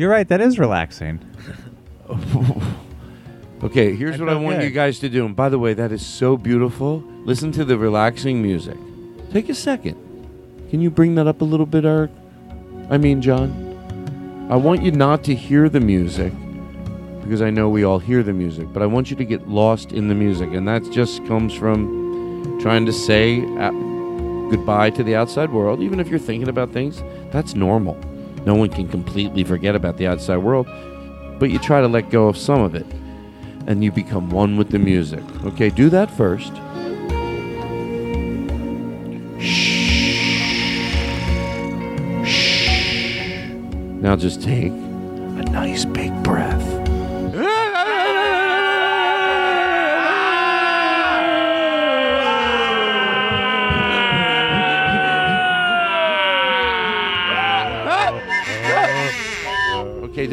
You're 0.06 0.12
right. 0.12 0.28
That 0.28 0.40
is 0.40 0.60
relaxing. 0.60 1.20
Okay, 3.64 3.96
here's 3.96 4.18
I 4.18 4.20
what 4.20 4.30
I 4.30 4.34
felt 4.34 4.44
want 4.44 4.58
good. 4.60 4.66
you 4.66 4.70
guys 4.70 5.00
to 5.00 5.10
do. 5.10 5.26
And 5.26 5.36
by 5.36 5.50
the 5.50 5.58
way, 5.58 5.74
that 5.74 5.92
is 5.92 6.06
so 6.06 6.38
beautiful. 6.38 7.04
Listen 7.24 7.52
to 7.54 7.66
the 7.66 7.76
relaxing 7.80 8.40
music. 8.40 8.78
Take 9.32 9.50
a 9.50 9.56
second. 9.56 9.96
Can 10.70 10.82
you 10.82 10.92
bring 10.92 11.16
that 11.16 11.26
up 11.26 11.42
a 11.42 11.44
little 11.46 11.66
bit, 11.66 11.84
Eric? 11.84 12.12
I 12.92 13.00
mean, 13.00 13.24
John. 13.24 13.50
I 14.52 14.56
want 14.58 14.84
you 14.84 14.92
not 14.92 15.24
to 15.24 15.34
hear 15.34 15.68
the 15.70 15.80
music 15.80 16.32
because 17.24 17.42
I 17.42 17.50
know 17.50 17.68
we 17.70 17.84
all 17.84 17.98
hear 17.98 18.22
the 18.22 18.34
music, 18.34 18.72
but 18.72 18.84
I 18.84 18.86
want 18.86 19.10
you 19.10 19.16
to 19.16 19.26
get 19.26 19.48
lost 19.48 19.92
in 19.92 20.10
the 20.10 20.16
music. 20.16 20.54
And 20.54 20.68
that 20.68 20.84
just 20.92 21.26
comes 21.26 21.52
from 21.56 22.60
trying 22.62 22.86
to 22.86 22.94
say 22.94 23.42
uh, 23.58 23.72
goodbye 24.52 24.92
to 24.92 25.04
the 25.04 25.16
outside 25.16 25.52
world. 25.52 25.82
Even 25.82 26.00
if 26.00 26.08
you're 26.08 26.20
thinking 26.20 26.50
about 26.50 26.72
things, 26.72 27.02
that's 27.32 27.56
normal. 27.56 27.98
No 28.46 28.56
one 28.56 28.70
can 28.70 28.88
completely 28.88 29.44
forget 29.44 29.76
about 29.76 29.98
the 29.98 30.08
outside 30.08 30.38
world, 30.38 30.68
but 31.40 31.50
you 31.50 31.60
try 31.60 31.82
to 31.82 31.88
let 31.88 32.10
go 32.10 32.28
of 32.28 32.38
some 32.38 32.62
of 32.62 32.76
it 32.76 32.86
and 33.68 33.84
you 33.84 33.92
become 33.92 34.30
one 34.30 34.58
with 34.58 34.70
the 34.70 34.80
music. 34.80 35.24
Okay, 35.44 35.70
do 35.70 35.90
that 35.90 36.12
first. 36.12 36.54
Shh. 39.40 39.86
Shh. 42.24 43.50
Now 44.02 44.16
just 44.16 44.42
take 44.42 44.72
a 44.72 45.46
nice 45.52 45.86
big 45.86 46.12
breath. 46.24 46.65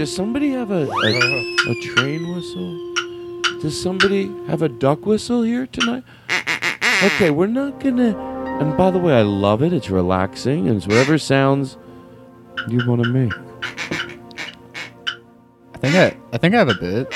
Does 0.02 0.12
somebody 0.16 0.50
have 0.50 0.72
a, 0.72 0.88
a, 0.90 1.70
a 1.70 1.74
train 1.80 2.34
whistle? 2.34 2.92
Does 3.60 3.80
somebody 3.80 4.26
have 4.48 4.60
a 4.60 4.68
duck 4.68 5.06
whistle 5.06 5.42
here 5.42 5.64
tonight? 5.68 6.02
Okay, 7.04 7.30
we're 7.30 7.46
not 7.46 7.78
gonna. 7.78 8.18
And 8.58 8.76
by 8.76 8.90
the 8.90 8.98
way, 8.98 9.14
I 9.14 9.22
love 9.22 9.62
it. 9.62 9.72
It's 9.72 9.90
relaxing, 9.90 10.66
and 10.66 10.78
it's 10.78 10.88
whatever 10.88 11.18
sounds 11.18 11.76
you 12.66 12.84
want 12.84 13.04
to 13.04 13.08
make. 13.10 13.32
I 15.72 15.78
think 15.78 15.94
I, 15.94 16.16
I 16.32 16.38
think 16.38 16.56
I 16.56 16.58
have 16.58 16.68
a 16.68 16.74
bit. 16.74 17.06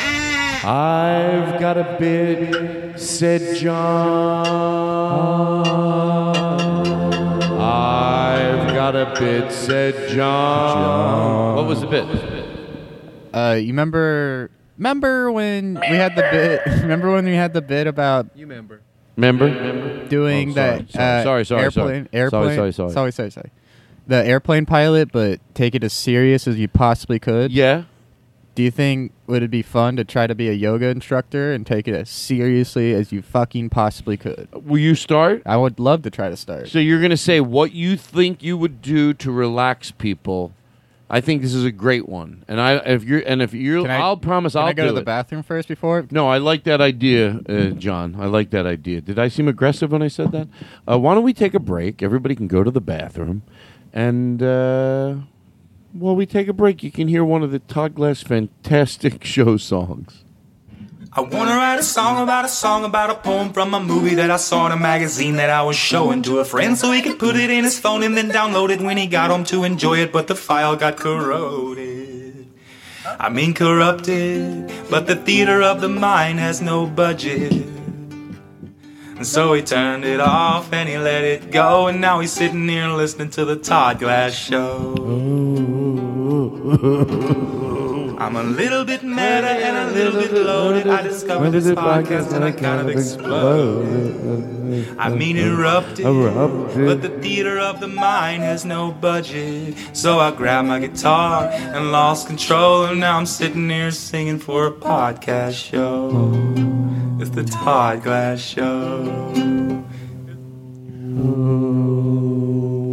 I've 0.64 1.58
got 1.58 1.76
a 1.76 1.96
bit, 1.98 3.00
said 3.00 3.56
John. 3.56 4.46
I've 7.58 8.74
got 8.76 8.94
a 8.94 9.12
bit, 9.18 9.50
said 9.50 10.08
John. 10.10 11.56
What 11.56 11.66
was 11.66 11.80
the 11.80 11.88
bit? 11.88 12.35
Uh, 13.36 13.52
you 13.54 13.66
remember? 13.68 14.50
Remember 14.78 15.30
when 15.30 15.74
we 15.74 15.96
had 15.96 16.16
the 16.16 16.22
bit? 16.22 16.62
Remember 16.82 17.12
when 17.12 17.24
we 17.26 17.34
had 17.34 17.52
the 17.52 17.60
bit 17.62 17.86
about 17.86 18.28
You 18.34 18.46
remember? 18.46 18.80
Remember? 19.16 20.06
doing 20.08 20.50
Oh, 20.50 20.54
sorry, 20.54 20.78
that? 20.82 20.90
sorry, 20.92 21.20
uh, 21.20 21.22
sorry, 21.22 21.44
sorry, 21.44 21.72
sorry. 21.72 21.96
airplane, 22.02 22.04
Sorry, 22.04 22.22
airplane. 22.22 22.56
sorry, 22.56 22.72
sorry. 22.72 22.90
sorry, 22.92 23.12
sorry, 23.12 23.30
sorry. 23.30 23.50
The 24.06 24.24
airplane 24.24 24.66
pilot, 24.66 25.10
but 25.12 25.40
take 25.54 25.74
it 25.74 25.82
as 25.84 25.92
serious 25.92 26.46
as 26.46 26.58
you 26.58 26.68
possibly 26.68 27.18
could. 27.18 27.50
Yeah. 27.52 27.84
Do 28.54 28.62
you 28.62 28.70
think 28.70 29.12
would 29.26 29.42
it 29.42 29.50
be 29.50 29.60
fun 29.62 29.96
to 29.96 30.04
try 30.04 30.26
to 30.26 30.34
be 30.34 30.48
a 30.48 30.52
yoga 30.52 30.86
instructor 30.86 31.52
and 31.52 31.66
take 31.66 31.86
it 31.88 31.94
as 31.94 32.08
seriously 32.08 32.94
as 32.94 33.12
you 33.12 33.20
fucking 33.20 33.68
possibly 33.70 34.16
could? 34.16 34.48
Will 34.52 34.78
you 34.78 34.94
start? 34.94 35.42
I 35.44 35.56
would 35.58 35.78
love 35.78 36.02
to 36.02 36.10
try 36.10 36.30
to 36.30 36.36
start. 36.36 36.68
So 36.68 36.78
you're 36.78 37.02
gonna 37.02 37.16
say 37.18 37.40
what 37.40 37.72
you 37.72 37.96
think 37.98 38.42
you 38.42 38.56
would 38.56 38.80
do 38.80 39.12
to 39.14 39.30
relax 39.30 39.90
people. 39.90 40.52
I 41.08 41.20
think 41.20 41.40
this 41.42 41.54
is 41.54 41.64
a 41.64 41.70
great 41.70 42.08
one, 42.08 42.44
and 42.48 42.60
I 42.60 42.74
if 42.78 43.04
you're 43.04 43.20
and 43.20 43.40
if 43.40 43.54
you're, 43.54 43.82
Can 43.82 43.92
I- 43.92 43.98
I'll 44.00 44.16
promise 44.16 44.56
I'll 44.56 44.66
I 44.66 44.72
go 44.72 44.82
do 44.84 44.88
to 44.88 44.94
the 44.94 45.00
it. 45.02 45.04
bathroom 45.04 45.44
first 45.44 45.68
before? 45.68 46.04
No, 46.10 46.28
I 46.28 46.38
like 46.38 46.64
that 46.64 46.80
idea, 46.80 47.40
uh, 47.48 47.66
John. 47.70 48.16
I 48.18 48.26
like 48.26 48.50
that 48.50 48.66
idea. 48.66 49.00
Did 49.00 49.16
I 49.18 49.28
seem 49.28 49.46
aggressive 49.46 49.92
when 49.92 50.02
I 50.02 50.08
said 50.08 50.32
that? 50.32 50.48
Uh, 50.90 50.98
why 50.98 51.14
don't 51.14 51.22
we 51.22 51.32
take 51.32 51.54
a 51.54 51.60
break? 51.60 52.02
Everybody 52.02 52.34
can 52.34 52.48
go 52.48 52.64
to 52.64 52.72
the 52.72 52.80
bathroom, 52.80 53.42
and 53.92 54.42
uh, 54.42 55.14
while 55.92 56.16
we 56.16 56.26
take 56.26 56.48
a 56.48 56.52
break, 56.52 56.82
you 56.82 56.90
can 56.90 57.06
hear 57.06 57.24
one 57.24 57.44
of 57.44 57.52
the 57.52 57.60
Todd 57.60 57.94
Glass 57.94 58.22
fantastic 58.22 59.22
show 59.34 59.56
songs. 59.56 60.24
I 61.16 61.22
wanna 61.22 61.52
write 61.52 61.78
a 61.78 61.82
song 61.82 62.22
about 62.22 62.44
a 62.44 62.48
song 62.48 62.84
about 62.84 63.08
a 63.08 63.14
poem 63.14 63.50
from 63.54 63.72
a 63.72 63.80
movie 63.80 64.16
that 64.16 64.30
I 64.30 64.36
saw 64.36 64.66
in 64.66 64.72
a 64.72 64.76
magazine 64.76 65.36
that 65.36 65.48
I 65.48 65.62
was 65.62 65.74
showing 65.74 66.20
to 66.24 66.40
a 66.40 66.44
friend 66.44 66.76
so 66.76 66.92
he 66.92 67.00
could 67.00 67.18
put 67.18 67.36
it 67.36 67.48
in 67.48 67.64
his 67.64 67.78
phone 67.78 68.02
and 68.02 68.14
then 68.14 68.28
download 68.28 68.68
it 68.68 68.82
when 68.82 68.98
he 68.98 69.06
got 69.06 69.30
home 69.30 69.44
to 69.44 69.64
enjoy 69.64 70.00
it, 70.00 70.12
but 70.12 70.26
the 70.26 70.34
file 70.34 70.76
got 70.76 70.98
corroded. 70.98 72.46
I 73.18 73.30
mean 73.30 73.54
corrupted, 73.54 74.70
but 74.90 75.06
the 75.06 75.16
theater 75.16 75.62
of 75.62 75.80
the 75.80 75.88
mind 75.88 76.38
has 76.38 76.60
no 76.60 76.84
budget. 76.84 77.50
And 79.16 79.26
so 79.26 79.54
he 79.54 79.62
turned 79.62 80.04
it 80.04 80.20
off 80.20 80.70
and 80.70 80.86
he 80.86 80.98
let 80.98 81.24
it 81.24 81.50
go, 81.50 81.86
and 81.86 81.98
now 81.98 82.20
he's 82.20 82.32
sitting 82.32 82.68
here 82.68 82.88
listening 82.88 83.30
to 83.30 83.46
the 83.46 83.56
Todd 83.56 84.00
Glass 84.00 84.34
show. 84.34 84.92
I'm 88.18 88.36
a 88.36 88.42
little 88.42 88.84
bit 88.84 89.02
meta 89.02 89.20
and 89.20 89.90
a 89.90 89.92
little 89.92 90.20
bit 90.20 90.32
loaded. 90.32 90.86
I 90.86 91.02
discovered 91.02 91.50
this 91.50 91.66
podcast 91.66 92.32
and 92.32 92.44
I 92.44 92.50
kind 92.50 92.80
of 92.80 92.88
exploded. 92.88 94.96
I 94.98 95.10
mean 95.10 95.36
erupted, 95.36 96.04
but 96.04 97.02
the 97.02 97.10
theater 97.20 97.58
of 97.58 97.80
the 97.80 97.88
mind 97.88 98.42
has 98.42 98.64
no 98.64 98.90
budget. 98.90 99.76
So 99.92 100.18
I 100.18 100.30
grabbed 100.30 100.68
my 100.68 100.78
guitar 100.78 101.44
and 101.50 101.92
lost 101.92 102.26
control, 102.26 102.86
and 102.86 103.00
now 103.00 103.18
I'm 103.18 103.26
sitting 103.26 103.68
here 103.68 103.90
singing 103.90 104.38
for 104.38 104.66
a 104.66 104.72
podcast 104.72 105.54
show. 105.54 106.32
It's 107.20 107.30
the 107.30 107.44
Todd 107.44 108.02
Glass 108.02 108.40
Show. 108.40 109.04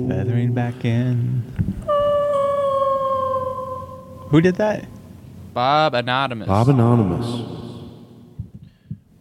Feathering 0.09 0.53
back 0.53 0.83
in. 0.83 1.43
Who 4.29 4.41
did 4.41 4.55
that? 4.55 4.85
Bob 5.53 5.93
Anonymous. 5.93 6.47
Bob 6.47 6.69
Anonymous. 6.69 7.59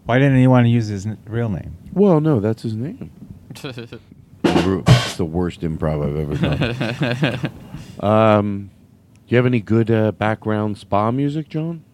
Why 0.04 0.18
didn't 0.18 0.38
he 0.38 0.46
want 0.46 0.66
to 0.66 0.70
use 0.70 0.88
his 0.88 1.06
n- 1.06 1.18
real 1.26 1.48
name? 1.48 1.76
Well, 1.92 2.20
no, 2.20 2.40
that's 2.40 2.62
his 2.62 2.74
name. 2.74 3.10
It's 4.44 5.16
the 5.16 5.24
worst 5.24 5.60
improv 5.60 6.04
I've 6.04 6.16
ever 6.16 7.36
done. 7.36 7.50
um, 8.00 8.70
you 9.28 9.36
have 9.36 9.46
any 9.46 9.60
good 9.60 9.90
uh, 9.90 10.12
background 10.12 10.78
spa 10.78 11.10
music, 11.10 11.48
John? 11.48 11.84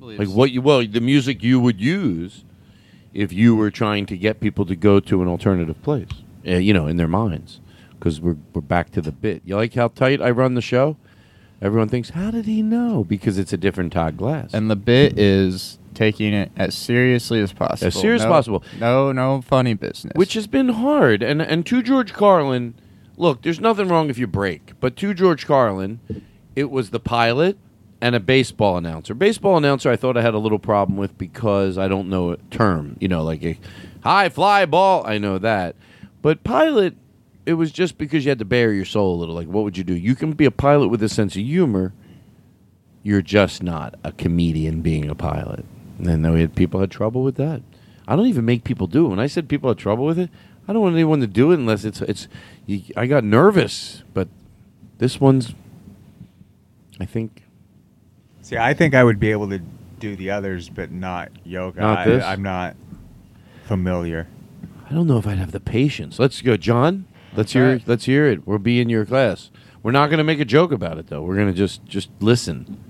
Like 0.00 0.28
what 0.28 0.50
you 0.50 0.62
well, 0.62 0.84
the 0.86 1.00
music 1.00 1.42
you 1.42 1.60
would 1.60 1.80
use 1.80 2.44
if 3.14 3.32
you 3.32 3.54
were 3.54 3.70
trying 3.70 4.06
to 4.06 4.16
get 4.16 4.40
people 4.40 4.66
to 4.66 4.74
go 4.74 5.00
to 5.00 5.22
an 5.22 5.28
alternative 5.28 5.80
place, 5.82 6.08
uh, 6.46 6.52
you 6.56 6.72
know, 6.74 6.86
in 6.86 6.96
their 6.96 7.08
minds, 7.08 7.60
because 7.92 8.20
we're 8.20 8.36
we're 8.52 8.60
back 8.62 8.90
to 8.92 9.00
the 9.00 9.12
bit. 9.12 9.42
You 9.44 9.56
like 9.56 9.74
how 9.74 9.88
tight 9.88 10.20
I 10.20 10.30
run 10.30 10.54
the 10.54 10.60
show? 10.60 10.96
Everyone 11.62 11.88
thinks, 11.88 12.10
how 12.10 12.30
did 12.32 12.44
he 12.46 12.60
know? 12.60 13.04
Because 13.04 13.38
it's 13.38 13.52
a 13.52 13.56
different 13.56 13.92
Todd 13.92 14.16
Glass. 14.16 14.52
And 14.52 14.68
the 14.68 14.76
bit 14.76 15.16
is 15.18 15.78
taking 15.94 16.34
it 16.34 16.50
as 16.56 16.74
seriously 16.74 17.40
as 17.40 17.52
possible. 17.52 17.86
As 17.86 17.94
serious 17.94 18.22
as 18.22 18.26
No- 18.26 18.32
possible. 18.32 18.64
No, 18.80 19.12
no 19.12 19.40
funny 19.42 19.74
business. 19.74 20.12
which 20.16 20.34
has 20.34 20.46
been 20.48 20.70
hard. 20.70 21.22
And 21.22 21.40
and 21.40 21.64
to 21.66 21.80
George 21.82 22.12
Carlin, 22.12 22.74
look, 23.16 23.42
there's 23.42 23.60
nothing 23.60 23.86
wrong 23.88 24.10
if 24.10 24.18
you 24.18 24.26
break, 24.26 24.72
but 24.80 24.96
to 24.96 25.14
George 25.14 25.46
Carlin, 25.46 26.00
it 26.56 26.70
was 26.70 26.90
the 26.90 26.98
pilot 27.00 27.56
and 28.00 28.16
a 28.16 28.20
baseball 28.20 28.76
announcer. 28.76 29.14
Baseball 29.14 29.56
announcer, 29.56 29.88
I 29.88 29.94
thought 29.96 30.16
I 30.16 30.22
had 30.22 30.34
a 30.34 30.38
little 30.38 30.58
problem 30.58 30.96
with 30.98 31.16
because 31.16 31.78
I 31.78 31.86
don't 31.86 32.08
know 32.08 32.32
a 32.32 32.36
term, 32.50 32.96
you 32.98 33.06
know, 33.06 33.22
like 33.22 33.44
a 33.44 33.56
high 34.02 34.28
fly 34.28 34.66
ball. 34.66 35.06
I 35.06 35.18
know 35.18 35.38
that, 35.38 35.76
but 36.22 36.42
pilot. 36.42 36.96
It 37.44 37.54
was 37.54 37.72
just 37.72 37.98
because 37.98 38.24
you 38.24 38.30
had 38.30 38.38
to 38.38 38.44
bare 38.44 38.72
your 38.72 38.84
soul 38.84 39.16
a 39.16 39.18
little. 39.18 39.34
Like, 39.34 39.48
what 39.48 39.64
would 39.64 39.76
you 39.76 39.84
do? 39.84 39.94
You 39.94 40.14
can 40.14 40.32
be 40.32 40.44
a 40.44 40.50
pilot 40.50 40.88
with 40.88 41.02
a 41.02 41.08
sense 41.08 41.34
of 41.34 41.42
humor. 41.42 41.92
You're 43.02 43.22
just 43.22 43.62
not 43.62 43.96
a 44.04 44.12
comedian 44.12 44.80
being 44.80 45.10
a 45.10 45.14
pilot. 45.14 45.64
And 45.98 46.06
then 46.06 46.32
we 46.32 46.40
had 46.40 46.54
people 46.54 46.80
had 46.80 46.90
trouble 46.90 47.22
with 47.22 47.36
that. 47.36 47.62
I 48.06 48.16
don't 48.16 48.26
even 48.26 48.44
make 48.44 48.64
people 48.64 48.86
do 48.86 49.06
it. 49.06 49.08
When 49.08 49.18
I 49.18 49.26
said 49.26 49.48
people 49.48 49.70
had 49.70 49.78
trouble 49.78 50.04
with 50.04 50.18
it, 50.18 50.30
I 50.68 50.72
don't 50.72 50.82
want 50.82 50.94
anyone 50.94 51.20
to 51.20 51.26
do 51.26 51.50
it 51.50 51.58
unless 51.58 51.84
it's 51.84 52.00
it's. 52.02 52.28
You, 52.66 52.82
I 52.96 53.06
got 53.06 53.24
nervous, 53.24 54.04
but 54.14 54.28
this 54.98 55.20
one's. 55.20 55.54
I 57.00 57.04
think 57.04 57.42
See, 58.42 58.56
I 58.56 58.74
think 58.74 58.94
I 58.94 59.04
would 59.04 59.20
be 59.20 59.30
able 59.30 59.48
to 59.50 59.60
do 60.00 60.16
the 60.16 60.30
others, 60.30 60.68
but 60.68 60.90
not 60.90 61.30
yoga. 61.44 61.80
Not 61.80 61.98
I, 61.98 62.04
this? 62.04 62.24
I'm 62.24 62.42
not 62.42 62.76
familiar. 63.64 64.26
I 64.90 64.94
don't 64.94 65.06
know 65.06 65.16
if 65.16 65.26
I'd 65.26 65.38
have 65.38 65.52
the 65.52 65.60
patience. 65.60 66.18
Let's 66.18 66.42
go, 66.42 66.56
John. 66.56 67.06
Let's 67.34 67.52
hear. 67.52 67.64
Alright. 67.64 67.82
Let's 67.88 68.04
hear 68.04 68.26
it. 68.26 68.46
We'll 68.46 68.58
be 68.58 68.80
in 68.80 68.88
your 68.88 69.04
class. 69.06 69.50
We're 69.82 69.92
not 69.92 70.08
going 70.08 70.18
to 70.18 70.24
make 70.24 70.40
a 70.40 70.44
joke 70.44 70.70
about 70.72 70.98
it 70.98 71.08
though. 71.08 71.22
We're 71.22 71.36
going 71.36 71.48
to 71.48 71.52
just 71.54 71.84
just 71.86 72.10
listen. 72.20 72.82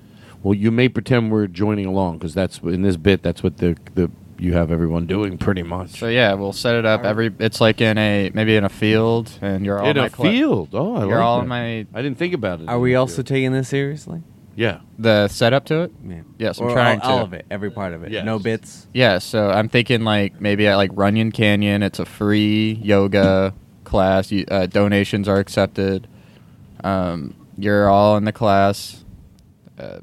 Well, 0.43 0.55
you 0.55 0.70
may 0.70 0.88
pretend 0.88 1.30
we're 1.30 1.47
joining 1.47 1.86
along 1.86 2.18
because 2.18 2.34
that's 2.34 2.59
in 2.59 2.82
this 2.82 2.97
bit. 2.97 3.22
That's 3.22 3.43
what 3.43 3.59
the 3.59 3.76
the 3.95 4.11
you 4.38 4.55
have 4.55 4.72
everyone 4.72 5.07
doing 5.07 5.38
pretty 5.38 5.62
much. 5.62 5.90
So 6.01 6.09
yeah, 6.09 6.34
we'll 6.34 6.53
set 6.53 6.74
it 6.74 6.84
up 6.84 7.05
every. 7.05 7.32
It's 7.38 7.61
like 7.61 7.80
in 7.80 7.97
a 7.97 8.30
maybe 8.34 8.57
in 8.57 8.64
a 8.64 8.68
field, 8.68 9.30
and 9.40 9.64
you're 9.64 9.78
all 9.78 9.88
In 9.88 9.97
my 9.97 10.07
a 10.07 10.11
cla- 10.11 10.30
field. 10.30 10.70
Oh, 10.72 10.97
I 10.97 11.01
you're 11.07 11.11
like 11.16 11.18
all 11.24 11.36
that. 11.38 11.43
in 11.45 11.49
my. 11.49 11.78
I 11.95 12.03
didn't 12.03 12.18
think 12.18 12.34
about 12.34 12.61
it. 12.61 12.68
Are 12.68 12.80
we 12.80 12.97
also 12.97 13.22
taking 13.22 13.53
this 13.53 13.68
seriously? 13.68 14.22
Yeah. 14.57 14.80
The 14.99 15.28
setup 15.28 15.64
to 15.66 15.82
it. 15.82 15.93
Yeah. 16.07 16.20
Yes, 16.38 16.59
I'm 16.61 16.66
Or 16.66 16.72
trying 16.72 17.01
all, 17.01 17.09
to. 17.09 17.14
all 17.14 17.22
of 17.24 17.32
it, 17.32 17.47
every 17.51 17.70
part 17.70 17.95
of 17.95 18.03
it. 18.05 18.24
No 18.24 18.38
bits. 18.38 18.86
Yeah, 18.93 19.18
so 19.18 19.49
I'm 19.49 19.68
thinking 19.70 20.03
like 20.05 20.40
maybe 20.43 20.66
at 20.66 20.74
like 20.76 20.90
Runyon 20.93 21.30
Canyon, 21.32 21.82
it's 21.82 22.01
a 22.01 22.05
free 22.05 22.72
yoga 22.82 23.55
class. 23.93 24.32
You, 24.32 24.47
uh, 24.51 24.64
donations 24.66 25.28
are 25.28 25.36
accepted. 25.36 26.09
Um, 26.82 27.34
you're 27.59 27.90
all 27.90 28.16
in 28.16 28.24
the 28.24 28.32
class. 28.32 29.05
Uh, 29.78 29.99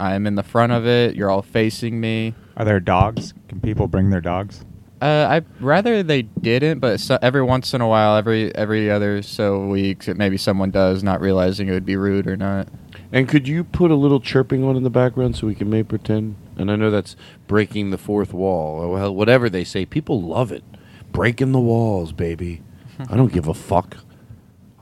I'm 0.00 0.26
in 0.26 0.34
the 0.34 0.42
front 0.42 0.72
of 0.72 0.86
it. 0.86 1.14
You're 1.14 1.30
all 1.30 1.42
facing 1.42 2.00
me. 2.00 2.34
Are 2.56 2.64
there 2.64 2.80
dogs? 2.80 3.34
Can 3.48 3.60
people 3.60 3.86
bring 3.86 4.10
their 4.10 4.20
dogs? 4.20 4.64
Uh, 5.00 5.28
I 5.30 5.42
rather 5.60 6.02
they 6.02 6.22
didn't, 6.22 6.80
but 6.80 6.98
so, 6.98 7.16
every 7.22 7.42
once 7.42 7.72
in 7.72 7.80
a 7.80 7.86
while, 7.86 8.16
every 8.16 8.52
every 8.56 8.90
other 8.90 9.22
so 9.22 9.64
weeks, 9.68 10.08
maybe 10.08 10.36
someone 10.36 10.72
does, 10.72 11.04
not 11.04 11.20
realizing 11.20 11.68
it 11.68 11.72
would 11.72 11.86
be 11.86 11.94
rude 11.94 12.26
or 12.26 12.36
not. 12.36 12.66
And 13.12 13.28
could 13.28 13.46
you 13.46 13.62
put 13.62 13.92
a 13.92 13.94
little 13.94 14.18
chirping 14.18 14.64
on 14.64 14.76
in 14.76 14.82
the 14.82 14.90
background 14.90 15.36
so 15.36 15.46
we 15.46 15.54
can 15.54 15.70
make 15.70 15.86
pretend? 15.86 16.34
And 16.56 16.72
I 16.72 16.74
know 16.74 16.90
that's 16.90 17.14
breaking 17.46 17.90
the 17.90 17.98
fourth 17.98 18.34
wall. 18.34 18.80
or 18.80 18.88
Well, 18.88 19.14
whatever 19.14 19.48
they 19.48 19.62
say, 19.62 19.86
people 19.86 20.20
love 20.20 20.50
it. 20.50 20.64
Breaking 21.12 21.52
the 21.52 21.60
walls, 21.60 22.10
baby. 22.10 22.62
I 22.98 23.16
don't 23.16 23.32
give 23.32 23.48
a 23.48 23.54
fuck. 23.54 23.96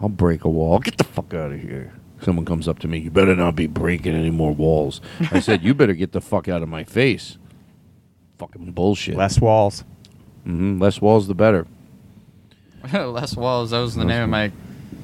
I'll 0.01 0.09
break 0.09 0.45
a 0.45 0.49
wall. 0.49 0.79
Get 0.79 0.99
the 0.99 1.05
fuck 1.05 1.33
out 1.35 1.53
of 1.53 1.61
here. 1.61 1.93
Someone 2.23 2.45
comes 2.47 2.67
up 2.69 2.79
to 2.81 2.89
me. 2.89 2.99
You 2.99 3.11
better 3.11 3.35
not 3.37 3.57
be 3.57 3.67
breaking 3.67 4.15
any 4.15 4.31
more 4.31 4.53
walls. 4.55 5.01
I 5.31 5.41
said, 5.41 5.63
you 5.63 5.75
better 5.75 5.93
get 5.95 6.13
the 6.13 6.21
fuck 6.21 6.49
out 6.49 6.63
of 6.63 6.69
my 6.69 6.85
face. 6.85 7.37
Fucking 8.39 8.73
bullshit. 8.73 9.17
Less 9.17 9.41
walls. 9.41 9.85
hmm 10.45 10.79
Less 10.81 11.01
walls, 11.01 11.29
the 11.29 11.35
better. 11.35 11.67
Less 12.93 13.37
Walls, 13.37 13.71
that 13.71 13.81
was 13.81 13.97
the 13.97 14.05
name 14.05 14.23
of 14.23 14.29
my 14.29 14.53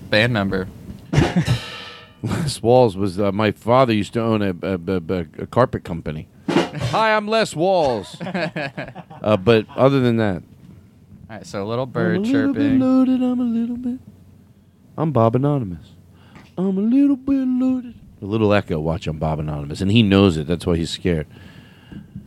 band 0.09 0.33
member. 0.33 0.69
Les 2.23 2.63
Walls 2.63 2.97
was 2.97 3.19
uh, 3.19 3.33
my 3.33 3.51
father 3.51 3.93
used 3.93 4.13
to 4.13 4.21
own 4.21 4.41
a, 4.43 4.51
a, 4.63 4.79
a, 4.87 5.27
a 5.43 5.47
carpet 5.47 5.83
company. 5.83 6.29
Hi, 6.49 7.17
I'm 7.17 7.27
Les 7.27 7.57
Walls. 7.57 8.21
uh, 8.21 9.37
but 9.39 9.67
other 9.77 9.99
than 10.01 10.17
that, 10.19 10.43
All 11.33 11.39
right, 11.39 11.47
so 11.47 11.63
a 11.63 11.65
little 11.65 11.87
bird 11.87 12.17
I'm 12.17 12.25
a 12.25 12.27
little 12.27 12.53
bit 12.53 12.73
loaded. 12.73 13.23
I'm 13.23 13.41
a 13.41 13.45
little 13.45 13.79
bit. 13.79 13.99
I'm 14.99 15.13
Bob 15.13 15.35
Anonymous. 15.35 15.93
I'm 16.59 16.77
a 16.77 16.81
little 16.83 17.17
bit 17.17 17.49
loaded. 17.49 17.95
A 18.21 18.27
little 18.27 18.53
echo. 18.53 18.79
Watch, 18.79 19.07
I'm 19.07 19.19
Bob 19.19 19.41
Anonymous, 19.41 19.81
and 19.81 19.91
he 19.91 20.03
knows 20.03 20.37
it. 20.37 20.47
That's 20.47 20.67
why 20.67 20.77
he's 20.77 20.91
scared. 20.91 21.27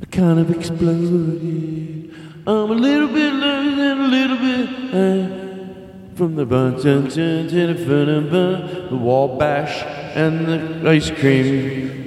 I 0.01 0.05
kind 0.05 0.39
of 0.39 0.49
exploded. 0.49 2.15
I'm 2.47 2.71
a 2.71 2.73
little 2.73 3.09
bit 3.09 3.31
loaded 3.31 3.77
and 3.77 4.01
a 4.01 4.07
little 4.07 4.37
bit 4.37 4.69
high. 4.89 6.15
From 6.15 6.33
the 6.33 6.47
bun 6.47 6.81
to 6.81 7.01
the 7.01 7.85
fun 7.85 8.09
and 8.09 8.31
bun, 8.31 8.89
the 8.89 8.95
wall 8.97 9.37
bash 9.37 9.83
and 10.15 10.47
the 10.47 10.89
ice 10.89 11.11
cream. 11.11 12.04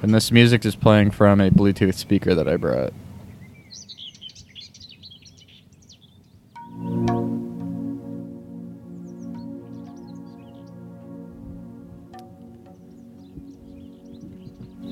And 0.00 0.14
this 0.14 0.30
music 0.30 0.64
is 0.64 0.76
playing 0.76 1.10
from 1.10 1.40
a 1.40 1.50
Bluetooth 1.50 1.94
speaker 1.94 2.34
that 2.34 2.48
I 2.48 2.56
brought. 2.56 2.92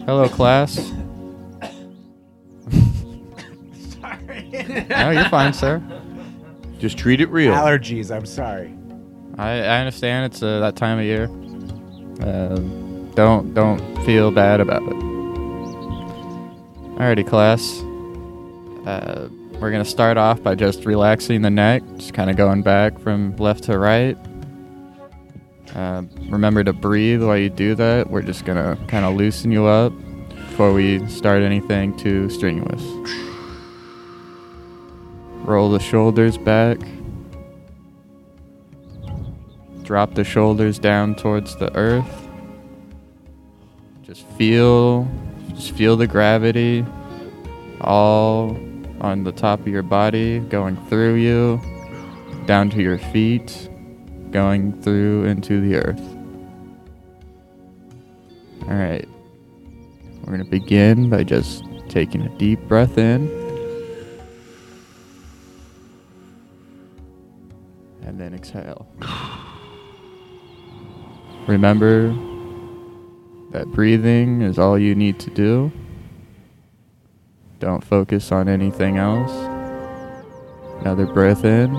Hello, 0.07 0.29
class. 0.29 0.75
Sorry. 4.01 4.87
No, 4.89 5.11
you're 5.11 5.29
fine, 5.29 5.53
sir. 5.53 5.83
Just 6.79 6.97
treat 6.99 7.21
it 7.21 7.29
real. 7.31 7.55
Allergies. 7.55 8.15
I'm 8.15 8.27
sorry. 8.27 8.73
I, 9.39 9.51
I 9.63 9.79
understand 9.79 10.33
it's 10.33 10.43
uh, 10.43 10.61
that 10.61 10.77
time 10.77 10.99
of 10.99 11.05
year. 11.05 11.25
Um, 12.23 12.86
don't 13.17 13.55
don't 13.55 13.81
feel 14.05 14.31
bad 14.31 14.61
about 14.61 14.83
it. 14.83 14.95
Alrighty, 16.97 17.27
class. 17.27 17.83
Uh, 18.87 19.29
we're 19.59 19.71
gonna 19.71 19.85
start 19.85 20.19
off 20.19 20.43
by 20.43 20.55
just 20.55 20.85
relaxing 20.85 21.43
the 21.43 21.51
neck, 21.51 21.83
just 21.97 22.15
kind 22.15 22.31
of 22.31 22.37
going 22.37 22.63
back 22.63 22.99
from 23.01 23.35
left 23.37 23.65
to 23.65 23.79
right. 23.79 24.17
Uh, 25.75 26.03
remember 26.29 26.63
to 26.63 26.73
breathe 26.73 27.23
while 27.23 27.37
you 27.37 27.51
do 27.51 27.75
that. 27.75 28.11
We're 28.11 28.23
just 28.23 28.45
gonna 28.45 28.79
kind 28.87 29.05
of 29.05 29.17
loosen 29.17 29.51
you 29.51 29.65
up 29.65 29.93
before 30.29 30.73
we 30.73 31.07
start 31.09 31.43
anything 31.43 31.97
too 31.97 32.29
strenuous. 32.31 32.83
Roll 35.45 35.71
the 35.71 35.81
shoulders 35.81 36.37
back. 36.37 36.79
Drop 39.83 40.15
the 40.15 40.25
shoulders 40.25 40.79
down 40.79 41.15
towards 41.15 41.57
the 41.57 41.75
earth. 41.77 42.26
Feel 44.37 45.09
just 45.55 45.73
feel 45.73 45.97
the 45.97 46.07
gravity 46.07 46.85
all 47.81 48.57
on 49.01 49.25
the 49.25 49.33
top 49.33 49.61
of 49.61 49.69
your 49.69 49.83
body 49.83 50.41
going 50.41 50.77
through 50.89 51.15
you 51.15 51.61
down 52.47 52.69
to 52.71 52.83
your 52.83 52.99
feet 52.99 53.69
going 54.31 54.81
through 54.83 55.25
into 55.25 55.61
the 55.61 55.77
earth. 55.77 56.01
All 58.63 58.75
right. 58.75 59.09
We're 60.21 60.33
going 60.33 60.45
to 60.45 60.51
begin 60.51 61.09
by 61.09 61.25
just 61.25 61.65
taking 61.89 62.23
a 62.23 62.29
deep 62.37 62.61
breath 62.69 62.99
in. 62.99 63.31
And 68.03 68.21
then 68.21 68.35
exhale. 68.35 68.87
Remember 71.47 72.13
that 73.57 73.73
breathing 73.73 74.43
is 74.43 74.59
all 74.59 74.79
you 74.79 74.95
need 74.95 75.19
to 75.19 75.31
do. 75.31 75.73
Don't 77.59 77.83
focus 77.83 78.31
on 78.31 78.51
anything 78.51 78.99
else. 78.99 79.33
Another 80.81 81.07
breath 81.07 81.43
in. 81.43 81.75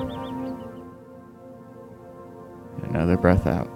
Another 2.81 3.15
breath 3.15 3.45
out. 3.45 3.69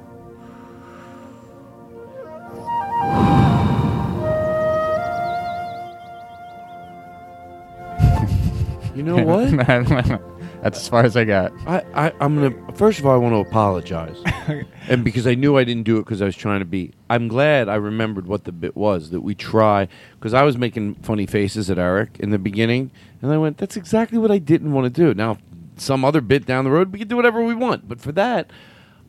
You 8.95 9.03
know 9.03 9.17
what? 9.23 10.21
That's 10.61 10.79
as 10.79 10.87
far 10.87 11.03
as 11.03 11.17
I 11.17 11.23
got. 11.25 11.51
I, 11.65 11.83
I 11.93 12.13
I'm 12.19 12.35
gonna 12.35 12.73
first 12.73 12.99
of 12.99 13.05
all 13.07 13.13
I 13.13 13.17
want 13.17 13.33
to 13.33 13.39
apologize, 13.39 14.17
and 14.87 15.03
because 15.03 15.25
I 15.25 15.33
knew 15.33 15.57
I 15.57 15.63
didn't 15.63 15.83
do 15.83 15.97
it 15.97 16.01
because 16.01 16.21
I 16.21 16.25
was 16.25 16.35
trying 16.35 16.59
to 16.59 16.65
be. 16.65 16.93
I'm 17.09 17.27
glad 17.27 17.67
I 17.67 17.75
remembered 17.75 18.27
what 18.27 18.43
the 18.43 18.51
bit 18.51 18.77
was 18.77 19.09
that 19.09 19.21
we 19.21 19.33
try 19.33 19.87
because 20.19 20.35
I 20.35 20.43
was 20.43 20.57
making 20.57 20.95
funny 20.95 21.25
faces 21.25 21.71
at 21.71 21.79
Eric 21.79 22.17
in 22.19 22.29
the 22.29 22.37
beginning, 22.37 22.91
and 23.23 23.31
I 23.31 23.37
went, 23.37 23.57
"That's 23.57 23.75
exactly 23.75 24.19
what 24.19 24.29
I 24.29 24.37
didn't 24.37 24.71
want 24.71 24.93
to 24.93 25.01
do." 25.01 25.15
Now, 25.15 25.39
some 25.77 26.05
other 26.05 26.21
bit 26.21 26.45
down 26.45 26.63
the 26.65 26.71
road, 26.71 26.93
we 26.93 26.99
can 26.99 27.07
do 27.07 27.15
whatever 27.15 27.43
we 27.43 27.55
want, 27.55 27.87
but 27.87 27.99
for 27.99 28.11
that. 28.11 28.51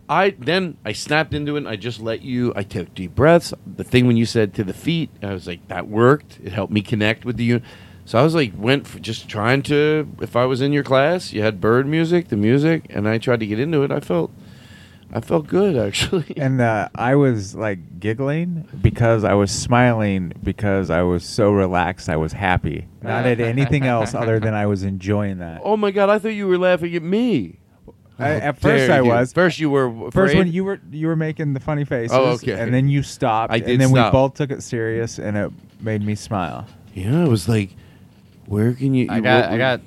I 0.08 0.30
then 0.30 0.76
I 0.84 0.92
snapped 0.92 1.32
into 1.32 1.54
it. 1.54 1.58
and 1.58 1.68
I 1.68 1.76
just 1.76 2.00
let 2.00 2.22
you. 2.22 2.52
I 2.56 2.64
took 2.64 2.92
deep 2.94 3.14
breaths. 3.14 3.54
The 3.66 3.84
thing 3.84 4.06
when 4.06 4.16
you 4.16 4.26
said 4.26 4.52
to 4.54 4.64
the 4.64 4.74
feet, 4.74 5.10
I 5.22 5.32
was 5.32 5.46
like, 5.46 5.68
that 5.68 5.86
worked. 5.88 6.38
It 6.42 6.52
helped 6.52 6.72
me 6.72 6.82
connect 6.82 7.24
with 7.24 7.36
the 7.36 7.44
unit. 7.44 7.62
So 8.04 8.18
I 8.18 8.22
was 8.22 8.34
like, 8.34 8.52
went 8.56 8.86
for 8.86 8.98
just 8.98 9.28
trying 9.28 9.62
to. 9.64 10.08
If 10.20 10.34
I 10.36 10.44
was 10.44 10.60
in 10.60 10.72
your 10.72 10.82
class, 10.82 11.32
you 11.32 11.42
had 11.42 11.60
bird 11.60 11.86
music, 11.86 12.28
the 12.28 12.36
music, 12.36 12.86
and 12.90 13.08
I 13.08 13.18
tried 13.18 13.40
to 13.40 13.46
get 13.46 13.60
into 13.60 13.82
it. 13.84 13.92
I 13.92 14.00
felt, 14.00 14.30
I 15.12 15.20
felt 15.20 15.46
good 15.46 15.76
actually. 15.76 16.32
And 16.36 16.60
uh, 16.60 16.88
I 16.94 17.14
was 17.14 17.54
like 17.54 18.00
giggling 18.00 18.66
because 18.82 19.22
I 19.24 19.34
was 19.34 19.52
smiling 19.52 20.32
because 20.42 20.90
I 20.90 21.02
was 21.02 21.24
so 21.24 21.52
relaxed. 21.52 22.08
I 22.08 22.16
was 22.16 22.32
happy, 22.32 22.88
not 23.02 23.24
at 23.26 23.40
anything 23.40 23.84
else 23.86 24.14
other 24.14 24.40
than 24.40 24.54
I 24.54 24.66
was 24.66 24.82
enjoying 24.82 25.38
that. 25.38 25.60
Oh 25.62 25.76
my 25.76 25.90
god! 25.92 26.10
I 26.10 26.18
thought 26.18 26.28
you 26.34 26.48
were 26.48 26.58
laughing 26.58 26.94
at 26.96 27.02
me. 27.02 27.58
I, 28.18 28.30
at 28.34 28.60
first 28.60 28.90
I 28.90 28.98
you. 29.00 29.06
was. 29.06 29.32
First 29.32 29.58
you 29.58 29.70
were 29.70 30.10
First 30.10 30.34
when 30.34 30.50
you 30.52 30.64
were 30.64 30.80
you 30.90 31.06
were 31.06 31.16
making 31.16 31.54
the 31.54 31.60
funny 31.60 31.84
faces. 31.84 32.16
Oh, 32.16 32.30
okay. 32.32 32.58
And 32.60 32.74
then 32.74 32.88
you 32.88 33.02
stopped. 33.02 33.52
I 33.52 33.58
did 33.58 33.70
And 33.70 33.80
then 33.80 33.88
stop. 33.90 34.12
we 34.12 34.18
both 34.18 34.34
took 34.34 34.50
it 34.50 34.62
serious, 34.62 35.18
and 35.18 35.36
it 35.36 35.52
made 35.80 36.02
me 36.02 36.14
smile. 36.14 36.66
Yeah, 36.94 37.24
it 37.24 37.28
was 37.28 37.48
like, 37.48 37.70
where 38.46 38.72
can 38.74 38.94
you? 38.94 39.06
I 39.10 39.16
you- 39.16 39.22
got, 39.22 39.44
what- 39.44 39.52
I 39.54 39.58
got, 39.58 39.80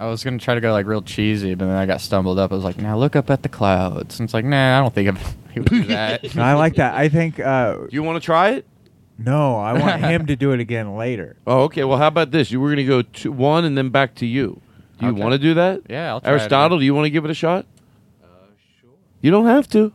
I 0.00 0.06
was 0.06 0.24
gonna 0.24 0.38
try 0.38 0.54
to 0.54 0.60
go 0.60 0.72
like 0.72 0.86
real 0.86 1.02
cheesy, 1.02 1.54
but 1.54 1.66
then 1.66 1.76
I 1.76 1.86
got 1.86 2.00
stumbled 2.00 2.38
up. 2.38 2.52
I 2.52 2.54
was 2.56 2.64
like, 2.64 2.78
now 2.78 2.96
look 2.98 3.14
up 3.16 3.30
at 3.30 3.42
the 3.42 3.48
clouds. 3.48 4.18
And 4.18 4.26
it's 4.26 4.34
like, 4.34 4.44
nah, 4.44 4.78
I 4.78 4.80
don't 4.82 4.94
think 4.94 5.08
I'm, 5.08 5.18
would 5.54 5.64
do 5.66 5.84
that. 5.84 6.36
I 6.36 6.54
like 6.54 6.74
that. 6.76 6.94
I 6.94 7.08
think. 7.08 7.38
Uh, 7.38 7.74
Do 7.76 7.88
you 7.90 8.02
want 8.02 8.20
to 8.22 8.24
try 8.24 8.50
it? 8.50 8.66
No, 9.18 9.56
I 9.56 9.74
want 9.74 10.00
him 10.00 10.26
to 10.26 10.34
do 10.36 10.52
it 10.52 10.58
again 10.60 10.96
later. 10.96 11.36
Oh, 11.46 11.62
okay. 11.64 11.84
Well, 11.84 11.98
how 11.98 12.08
about 12.08 12.30
this? 12.32 12.50
You 12.50 12.60
were 12.60 12.68
going 12.68 12.78
to 12.78 12.84
go 12.84 13.02
to 13.02 13.30
one 13.30 13.64
and 13.64 13.76
then 13.78 13.90
back 13.90 14.14
to 14.16 14.26
you. 14.26 14.60
Do 14.98 15.06
you 15.06 15.12
Okay. 15.12 15.20
want 15.20 15.32
to 15.32 15.38
do 15.38 15.54
that? 15.54 15.82
Yeah, 15.88 16.08
I'll 16.10 16.20
try 16.20 16.30
it 16.30 16.32
Aristotle, 16.34 16.78
do 16.78 16.84
you 16.84 16.94
want 16.94 17.04
to 17.06 17.10
give 17.10 17.24
it 17.24 17.30
a 17.30 17.34
shot? 17.34 17.66
Uh, 18.24 18.26
sure. 18.80 18.90
You 19.20 19.30
don't 19.30 19.46
have 19.46 19.68
to. 19.70 19.92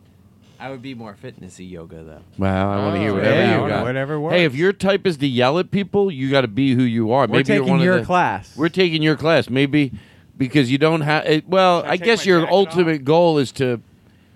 I 0.59 0.69
would 0.71 0.81
be 0.81 0.93
more 0.95 1.15
fitnessy 1.21 1.69
yoga 1.69 2.03
though. 2.03 2.21
Well, 2.37 2.69
I 2.69 2.77
want 2.77 2.95
to 2.95 3.01
hear 3.01 3.11
Oh, 3.11 3.15
whatever 3.15 3.35
yeah, 3.41 3.61
you 3.63 3.69
got. 3.69 3.83
whatever 3.83 4.29
Hey, 4.31 4.45
if 4.45 4.55
your 4.55 4.73
type 4.73 5.05
is 5.05 5.17
to 5.17 5.27
yell 5.27 5.59
at 5.59 5.69
people, 5.71 6.11
you 6.11 6.31
got 6.31 6.41
to 6.41 6.47
be 6.47 6.73
who 6.73 6.83
you 6.83 7.11
are. 7.11 7.27
We're 7.27 7.37
Maybe 7.37 7.53
you're 7.53 7.59
taking 7.61 7.69
one 7.69 7.79
of 7.79 7.85
your 7.85 7.99
the- 7.99 8.05
class. 8.05 8.55
We're 8.57 8.69
taking 8.69 9.03
your 9.03 9.15
class. 9.15 9.49
Maybe 9.49 9.91
because 10.37 10.71
you 10.71 10.77
don't 10.77 11.01
have. 11.01 11.25
Eh, 11.25 11.41
well, 11.47 11.83
I, 11.85 11.97
guess 11.97 12.25
your 12.25 12.49
ultimate 12.51 13.03
goal 13.05 13.37
is 13.37 13.51
to. 13.53 13.81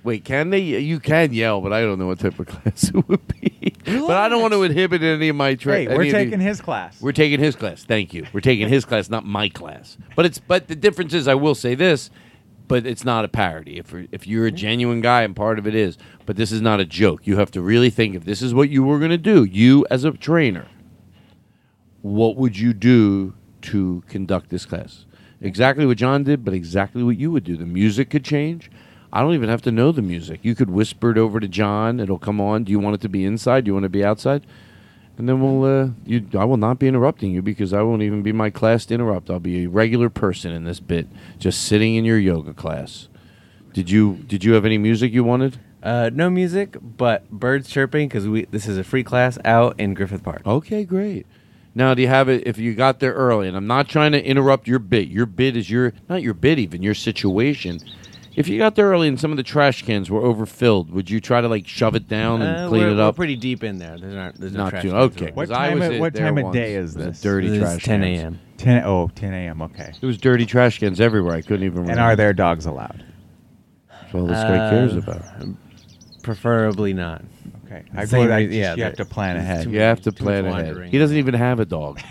Wait, 0.03 0.23
can 0.25 0.49
they? 0.49 0.59
You 0.59 0.99
can 0.99 1.31
yell, 1.33 1.61
but 1.61 1.71
I 1.73 1.81
don't 1.81 1.99
know 1.99 2.07
what 2.07 2.19
type 2.19 2.39
of 2.39 2.47
class 2.47 2.85
it 2.89 3.07
would 3.07 3.27
be. 3.39 3.73
but 3.85 4.17
I 4.17 4.29
don't 4.29 4.41
want 4.41 4.53
to 4.53 4.63
inhibit 4.63 5.01
any 5.03 5.29
of 5.29 5.35
my. 5.35 5.53
Tra- 5.55 5.73
Hey, 5.77 5.87
we're 5.87 5.93
any 6.01 6.09
of 6.09 6.13
the- 6.15 6.23
taking 6.25 6.39
his 6.39 6.59
class. 6.61 6.99
We're 7.01 7.11
taking 7.11 7.39
his 7.39 7.55
class. 7.55 7.83
Thank 7.83 8.13
you. 8.13 8.25
We're 8.33 8.41
taking 8.41 8.67
his 8.67 8.83
class, 8.85 9.09
not 9.09 9.25
my 9.25 9.49
class. 9.49 9.97
But 10.15 10.25
it's 10.25 10.39
but 10.39 10.67
the 10.67 10.75
difference 10.75 11.13
is, 11.13 11.27
I 11.27 11.35
will 11.35 11.53
say 11.55 11.75
this, 11.75 12.09
but 12.71 12.85
it's 12.85 13.05
not 13.05 13.25
a 13.25 13.27
parody. 13.27 13.77
If 13.77 13.93
if 14.11 14.25
you're 14.25 14.47
a 14.47 14.51
genuine 14.51 15.01
guy, 15.01 15.23
and 15.23 15.35
part 15.35 15.59
of 15.59 15.67
it 15.67 15.75
is, 15.75 15.97
but 16.25 16.37
this 16.37 16.51
is 16.51 16.61
not 16.61 16.79
a 16.79 16.85
joke. 16.85 17.27
You 17.27 17.37
have 17.37 17.51
to 17.51 17.61
really 17.61 17.89
think 17.89 18.15
if 18.15 18.25
this 18.25 18.41
is 18.41 18.53
what 18.53 18.69
you 18.69 18.83
were 18.83 18.97
going 18.97 19.11
to 19.11 19.17
do, 19.17 19.43
you 19.43 19.85
as 19.91 20.03
a 20.03 20.11
trainer, 20.11 20.67
what 22.01 22.37
would 22.37 22.57
you 22.57 22.73
do 22.73 23.33
to 23.63 24.03
conduct 24.07 24.49
this 24.49 24.65
class? 24.65 25.05
Exactly 25.41 25.85
what 25.85 25.97
John 25.97 26.23
did, 26.23 26.45
but 26.45 26.53
exactly 26.53 27.03
what 27.03 27.17
you 27.17 27.31
would 27.31 27.43
do. 27.43 27.57
The 27.57 27.65
music 27.65 28.09
could 28.09 28.23
change. 28.23 28.71
I 29.11 29.21
don't 29.21 29.33
even 29.33 29.49
have 29.49 29.63
to 29.63 29.71
know 29.71 29.91
the 29.91 30.01
music. 30.01 30.39
You 30.43 30.55
could 30.55 30.69
whisper 30.69 31.11
it 31.11 31.17
over 31.17 31.39
to 31.39 31.47
John. 31.47 31.99
It'll 31.99 32.19
come 32.19 32.39
on. 32.39 32.63
Do 32.63 32.71
you 32.71 32.79
want 32.79 32.95
it 32.95 33.01
to 33.01 33.09
be 33.09 33.25
inside? 33.25 33.65
Do 33.65 33.69
you 33.69 33.73
want 33.73 33.85
it 33.85 33.89
to 33.89 33.97
be 33.97 34.05
outside? 34.05 34.45
And 35.17 35.29
then 35.29 35.41
we'll. 35.41 35.63
Uh, 35.63 35.89
you, 36.05 36.25
I 36.37 36.45
will 36.45 36.57
not 36.57 36.79
be 36.79 36.87
interrupting 36.87 37.31
you 37.31 37.41
because 37.41 37.73
I 37.73 37.81
won't 37.81 38.01
even 38.01 38.23
be 38.23 38.31
my 38.31 38.49
class 38.49 38.85
to 38.87 38.93
interrupt. 38.93 39.29
I'll 39.29 39.39
be 39.39 39.65
a 39.65 39.69
regular 39.69 40.09
person 40.09 40.51
in 40.51 40.63
this 40.63 40.79
bit, 40.79 41.07
just 41.37 41.61
sitting 41.63 41.95
in 41.95 42.05
your 42.05 42.17
yoga 42.17 42.53
class. 42.53 43.07
Did 43.73 43.89
you 43.89 44.23
Did 44.27 44.43
you 44.43 44.53
have 44.53 44.65
any 44.65 44.77
music 44.77 45.13
you 45.13 45.23
wanted? 45.23 45.59
Uh, 45.83 46.09
no 46.13 46.29
music, 46.29 46.77
but 46.81 47.29
birds 47.31 47.67
chirping 47.69 48.07
because 48.07 48.27
we 48.27 48.45
this 48.45 48.67
is 48.67 48.77
a 48.77 48.83
free 48.83 49.03
class 49.03 49.37
out 49.45 49.79
in 49.79 49.93
Griffith 49.93 50.23
Park. 50.23 50.41
Okay, 50.45 50.83
great. 50.85 51.25
Now, 51.73 51.93
do 51.93 52.01
you 52.01 52.07
have 52.09 52.27
it 52.27 52.45
if 52.45 52.57
you 52.57 52.75
got 52.75 52.99
there 52.99 53.13
early? 53.13 53.47
And 53.47 53.55
I'm 53.55 53.67
not 53.67 53.87
trying 53.87 54.11
to 54.11 54.23
interrupt 54.23 54.67
your 54.67 54.79
bit. 54.79 55.07
Your 55.07 55.25
bit 55.25 55.55
is 55.55 55.69
your 55.69 55.93
not 56.09 56.21
your 56.21 56.33
bit 56.33 56.59
even 56.59 56.81
your 56.83 56.93
situation. 56.93 57.79
If 58.35 58.47
you 58.47 58.57
got 58.57 58.75
there 58.75 58.87
early 58.87 59.07
and 59.09 59.19
some 59.19 59.31
of 59.31 59.37
the 59.37 59.43
trash 59.43 59.83
cans 59.83 60.09
were 60.09 60.21
overfilled, 60.21 60.89
would 60.91 61.09
you 61.09 61.19
try 61.19 61.41
to 61.41 61.47
like 61.49 61.67
shove 61.67 61.95
it 61.95 62.07
down 62.07 62.41
and 62.41 62.57
Uh, 62.65 62.69
clean 62.69 62.83
we're, 62.83 62.89
it 62.91 62.99
up? 62.99 63.13
we're 63.15 63.17
pretty 63.17 63.35
deep 63.35 63.63
in 63.63 63.77
there. 63.77 63.97
There's 63.97 64.13
not. 64.13 64.35
There's 64.35 64.53
no 64.53 64.63
Not 64.63 64.69
trash 64.69 64.81
too- 64.83 64.91
cans 64.91 65.03
okay. 65.15 65.25
over. 65.25 65.33
What 65.33 65.49
'Cause 65.49 65.57
I 65.57 65.69
time? 65.69 65.79
was 65.79 65.87
Of, 65.87 65.93
in 65.95 65.99
what 65.99 66.13
there 66.13 66.25
time 66.25 66.37
of 66.37 66.43
once. 66.45 66.53
day 66.55 66.75
is 66.75 66.95
It 66.95 66.97
was 66.99 67.05
a 67.05 67.09
this? 67.09 67.21
dirty 67.21 67.47
This 67.49 67.57
is 67.57 67.61
trash 67.63 67.83
10 67.83 68.01
cans. 68.01 68.19
a.m. 68.21 68.39
10 68.57 68.83
oh 68.85 69.09
10 69.15 69.33
a.m. 69.33 69.61
Okay. 69.63 69.91
It 70.01 70.05
was 70.05 70.17
dirty 70.17 70.45
trash 70.45 70.79
cans 70.79 71.01
everywhere. 71.01 71.35
I 71.35 71.41
couldn't 71.41 71.65
even. 71.65 71.79
And 71.79 71.89
remember. 71.89 72.03
are 72.03 72.15
there 72.15 72.33
dogs 72.33 72.65
allowed? 72.65 73.03
That's 73.89 74.15
all 74.15 74.25
this 74.27 74.37
guy 74.43 74.69
cares 74.69 74.93
Uh, 74.95 74.99
about. 74.99 75.21
Preferably 76.23 76.93
not. 76.93 77.23
Okay. 77.65 77.83
I 77.95 78.05
Same 78.05 78.27
go- 78.27 78.33
I- 78.33 78.37
re- 78.41 78.59
yeah, 78.59 78.75
you 78.75 78.83
have 78.83 78.95
to 78.95 79.05
plan 79.05 79.37
ahead. 79.37 79.69
You 79.69 79.79
have 79.79 80.01
to 80.01 80.11
too 80.11 80.23
plan 80.23 80.45
ahead. 80.45 80.65
wandering. 80.67 80.91
He 80.91 80.97
doesn't 80.99 81.17
even 81.17 81.33
have 81.33 81.59
a 81.59 81.65
dog. 81.65 81.99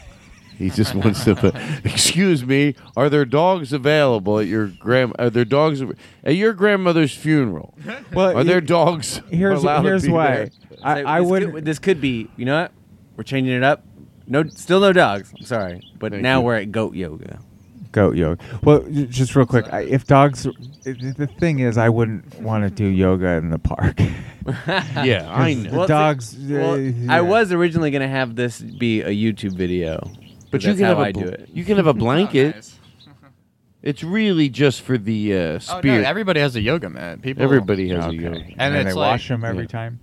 He 0.60 0.70
just 0.70 0.94
wants 0.94 1.24
to. 1.24 1.34
Put, 1.34 1.54
Excuse 1.84 2.44
me. 2.44 2.74
Are 2.96 3.08
there 3.08 3.24
dogs 3.24 3.72
available 3.72 4.38
at 4.38 4.46
your 4.46 4.66
grand? 4.68 5.14
Are 5.18 5.30
there 5.30 5.44
dogs 5.44 5.82
at 6.22 6.36
your 6.36 6.52
grandmother's 6.52 7.14
funeral? 7.14 7.74
Well, 8.12 8.36
are 8.36 8.44
there 8.44 8.60
dogs? 8.60 9.20
Here's 9.30 9.62
allowed 9.62 9.82
to 9.82 9.88
here's 9.88 10.04
be 10.04 10.10
why. 10.10 10.26
there? 10.36 10.50
I, 10.84 11.02
So 11.02 11.08
I 11.08 11.20
this 11.20 11.28
would. 11.30 11.52
Could, 11.54 11.64
this 11.64 11.78
could 11.78 12.00
be. 12.00 12.28
You 12.36 12.44
know 12.44 12.60
what? 12.62 12.72
We're 13.16 13.24
changing 13.24 13.54
it 13.54 13.62
up. 13.64 13.84
No, 14.26 14.44
still 14.48 14.80
no 14.80 14.92
dogs. 14.92 15.32
I'm 15.36 15.44
sorry, 15.44 15.82
but 15.98 16.12
Thank 16.12 16.22
now 16.22 16.38
you. 16.40 16.44
we're 16.46 16.56
at 16.56 16.70
goat 16.70 16.94
yoga. 16.94 17.40
Goat 17.92 18.14
yoga. 18.16 18.40
Well, 18.62 18.82
j- 18.82 19.06
just 19.06 19.34
real 19.34 19.46
quick, 19.46 19.66
I, 19.72 19.80
if 19.80 20.06
dogs, 20.06 20.46
i- 20.46 20.52
the 20.92 21.26
thing 21.40 21.58
is, 21.58 21.76
I 21.76 21.88
wouldn't 21.88 22.38
want 22.40 22.62
to 22.64 22.70
do 22.70 22.84
yoga 22.86 23.30
in 23.30 23.48
the 23.50 23.58
park. 23.58 23.98
Yeah, 25.04 25.30
I 25.30 25.54
know. 25.54 25.70
The 25.70 25.76
Well, 25.78 25.86
dogs. 25.86 26.36
Well, 26.38 26.74
uh, 26.74 27.12
I 27.12 27.20
was 27.20 27.52
originally 27.52 27.90
gonna 27.90 28.08
have 28.08 28.36
this 28.36 28.60
be 28.60 29.00
a 29.02 29.10
YouTube 29.10 29.54
video, 29.54 30.10
But 30.50 30.62
you 30.62 30.68
that's 30.68 30.78
can 30.78 30.84
how 30.86 30.96
have 30.96 30.98
a 30.98 31.08
I 31.08 31.12
bl- 31.12 31.20
do 31.20 31.26
it. 31.28 31.48
You 31.52 31.64
can 31.64 31.76
have 31.76 31.86
a 31.86 31.94
blanket. 32.06 32.72
It's 33.82 34.02
really 34.04 34.48
just 34.50 34.82
for 34.82 34.98
the 34.98 35.32
uh, 35.34 35.38
Oh, 35.38 35.52
no, 35.52 35.58
spirit. 35.58 36.04
everybody 36.04 36.40
has 36.40 36.54
a 36.56 36.60
yoga 36.60 36.90
mat. 36.90 37.22
People. 37.22 37.42
Everybody 37.42 37.88
has 37.88 38.04
a 38.04 38.08
Okay. 38.08 38.16
yoga. 38.16 38.36
And 38.40 38.54
And, 38.58 38.76
it's 38.76 38.84
they 38.90 38.92
like- 38.92 39.12
wash 39.12 39.28
them 39.28 39.44
every 39.44 39.62
Yeah. 39.64 39.68
time. 39.68 40.00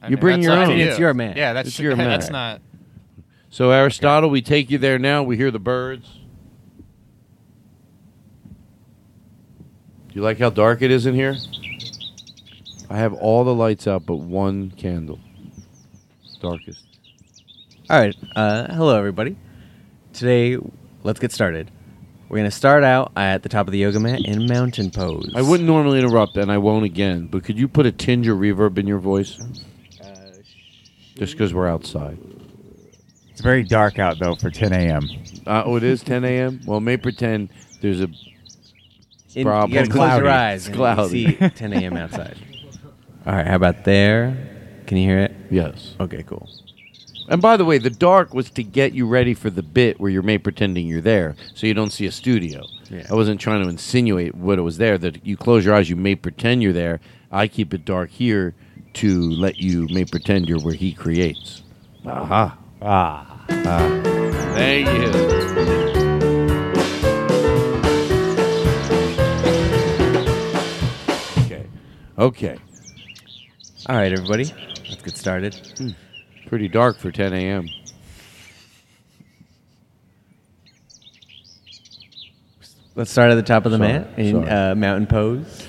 I 0.00 0.06
You 0.06 0.16
mean, 0.16 0.20
bring 0.20 0.40
that's 0.40 0.44
your 0.46 0.56
up 0.58 0.66
to 0.68 0.72
own. 0.72 0.78
you. 0.78 0.84
It's 0.86 0.98
your 0.98 1.14
mat. 1.14 1.36
Yeah, 1.36 1.52
that's 1.52 1.68
It's 1.70 1.78
your 1.80 1.94
That's 1.96 2.26
mat. 2.30 2.32
not. 2.32 2.60
So 3.50 3.70
Aristotle, 3.70 4.30
we 4.30 4.40
take 4.42 4.70
you 4.70 4.78
there 4.78 4.98
now. 4.98 5.22
We 5.22 5.36
hear 5.36 5.50
the 5.50 5.58
birds. 5.58 6.08
Do 10.08 10.14
you 10.14 10.22
like 10.22 10.38
how 10.38 10.50
dark 10.50 10.82
it 10.82 10.90
is 10.90 11.06
in 11.06 11.14
here? 11.14 11.36
I 12.90 12.98
have 12.98 13.14
all 13.14 13.44
the 13.44 13.54
lights 13.54 13.86
out 13.86 14.04
but 14.06 14.16
one 14.16 14.70
candle. 14.72 15.18
Darkest. 16.40 16.84
All 17.88 17.98
right. 18.00 18.14
Uh, 18.36 18.72
hello, 18.74 18.96
everybody. 18.96 19.36
Today, 20.12 20.58
let's 21.02 21.20
get 21.20 21.32
started. 21.32 21.70
We're 22.28 22.38
gonna 22.38 22.50
start 22.50 22.82
out 22.84 23.12
at 23.16 23.42
the 23.42 23.48
top 23.48 23.66
of 23.66 23.72
the 23.72 23.78
yoga 23.78 24.00
mat 24.00 24.20
in 24.24 24.46
mountain 24.46 24.90
pose. 24.90 25.30
I 25.34 25.42
wouldn't 25.42 25.66
normally 25.66 25.98
interrupt, 25.98 26.36
and 26.36 26.50
I 26.50 26.58
won't 26.58 26.84
again. 26.84 27.26
But 27.26 27.44
could 27.44 27.58
you 27.58 27.68
put 27.68 27.84
a 27.86 27.92
tinge 27.92 28.26
of 28.28 28.38
reverb 28.38 28.78
in 28.78 28.86
your 28.86 28.98
voice? 28.98 29.38
Just 31.16 31.32
because 31.32 31.52
we're 31.52 31.68
outside. 31.68 32.18
It's 33.30 33.40
very 33.42 33.62
dark 33.62 33.98
out 33.98 34.18
though 34.18 34.34
for 34.34 34.50
10 34.50 34.72
a.m. 34.72 35.08
Uh, 35.46 35.62
oh, 35.66 35.76
it 35.76 35.82
is 35.82 36.02
10 36.02 36.24
a.m. 36.24 36.60
Well, 36.66 36.80
may 36.80 36.96
pretend 36.96 37.50
there's 37.82 38.00
a 38.00 38.08
In, 39.34 39.44
problem. 39.44 39.70
You 39.70 39.76
gotta 39.78 39.90
close 39.90 39.98
Cloudy. 40.08 40.24
your 40.24 40.32
eyes 40.32 40.60
It's 40.60 40.66
and 40.68 40.76
cloudy. 40.76 41.36
see 41.38 41.48
10 41.56 41.72
a.m. 41.74 41.96
outside. 41.96 42.38
All 43.26 43.34
right. 43.34 43.46
How 43.46 43.56
about 43.56 43.84
there? 43.84 44.82
Can 44.86 44.96
you 44.96 45.08
hear 45.08 45.18
it? 45.20 45.32
Yes. 45.50 45.94
Okay. 46.00 46.22
Cool. 46.22 46.48
And 47.28 47.40
by 47.40 47.56
the 47.56 47.64
way, 47.64 47.78
the 47.78 47.90
dark 47.90 48.34
was 48.34 48.50
to 48.50 48.62
get 48.62 48.92
you 48.92 49.06
ready 49.06 49.34
for 49.34 49.48
the 49.48 49.62
bit 49.62 50.00
where 50.00 50.10
you're 50.10 50.22
made 50.22 50.44
pretending 50.44 50.86
you're 50.86 51.00
there, 51.00 51.36
so 51.54 51.66
you 51.66 51.74
don't 51.74 51.90
see 51.90 52.06
a 52.06 52.12
studio. 52.12 52.64
Yeah. 52.90 53.06
I 53.10 53.14
wasn't 53.14 53.40
trying 53.40 53.62
to 53.62 53.68
insinuate 53.68 54.34
what 54.34 54.58
it 54.58 54.62
was 54.62 54.78
there. 54.78 54.98
That 54.98 55.24
you 55.24 55.36
close 55.36 55.64
your 55.64 55.74
eyes, 55.74 55.88
you 55.88 55.96
may 55.96 56.14
pretend 56.14 56.62
you're 56.62 56.72
there. 56.72 57.00
I 57.30 57.48
keep 57.48 57.72
it 57.72 57.84
dark 57.84 58.10
here 58.10 58.54
to 58.94 59.30
let 59.30 59.58
you 59.58 59.88
may 59.88 60.04
pretend 60.04 60.48
you're 60.48 60.60
where 60.60 60.74
he 60.74 60.92
creates. 60.92 61.62
Aha. 62.04 62.58
Ah. 62.82 63.44
Ah. 63.48 64.00
Thank 64.54 64.88
you. 64.88 65.08
Okay. 71.44 71.66
Okay. 72.18 72.58
All 73.86 73.96
right, 73.96 74.12
everybody. 74.12 74.44
Let's 74.88 75.02
get 75.02 75.16
started. 75.16 75.94
Pretty 76.52 76.68
dark 76.68 76.98
for 76.98 77.10
10 77.10 77.32
a.m. 77.32 77.66
Let's 82.94 83.10
start 83.10 83.30
at 83.30 83.36
the 83.36 83.42
top 83.42 83.64
of 83.64 83.72
the 83.72 83.78
Sorry, 83.78 83.90
mat 83.94 84.18
in 84.18 84.44
sorry. 84.44 84.50
uh, 84.50 84.74
mountain 84.74 85.06
pose. 85.06 85.66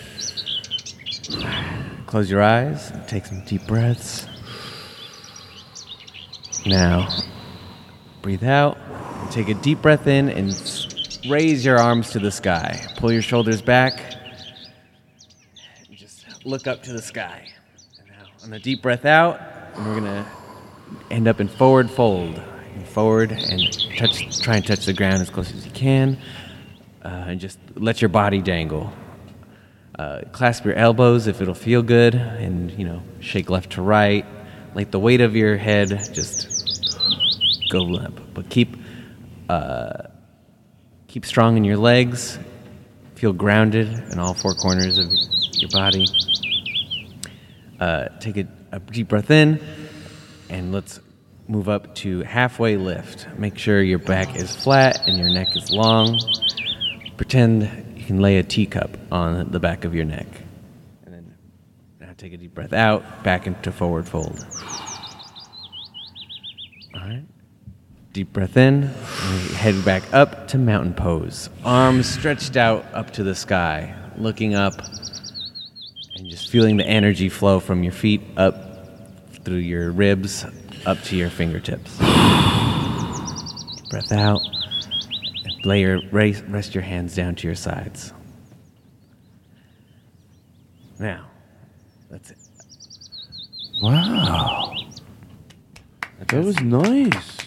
Close 2.06 2.30
your 2.30 2.42
eyes. 2.42 2.92
And 2.92 3.08
take 3.08 3.26
some 3.26 3.46
deep 3.46 3.66
breaths. 3.66 4.28
Now, 6.66 7.08
breathe 8.22 8.44
out. 8.44 8.78
Take 9.32 9.48
a 9.48 9.54
deep 9.54 9.82
breath 9.82 10.06
in 10.08 10.28
and 10.28 10.50
s- 10.50 11.18
raise 11.30 11.64
your 11.64 11.80
arms 11.80 12.10
to 12.10 12.20
the 12.20 12.30
sky. 12.30 12.86
Pull 12.98 13.14
your 13.14 13.22
shoulders 13.22 13.62
back. 13.62 14.02
And 15.88 15.96
just 15.98 16.26
look 16.46 16.68
up 16.68 16.84
to 16.84 16.92
the 16.92 17.02
sky. 17.02 17.48
And 18.02 18.10
now, 18.10 18.26
on 18.44 18.52
a 18.52 18.60
deep 18.60 18.82
breath 18.82 19.06
out, 19.06 19.40
and 19.76 19.88
we're 19.88 19.96
gonna 19.96 20.26
end 21.10 21.28
up 21.28 21.40
in 21.40 21.48
forward 21.48 21.90
fold. 21.90 22.42
Forward 22.86 23.32
and 23.32 23.62
touch. 23.98 24.42
Try 24.42 24.58
and 24.58 24.66
touch 24.66 24.86
the 24.86 24.94
ground 24.94 25.22
as 25.22 25.30
close 25.30 25.52
as 25.54 25.66
you 25.66 25.72
can, 25.72 26.18
uh, 27.04 27.26
and 27.28 27.40
just 27.40 27.58
let 27.76 28.02
your 28.02 28.10
body 28.10 28.42
dangle. 28.42 28.92
Uh, 29.98 30.22
clasp 30.32 30.66
your 30.66 30.74
elbows 30.74 31.28
if 31.28 31.40
it'll 31.42 31.54
feel 31.54 31.82
good, 31.82 32.16
and 32.16 32.72
you 32.72 32.86
know, 32.86 33.02
shake 33.20 33.50
left 33.50 33.74
to 33.74 33.82
right. 33.82 34.26
Let 34.76 34.92
the 34.92 35.00
weight 35.00 35.22
of 35.22 35.36
your 35.36 35.56
head 35.56 35.90
just 36.14 36.90
go 37.72 37.80
limp, 37.80 38.20
but 38.34 38.50
keep 38.50 38.76
uh, 39.50 40.04
keep 41.08 41.26
strong 41.26 41.58
in 41.58 41.64
your 41.64 41.78
legs. 41.78 42.40
Feel 43.16 43.34
grounded 43.34 43.88
in 44.12 44.20
all 44.20 44.34
four 44.34 44.54
corners 44.56 44.98
of 44.98 45.12
your 45.54 45.70
body. 45.70 46.06
Uh, 47.80 48.10
take 48.20 48.38
a, 48.38 48.48
a 48.72 48.80
deep 48.80 49.08
breath 49.08 49.32
in, 49.32 49.60
and 50.54 50.72
let's 50.72 51.00
move 51.48 51.68
up 51.68 51.96
to 51.96 52.22
halfway 52.22 52.78
lift. 52.78 53.28
Make 53.38 53.58
sure 53.58 53.82
your 53.82 54.00
back 54.00 54.36
is 54.36 54.56
flat 54.56 55.08
and 55.08 55.18
your 55.18 55.30
neck 55.30 55.56
is 55.56 55.72
long. 55.72 56.20
Pretend 57.18 57.98
you 57.98 58.06
can 58.06 58.22
lay 58.22 58.38
a 58.38 58.44
teacup 58.44 58.98
on 59.12 59.52
the 59.52 59.60
back 59.60 59.84
of 59.84 59.96
your 59.96 60.06
neck. 60.06 60.28
And 61.06 61.14
then 61.14 61.36
now 62.00 62.14
take 62.18 62.34
a 62.34 62.38
deep 62.38 62.54
breath 62.54 62.72
out, 62.72 63.24
back 63.24 63.48
into 63.48 63.72
forward 63.72 64.08
fold. 64.08 64.46
All 66.94 67.02
right. 67.02 67.24
Deep 68.14 68.32
breath 68.32 68.56
in, 68.56 68.84
head 69.56 69.84
back 69.84 70.04
up 70.14 70.48
to 70.50 70.60
mountain 70.60 70.94
pose. 70.94 71.50
Arms 71.66 72.08
stretched 72.08 72.56
out 72.56 72.86
up 72.94 73.12
to 73.14 73.24
the 73.24 73.34
sky, 73.34 73.96
looking 74.18 74.54
up 74.54 74.76
and 76.16 76.30
just 76.30 76.50
feeling 76.50 76.78
the 76.78 76.86
energy 76.86 77.28
flow 77.28 77.60
from 77.60 77.82
your 77.82 77.92
feet 77.92 78.22
up 78.38 78.73
through 79.44 79.58
your 79.58 79.92
ribs 79.92 80.46
up 80.86 81.02
to 81.04 81.16
your 81.16 81.30
fingertips. 81.30 81.98
Breath 83.90 84.12
out. 84.12 84.42
And 85.46 85.66
lay 85.66 85.82
your 85.82 86.00
raise, 86.12 86.42
rest 86.44 86.74
your 86.74 86.84
hands 86.84 87.16
down 87.16 87.36
to 87.36 87.48
your 87.48 87.56
sides. 87.56 88.14
Now, 91.00 91.26
that's 92.10 92.32
it. 92.32 92.38
Wow. 93.82 94.74
That 96.28 96.44
was 96.44 96.60
nice. 96.62 97.38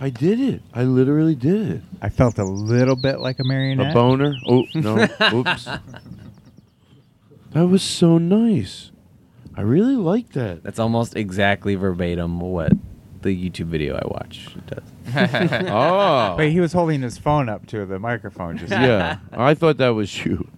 I 0.00 0.10
did 0.10 0.40
it. 0.40 0.62
I 0.74 0.84
literally 0.84 1.34
did 1.34 1.70
it. 1.70 1.82
I 2.00 2.08
felt 2.08 2.38
a 2.38 2.44
little 2.44 2.96
bit 2.96 3.20
like 3.20 3.38
a 3.38 3.44
marionette. 3.44 3.92
A 3.92 3.94
boner? 3.94 4.34
Oh, 4.48 4.64
no. 4.74 4.96
Oops. 5.34 5.68
That 7.52 7.66
was 7.66 7.82
so 7.82 8.16
nice. 8.18 8.90
I 9.60 9.62
really 9.62 9.96
like 9.96 10.30
that. 10.30 10.62
That's 10.62 10.78
almost 10.78 11.14
exactly 11.16 11.74
verbatim 11.74 12.40
what 12.40 12.72
the 13.20 13.28
YouTube 13.28 13.66
video 13.66 13.94
I 13.94 14.06
watched 14.06 14.56
does. 14.66 14.82
oh. 15.68 16.34
But 16.34 16.48
he 16.48 16.60
was 16.60 16.72
holding 16.72 17.02
his 17.02 17.18
phone 17.18 17.50
up 17.50 17.66
to 17.66 17.84
the 17.84 17.98
microphone. 17.98 18.56
Just 18.56 18.72
yeah. 18.72 19.18
I 19.30 19.52
thought 19.52 19.76
that 19.76 19.90
was 19.90 20.24
you. 20.24 20.48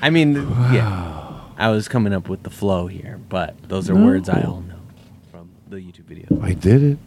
I 0.00 0.08
mean, 0.08 0.36
yeah. 0.72 1.38
I 1.58 1.68
was 1.68 1.86
coming 1.86 2.14
up 2.14 2.30
with 2.30 2.44
the 2.44 2.48
flow 2.48 2.86
here, 2.86 3.20
but 3.28 3.54
those 3.68 3.90
are 3.90 3.94
words 3.94 4.30
I 4.30 4.40
all 4.40 4.62
know 4.62 4.80
from 5.30 5.50
the 5.68 5.76
YouTube 5.76 6.06
video. 6.06 6.40
I 6.40 6.54
did 6.54 6.82
it. 6.82 6.98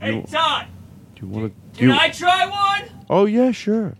Hey, 0.00 0.22
Todd, 0.22 0.68
Do 1.16 1.26
you 1.26 1.28
want 1.28 1.52
to? 1.74 1.78
can 1.78 1.90
I 1.90 2.08
try 2.08 2.46
one? 2.46 3.04
Oh 3.10 3.26
yeah, 3.26 3.50
sure. 3.50 3.98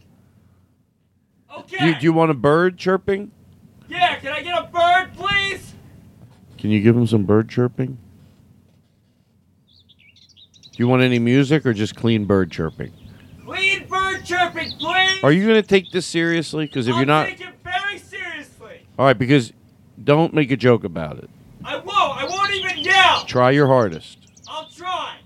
Okay. 1.55 1.77
Do 1.77 1.86
you, 1.86 1.94
do 1.97 2.05
you 2.05 2.12
want 2.15 2.31
a 2.31 2.35
bird 2.35 2.78
chirping? 2.78 3.31
Yeah, 3.89 4.16
can 4.16 4.32
I 4.32 4.43
get 4.43 4.59
a 4.59 4.66
bird, 4.66 5.12
please? 5.16 5.74
Can 6.59 6.70
you 6.70 6.81
give 6.81 6.97
him 6.97 7.06
some 7.06 7.24
bird 7.24 7.48
chirping? 7.48 7.98
Do 9.69 10.78
you 10.82 10.89
want 10.89 11.02
any 11.02 11.19
music 11.19 11.65
or 11.66 11.73
just 11.73 11.94
clean 11.94 12.24
bird 12.24 12.51
chirping? 12.51 12.93
Clean 13.44 13.86
bird 13.86 14.24
chirping, 14.24 14.73
please. 14.78 15.23
Are 15.23 15.31
you 15.31 15.47
going 15.47 15.61
to 15.61 15.66
take 15.69 15.90
this 15.93 16.06
seriously? 16.06 16.66
Because 16.66 16.89
if 16.89 16.94
I'll 16.94 17.01
you're 17.01 17.06
not, 17.06 17.27
take 17.27 17.40
it 17.43 17.55
very 17.62 17.98
seriously. 17.98 18.86
all 18.98 19.06
right. 19.06 19.19
Because 19.19 19.52
don't 20.02 20.35
make 20.35 20.51
a 20.51 20.56
joke 20.56 20.82
about 20.82 21.19
it. 21.19 21.31
I 21.65 21.77
won't. 21.77 21.89
I 21.90 22.27
won't 22.28 22.52
even 22.55 22.78
yell. 22.78 23.24
Try 23.27 23.51
your 23.52 23.66
hardest. 23.69 24.19
I'll 24.48 24.69
try. 24.69 25.16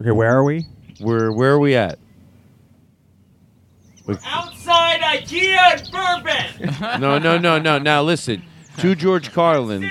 Okay, 0.00 0.10
where 0.12 0.30
are 0.30 0.44
we? 0.44 0.66
Where 1.00 1.32
Where 1.32 1.52
are 1.52 1.58
we 1.58 1.74
at? 1.74 1.98
We- 4.06 4.16
Outside 4.24 5.00
IKEA 5.00 5.84
in 5.84 5.90
Burbank. 5.92 7.00
no, 7.00 7.18
no, 7.18 7.38
no, 7.38 7.58
no. 7.58 7.78
Now 7.78 8.02
listen, 8.02 8.42
to 8.78 8.94
George 8.94 9.32
Carlin. 9.32 9.82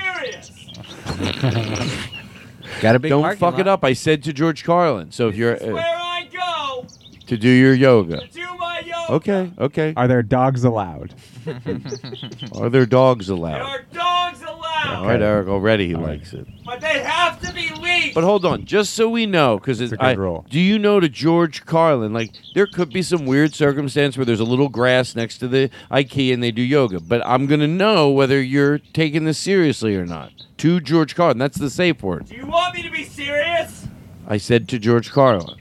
Got 2.81 2.95
a 2.95 2.99
big 2.99 3.09
Don't 3.09 3.21
parking 3.21 3.39
fuck 3.39 3.53
it 3.55 3.65
lot. 3.67 3.73
up. 3.73 3.83
I 3.85 3.93
said 3.93 4.23
to 4.23 4.33
George 4.33 4.63
Carlin. 4.63 5.11
So 5.11 5.27
if 5.27 5.35
you're 5.35 5.55
Where 5.57 5.75
uh, 5.77 5.79
I 5.79 6.27
go 6.31 6.85
to 7.27 7.37
do 7.37 7.49
your 7.49 7.73
yoga, 7.73 8.27
do 8.27 8.55
my 8.57 8.79
yoga. 8.85 9.13
okay, 9.13 9.51
okay. 9.59 9.93
Are 9.95 10.07
there 10.07 10.23
dogs 10.23 10.63
allowed? 10.63 11.13
Are 12.55 12.69
there 12.69 12.85
dogs 12.85 13.27
There 13.27 13.35
allowed? 13.35 13.61
are 13.61 13.81
dogs 13.93 14.41
allowed, 14.41 14.50
All 14.87 15.05
right, 15.05 15.21
Eric. 15.21 15.47
Already 15.47 15.87
he 15.87 15.95
likes 15.95 16.33
it. 16.33 16.47
but 16.65 16.81
they 16.81 16.99
have 17.03 17.39
to 17.41 17.53
be 17.53 17.69
leashed. 17.81 18.13
But 18.15 18.23
hold 18.23 18.45
on, 18.45 18.65
just 18.65 18.93
so 18.93 19.09
we 19.09 19.25
know, 19.25 19.57
because 19.57 19.79
a 19.81 19.87
good 19.89 19.99
I 19.99 20.13
rule. 20.13 20.45
do 20.49 20.59
you 20.59 20.77
know 20.79 20.99
to 20.99 21.07
George 21.09 21.65
Carlin? 21.65 22.13
Like 22.13 22.31
there 22.55 22.67
could 22.67 22.91
be 22.91 23.01
some 23.01 23.25
weird 23.25 23.53
circumstance 23.53 24.17
where 24.17 24.25
there's 24.25 24.39
a 24.39 24.45
little 24.45 24.69
grass 24.69 25.15
next 25.15 25.37
to 25.39 25.47
the 25.47 25.69
IKEA 25.91 26.33
and 26.33 26.41
they 26.43 26.51
do 26.51 26.61
yoga. 26.61 26.99
But 26.99 27.25
I'm 27.25 27.45
gonna 27.47 27.67
know 27.67 28.09
whether 28.09 28.41
you're 28.41 28.79
taking 28.79 29.25
this 29.25 29.37
seriously 29.37 29.95
or 29.95 30.05
not. 30.05 30.31
To 30.57 30.79
George 30.79 31.15
Carlin, 31.15 31.37
that's 31.39 31.57
the 31.57 31.69
safe 31.69 32.03
word. 32.03 32.27
do 32.27 32.35
you 32.35 32.45
want 32.45 32.75
me 32.75 32.83
to 32.83 32.91
be 32.91 33.03
serious? 33.03 33.87
I 34.27 34.37
said 34.37 34.69
to 34.69 34.79
George 34.79 35.11
Carlin. 35.11 35.57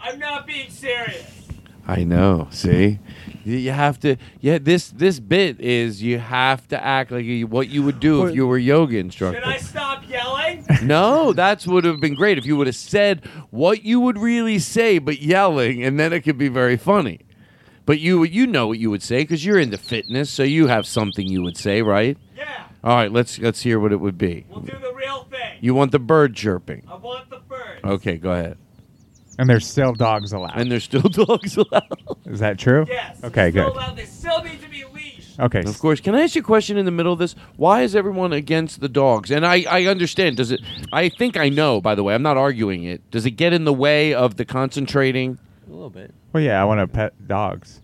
I'm 0.00 0.18
not 0.18 0.46
being 0.46 0.70
serious. 0.70 1.46
I 1.86 2.04
know. 2.04 2.48
See, 2.50 2.98
you 3.46 3.56
you 3.58 3.70
have 3.70 3.98
to. 4.00 4.16
Yeah, 4.40 4.58
this 4.58 4.88
this 4.88 5.20
bit 5.20 5.60
is 5.60 6.02
you 6.02 6.18
have 6.18 6.66
to 6.68 6.84
act 6.84 7.10
like 7.12 7.24
you, 7.24 7.46
what 7.46 7.68
you 7.68 7.82
would 7.82 8.00
do 8.00 8.26
if 8.26 8.34
you 8.34 8.46
were 8.46 8.58
yoga 8.58 8.98
instructor. 8.98 9.40
Should 9.40 9.48
I 9.48 9.58
stop 9.58 10.08
yelling? 10.08 10.64
No, 10.82 11.32
that's 11.32 11.66
would 11.66 11.84
have 11.84 12.00
been 12.00 12.14
great 12.14 12.38
if 12.38 12.46
you 12.46 12.56
would 12.56 12.66
have 12.66 12.76
said 12.76 13.24
what 13.50 13.84
you 13.84 14.00
would 14.00 14.18
really 14.18 14.58
say, 14.58 14.98
but 14.98 15.20
yelling, 15.20 15.82
and 15.82 15.98
then 15.98 16.12
it 16.12 16.20
could 16.20 16.38
be 16.38 16.48
very 16.48 16.76
funny. 16.76 17.20
But 17.86 18.00
you 18.00 18.24
you 18.24 18.46
know 18.46 18.66
what 18.66 18.78
you 18.78 18.90
would 18.90 19.02
say 19.02 19.22
because 19.22 19.44
you're 19.44 19.58
into 19.58 19.78
fitness, 19.78 20.28
so 20.30 20.42
you 20.42 20.66
have 20.66 20.86
something 20.86 21.26
you 21.26 21.42
would 21.42 21.56
say, 21.56 21.82
right? 21.82 22.18
Yeah. 22.36 22.66
All 22.82 22.94
right, 22.96 23.10
let's 23.10 23.38
let's 23.38 23.62
hear 23.62 23.78
what 23.80 23.92
it 23.92 23.96
would 24.00 24.18
be. 24.18 24.44
We'll 24.48 24.60
do 24.60 24.76
the 24.78 24.92
real 24.92 25.24
thing. 25.24 25.58
You 25.60 25.74
want 25.74 25.92
the 25.92 25.98
bird 25.98 26.34
chirping? 26.34 26.82
I 26.88 26.96
want 26.96 27.30
the 27.30 27.38
bird. 27.38 27.80
Okay, 27.84 28.16
go 28.16 28.32
ahead. 28.32 28.58
And 29.38 29.48
there's 29.48 29.66
still 29.66 29.92
dogs 29.92 30.32
allowed. 30.32 30.58
And 30.58 30.70
there's 30.70 30.84
still 30.84 31.00
dogs 31.02 31.56
allowed. 31.56 32.16
Is 32.24 32.40
that 32.40 32.58
true? 32.58 32.86
Yes. 32.88 33.18
Okay, 33.24 33.50
Still 33.50 33.66
good. 33.68 33.72
allowed- 33.76 33.96
They 33.96 34.04
still 34.06 34.42
need 34.42 34.60
to 34.62 34.68
be 34.70 34.84
leashed. 34.94 35.38
Okay. 35.38 35.60
Of 35.60 35.78
course. 35.78 36.00
Can 36.00 36.14
I 36.14 36.22
ask 36.22 36.34
you 36.34 36.40
a 36.40 36.44
question 36.44 36.78
in 36.78 36.86
the 36.86 36.90
middle 36.90 37.12
of 37.12 37.18
this? 37.18 37.34
Why 37.56 37.82
is 37.82 37.94
everyone 37.94 38.32
against 38.32 38.80
the 38.80 38.88
dogs? 38.88 39.30
And 39.30 39.44
I, 39.46 39.64
I 39.68 39.84
understand. 39.84 40.38
Does 40.38 40.50
it? 40.50 40.60
I 40.92 41.10
think 41.10 41.36
I 41.36 41.50
know. 41.50 41.80
By 41.82 41.94
the 41.94 42.02
way, 42.02 42.14
I'm 42.14 42.22
not 42.22 42.38
arguing 42.38 42.84
it. 42.84 43.08
Does 43.10 43.26
it 43.26 43.32
get 43.32 43.52
in 43.52 43.64
the 43.64 43.72
way 43.74 44.14
of 44.14 44.36
the 44.36 44.46
concentrating? 44.46 45.38
A 45.66 45.70
little 45.70 45.90
bit. 45.90 46.14
Well, 46.32 46.42
yeah, 46.42 46.60
I 46.60 46.64
want 46.64 46.80
to 46.80 46.86
pet 46.86 47.12
dogs. 47.28 47.80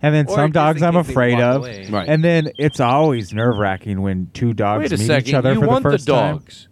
And 0.00 0.14
then 0.14 0.26
Or 0.28 0.34
some 0.34 0.50
just 0.50 0.54
dogs 0.54 0.82
in 0.82 0.88
I'm 0.88 0.94
case 0.94 1.06
they 1.06 1.12
afraid 1.12 1.34
walk 1.34 1.42
of. 1.42 1.56
away. 1.62 1.88
Right. 1.90 2.08
And 2.08 2.22
then 2.24 2.50
it's 2.58 2.80
always 2.80 3.32
nerve 3.32 3.56
wracking 3.56 4.02
when 4.02 4.30
two 4.34 4.52
dogs 4.52 4.82
Wait 4.90 4.92
a 4.92 4.96
meet 4.98 5.06
second. 5.06 5.28
each 5.28 5.34
other 5.34 5.52
you 5.54 5.60
for 5.60 5.66
want 5.66 5.82
the 5.84 5.90
first 5.90 6.06
the 6.06 6.12
time. 6.12 6.34
dogs? 6.38 6.68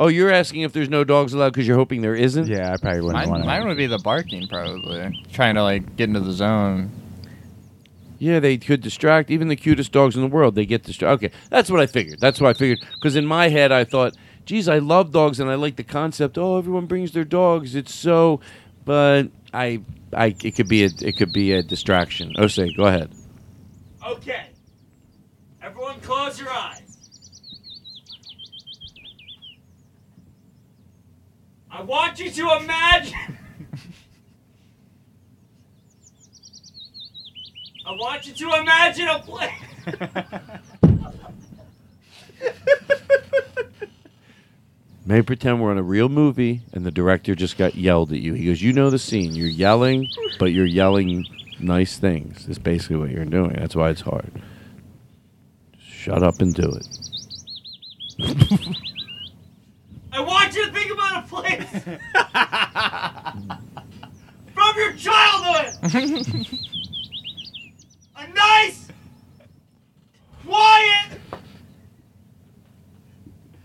Oh, 0.00 0.08
you're 0.08 0.30
asking 0.30 0.62
if 0.62 0.72
there's 0.72 0.88
no 0.88 1.04
dogs 1.04 1.34
allowed 1.34 1.52
because 1.52 1.68
you're 1.68 1.76
hoping 1.76 2.00
there 2.00 2.14
isn't? 2.14 2.46
Yeah, 2.48 2.72
I 2.72 2.78
probably 2.78 3.02
wouldn't 3.02 3.12
Mine, 3.22 3.28
want 3.28 3.44
mine 3.44 3.60
to. 3.60 3.68
would 3.68 3.76
be 3.76 3.86
the 3.86 3.98
barking, 3.98 4.48
probably. 4.48 5.22
Trying 5.30 5.56
to, 5.56 5.62
like, 5.62 5.94
get 5.96 6.08
into 6.08 6.20
the 6.20 6.32
zone. 6.32 6.90
Yeah, 8.18 8.40
they 8.40 8.56
could 8.56 8.80
distract 8.80 9.30
even 9.30 9.48
the 9.48 9.56
cutest 9.56 9.92
dogs 9.92 10.16
in 10.16 10.22
the 10.22 10.28
world. 10.28 10.54
They 10.54 10.64
get 10.64 10.84
distracted. 10.84 11.26
Okay, 11.26 11.34
that's 11.50 11.70
what 11.70 11.80
I 11.80 11.86
figured. 11.86 12.18
That's 12.18 12.40
what 12.40 12.48
I 12.48 12.52
figured. 12.54 12.78
Because 12.94 13.14
in 13.14 13.26
my 13.26 13.48
head, 13.50 13.72
I 13.72 13.84
thought, 13.84 14.16
geez, 14.46 14.68
I 14.68 14.78
love 14.78 15.12
dogs 15.12 15.38
and 15.38 15.50
I 15.50 15.54
like 15.56 15.76
the 15.76 15.84
concept. 15.84 16.38
Oh, 16.38 16.56
everyone 16.56 16.86
brings 16.86 17.12
their 17.12 17.24
dogs. 17.24 17.74
It's 17.74 17.94
so, 17.94 18.40
but 18.86 19.24
I, 19.52 19.82
I, 20.14 20.34
it 20.42 20.52
could 20.56 20.68
be 20.68 20.84
a, 20.84 20.88
it 21.02 21.18
could 21.18 21.32
be 21.34 21.52
a 21.52 21.62
distraction. 21.62 22.32
Oh, 22.38 22.46
say, 22.46 22.72
go 22.72 22.84
ahead. 22.84 23.10
Okay. 24.06 24.46
Everyone 25.62 26.00
close 26.00 26.40
your 26.40 26.50
eyes. 26.50 26.79
I 31.80 31.82
want 31.82 32.20
you 32.20 32.30
to 32.30 32.56
imagine. 32.60 33.38
I 37.86 37.92
want 37.92 38.26
you 38.26 38.34
to 38.34 38.60
imagine 38.60 39.08
a 39.08 39.18
place. 39.20 39.50
May 45.06 45.22
pretend 45.22 45.62
we're 45.62 45.72
in 45.72 45.78
a 45.78 45.82
real 45.82 46.10
movie 46.10 46.60
and 46.74 46.84
the 46.84 46.90
director 46.90 47.34
just 47.34 47.56
got 47.56 47.74
yelled 47.74 48.12
at 48.12 48.20
you. 48.20 48.34
He 48.34 48.44
goes, 48.44 48.60
You 48.60 48.74
know 48.74 48.90
the 48.90 48.98
scene. 48.98 49.34
You're 49.34 49.48
yelling, 49.48 50.10
but 50.38 50.52
you're 50.52 50.66
yelling 50.66 51.24
nice 51.58 51.96
things. 51.96 52.44
That's 52.44 52.58
basically 52.58 52.96
what 52.96 53.08
you're 53.08 53.24
doing. 53.24 53.56
That's 53.58 53.74
why 53.74 53.88
it's 53.88 54.02
hard. 54.02 54.30
Just 55.78 55.88
shut 55.88 56.22
up 56.22 56.42
and 56.42 56.54
do 56.54 56.70
it. 56.70 56.86
I 60.12 60.20
want 60.20 60.54
you 60.54 60.66
to 60.66 60.72
think 60.72 60.89
place 61.30 61.64
from 64.52 64.76
your 64.76 64.92
childhood. 64.94 65.68
a 68.16 68.28
nice, 68.34 68.88
quiet 70.44 71.20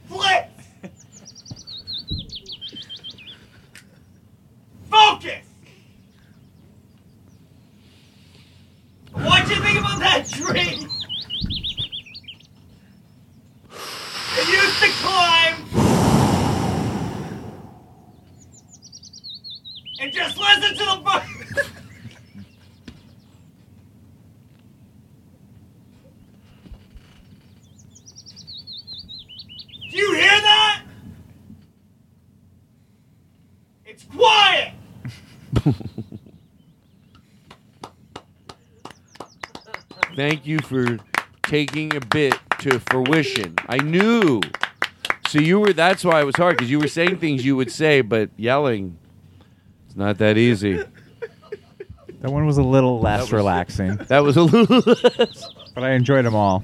place. 0.08 0.46
Focus. 4.92 5.46
Want 9.16 9.50
you 9.50 9.56
think 9.56 9.80
about 9.80 10.00
that 10.00 10.28
tree. 10.30 10.88
that 14.36 14.48
used 14.48 14.80
to 14.84 14.90
climb 15.02 15.85
and 20.06 20.14
just 20.14 20.38
listen 20.38 20.78
to 20.78 20.86
the 20.86 21.02
birds. 21.04 21.72
Do 29.90 29.98
you 29.98 30.14
hear 30.14 30.42
that? 30.42 30.84
It's 33.84 34.04
quiet. 34.04 34.74
Thank 40.16 40.46
you 40.46 40.60
for 40.60 41.00
taking 41.44 41.96
a 41.96 42.00
bit 42.00 42.36
to 42.60 42.80
fruition. 42.80 43.56
I 43.68 43.78
knew. 43.78 44.42
So 45.30 45.40
you 45.40 45.60
were. 45.60 45.74
That's 45.74 46.06
why 46.06 46.22
it 46.22 46.26
was 46.26 46.36
hard 46.36 46.58
because 46.58 46.70
you 46.70 46.78
were 46.80 46.88
saying 46.88 47.18
things 47.18 47.44
you 47.44 47.56
would 47.56 47.72
say, 47.72 48.02
but 48.02 48.30
yelling. 48.38 49.00
It's 49.96 50.00
not 50.02 50.18
that 50.18 50.38
easy. 50.38 50.84
That 52.20 52.30
one 52.30 52.46
was 52.46 52.58
a 52.58 52.62
little 52.64 53.00
less 53.00 53.20
That 53.20 53.24
was- 53.24 53.32
relaxing. 53.34 53.96
That 54.10 54.20
was 54.24 54.36
a 54.36 54.44
little 54.44 54.80
less. 54.86 55.48
But 55.74 55.84
I 55.86 55.92
enjoyed 55.92 56.26
them 56.26 56.36
all. 56.36 56.64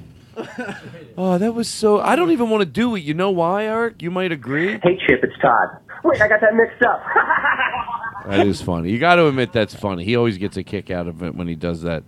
Oh, 1.18 1.38
that 1.38 1.54
was 1.54 1.68
so. 1.70 2.00
I 2.02 2.16
don't 2.18 2.32
even 2.32 2.50
want 2.50 2.62
to 2.62 2.66
do 2.66 2.96
it. 2.96 3.02
You 3.04 3.14
know 3.14 3.30
why, 3.32 3.66
Eric? 3.66 4.02
You 4.02 4.10
might 4.12 4.32
agree. 4.34 4.80
Hey, 4.84 4.98
Chip, 5.08 5.22
it's 5.24 5.38
Todd. 5.42 5.70
Wait, 6.06 6.22
I 6.22 6.28
got 6.30 6.40
that 6.42 6.56
mixed 6.56 6.82
up. 6.84 7.02
That 8.28 8.46
is 8.46 8.62
funny. 8.62 8.92
You 8.92 9.00
got 9.00 9.16
to 9.16 9.26
admit 9.28 9.52
that's 9.52 9.74
funny. 9.74 10.04
He 10.06 10.16
always 10.16 10.38
gets 10.38 10.56
a 10.56 10.62
kick 10.64 10.92
out 10.92 11.08
of 11.08 11.24
it 11.24 11.34
when 11.34 11.48
he 11.48 11.56
does 11.56 11.82
that. 11.82 12.04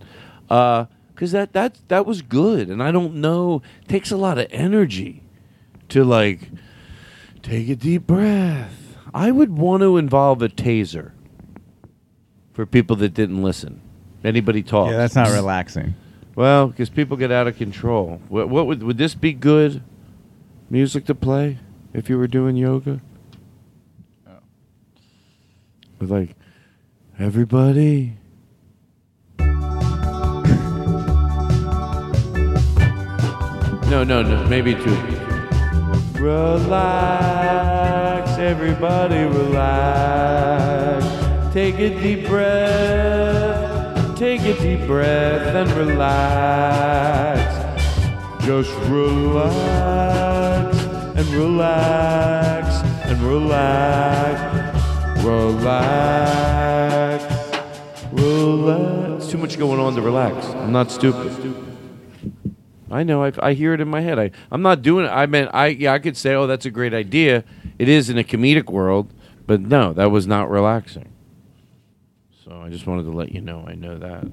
Uh, 0.48 0.84
cause 1.16 1.32
that 1.32 1.52
that 1.54 1.76
that 1.88 2.06
was 2.06 2.22
good, 2.22 2.68
and 2.70 2.80
I 2.82 2.92
don't 2.92 3.16
know. 3.16 3.62
It 3.82 3.88
takes 3.88 4.10
a 4.12 4.16
lot 4.16 4.38
of 4.38 4.46
energy 4.50 5.24
to 5.88 6.04
like 6.04 6.50
take 7.42 7.68
a 7.68 7.74
deep 7.74 8.06
breath. 8.06 8.96
I 9.12 9.32
would 9.32 9.58
want 9.58 9.82
to 9.82 9.96
involve 9.96 10.40
a 10.40 10.48
taser 10.48 11.10
for 12.54 12.64
people 12.64 12.96
that 12.96 13.12
didn't 13.12 13.42
listen. 13.42 13.82
Anybody 14.22 14.62
talk? 14.62 14.90
Yeah, 14.90 14.96
that's 14.96 15.14
not 15.14 15.28
relaxing. 15.28 15.94
Well, 16.34 16.68
because 16.68 16.88
people 16.88 17.18
get 17.18 17.30
out 17.30 17.46
of 17.46 17.58
control. 17.58 18.22
What, 18.28 18.48
what 18.48 18.66
would 18.66 18.82
would 18.82 18.96
this 18.96 19.14
be 19.14 19.34
good 19.34 19.82
music 20.70 21.04
to 21.06 21.14
play 21.14 21.58
if 21.92 22.08
you 22.08 22.16
were 22.16 22.26
doing 22.26 22.56
yoga? 22.56 23.00
Oh. 24.26 24.38
With 25.98 26.10
like 26.10 26.34
everybody. 27.18 28.16
No, 33.90 34.02
no, 34.02 34.22
no. 34.22 34.46
Maybe 34.48 34.74
two. 34.74 34.96
Relax, 36.18 36.70
everybody, 38.38 39.18
relax. 39.24 40.83
Take 41.54 41.78
a 41.78 41.88
deep 42.00 42.26
breath. 42.26 44.18
Take 44.18 44.40
a 44.40 44.54
deep 44.60 44.88
breath 44.88 45.54
and 45.54 45.70
relax. 45.70 47.40
Just 48.44 48.72
relax 48.90 50.76
and 51.16 51.28
relax 51.28 52.82
and 53.08 53.22
relax. 53.22 54.74
Relax. 55.24 57.22
Relax. 58.10 59.28
Too 59.28 59.38
much 59.38 59.56
going 59.56 59.78
on 59.78 59.94
to 59.94 60.02
relax. 60.02 60.44
I'm 60.46 60.72
not 60.72 60.90
stupid. 60.90 61.54
I 62.90 63.04
know. 63.04 63.22
I, 63.22 63.30
I 63.38 63.52
hear 63.52 63.74
it 63.74 63.80
in 63.80 63.86
my 63.86 64.00
head. 64.00 64.18
I, 64.18 64.32
I'm 64.50 64.62
not 64.62 64.82
doing 64.82 65.06
it. 65.06 65.10
I 65.10 65.26
meant, 65.26 65.50
I 65.54 65.68
yeah, 65.68 65.92
I 65.92 66.00
could 66.00 66.16
say, 66.16 66.34
oh, 66.34 66.48
that's 66.48 66.66
a 66.66 66.70
great 66.72 66.92
idea. 66.92 67.44
It 67.78 67.88
is 67.88 68.10
in 68.10 68.18
a 68.18 68.24
comedic 68.24 68.68
world, 68.68 69.14
but 69.46 69.60
no, 69.60 69.92
that 69.92 70.10
was 70.10 70.26
not 70.26 70.50
relaxing. 70.50 71.13
So 72.44 72.60
I 72.60 72.68
just 72.68 72.86
wanted 72.86 73.04
to 73.04 73.10
let 73.10 73.32
you 73.32 73.40
know 73.40 73.64
I 73.66 73.74
know 73.74 73.96
that. 73.96 74.26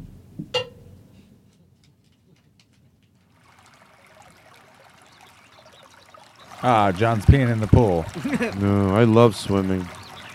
Ah, 6.61 6.91
John's 6.91 7.25
peeing 7.25 7.49
in 7.49 7.59
the 7.61 7.67
pool. 7.67 8.05
No, 8.59 8.93
I 8.95 9.05
love 9.05 9.35
swimming. 9.35 9.87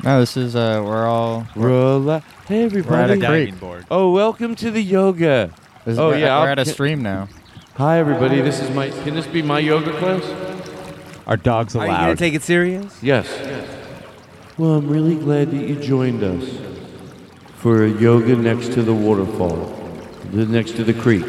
No, 0.02 0.20
this 0.20 0.36
is 0.38 0.56
uh, 0.56 0.82
we're 0.84 1.06
all 1.06 1.46
Relax. 1.54 2.24
Hey, 2.48 2.64
everybody. 2.64 2.96
We're 2.96 3.02
at 3.02 3.10
a 3.10 3.16
diving 3.20 3.56
board. 3.56 3.86
Oh, 3.90 4.10
welcome 4.10 4.54
to 4.56 4.70
the 4.70 4.82
yoga. 4.82 5.52
This- 5.84 5.98
oh 5.98 6.08
we're- 6.08 6.20
yeah, 6.20 6.38
we're 6.40 6.46
I'll- 6.46 6.52
at 6.52 6.58
a 6.58 6.64
stream 6.64 7.02
now. 7.02 7.28
Hi 7.74 7.98
everybody. 7.98 8.40
This 8.40 8.60
is 8.60 8.70
my. 8.70 8.88
Can 8.88 9.14
this 9.14 9.26
be 9.26 9.42
my 9.42 9.58
yoga 9.58 9.92
class? 9.98 10.24
Our 11.26 11.36
dog's 11.36 11.74
allowed? 11.74 11.84
Are 11.84 11.90
you 11.90 12.06
gonna 12.06 12.16
take 12.16 12.32
it 12.32 12.42
serious? 12.42 13.02
Yes. 13.02 13.28
Well, 14.56 14.70
I'm 14.76 14.88
really 14.88 15.16
glad 15.16 15.50
that 15.50 15.68
you 15.68 15.76
joined 15.76 16.22
us 16.22 16.75
for 17.66 17.82
a 17.82 17.90
yoga 17.90 18.36
next 18.36 18.74
to 18.74 18.80
the 18.80 18.94
waterfall, 18.94 19.74
the- 20.32 20.47
next 20.47 20.76
to 20.76 20.84
the 20.84 20.94
creek. 20.94 21.26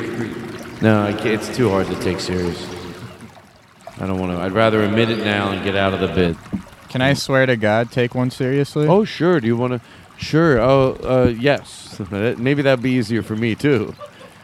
No, 0.84 1.08
it's 1.08 1.50
too 1.58 1.68
hard 1.68 1.88
to 1.88 1.96
take 1.96 2.20
serious. 2.20 2.64
I 4.00 4.06
don't 4.06 4.20
want 4.20 4.34
to. 4.34 4.38
I'd 4.38 4.52
rather 4.52 4.84
admit 4.84 5.10
it 5.10 5.26
now 5.26 5.50
and 5.50 5.64
get 5.64 5.76
out 5.76 5.96
of 5.96 6.00
the 6.00 6.10
bid. 6.10 6.38
Can 6.90 7.02
I 7.02 7.14
swear 7.16 7.48
to 7.48 7.56
God, 7.56 7.90
take 7.92 8.14
one 8.14 8.30
seriously? 8.30 8.86
Oh, 8.86 9.04
sure. 9.04 9.40
Do 9.40 9.48
you 9.48 9.58
want 9.58 9.74
to? 9.74 9.82
Sure. 10.18 10.60
Oh, 10.60 10.92
uh, 11.04 11.30
yes. 11.30 12.00
Maybe 12.12 12.62
that'd 12.62 12.84
be 12.84 12.92
easier 12.92 13.24
for 13.24 13.36
me 13.36 13.56
too. 13.56 13.96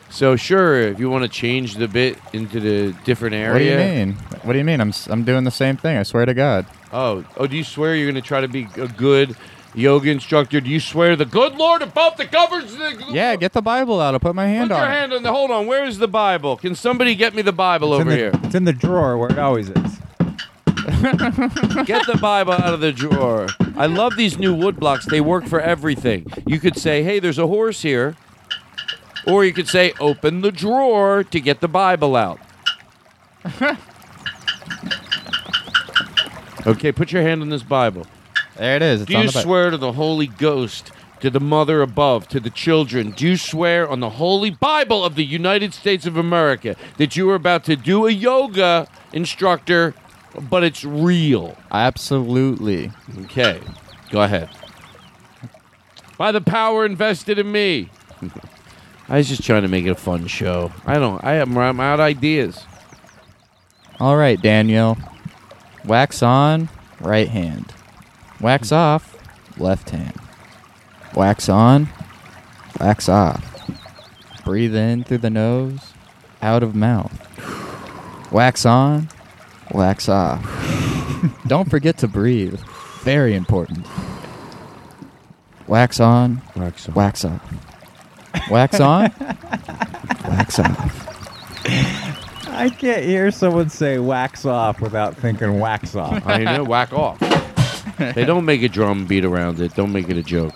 So 0.09 0.35
sure, 0.35 0.81
if 0.81 0.99
you 0.99 1.11
want 1.11 1.25
to 1.25 1.29
change 1.29 1.75
the 1.75 1.87
bit 1.87 2.17
into 2.33 2.59
the 2.59 2.95
different 3.03 3.35
area. 3.35 3.51
What 3.53 3.59
do 3.59 3.65
you 3.65 3.77
mean? 3.77 4.13
What 4.41 4.53
do 4.53 4.57
you 4.57 4.65
mean? 4.65 4.81
I'm 4.81 4.93
I'm 5.11 5.25
doing 5.25 5.43
the 5.43 5.51
same 5.51 5.77
thing. 5.77 5.97
I 5.97 6.01
swear 6.01 6.25
to 6.25 6.33
God. 6.33 6.65
Oh, 6.91 7.23
oh, 7.37 7.45
do 7.45 7.55
you 7.55 7.63
swear 7.63 7.95
you're 7.95 8.11
going 8.11 8.19
to 8.19 8.27
try 8.27 8.41
to 8.41 8.47
be 8.47 8.67
a 8.77 8.87
good 8.87 9.35
yoga 9.75 10.09
instructor? 10.09 10.61
Do 10.61 10.69
you 10.69 10.79
swear 10.79 11.15
the 11.15 11.25
good 11.25 11.55
Lord 11.55 11.81
above 11.81 12.17
the 12.17 12.25
governs 12.25 12.75
the 12.75 13.05
Yeah, 13.11 13.35
get 13.35 13.53
the 13.53 13.61
Bible 13.61 13.99
out. 13.99 14.13
I'll 14.13 14.19
put 14.19 14.35
my 14.35 14.47
hand 14.47 14.69
Put 14.69 14.75
on 14.75 14.81
Put 14.81 14.85
your 14.85 14.93
it. 14.93 14.99
hand 14.99 15.13
on 15.13 15.23
the. 15.23 15.31
Hold 15.31 15.51
on. 15.51 15.67
Where 15.67 15.85
is 15.85 15.97
the 15.99 16.07
Bible? 16.07 16.57
Can 16.57 16.75
somebody 16.75 17.15
get 17.15 17.33
me 17.33 17.41
the 17.41 17.51
Bible 17.53 17.93
It's 17.93 18.01
over 18.01 18.09
the, 18.09 18.15
here? 18.15 18.31
It's 18.43 18.55
in 18.55 18.65
the 18.65 18.73
drawer 18.73 19.17
where 19.17 19.31
it 19.31 19.39
always 19.39 19.69
is. 19.69 19.99
Get 20.85 22.05
the 22.07 22.17
Bible 22.21 22.53
out 22.53 22.73
of 22.73 22.79
the 22.81 22.91
drawer. 22.91 23.47
I 23.75 23.85
love 23.85 24.15
these 24.17 24.37
new 24.37 24.53
wood 24.53 24.79
blocks. 24.79 25.05
They 25.05 25.21
work 25.21 25.45
for 25.45 25.59
everything. 25.61 26.25
You 26.45 26.59
could 26.59 26.77
say, 26.77 27.03
"Hey, 27.03 27.19
there's 27.19 27.39
a 27.39 27.47
horse 27.47 27.81
here," 27.81 28.15
or 29.25 29.45
you 29.45 29.53
could 29.53 29.67
say, 29.67 29.93
"Open 29.99 30.41
the 30.41 30.51
drawer 30.51 31.23
to 31.23 31.39
get 31.39 31.61
the 31.61 31.67
Bible 31.67 32.15
out." 32.15 32.39
okay, 36.67 36.91
put 36.91 37.11
your 37.11 37.21
hand 37.21 37.41
on 37.41 37.49
this 37.49 37.63
Bible. 37.63 38.05
There 38.57 38.75
it 38.75 38.81
is. 38.81 39.01
It's 39.01 39.11
Do 39.11 39.17
you 39.17 39.29
swear 39.29 39.69
to 39.71 39.77
the 39.77 39.93
Holy 39.93 40.27
Ghost, 40.27 40.91
to 41.21 41.29
the 41.29 41.39
Mother 41.39 41.81
above, 41.81 42.27
to 42.29 42.39
the 42.39 42.49
children? 42.49 43.11
Do 43.11 43.27
you 43.27 43.37
swear 43.37 43.89
on 43.89 43.99
the 43.99 44.11
Holy 44.11 44.51
Bible 44.51 45.03
of 45.03 45.15
the 45.15 45.25
United 45.25 45.73
States 45.73 46.05
of 46.05 46.17
America 46.17 46.75
that 46.97 47.15
you 47.15 47.29
are 47.29 47.35
about 47.35 47.63
to 47.65 47.75
do 47.75 48.05
a 48.05 48.11
yoga 48.11 48.87
instructor, 49.11 49.95
but 50.49 50.63
it's 50.63 50.83
real? 50.83 51.57
Absolutely. 51.71 52.91
Okay, 53.21 53.59
go 54.11 54.21
ahead. 54.21 54.49
By 56.17 56.31
the 56.31 56.41
power 56.41 56.85
invested 56.85 57.39
in 57.39 57.51
me. 57.51 57.89
I 59.09 59.17
was 59.17 59.27
just 59.27 59.43
trying 59.43 59.63
to 59.63 59.67
make 59.67 59.85
it 59.85 59.89
a 59.89 59.95
fun 59.95 60.27
show. 60.27 60.71
I 60.85 60.97
don't. 60.97 61.23
I 61.23 61.33
am. 61.35 61.57
I'm 61.57 61.79
out 61.79 61.99
ideas. 61.99 62.65
All 63.99 64.15
right, 64.15 64.41
Daniel. 64.41 64.97
Wax 65.85 66.23
on, 66.23 66.69
right 67.01 67.27
hand. 67.27 67.73
Wax 68.43 68.73
off, 68.73 69.17
left 69.57 69.91
hand. 69.91 70.13
Wax 71.15 71.47
on, 71.47 71.87
wax 72.77 73.07
off. 73.07 73.41
Breathe 74.43 74.75
in 74.75 75.05
through 75.05 75.19
the 75.19 75.29
nose, 75.29 75.93
out 76.41 76.61
of 76.61 76.75
mouth. 76.75 77.13
Wax 78.33 78.65
on, 78.65 79.07
wax 79.71 80.09
off. 80.09 80.43
Don't 81.47 81.69
forget 81.69 81.97
to 81.99 82.07
breathe. 82.09 82.59
Very 83.03 83.33
important. 83.33 83.87
Wax 85.67 86.01
on, 86.01 86.41
wax 86.57 86.89
on. 86.89 86.95
wax 86.95 87.23
off. 87.23 87.53
Wax 88.51 88.81
on, 88.81 89.03
wax 90.27 90.59
off. 90.59 91.03
I 92.49 92.69
can't 92.69 93.05
hear 93.05 93.31
someone 93.31 93.69
say 93.69 93.99
wax 93.99 94.45
off 94.45 94.81
without 94.81 95.15
thinking 95.15 95.61
wax 95.61 95.95
off. 95.95 96.27
I 96.27 96.39
know, 96.39 96.63
whack 96.65 96.91
off. 96.91 97.21
They 98.15 98.25
don't 98.25 98.45
make 98.45 98.61
a 98.63 98.69
drum 98.69 99.05
beat 99.05 99.23
around 99.25 99.59
it. 99.59 99.75
Don't 99.75 99.91
make 99.93 100.09
it 100.09 100.17
a 100.17 100.23
joke. 100.23 100.53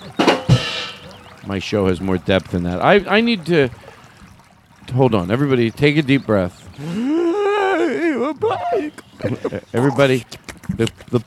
My 1.46 1.60
show 1.60 1.88
has 1.88 2.02
more 2.02 2.18
depth 2.18 2.52
than 2.52 2.64
that. 2.64 2.84
I, 2.84 2.96
I 3.18 3.22
need 3.22 3.46
to 3.46 3.70
hold 4.94 5.16
on. 5.16 5.32
Everybody, 5.32 5.72
take 5.72 5.98
a 5.98 6.02
deep 6.02 6.26
breath. 6.26 6.64
Everybody, 9.74 10.26
the, 10.76 10.92
the, 11.10 11.24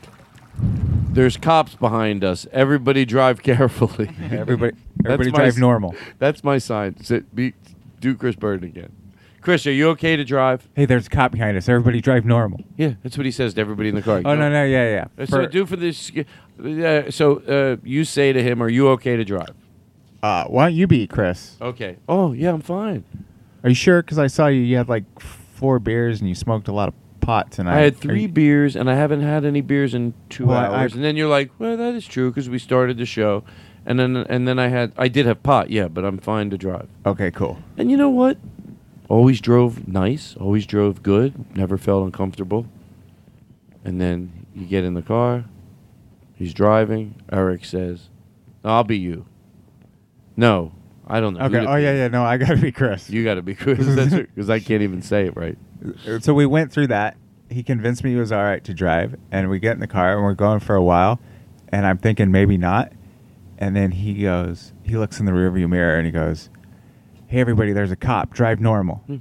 there's 1.11 1.37
cops 1.37 1.75
behind 1.75 2.23
us. 2.23 2.45
Everybody 2.51 3.05
drive 3.05 3.41
carefully. 3.43 4.09
Everybody- 4.31 4.77
everybody 5.05 5.31
my 5.31 5.37
drive 5.37 5.53
s- 5.53 5.57
normal. 5.57 5.95
That's 6.19 6.43
my 6.43 6.57
sign. 6.57 7.01
Sit, 7.03 7.33
be, 7.35 7.53
do 7.99 8.15
Chris 8.15 8.35
Burton 8.35 8.67
again. 8.67 8.91
Chris, 9.41 9.65
are 9.65 9.71
you 9.71 9.89
okay 9.89 10.15
to 10.15 10.23
drive? 10.23 10.69
Hey, 10.75 10.85
there's 10.85 11.07
a 11.07 11.09
cop 11.09 11.31
behind 11.31 11.57
us. 11.57 11.67
Everybody 11.67 11.99
drive 11.99 12.25
normal. 12.25 12.61
Yeah, 12.77 12.93
that's 13.01 13.17
what 13.17 13.25
he 13.25 13.31
says 13.31 13.55
to 13.55 13.61
everybody 13.61 13.89
in 13.89 13.95
the 13.95 14.01
car. 14.03 14.21
Oh, 14.23 14.35
no, 14.35 14.49
no, 14.51 14.63
yeah, 14.63 15.07
yeah. 15.17 15.25
So 15.25 15.37
For- 15.43 15.47
do 15.47 15.65
for 15.65 15.75
this. 15.75 16.11
Uh, 16.63 17.09
so 17.09 17.37
uh, 17.39 17.77
you 17.83 18.03
say 18.05 18.31
to 18.33 18.43
him, 18.43 18.61
"Are 18.61 18.69
you 18.69 18.89
okay 18.89 19.15
to 19.17 19.25
drive?" 19.25 19.49
Uh, 20.21 20.45
why 20.45 20.65
don't 20.67 20.75
you 20.75 20.85
be 20.85 21.07
Chris? 21.07 21.57
Okay. 21.59 21.97
Oh 22.07 22.33
yeah, 22.33 22.51
I'm 22.53 22.61
fine. 22.61 23.03
Are 23.63 23.69
you 23.69 23.75
sure? 23.75 24.03
Because 24.03 24.19
I 24.19 24.27
saw 24.27 24.45
you. 24.47 24.61
You 24.61 24.77
had 24.77 24.87
like 24.89 25.05
four 25.19 25.79
beers 25.79 26.19
and 26.19 26.29
you 26.29 26.35
smoked 26.35 26.67
a 26.67 26.71
lot 26.71 26.87
of 26.89 26.93
pot 27.21 27.51
tonight. 27.51 27.77
I 27.77 27.81
had 27.81 27.97
three 27.97 28.23
you- 28.23 28.27
beers, 28.27 28.75
and 28.75 28.91
I 28.91 28.95
haven't 28.95 29.21
had 29.21 29.43
any 29.43 29.61
beers 29.61 29.95
in 29.95 30.13
two 30.29 30.45
Well, 30.47 30.57
I- 30.57 30.81
hours. 30.81 30.93
and 30.93 31.03
then 31.03 31.15
you're 31.17 31.29
like, 31.29 31.49
"Well, 31.57 31.77
that 31.77 31.95
is 31.95 32.05
true," 32.05 32.29
because 32.29 32.47
we 32.47 32.59
started 32.59 32.99
the 32.99 33.05
show, 33.07 33.43
and 33.87 33.97
then 33.97 34.15
and 34.17 34.47
then 34.47 34.59
I 34.59 34.67
had 34.67 34.91
I 34.99 35.07
did 35.07 35.25
have 35.25 35.41
pot, 35.41 35.71
yeah, 35.71 35.87
but 35.87 36.05
I'm 36.05 36.19
fine 36.19 36.51
to 36.51 36.57
drive. 36.59 36.87
Okay, 37.07 37.31
cool. 37.31 37.57
And 37.77 37.89
you 37.89 37.97
know 37.97 38.09
what? 38.09 38.37
Always 39.11 39.41
drove 39.41 39.89
nice. 39.89 40.37
Always 40.39 40.65
drove 40.65 41.03
good. 41.03 41.53
Never 41.53 41.77
felt 41.77 42.05
uncomfortable. 42.05 42.65
And 43.83 43.99
then 43.99 44.45
you 44.55 44.65
get 44.65 44.85
in 44.85 44.93
the 44.93 45.01
car. 45.01 45.43
He's 46.33 46.53
driving. 46.53 47.15
Eric 47.29 47.65
says, 47.65 48.07
"I'll 48.63 48.85
be 48.85 48.97
you." 48.97 49.25
No, 50.37 50.71
I 51.05 51.19
don't 51.19 51.33
know. 51.33 51.41
Okay. 51.41 51.57
Oh 51.59 51.75
yeah, 51.75 51.93
yeah. 51.93 52.07
No, 52.07 52.23
I 52.23 52.37
gotta 52.37 52.55
be 52.55 52.71
Chris. 52.71 53.09
You 53.09 53.25
got 53.25 53.33
to 53.33 53.41
be 53.41 53.53
Chris. 53.53 53.79
Because 54.33 54.49
I 54.49 54.61
can't 54.61 54.81
even 54.81 55.01
say 55.01 55.25
it 55.25 55.35
right. 55.35 55.57
So 56.21 56.33
we 56.33 56.45
went 56.45 56.71
through 56.71 56.87
that. 56.87 57.17
He 57.49 57.63
convinced 57.63 58.05
me 58.05 58.11
he 58.11 58.15
was 58.15 58.31
all 58.31 58.41
right 58.41 58.63
to 58.63 58.73
drive, 58.73 59.17
and 59.29 59.49
we 59.49 59.59
get 59.59 59.73
in 59.73 59.81
the 59.81 59.87
car 59.87 60.13
and 60.13 60.23
we're 60.23 60.35
going 60.35 60.61
for 60.61 60.75
a 60.75 60.81
while, 60.81 61.19
and 61.67 61.85
I'm 61.85 61.97
thinking 61.97 62.31
maybe 62.31 62.55
not, 62.55 62.93
and 63.57 63.75
then 63.75 63.91
he 63.91 64.23
goes, 64.23 64.71
he 64.83 64.95
looks 64.95 65.19
in 65.19 65.25
the 65.25 65.33
rearview 65.33 65.67
mirror 65.69 65.97
and 65.97 66.05
he 66.05 66.13
goes, 66.13 66.49
"Hey 67.31 67.39
everybody, 67.39 67.71
there's 67.71 67.91
a 67.91 67.95
cop. 67.95 68.33
Drive 68.33 68.59
normal." 68.59 68.97
Hmm. 69.07 69.17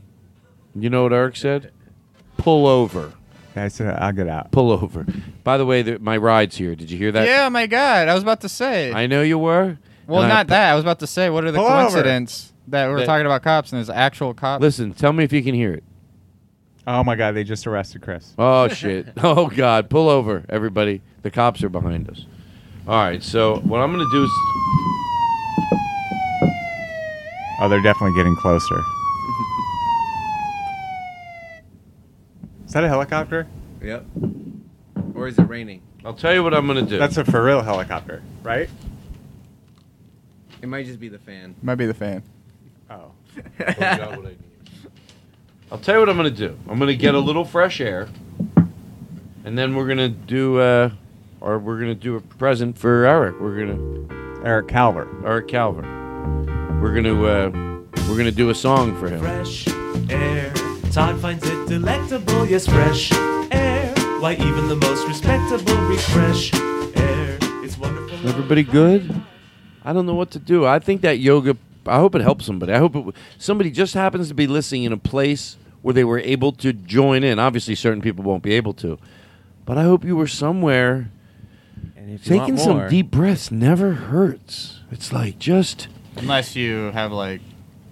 You 0.74 0.90
know 0.90 1.04
what 1.04 1.12
Eric 1.12 1.36
said? 1.36 1.72
Pull 2.36 2.66
over. 2.66 3.12
I 3.56 3.68
said, 3.68 3.96
"I'll 3.98 4.12
get 4.12 4.28
out." 4.28 4.50
Pull 4.50 4.70
over. 4.72 5.06
By 5.44 5.56
the 5.58 5.64
way, 5.66 5.82
the, 5.82 5.98
my 5.98 6.16
ride's 6.16 6.56
here. 6.56 6.74
Did 6.74 6.90
you 6.90 6.98
hear 6.98 7.12
that? 7.12 7.26
yeah, 7.26 7.48
my 7.48 7.66
God. 7.66 8.08
I 8.08 8.14
was 8.14 8.22
about 8.22 8.40
to 8.42 8.48
say. 8.48 8.92
I 8.92 9.06
know 9.06 9.22
you 9.22 9.38
were. 9.38 9.78
well, 10.06 10.22
And 10.22 10.32
I- 10.32 10.36
not 10.36 10.46
that. 10.48 10.72
I 10.72 10.74
was 10.74 10.82
about 10.84 10.98
to 11.00 11.06
say, 11.06 11.30
what 11.30 11.44
are 11.44 11.50
the 11.52 11.58
Pull 11.58 11.66
over. 11.66 12.02
that 12.02 12.88
we're 12.88 12.98
That- 12.98 13.06
talking 13.06 13.26
about 13.26 13.42
cops 13.42 13.72
and 13.72 13.78
there's 13.78 13.90
actual 13.90 14.34
cops? 14.34 14.60
Listen, 14.62 14.92
tell 14.92 15.12
me 15.12 15.24
if 15.24 15.32
you 15.32 15.42
can 15.42 15.54
hear 15.54 15.72
it. 15.72 15.84
Oh 16.86 17.04
my 17.04 17.14
God, 17.14 17.32
they 17.36 17.44
just 17.44 17.66
arrested 17.66 18.02
Chris. 18.02 18.32
Oh 18.38 18.66
shit! 18.68 19.06
Oh 19.22 19.48
god! 19.48 19.88
Pull 19.90 20.08
over, 20.08 20.44
everybody. 20.48 21.02
The 21.22 21.30
cops 21.30 21.62
are 21.62 21.68
behind 21.68 22.08
us. 22.08 22.24
All 22.88 22.94
right. 23.02 23.22
So 23.22 23.56
what 23.60 23.80
I'm 23.80 23.92
gonna 23.92 24.10
do 24.10 24.24
is 24.24 24.30
Oh, 27.60 27.68
they're 27.68 27.82
definitely 27.82 28.16
getting 28.16 28.34
closer. 28.36 28.80
Is 32.64 32.72
that 32.72 32.84
a 32.84 32.88
helicopter? 32.88 33.46
Yep. 33.82 34.06
Or 35.14 35.28
is 35.28 35.38
it 35.38 35.42
raining? 35.42 35.82
I'll 36.04 36.14
tell 36.14 36.32
you 36.32 36.42
what 36.42 36.54
I'm 36.54 36.66
gonna 36.66 36.82
do. 36.82 36.98
That's 36.98 37.18
a 37.18 37.24
for 37.24 37.44
real 37.44 37.60
helicopter, 37.60 38.22
right? 38.42 38.70
It 40.62 40.68
might 40.68 40.86
just 40.86 41.00
be 41.00 41.08
the 41.08 41.18
fan. 41.18 41.54
Might 41.62 41.74
be 41.74 41.86
the 41.86 41.94
fan. 41.94 42.22
Oh. 42.88 43.12
I'll 45.70 45.78
tell 45.78 45.96
you 45.96 46.00
what 46.00 46.08
I'm 46.08 46.16
gonna 46.16 46.30
do. 46.30 46.56
I'm 46.68 46.78
gonna 46.78 46.94
get 46.94 47.14
a 47.14 47.18
little 47.18 47.44
fresh 47.44 47.80
air, 47.80 48.08
and 49.44 49.58
then 49.58 49.74
we're 49.74 49.86
gonna 49.86 50.08
do, 50.08 50.58
uh, 50.58 50.90
or 51.40 51.58
we're 51.58 51.78
gonna 51.78 51.94
do 51.94 52.16
a 52.16 52.20
present 52.20 52.78
for 52.78 53.04
Eric. 53.04 53.38
We're 53.40 53.66
gonna 53.66 54.42
Eric 54.44 54.68
Calver. 54.68 55.24
Eric 55.24 55.48
Calver. 55.48 56.00
We're 56.80 56.94
gonna, 56.94 57.22
uh, 57.22 57.50
we're 58.08 58.16
gonna 58.16 58.30
do 58.30 58.48
a 58.48 58.54
song 58.54 58.98
for 58.98 59.08
him. 59.08 59.20
Fresh 59.20 59.68
air. 60.08 60.50
Todd 60.90 61.20
finds 61.20 61.46
it 61.46 61.68
delectable, 61.68 62.46
yes, 62.46 62.66
fresh 62.66 63.12
air. 63.52 63.92
Why, 64.20 64.32
even 64.32 64.66
the 64.66 64.76
most 64.76 65.06
respectable 65.06 65.76
refresh 65.82 66.54
air. 66.54 67.36
It's 67.62 67.76
wonderful. 67.76 68.26
Everybody 68.26 68.62
good? 68.62 69.22
I 69.84 69.92
don't 69.92 70.06
know 70.06 70.14
what 70.14 70.30
to 70.30 70.38
do. 70.38 70.64
I 70.64 70.78
think 70.78 71.02
that 71.02 71.18
yoga. 71.18 71.54
I 71.86 71.98
hope 71.98 72.14
it 72.14 72.22
helps 72.22 72.46
somebody. 72.46 72.72
I 72.72 72.78
hope 72.78 72.96
it, 72.96 73.14
somebody 73.36 73.70
just 73.70 73.92
happens 73.92 74.28
to 74.28 74.34
be 74.34 74.46
listening 74.46 74.84
in 74.84 74.92
a 74.92 74.96
place 74.96 75.58
where 75.82 75.92
they 75.92 76.04
were 76.04 76.20
able 76.20 76.52
to 76.52 76.72
join 76.72 77.24
in. 77.24 77.38
Obviously, 77.38 77.74
certain 77.74 78.00
people 78.00 78.24
won't 78.24 78.42
be 78.42 78.54
able 78.54 78.72
to, 78.74 78.98
but 79.66 79.76
I 79.76 79.82
hope 79.82 80.02
you 80.02 80.16
were 80.16 80.26
somewhere. 80.26 81.10
And 81.94 82.10
if 82.10 82.26
you 82.26 82.38
Taking 82.38 82.56
some 82.56 82.88
deep 82.88 83.10
breaths 83.10 83.50
never 83.50 83.92
hurts. 83.92 84.80
It's 84.90 85.12
like 85.12 85.38
just 85.38 85.88
Unless 86.20 86.54
you 86.56 86.90
have 86.92 87.12
like, 87.12 87.40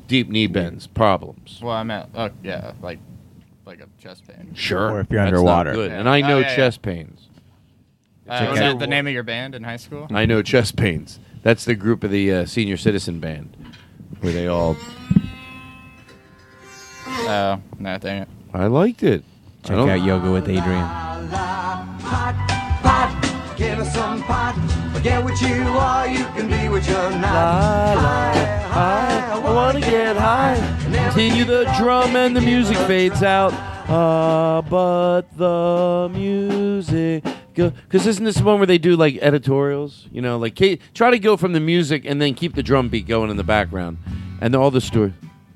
deep 0.07 0.29
knee 0.29 0.47
bends 0.47 0.87
problems. 0.87 1.61
well, 1.63 1.75
I'm 1.75 1.91
at, 1.91 2.09
uh, 2.15 2.29
yeah, 2.43 2.73
like, 2.83 2.99
like 3.67 3.81
a 3.81 3.87
chest 4.03 4.27
pain. 4.27 4.53
Sure, 4.55 4.93
Or 4.93 5.01
if 5.01 5.11
you're 5.11 5.21
That's 5.23 5.33
not 5.33 5.39
underwater. 5.67 5.73
good. 5.73 5.91
Yeah. 5.91 5.99
And 6.01 6.09
I 6.09 6.23
Oh, 6.23 6.29
know 6.29 6.39
yeah, 6.39 6.51
yeah. 6.51 6.57
chest 6.57 6.83
pains. 6.83 7.29
Uh, 8.29 8.39
Check 8.41 8.51
was 8.51 8.61
out- 8.61 8.65
that 8.65 8.79
the 8.81 8.87
name 8.87 9.07
of 9.07 9.13
your 9.13 9.23
band 9.23 9.55
in 9.55 9.65
high 9.65 9.77
school? 9.77 10.07
I 10.11 10.27
know 10.27 10.43
chest 10.43 10.77
pains. 10.77 11.19
That's 11.43 11.65
the 11.65 11.75
group 11.75 12.05
of 12.05 12.11
the 12.11 12.33
uh, 12.33 12.47
senior 12.47 12.77
citizen 12.77 13.21
band, 13.21 13.57
where 14.21 14.33
they 14.33 14.47
all. 14.47 14.77
Oh, 17.07 17.61
no, 17.79 17.99
dang 17.99 18.23
it. 18.23 18.29
I 18.53 18.67
liked 18.67 19.03
it. 19.03 19.25
I 19.65 19.69
Check 19.69 19.77
don't- 19.77 19.89
out 19.91 20.05
Yoga 20.05 20.31
with 20.33 20.47
Adriene. 20.47 21.07
Give 23.59 23.80
us 23.80 23.93
some 23.93 24.22
pot. 24.22 24.55
Forget 24.94 25.24
what 25.24 25.40
you 25.40 25.62
are, 25.64 26.06
you 26.06 26.24
can 26.26 26.47
be 26.48 26.68
what 26.68 26.86
you're 26.86 27.10
not. 27.10 27.97
I 28.70 29.40
wanna 29.43 29.80
get 29.80 30.16
high. 30.16 30.55
Continue 31.09 31.44
the 31.44 31.64
drum 31.76 32.14
and 32.14 32.36
the 32.36 32.40
music 32.40 32.76
fades 32.86 33.24
out. 33.24 33.52
Uh, 33.90 34.62
but 34.62 35.22
the 35.36 36.09
music. 36.14 37.24
Because 37.52 38.06
isn't 38.06 38.24
this 38.24 38.36
the 38.36 38.44
one 38.44 38.60
where 38.60 38.66
they 38.66 38.78
do 38.78 38.94
like 38.94 39.16
editorials? 39.16 40.06
You 40.12 40.22
know, 40.22 40.39
like 40.39 40.55
try 40.94 41.10
to 41.10 41.18
go 41.18 41.36
from 41.36 41.52
the 41.52 41.59
music 41.59 42.05
and 42.05 42.22
then 42.22 42.35
keep 42.35 42.55
the 42.55 42.62
drum 42.62 42.89
beat 42.89 43.09
going 43.09 43.28
in 43.28 43.36
the 43.36 43.43
background. 43.43 43.98
And 44.40 44.55
all 44.55 44.70
the 44.70 44.80
story. 44.80 45.14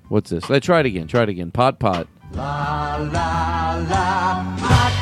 What's 0.09 0.31
this? 0.31 0.51
Let's 0.51 0.67
try 0.67 0.81
it 0.81 0.87
again. 0.87 1.07
Try 1.07 1.23
it 1.23 1.29
again. 1.29 1.53
Pot, 1.53 1.79
pot. 1.79 2.09
La 2.33 2.97
la 2.97 3.77
la. 3.89 4.57
Pot, 4.59 5.02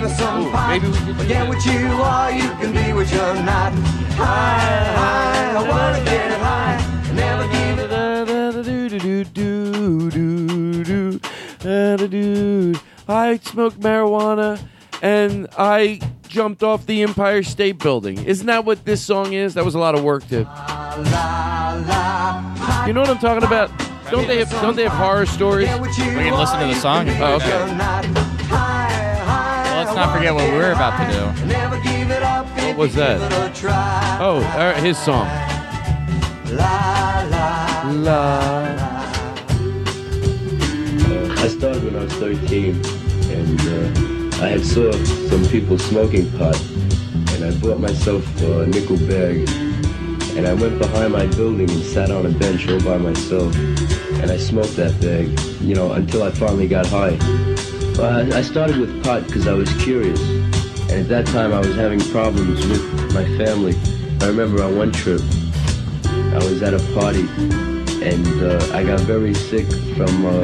pot. 0.00 0.08
Give 0.08 0.10
us 0.10 0.18
some 0.18 0.50
pot. 0.50 0.68
maybe 0.70 0.86
we 0.88 0.98
could 0.98 1.16
Forget 1.16 1.28
that. 1.28 1.48
what 1.48 1.64
you 1.66 1.86
are, 2.02 2.30
you 2.32 2.48
can 2.60 2.72
be 2.72 2.92
what 2.92 3.10
you're 3.10 3.34
not. 3.42 3.72
High, 4.14 4.94
high. 4.94 5.52
I 5.54 5.68
wanna 5.68 6.04
get 6.04 6.30
high. 6.40 6.78
Never 7.14 7.48
give 7.48 7.78
it 7.78 7.88
I 13.10 13.38
smoked 13.38 13.80
marijuana 13.80 14.60
and 15.02 15.48
I 15.56 16.00
jumped 16.28 16.62
off 16.62 16.86
the 16.86 17.02
Empire 17.02 17.42
State 17.42 17.78
Building. 17.78 18.22
Isn't 18.24 18.46
that 18.46 18.64
what 18.64 18.84
this 18.84 19.00
song 19.02 19.32
is? 19.32 19.54
That 19.54 19.64
was 19.64 19.74
a 19.74 19.78
lot 19.78 19.94
of 19.94 20.02
work 20.04 20.26
to. 20.28 20.38
You 22.86 22.92
know 22.92 23.00
what 23.00 23.10
I'm 23.10 23.18
talking 23.18 23.44
about? 23.44 23.70
Don't 24.10 24.26
they 24.26 24.38
have 24.38 24.50
Don't 24.62 24.76
they 24.76 24.84
have 24.84 24.92
horror 24.92 25.26
stories? 25.26 25.68
We 25.80 25.88
can 25.88 26.38
listen 26.38 26.60
to 26.60 26.66
the 26.66 26.74
song. 26.74 27.08
Oh, 27.08 27.36
okay. 27.36 28.87
Not 29.98 30.16
forget 30.16 30.32
what 30.32 30.48
we're 30.52 30.70
about 30.70 30.94
to 31.00 31.12
do. 31.12 31.22
What 32.68 32.76
was 32.76 32.94
that? 32.94 33.18
Oh, 34.20 34.38
uh, 34.38 34.80
his 34.80 34.96
song. 34.96 35.26
La 36.54 37.26
la. 37.28 37.82
La. 37.94 38.28
I 41.34 41.48
started 41.48 41.82
when 41.82 41.96
I 41.96 42.04
was 42.04 42.12
13, 42.12 42.76
and 43.32 43.60
uh, 43.60 44.44
I 44.44 44.50
had 44.50 44.64
saw 44.64 44.92
some 45.28 45.44
people 45.48 45.76
smoking 45.80 46.30
pot, 46.38 46.60
and 47.32 47.44
I 47.44 47.50
bought 47.58 47.80
myself 47.80 48.24
a 48.40 48.68
nickel 48.68 48.98
bag, 48.98 49.48
and 50.36 50.46
I 50.46 50.54
went 50.54 50.78
behind 50.78 51.12
my 51.12 51.26
building 51.26 51.68
and 51.68 51.82
sat 51.82 52.12
on 52.12 52.24
a 52.24 52.30
bench 52.30 52.68
all 52.68 52.80
by 52.82 52.98
myself, 52.98 53.52
and 53.56 54.30
I 54.30 54.36
smoked 54.36 54.76
that 54.76 55.00
bag, 55.00 55.36
you 55.60 55.74
know, 55.74 55.90
until 55.90 56.22
I 56.22 56.30
finally 56.30 56.68
got 56.68 56.86
high. 56.86 57.18
Well, 57.98 58.32
I, 58.32 58.38
I 58.38 58.42
started 58.42 58.78
with 58.78 59.02
pot 59.02 59.26
because 59.26 59.48
I 59.48 59.54
was 59.54 59.68
curious, 59.82 60.20
and 60.88 60.92
at 61.00 61.08
that 61.08 61.26
time 61.26 61.52
I 61.52 61.58
was 61.58 61.74
having 61.74 61.98
problems 62.12 62.64
with 62.66 63.12
my 63.12 63.24
family. 63.36 63.74
I 64.20 64.26
remember 64.28 64.62
on 64.62 64.78
one 64.78 64.92
trip, 64.92 65.20
I 66.32 66.36
was 66.36 66.62
at 66.62 66.74
a 66.74 66.78
party, 66.94 67.26
and 68.02 68.42
uh, 68.42 68.70
I 68.72 68.84
got 68.84 69.00
very 69.00 69.34
sick 69.34 69.66
from 69.96 70.24
uh, 70.26 70.42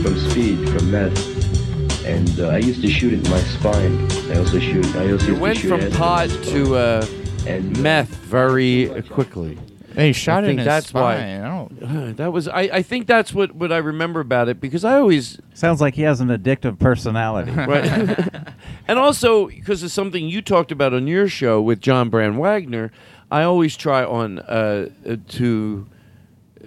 from 0.00 0.16
speed, 0.30 0.68
from 0.68 0.92
meth. 0.92 2.04
And 2.04 2.38
uh, 2.38 2.50
I 2.50 2.58
used 2.58 2.82
to 2.82 2.88
shoot 2.88 3.14
it 3.14 3.24
in 3.24 3.30
my 3.32 3.40
spine. 3.40 4.08
I 4.30 4.38
also 4.38 4.60
shoot. 4.60 4.86
I 4.94 5.10
also 5.10 5.26
You 5.26 5.30
used 5.32 5.40
went 5.40 5.56
to 5.56 5.62
shoot 5.62 5.80
from 5.80 5.90
pot 5.90 6.28
to 6.28 6.76
uh, 6.76 7.06
meth 7.80 8.14
very 8.26 9.02
quickly. 9.10 9.58
Hey, 9.96 10.08
he 10.08 10.12
shot 10.12 10.44
I 10.44 10.46
it 10.46 10.50
in 10.50 10.50
think 10.50 10.58
his 10.60 10.66
that's 10.66 10.86
spine. 10.86 11.42
I 11.42 11.48
that 12.16 12.32
was. 12.32 12.48
I, 12.48 12.60
I 12.62 12.82
think 12.82 13.06
that's 13.06 13.34
what, 13.34 13.54
what 13.54 13.72
I 13.72 13.78
remember 13.78 14.20
about 14.20 14.48
it 14.48 14.60
because 14.60 14.84
I 14.84 14.98
always 14.98 15.38
Sounds 15.54 15.80
like 15.80 15.94
he 15.94 16.02
has 16.02 16.20
an 16.20 16.28
addictive 16.28 16.78
personality. 16.78 17.50
right. 17.54 18.28
and 18.88 18.98
also 18.98 19.48
because 19.48 19.82
of 19.82 19.90
something 19.90 20.26
you 20.28 20.40
talked 20.42 20.72
about 20.72 20.94
on 20.94 21.06
your 21.06 21.28
show 21.28 21.60
with 21.60 21.80
John 21.80 22.08
Brand 22.08 22.38
Wagner, 22.38 22.92
I 23.30 23.42
always 23.42 23.76
try 23.76 24.04
on 24.04 24.38
uh, 24.40 24.88
uh, 25.06 25.16
to. 25.28 25.86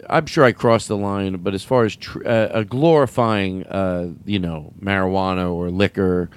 I'm 0.09 0.27
sure 0.27 0.45
I 0.45 0.53
crossed 0.53 0.87
the 0.87 0.97
line, 0.97 1.37
but 1.37 1.53
as 1.53 1.63
far 1.63 1.83
as 1.83 1.95
tr- 1.95 2.25
uh, 2.25 2.29
uh, 2.29 2.63
glorifying, 2.63 3.65
uh, 3.65 4.13
you 4.25 4.39
know, 4.39 4.73
marijuana 4.81 5.53
or 5.53 5.69
liquor, 5.69 6.29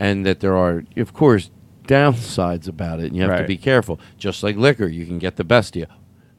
and 0.00 0.24
that 0.24 0.40
there 0.40 0.56
are, 0.56 0.82
of 0.96 1.12
course, 1.12 1.50
downsides 1.86 2.68
about 2.68 3.00
it, 3.00 3.06
and 3.06 3.16
you 3.16 3.22
have 3.22 3.32
to 3.32 3.36
Right. 3.40 3.46
be 3.46 3.58
careful. 3.58 4.00
Just 4.16 4.42
like 4.42 4.56
liquor, 4.56 4.86
you 4.86 5.04
can 5.04 5.18
get 5.18 5.36
the 5.36 5.44
best 5.44 5.76
of 5.76 5.80
you. 5.80 5.86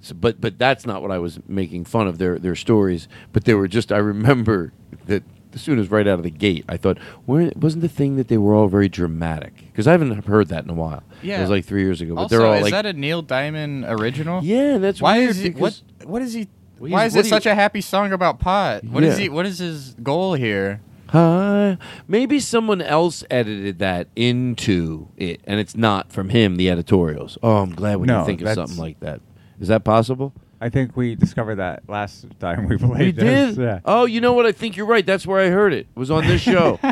So, 0.03 0.13
but 0.13 0.39
but 0.39 0.59
that's 0.59 0.85
not 0.85 1.01
what 1.01 1.09
I 1.11 1.17
was 1.17 1.39
making 1.47 1.85
fun 1.85 2.07
of 2.07 2.17
their 2.19 2.37
their 2.37 2.55
stories. 2.55 3.07
But 3.31 3.45
they 3.45 3.53
were 3.55 3.67
just 3.67 3.91
I 3.91 3.97
remember 3.97 4.71
that 5.07 5.23
as 5.53 5.61
soon 5.61 5.79
as 5.79 5.89
right 5.89 6.07
out 6.07 6.19
of 6.19 6.23
the 6.23 6.29
gate, 6.31 6.65
I 6.67 6.77
thought 6.77 6.97
weren't- 7.27 7.55
wasn't 7.57 7.83
the 7.83 7.87
thing 7.89 8.15
that 8.17 8.27
they 8.27 8.37
were 8.37 8.53
all 8.55 8.67
very 8.67 8.89
dramatic 8.89 9.53
because 9.71 9.87
I 9.87 9.91
haven't 9.91 10.25
heard 10.25 10.47
that 10.49 10.63
in 10.63 10.69
a 10.69 10.73
while. 10.73 11.03
Yeah. 11.21 11.37
it 11.37 11.41
was 11.41 11.49
like 11.51 11.63
three 11.65 11.83
years 11.83 12.01
ago. 12.01 12.15
But 12.15 12.21
Also, 12.23 12.37
they're 12.37 12.45
all 12.47 12.53
is 12.55 12.63
like 12.63 12.71
that 12.73 12.85
a 12.85 12.93
Neil 12.93 13.21
Diamond 13.21 13.85
original? 13.87 14.43
Yeah, 14.43 14.77
that's 14.77 15.01
why 15.01 15.19
weird 15.19 15.29
is 15.31 15.37
he 15.37 15.49
what 15.51 15.81
what 16.05 16.21
is 16.21 16.33
he 16.33 16.47
Well, 16.79 16.91
why 16.91 17.05
is 17.05 17.15
it 17.15 17.25
such 17.25 17.45
you- 17.45 17.51
a 17.51 17.55
happy 17.55 17.81
song 17.81 18.11
about 18.11 18.39
pot? 18.39 18.83
What 18.83 19.03
is 19.03 19.17
Yeah. 19.17 19.23
he 19.23 19.29
what 19.29 19.45
is 19.45 19.59
his 19.59 19.95
goal 20.03 20.33
here? 20.33 20.81
Huh? 21.07 21.75
Maybe 22.07 22.39
someone 22.39 22.81
else 22.81 23.23
edited 23.29 23.77
that 23.77 24.07
into 24.15 25.09
it, 25.15 25.41
and 25.45 25.59
it's 25.59 25.75
not 25.77 26.11
from 26.11 26.29
him. 26.29 26.55
The 26.55 26.71
editorials. 26.71 27.37
Oh, 27.43 27.57
I'm 27.57 27.75
glad 27.75 27.97
we 27.97 28.07
No, 28.07 28.25
didn't 28.25 28.39
think 28.39 28.41
of 28.41 28.55
something 28.55 28.77
like 28.77 28.99
that. 29.01 29.21
Is 29.63 29.69
that 29.69 29.85
possible? 29.85 30.33
I 30.59 30.67
think 30.69 30.95
we 30.97 31.15
discovered 31.15 31.55
that 31.55 31.83
last 31.89 32.25
time 32.39 32.67
we 32.67 32.77
played 32.77 33.15
We 33.17 33.23
this. 33.23 33.55
did. 33.55 33.63
Yeah. 33.63 33.79
Oh, 33.85 34.03
you 34.05 34.19
know 34.21 34.33
what? 34.33 34.45
I 34.45 34.51
think 34.51 34.75
you're 34.77 34.85
right. 34.85 35.05
That's 35.05 35.25
where 35.25 35.39
I 35.39 35.47
heard 35.49 35.71
it. 35.73 35.87
It 35.93 35.99
was 35.99 36.11
on 36.11 36.25
this 36.27 36.41
show. 36.41 36.79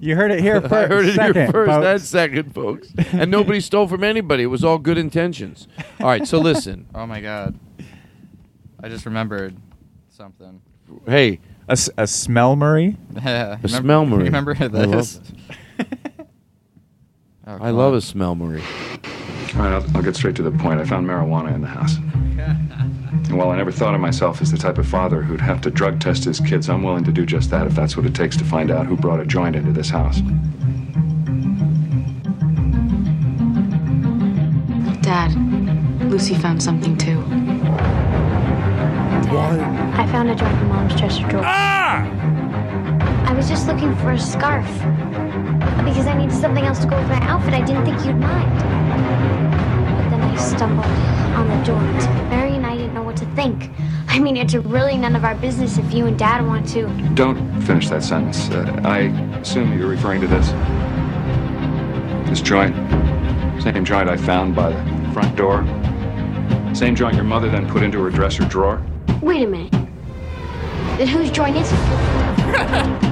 You 0.00 0.16
heard 0.16 0.30
it 0.30 0.40
here 0.40 0.60
first. 0.60 0.72
I 0.74 0.88
first. 0.88 0.92
heard 0.92 1.04
it 1.06 1.14
second, 1.14 1.34
here 1.36 1.52
first. 1.52 1.70
folks. 1.70 1.82
That's 1.84 2.04
second, 2.04 2.54
folks. 2.54 2.88
And 3.12 3.30
nobody 3.30 3.60
stole 3.68 3.86
from 3.88 4.02
anybody. 4.04 4.42
It 4.44 4.46
was 4.46 4.64
all 4.64 4.78
good 4.78 4.98
intentions. 4.98 5.68
All 6.00 6.06
right. 6.06 6.26
So 6.26 6.38
listen. 6.38 6.86
Oh 6.94 7.06
my 7.06 7.20
god. 7.20 7.58
I 8.82 8.88
just 8.88 9.06
remembered 9.06 9.56
something. 10.10 10.60
Hey, 11.06 11.40
a, 11.68 11.72
s- 11.72 11.90
a 11.96 12.06
smell 12.06 12.56
Murray. 12.56 12.96
Yeah, 13.14 13.58
A 13.62 13.68
smell 13.68 14.04
Marie. 14.06 14.24
Remember 14.24 14.56
I 14.58 14.66
love 14.66 14.90
this? 14.90 15.20
Oh, 17.46 17.58
I 17.60 17.70
love 17.70 17.92
a 17.92 18.00
smell, 18.00 18.34
Marie. 18.34 18.62
All 19.54 19.60
right, 19.60 19.72
I'll, 19.74 19.96
I'll 19.96 20.02
get 20.02 20.16
straight 20.16 20.34
to 20.36 20.42
the 20.42 20.50
point. 20.50 20.80
I 20.80 20.84
found 20.84 21.06
marijuana 21.06 21.54
in 21.54 21.60
the 21.60 21.68
house. 21.68 21.96
And 23.26 23.38
while 23.38 23.50
I 23.50 23.56
never 23.56 23.72
thought 23.72 23.94
of 23.94 24.00
myself 24.00 24.42
as 24.42 24.50
the 24.50 24.58
type 24.58 24.76
of 24.76 24.86
father 24.86 25.22
who'd 25.22 25.40
have 25.40 25.60
to 25.62 25.70
drug 25.70 25.98
test 25.98 26.24
his 26.24 26.40
kids, 26.40 26.68
I'm 26.68 26.82
willing 26.82 27.04
to 27.04 27.12
do 27.12 27.24
just 27.24 27.50
that 27.50 27.66
if 27.66 27.74
that's 27.74 27.96
what 27.96 28.04
it 28.04 28.14
takes 28.14 28.36
to 28.36 28.44
find 28.44 28.70
out 28.70 28.86
who 28.86 28.96
brought 28.96 29.18
a 29.18 29.24
joint 29.24 29.56
into 29.56 29.72
this 29.72 29.88
house. 29.88 30.20
Dad, 35.00 35.34
Lucy 36.10 36.34
found 36.34 36.62
something 36.62 36.98
too. 36.98 37.18
I 39.96 40.06
found 40.12 40.30
a 40.30 40.34
joint 40.34 40.60
in 40.60 40.68
Mom's 40.68 40.94
dresser 40.94 41.26
drawer. 41.28 41.42
Ah! 41.46 42.04
I 43.26 43.32
was 43.32 43.48
just 43.48 43.66
looking 43.66 43.96
for 43.96 44.12
a 44.12 44.18
scarf. 44.18 44.66
Because 45.82 46.06
I 46.06 46.14
needed 46.16 46.34
something 46.34 46.64
else 46.64 46.80
to 46.80 46.86
go 46.86 46.96
with 46.96 47.08
my 47.08 47.20
outfit. 47.26 47.54
I 47.54 47.62
didn't 47.62 47.84
think 47.84 48.04
you'd 48.04 48.16
mind. 48.16 48.58
But 48.58 50.10
then 50.10 50.20
I 50.20 50.36
stumbled 50.36 50.86
on 51.34 51.48
the 51.48 51.64
joint. 51.64 52.30
Mary 52.30 52.54
and 52.54 52.66
I 52.66 52.76
didn't 52.76 52.94
know 52.94 53.02
what 53.02 53.16
to 53.18 53.26
think. 53.34 53.70
I 54.08 54.18
mean, 54.18 54.36
it's 54.36 54.54
really 54.54 54.96
none 54.96 55.16
of 55.16 55.24
our 55.24 55.34
business 55.34 55.76
if 55.78 55.92
you 55.92 56.06
and 56.06 56.18
Dad 56.18 56.46
want 56.46 56.68
to. 56.68 56.86
Don't 57.14 57.60
finish 57.62 57.88
that 57.88 58.04
sentence. 58.04 58.48
Uh, 58.50 58.80
I 58.84 58.98
assume 59.40 59.76
you're 59.76 59.88
referring 59.88 60.20
to 60.20 60.26
this. 60.28 60.48
This 62.28 62.40
joint. 62.40 62.74
Same 63.62 63.84
joint 63.84 64.08
I 64.08 64.16
found 64.16 64.54
by 64.54 64.70
the 64.70 65.12
front 65.12 65.36
door. 65.36 65.64
Same 66.74 66.94
joint 66.94 67.14
your 67.14 67.24
mother 67.24 67.50
then 67.50 67.68
put 67.68 67.82
into 67.82 68.02
her 68.02 68.10
dresser 68.10 68.44
drawer. 68.44 68.82
Wait 69.22 69.42
a 69.42 69.46
minute. 69.46 69.72
Then 70.98 71.08
whose 71.08 71.30
joint 71.30 71.56
is 71.56 71.70
it? 71.72 73.00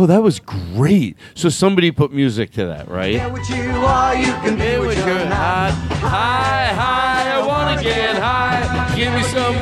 Oh, 0.00 0.06
that 0.06 0.22
was 0.22 0.38
great. 0.38 1.16
So 1.34 1.48
somebody 1.48 1.90
put 1.90 2.12
music 2.12 2.52
to 2.52 2.66
that, 2.66 2.88
right? 2.88 3.18
What 3.32 3.48
you 3.48 3.56
are, 3.56 4.14
you 4.14 4.26
can 4.26 4.54
be 4.54 4.78
what 4.78 4.96
you're 4.96 5.28
not. 5.28 5.72
High, 5.72 6.66
high, 6.66 7.32
I 7.32 7.44
wanna 7.44 7.82
get 7.82 8.14
high. 8.14 8.94
Give 8.94 9.12
me 9.12 9.24
some 9.24 9.56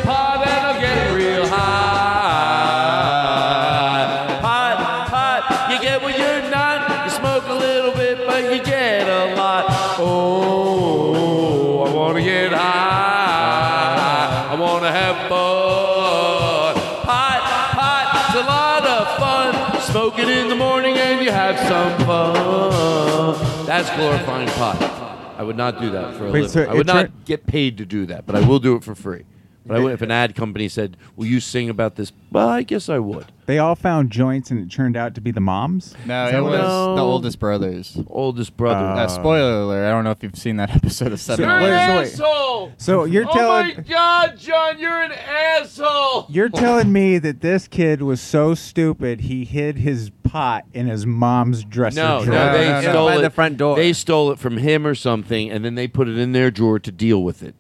I 25.47 25.49
would 25.49 25.57
not 25.57 25.81
do 25.81 25.91
that 25.91 26.17
for 26.17 26.27
a 26.27 26.31
Wait, 26.33 26.41
living. 26.43 26.49
so 26.49 26.65
I 26.65 26.75
would 26.75 26.89
not 26.89 27.25
get 27.25 27.47
paid 27.47 27.79
to 27.79 27.87
do 27.87 28.05
that, 28.07 28.27
but 28.27 28.35
I 28.35 28.41
will 28.41 28.59
do 28.59 28.75
it 28.75 28.83
for 28.83 28.97
free. 28.97 29.23
But 29.67 29.77
I 29.79 29.81
would, 29.81 29.93
if 29.93 30.03
an 30.03 30.11
ad 30.11 30.35
company 30.35 30.69
said, 30.69 30.97
"Will 31.17 31.27
you 31.27 31.41
sing 31.41 31.69
about 31.69 31.97
this?" 31.97 32.13
Well, 32.31 32.49
I 32.49 32.63
guess 32.63 32.89
I 32.89 32.99
would. 32.99 33.27
They 33.47 33.59
all 33.59 33.75
found 33.77 34.11
joints, 34.11 34.51
and 34.51 34.61
it 34.61 34.71
turned 34.71 34.97
out 34.97 35.15
to 35.15 35.21
be 35.21 35.31
the 35.31 35.41
moms. 35.41 35.95
No, 36.05 36.27
it 36.29 36.41
was 36.41 36.55
is? 36.55 36.61
the 36.97 37.03
oldest 37.03 37.39
brothers. 37.39 37.99
Oldest 38.09 38.57
brother. 38.57 38.85
Uh, 38.85 39.09
spoiler 39.09 39.63
alert! 39.63 39.87
I 39.87 39.91
don't 39.91 40.05
know 40.05 40.11
if 40.11 40.23
you've 40.23 40.37
seen 40.37 40.57
that 40.57 40.71
episode 40.77 41.13
of 41.13 41.21
Seven. 41.21 41.45
You're 41.49 41.59
an 41.59 41.73
asshole. 42.07 42.73
So 42.77 43.05
you're 43.05 43.29
oh 43.29 43.33
telling- 43.33 43.77
my 43.77 43.83
God, 43.83 44.39
John, 44.39 44.79
you're 44.79 45.03
an 45.03 45.13
asshole. 45.13 46.27
You're 46.29 46.49
telling 46.49 46.93
me 46.93 47.19
that 47.19 47.41
this 47.41 47.69
kid 47.69 48.03
was 48.03 48.21
so 48.21 48.55
stupid 48.55 49.23
he 49.23 49.45
hid 49.45 49.79
his 49.79 50.11
pot 50.23 50.65
in 50.73 50.87
his 50.89 51.07
mom's 51.07 51.65
dresser 51.65 52.01
No, 52.01 52.25
drawer. 52.25 52.35
no, 52.37 52.53
they 52.53 52.89
stole 52.89 53.09
By 53.09 53.17
it. 53.19 53.23
the 53.23 53.31
front 53.31 53.57
door. 53.57 53.77
They 53.77 53.93
stole 53.93 54.31
it 54.33 54.39
from 54.39 54.59
him 54.59 54.87
or 54.87 54.95
something, 54.95 55.51
and 55.51 55.65
then 55.65 55.75
they 55.77 55.89
put 55.89 56.09
it 56.09 56.19
in 56.19 56.33
their 56.33 56.51
drawer 56.51 56.79
to 56.79 56.93
deal 56.93 57.23
with 57.23 57.43
it. 57.43 57.55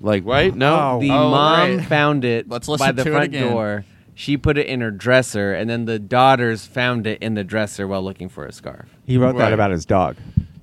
Like, 0.00 0.24
right? 0.24 0.54
No. 0.54 0.98
the 1.00 1.10
Oh, 1.10 1.30
mom 1.30 1.76
right. 1.78 1.86
found 1.86 2.24
it 2.24 2.48
Let's 2.48 2.66
by 2.68 2.92
the 2.92 3.04
to 3.04 3.10
it 3.10 3.12
front 3.12 3.24
again. 3.26 3.52
door. 3.52 3.84
She 4.14 4.36
put 4.36 4.58
it 4.58 4.66
in 4.66 4.80
her 4.82 4.90
dresser, 4.90 5.52
and 5.54 5.68
then 5.70 5.84
the 5.86 5.98
daughters 5.98 6.66
found 6.66 7.06
it 7.06 7.22
in 7.22 7.34
the 7.34 7.44
dresser 7.44 7.86
while 7.88 8.02
looking 8.02 8.28
for 8.28 8.44
a 8.44 8.52
scarf. 8.52 8.88
He 9.06 9.16
wrote 9.16 9.36
that 9.38 9.52
about 9.52 9.70
his 9.70 9.86
dog. 9.86 10.16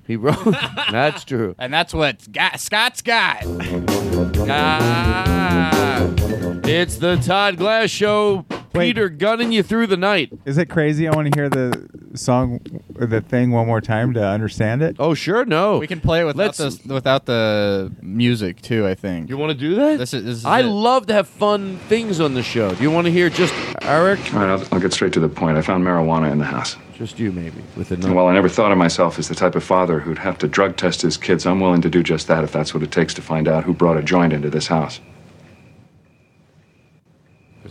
He 0.06 0.16
wrote. 0.16 0.38
That's 0.90 1.24
true. 1.24 1.54
And 1.58 1.72
that's 1.72 1.92
what 1.92 2.30
got, 2.32 2.58
Scott's 2.60 3.02
got. 3.02 3.44
Ah, 4.50 6.00
it's 6.68 6.96
the 6.96 7.16
Todd 7.16 7.56
Glass 7.56 7.90
Show. 7.90 8.44
Peter 8.74 9.08
gunning 9.08 9.50
you 9.50 9.62
through 9.64 9.88
the 9.88 9.96
night. 9.96 10.30
Is 10.44 10.56
it 10.58 10.66
crazy? 10.66 11.08
I 11.08 11.16
want 11.16 11.32
to 11.32 11.36
hear 11.40 11.48
the 11.48 11.88
song, 12.14 12.60
the 12.94 13.20
thing, 13.20 13.50
one 13.50 13.66
more 13.66 13.80
time 13.80 14.14
to 14.14 14.24
understand 14.24 14.82
it? 14.82 14.96
Oh, 15.00 15.14
sure. 15.14 15.44
No. 15.44 15.78
We 15.78 15.88
can 15.88 16.00
play 16.00 16.20
it 16.20 16.24
without 16.24 16.58
Let's- 16.58 16.78
the 16.78 16.94
without 16.94 17.26
the 17.26 17.90
music 18.02 18.60
too. 18.62 18.86
I 18.86 18.94
think. 18.94 19.30
You 19.30 19.36
want 19.36 19.50
to 19.52 19.58
do 19.58 19.74
that? 19.76 19.98
This 19.98 20.14
is. 20.14 20.24
This 20.24 20.36
is 20.38 20.44
I 20.44 20.60
it. 20.60 20.64
love 20.64 21.06
to 21.06 21.14
have 21.14 21.26
fun 21.26 21.78
things 21.88 22.20
on 22.20 22.34
the 22.34 22.42
show. 22.42 22.72
Do 22.72 22.82
you 22.82 22.90
want 22.90 23.06
to 23.06 23.10
hear 23.10 23.30
just 23.30 23.54
Eric? 23.82 24.20
All 24.34 24.40
right, 24.40 24.50
I'll, 24.50 24.64
I'll 24.70 24.80
get 24.80 24.92
straight 24.92 25.12
to 25.14 25.20
the 25.20 25.28
point. 25.28 25.56
I 25.58 25.62
found 25.62 25.82
marijuana 25.84 26.30
in 26.30 26.38
the 26.38 26.44
house. 26.44 26.76
Just 26.94 27.18
you, 27.18 27.32
maybe, 27.32 27.62
with 27.76 27.90
a 27.90 27.94
And 27.94 28.14
while 28.14 28.26
I 28.26 28.34
never 28.34 28.48
thought 28.48 28.70
of 28.70 28.78
myself 28.78 29.18
as 29.18 29.28
the 29.28 29.34
type 29.34 29.54
of 29.54 29.64
father 29.64 29.98
who'd 30.00 30.18
have 30.18 30.36
to 30.38 30.46
drug 30.48 30.76
test 30.76 31.00
his 31.02 31.16
kids, 31.16 31.46
I'm 31.46 31.58
willing 31.60 31.80
to 31.82 31.90
do 31.90 32.02
just 32.02 32.26
that 32.28 32.44
if 32.44 32.52
that's 32.52 32.74
what 32.74 32.82
it 32.82 32.90
takes 32.92 33.14
to 33.14 33.22
find 33.22 33.48
out 33.48 33.64
who 33.64 33.72
brought 33.72 33.96
a 33.96 34.02
joint 34.02 34.32
into 34.32 34.50
this 34.50 34.66
house. 34.66 35.00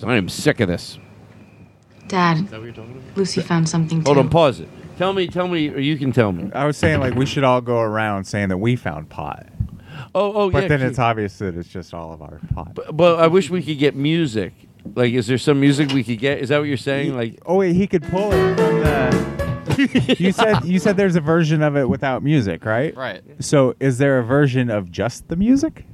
I 0.03 0.15
am 0.15 0.29
sick 0.29 0.59
of 0.59 0.67
this. 0.67 0.99
Dad, 2.07 2.49
Lucy 3.15 3.41
found 3.41 3.67
something 3.67 3.99
too. 3.99 4.05
Hold 4.05 4.17
on, 4.17 4.29
pause 4.29 4.61
it. 4.61 4.69
Tell 4.97 5.13
me, 5.13 5.27
tell 5.27 5.47
me, 5.47 5.69
or 5.69 5.79
you 5.79 5.97
can 5.97 6.11
tell 6.11 6.31
me. 6.31 6.49
I 6.53 6.65
was 6.65 6.77
saying 6.77 6.99
like 6.99 7.15
we 7.15 7.25
should 7.25 7.43
all 7.43 7.61
go 7.61 7.79
around 7.79 8.25
saying 8.25 8.49
that 8.49 8.57
we 8.57 8.75
found 8.75 9.09
pot. 9.09 9.47
Oh, 10.15 10.33
oh, 10.33 10.45
yeah. 10.47 10.53
But 10.53 10.61
yeah, 10.63 10.67
then 10.69 10.79
cute. 10.79 10.89
it's 10.89 10.99
obvious 10.99 11.37
that 11.39 11.55
it's 11.55 11.69
just 11.69 11.93
all 11.93 12.13
of 12.13 12.21
our 12.21 12.39
pot. 12.53 12.73
But, 12.73 12.95
but 12.95 13.19
I 13.19 13.27
wish 13.27 13.49
we 13.49 13.61
could 13.61 13.77
get 13.77 13.95
music. 13.95 14.53
Like, 14.95 15.13
is 15.13 15.27
there 15.27 15.37
some 15.37 15.59
music 15.59 15.91
we 15.91 16.03
could 16.03 16.19
get? 16.19 16.39
Is 16.39 16.49
that 16.49 16.59
what 16.59 16.67
you're 16.67 16.77
saying? 16.77 17.15
Like, 17.15 17.39
oh 17.45 17.55
wait, 17.55 17.75
he 17.75 17.87
could 17.87 18.03
pull 18.03 18.31
it 18.31 18.55
from 18.55 18.79
the. 18.79 20.15
you 20.17 20.31
said 20.31 20.65
you 20.65 20.79
said 20.79 20.97
there's 20.97 21.15
a 21.15 21.21
version 21.21 21.61
of 21.61 21.75
it 21.75 21.87
without 21.87 22.23
music, 22.23 22.65
right? 22.65 22.95
Right. 22.95 23.21
So 23.39 23.75
is 23.79 23.97
there 23.97 24.17
a 24.17 24.23
version 24.23 24.69
of 24.69 24.89
just 24.91 25.27
the 25.27 25.35
music? 25.35 25.85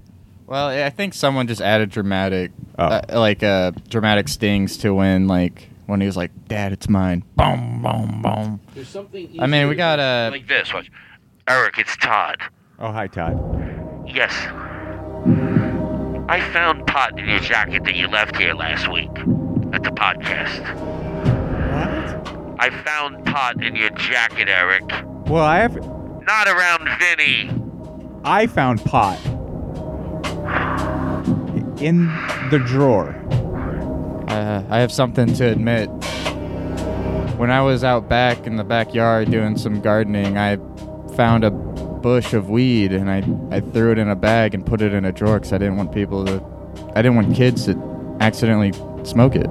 Well, 0.45 0.67
I 0.67 0.89
think 0.89 1.13
someone 1.13 1.47
just 1.47 1.61
added 1.61 1.89
dramatic, 1.89 2.51
Oh. 2.77 2.83
uh, 2.85 3.01
like 3.13 3.43
uh, 3.43 3.71
dramatic 3.89 4.27
stings 4.27 4.77
to 4.77 4.93
when, 4.93 5.27
like, 5.27 5.69
when 5.85 6.01
he 6.01 6.07
was 6.07 6.17
like, 6.17 6.31
"Dad, 6.47 6.73
it's 6.73 6.89
mine." 6.89 7.23
Boom, 7.35 7.81
boom, 7.81 8.21
boom. 8.21 8.59
There's 8.73 8.87
something. 8.89 9.29
I 9.39 9.47
mean, 9.47 9.69
we 9.69 9.75
got 9.75 9.99
uh, 9.99 10.29
Like 10.31 10.47
this. 10.47 10.73
Watch. 10.73 10.91
Eric, 11.47 11.77
it's 11.77 11.95
Todd. 11.97 12.37
Oh, 12.79 12.91
hi, 12.91 13.07
Todd. 13.07 13.37
Yes. 14.07 14.33
I 16.29 16.39
found 16.51 16.87
pot 16.87 17.17
in 17.19 17.27
your 17.27 17.39
jacket 17.39 17.83
that 17.85 17.95
you 17.95 18.07
left 18.07 18.35
here 18.37 18.53
last 18.53 18.91
week 18.91 19.09
at 19.73 19.83
the 19.83 19.91
podcast. 19.91 20.63
What? 21.73 22.59
I 22.59 22.69
found 22.83 23.25
pot 23.25 23.61
in 23.63 23.75
your 23.75 23.89
jacket, 23.91 24.47
Eric. 24.49 24.83
Well, 25.27 25.43
I 25.43 25.59
have. 25.59 25.75
Not 25.75 26.47
around 26.47 26.87
Vinny. 26.99 27.51
I 28.23 28.47
found 28.47 28.83
pot 28.85 29.19
in 31.83 32.07
the 32.49 32.61
drawer. 32.65 33.09
Uh, 34.29 34.63
I 34.69 34.79
have 34.79 34.91
something 34.91 35.33
to 35.33 35.45
admit. 35.45 35.89
When 37.37 37.51
I 37.51 37.61
was 37.61 37.83
out 37.83 38.07
back 38.07 38.47
in 38.47 38.55
the 38.55 38.63
backyard 38.63 39.29
doing 39.29 39.57
some 39.57 39.81
gardening, 39.81 40.37
I 40.37 40.57
found 41.15 41.43
a 41.43 41.51
bush 41.51 42.33
of 42.33 42.49
weed 42.49 42.91
and 42.91 43.09
I, 43.09 43.23
I 43.55 43.59
threw 43.59 43.91
it 43.91 43.97
in 43.97 44.09
a 44.09 44.15
bag 44.15 44.53
and 44.53 44.65
put 44.65 44.81
it 44.81 44.93
in 44.93 45.05
a 45.05 45.11
drawer 45.11 45.39
because 45.39 45.53
I 45.53 45.57
didn't 45.57 45.77
want 45.77 45.91
people 45.91 46.25
to, 46.25 46.43
I 46.95 47.01
didn't 47.01 47.15
want 47.15 47.35
kids 47.35 47.65
to 47.65 48.17
accidentally 48.19 48.71
smoke 49.03 49.35
it. 49.35 49.49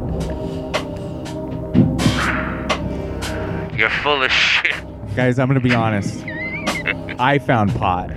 You're 3.76 3.90
full 3.90 4.22
of 4.22 4.30
shit. 4.30 4.74
Guys, 5.16 5.38
I'm 5.38 5.48
gonna 5.48 5.60
be 5.60 5.74
honest. 5.74 6.24
I 7.18 7.38
found 7.38 7.74
pot. 7.74 8.10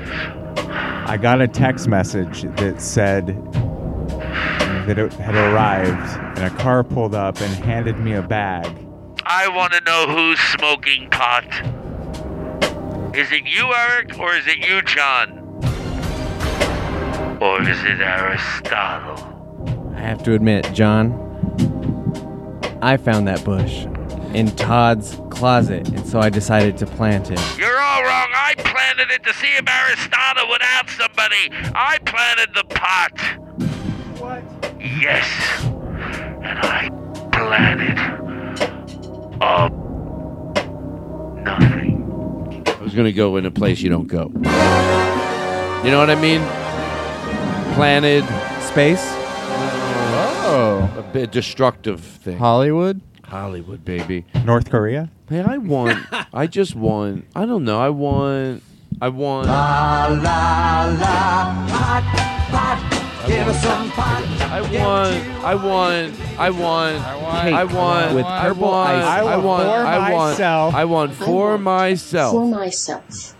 I 1.07 1.17
got 1.17 1.39
a 1.39 1.47
text 1.47 1.87
message 1.87 2.41
that 2.57 2.81
said 2.81 3.27
that 4.87 4.97
it 4.97 5.13
had 5.13 5.35
arrived, 5.35 6.39
and 6.39 6.51
a 6.51 6.57
car 6.57 6.83
pulled 6.83 7.13
up 7.13 7.39
and 7.41 7.53
handed 7.63 7.99
me 7.99 8.13
a 8.13 8.23
bag. 8.23 8.65
I 9.23 9.47
want 9.47 9.73
to 9.73 9.81
know 9.81 10.07
who's 10.07 10.39
smoking 10.39 11.07
pot. 11.11 11.45
Is 13.15 13.31
it 13.31 13.45
you, 13.45 13.71
Eric, 13.71 14.17
or 14.17 14.35
is 14.35 14.47
it 14.47 14.67
you, 14.67 14.81
John? 14.81 15.39
Or 17.39 17.61
is 17.61 17.83
it 17.83 18.01
Aristotle? 18.01 19.93
I 19.95 19.99
have 19.99 20.23
to 20.23 20.33
admit, 20.33 20.73
John, 20.73 21.13
I 22.81 22.97
found 22.97 23.27
that 23.27 23.43
bush 23.43 23.85
in 24.35 24.53
Todd's 24.57 25.17
closet, 25.29 25.87
and 25.87 26.05
so 26.05 26.19
I 26.19 26.29
decided 26.29 26.77
to 26.79 26.85
plant 26.85 27.31
it. 27.31 27.39
You're 27.57 27.79
all 27.79 28.03
wrong. 28.03 28.27
I 28.33 28.53
planted 28.57 29.09
it 29.09 29.23
to 29.23 29.33
see 29.33 29.47
if 29.47 29.65
Aristotle 29.67 30.49
would 30.49 30.61
out 30.61 30.89
somebody. 30.89 31.49
I 31.73 31.99
planted 32.05 32.49
the 32.53 32.65
pot. 32.65 33.17
What? 34.19 34.43
Yes. 34.77 35.25
And 35.63 36.59
I 36.59 36.89
planted 37.31 37.97
a 39.41 39.69
nothing. 41.41 42.63
I 42.67 42.83
was 42.83 42.93
gonna 42.93 43.13
go 43.13 43.37
in 43.37 43.45
a 43.45 43.51
place 43.51 43.79
you 43.79 43.89
don't 43.89 44.07
go. 44.07 44.31
You 44.35 45.91
know 45.91 45.99
what 45.99 46.09
I 46.09 46.15
mean? 46.19 46.41
Planted 47.75 48.25
space. 48.61 49.03
Oh, 50.47 50.93
a 50.97 51.03
bit 51.13 51.31
destructive 51.31 52.01
thing. 52.01 52.37
Hollywood. 52.37 53.01
Hollywood, 53.27 53.83
baby. 53.83 54.25
North 54.43 54.69
Korea. 54.69 55.09
Hey, 55.29 55.41
I 55.41 55.57
want. 55.57 55.97
I 56.33 56.47
just 56.47 56.75
want. 56.75 57.25
I 57.35 57.45
don't 57.45 57.63
know. 57.63 57.79
I 57.79 57.89
want. 57.89 58.63
I 59.01 59.09
want. 59.09 59.47
La 59.47 60.07
la 60.07 60.85
la, 60.85 61.67
pot, 61.67 62.03
pot, 62.49 63.27
give 63.27 63.47
us 63.47 63.61
some 63.61 63.89
pot. 63.91 64.23
I 64.41 64.61
want. 64.61 65.43
I 65.43 65.55
want. 65.55 66.19
I 66.39 66.49
want. 66.49 67.01
I 67.03 67.63
want. 67.65 68.15
With 68.15 68.25
purple 68.25 68.73
ice. 68.73 69.03
I 69.03 69.19
I 69.19 69.37
want. 69.37 69.43
want 69.43 69.69
I 69.69 70.13
want. 70.13 70.39
I 70.39 70.85
want 70.85 71.13
for 71.13 71.57
myself. 71.57 72.31
For 72.33 72.45
myself. 72.47 73.35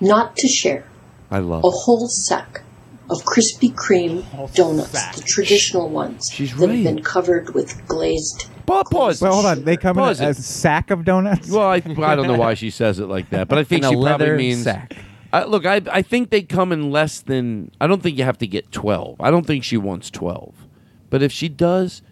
Not 0.00 0.36
to 0.36 0.48
share. 0.48 0.84
I 1.30 1.38
love. 1.38 1.64
A 1.64 1.70
whole 1.70 2.08
sack 2.08 2.62
of 3.10 3.22
Krispy 3.24 3.74
Kreme 3.74 4.24
oh, 4.38 4.48
donuts, 4.54 5.16
the 5.16 5.22
traditional 5.22 5.88
ones 5.88 6.30
She's 6.30 6.54
that 6.56 6.66
right. 6.66 6.76
have 6.76 6.84
been 6.84 7.02
covered 7.02 7.54
with 7.54 7.86
glazed. 7.86 8.46
Pause. 8.66 9.20
Well, 9.20 9.32
hold 9.32 9.46
on. 9.46 9.64
They 9.64 9.76
come 9.76 9.98
in 9.98 10.04
a, 10.04 10.28
a 10.28 10.34
sack 10.34 10.90
of 10.90 11.04
donuts. 11.04 11.50
Well, 11.50 11.66
I, 11.66 11.76
I 11.76 12.14
don't 12.14 12.28
know 12.28 12.38
why 12.38 12.54
she 12.54 12.70
says 12.70 13.00
it 13.00 13.06
like 13.06 13.30
that, 13.30 13.48
but 13.48 13.58
I 13.58 13.64
think 13.64 13.84
In 13.84 13.88
a 13.88 13.90
she 13.90 14.02
probably 14.02 14.36
means. 14.36 14.62
sack. 14.62 14.96
I, 15.32 15.44
look, 15.44 15.66
I 15.66 15.80
I 15.90 16.02
think 16.02 16.30
they 16.30 16.42
come 16.42 16.72
in 16.72 16.90
less 16.90 17.20
than. 17.20 17.70
I 17.80 17.86
don't 17.86 18.02
think 18.02 18.18
you 18.18 18.24
have 18.24 18.38
to 18.38 18.46
get 18.46 18.70
twelve. 18.72 19.20
I 19.20 19.30
don't 19.30 19.46
think 19.46 19.64
she 19.64 19.76
wants 19.76 20.10
twelve, 20.10 20.54
but 21.08 21.22
if 21.22 21.30
she 21.32 21.48
does, 21.48 22.02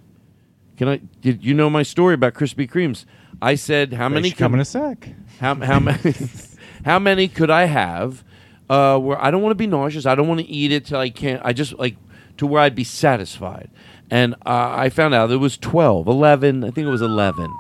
can 0.76 0.88
I? 0.88 1.00
Did 1.20 1.44
you 1.44 1.54
know 1.54 1.68
my 1.68 1.82
story 1.82 2.14
about 2.14 2.34
Krispy 2.34 2.70
Kremes? 2.70 3.04
I 3.42 3.54
said 3.54 3.92
how 3.92 4.08
They 4.08 4.16
many 4.16 4.28
should 4.30 4.38
come 4.38 4.54
in 4.54 4.60
a 4.60 4.64
sack. 4.64 5.10
How 5.40 5.54
how 5.56 5.80
many? 5.80 6.14
how 6.84 6.98
many 6.98 7.28
could 7.28 7.50
I 7.50 7.64
have? 7.64 8.24
Uh, 8.68 8.98
where 8.98 9.22
I 9.22 9.30
don't 9.30 9.42
want 9.42 9.52
to 9.52 9.56
be 9.56 9.66
nauseous. 9.66 10.04
I 10.04 10.14
don't 10.14 10.28
want 10.28 10.40
to 10.40 10.46
eat 10.46 10.72
it 10.72 10.86
till 10.86 10.98
I 10.98 11.10
can't. 11.10 11.40
I 11.44 11.52
just 11.52 11.78
like 11.78 11.96
to 12.36 12.46
where 12.46 12.62
I'd 12.62 12.74
be 12.74 12.84
satisfied. 12.84 13.70
And 14.10 14.34
uh, 14.46 14.74
I 14.76 14.90
found 14.90 15.14
out 15.14 15.30
it 15.30 15.36
was 15.36 15.58
12, 15.58 16.06
11. 16.06 16.64
I 16.64 16.70
think 16.70 16.86
it 16.86 16.90
was 16.90 17.02
11. 17.02 17.52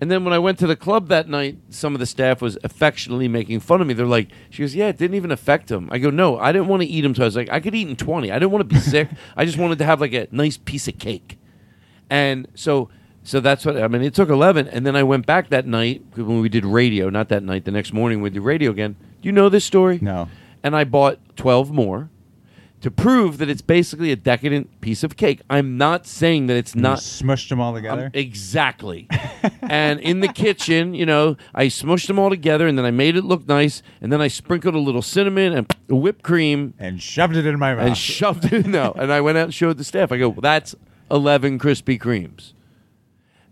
And 0.00 0.10
then 0.10 0.24
when 0.24 0.32
I 0.32 0.38
went 0.38 0.58
to 0.60 0.66
the 0.66 0.76
club 0.76 1.08
that 1.08 1.28
night, 1.28 1.58
some 1.70 1.94
of 1.94 1.98
the 1.98 2.06
staff 2.06 2.40
was 2.40 2.56
affectionately 2.62 3.26
making 3.26 3.60
fun 3.60 3.80
of 3.80 3.86
me. 3.86 3.94
They're 3.94 4.06
like, 4.06 4.28
she 4.50 4.62
goes, 4.62 4.74
yeah, 4.74 4.88
it 4.88 4.96
didn't 4.96 5.16
even 5.16 5.32
affect 5.32 5.70
him. 5.70 5.88
I 5.90 5.98
go, 5.98 6.10
no, 6.10 6.38
I 6.38 6.52
didn't 6.52 6.68
want 6.68 6.82
to 6.82 6.88
eat 6.88 7.04
him. 7.04 7.14
So 7.14 7.22
I 7.22 7.24
was 7.24 7.36
like, 7.36 7.50
I 7.50 7.58
could 7.58 7.74
eat 7.74 7.88
in 7.88 7.96
20. 7.96 8.30
I 8.30 8.38
didn't 8.38 8.52
want 8.52 8.68
to 8.68 8.74
be 8.74 8.80
sick. 8.80 9.08
I 9.36 9.44
just 9.44 9.58
wanted 9.58 9.78
to 9.78 9.84
have 9.84 10.00
like 10.00 10.12
a 10.12 10.28
nice 10.30 10.56
piece 10.56 10.86
of 10.86 10.98
cake. 10.98 11.38
And 12.10 12.46
so, 12.54 12.88
so 13.28 13.40
that's 13.40 13.66
what 13.66 13.76
I 13.76 13.86
mean. 13.88 14.02
It 14.02 14.14
took 14.14 14.30
11. 14.30 14.68
And 14.68 14.86
then 14.86 14.96
I 14.96 15.02
went 15.02 15.26
back 15.26 15.50
that 15.50 15.66
night 15.66 16.02
when 16.14 16.40
we 16.40 16.48
did 16.48 16.64
radio, 16.64 17.10
not 17.10 17.28
that 17.28 17.42
night, 17.42 17.66
the 17.66 17.70
next 17.70 17.92
morning 17.92 18.22
we 18.22 18.30
did 18.30 18.40
radio 18.40 18.70
again. 18.70 18.96
Do 19.20 19.28
you 19.28 19.32
know 19.32 19.50
this 19.50 19.66
story? 19.66 19.98
No. 20.00 20.28
And 20.62 20.74
I 20.74 20.84
bought 20.84 21.18
12 21.36 21.70
more 21.70 22.08
to 22.80 22.90
prove 22.90 23.36
that 23.38 23.50
it's 23.50 23.60
basically 23.60 24.12
a 24.12 24.16
decadent 24.16 24.80
piece 24.80 25.02
of 25.04 25.16
cake. 25.18 25.42
I'm 25.50 25.76
not 25.76 26.06
saying 26.06 26.46
that 26.46 26.56
it's 26.56 26.74
not. 26.74 27.00
smushed 27.00 27.50
them 27.50 27.60
all 27.60 27.74
together. 27.74 28.06
Um, 28.06 28.10
exactly. 28.14 29.08
and 29.62 30.00
in 30.00 30.20
the 30.20 30.28
kitchen, 30.28 30.94
you 30.94 31.04
know, 31.04 31.36
I 31.54 31.66
smushed 31.66 32.06
them 32.06 32.18
all 32.18 32.30
together 32.30 32.66
and 32.66 32.78
then 32.78 32.86
I 32.86 32.90
made 32.90 33.14
it 33.14 33.24
look 33.24 33.46
nice. 33.46 33.82
And 34.00 34.10
then 34.10 34.22
I 34.22 34.28
sprinkled 34.28 34.74
a 34.74 34.78
little 34.78 35.02
cinnamon 35.02 35.52
and 35.52 35.74
whipped 35.88 36.22
cream 36.22 36.72
and 36.78 37.02
shoved 37.02 37.36
it 37.36 37.44
in 37.44 37.58
my 37.58 37.74
mouth. 37.74 37.88
and 37.88 37.96
shoved 37.96 38.50
it. 38.52 38.66
No. 38.78 38.92
And 38.96 39.12
I 39.12 39.20
went 39.20 39.36
out 39.36 39.44
and 39.44 39.54
showed 39.54 39.76
the 39.76 39.84
staff. 39.84 40.12
I 40.12 40.16
go, 40.16 40.30
well, 40.30 40.40
that's 40.40 40.74
11 41.10 41.58
Krispy 41.58 41.98
Kremes. 41.98 42.52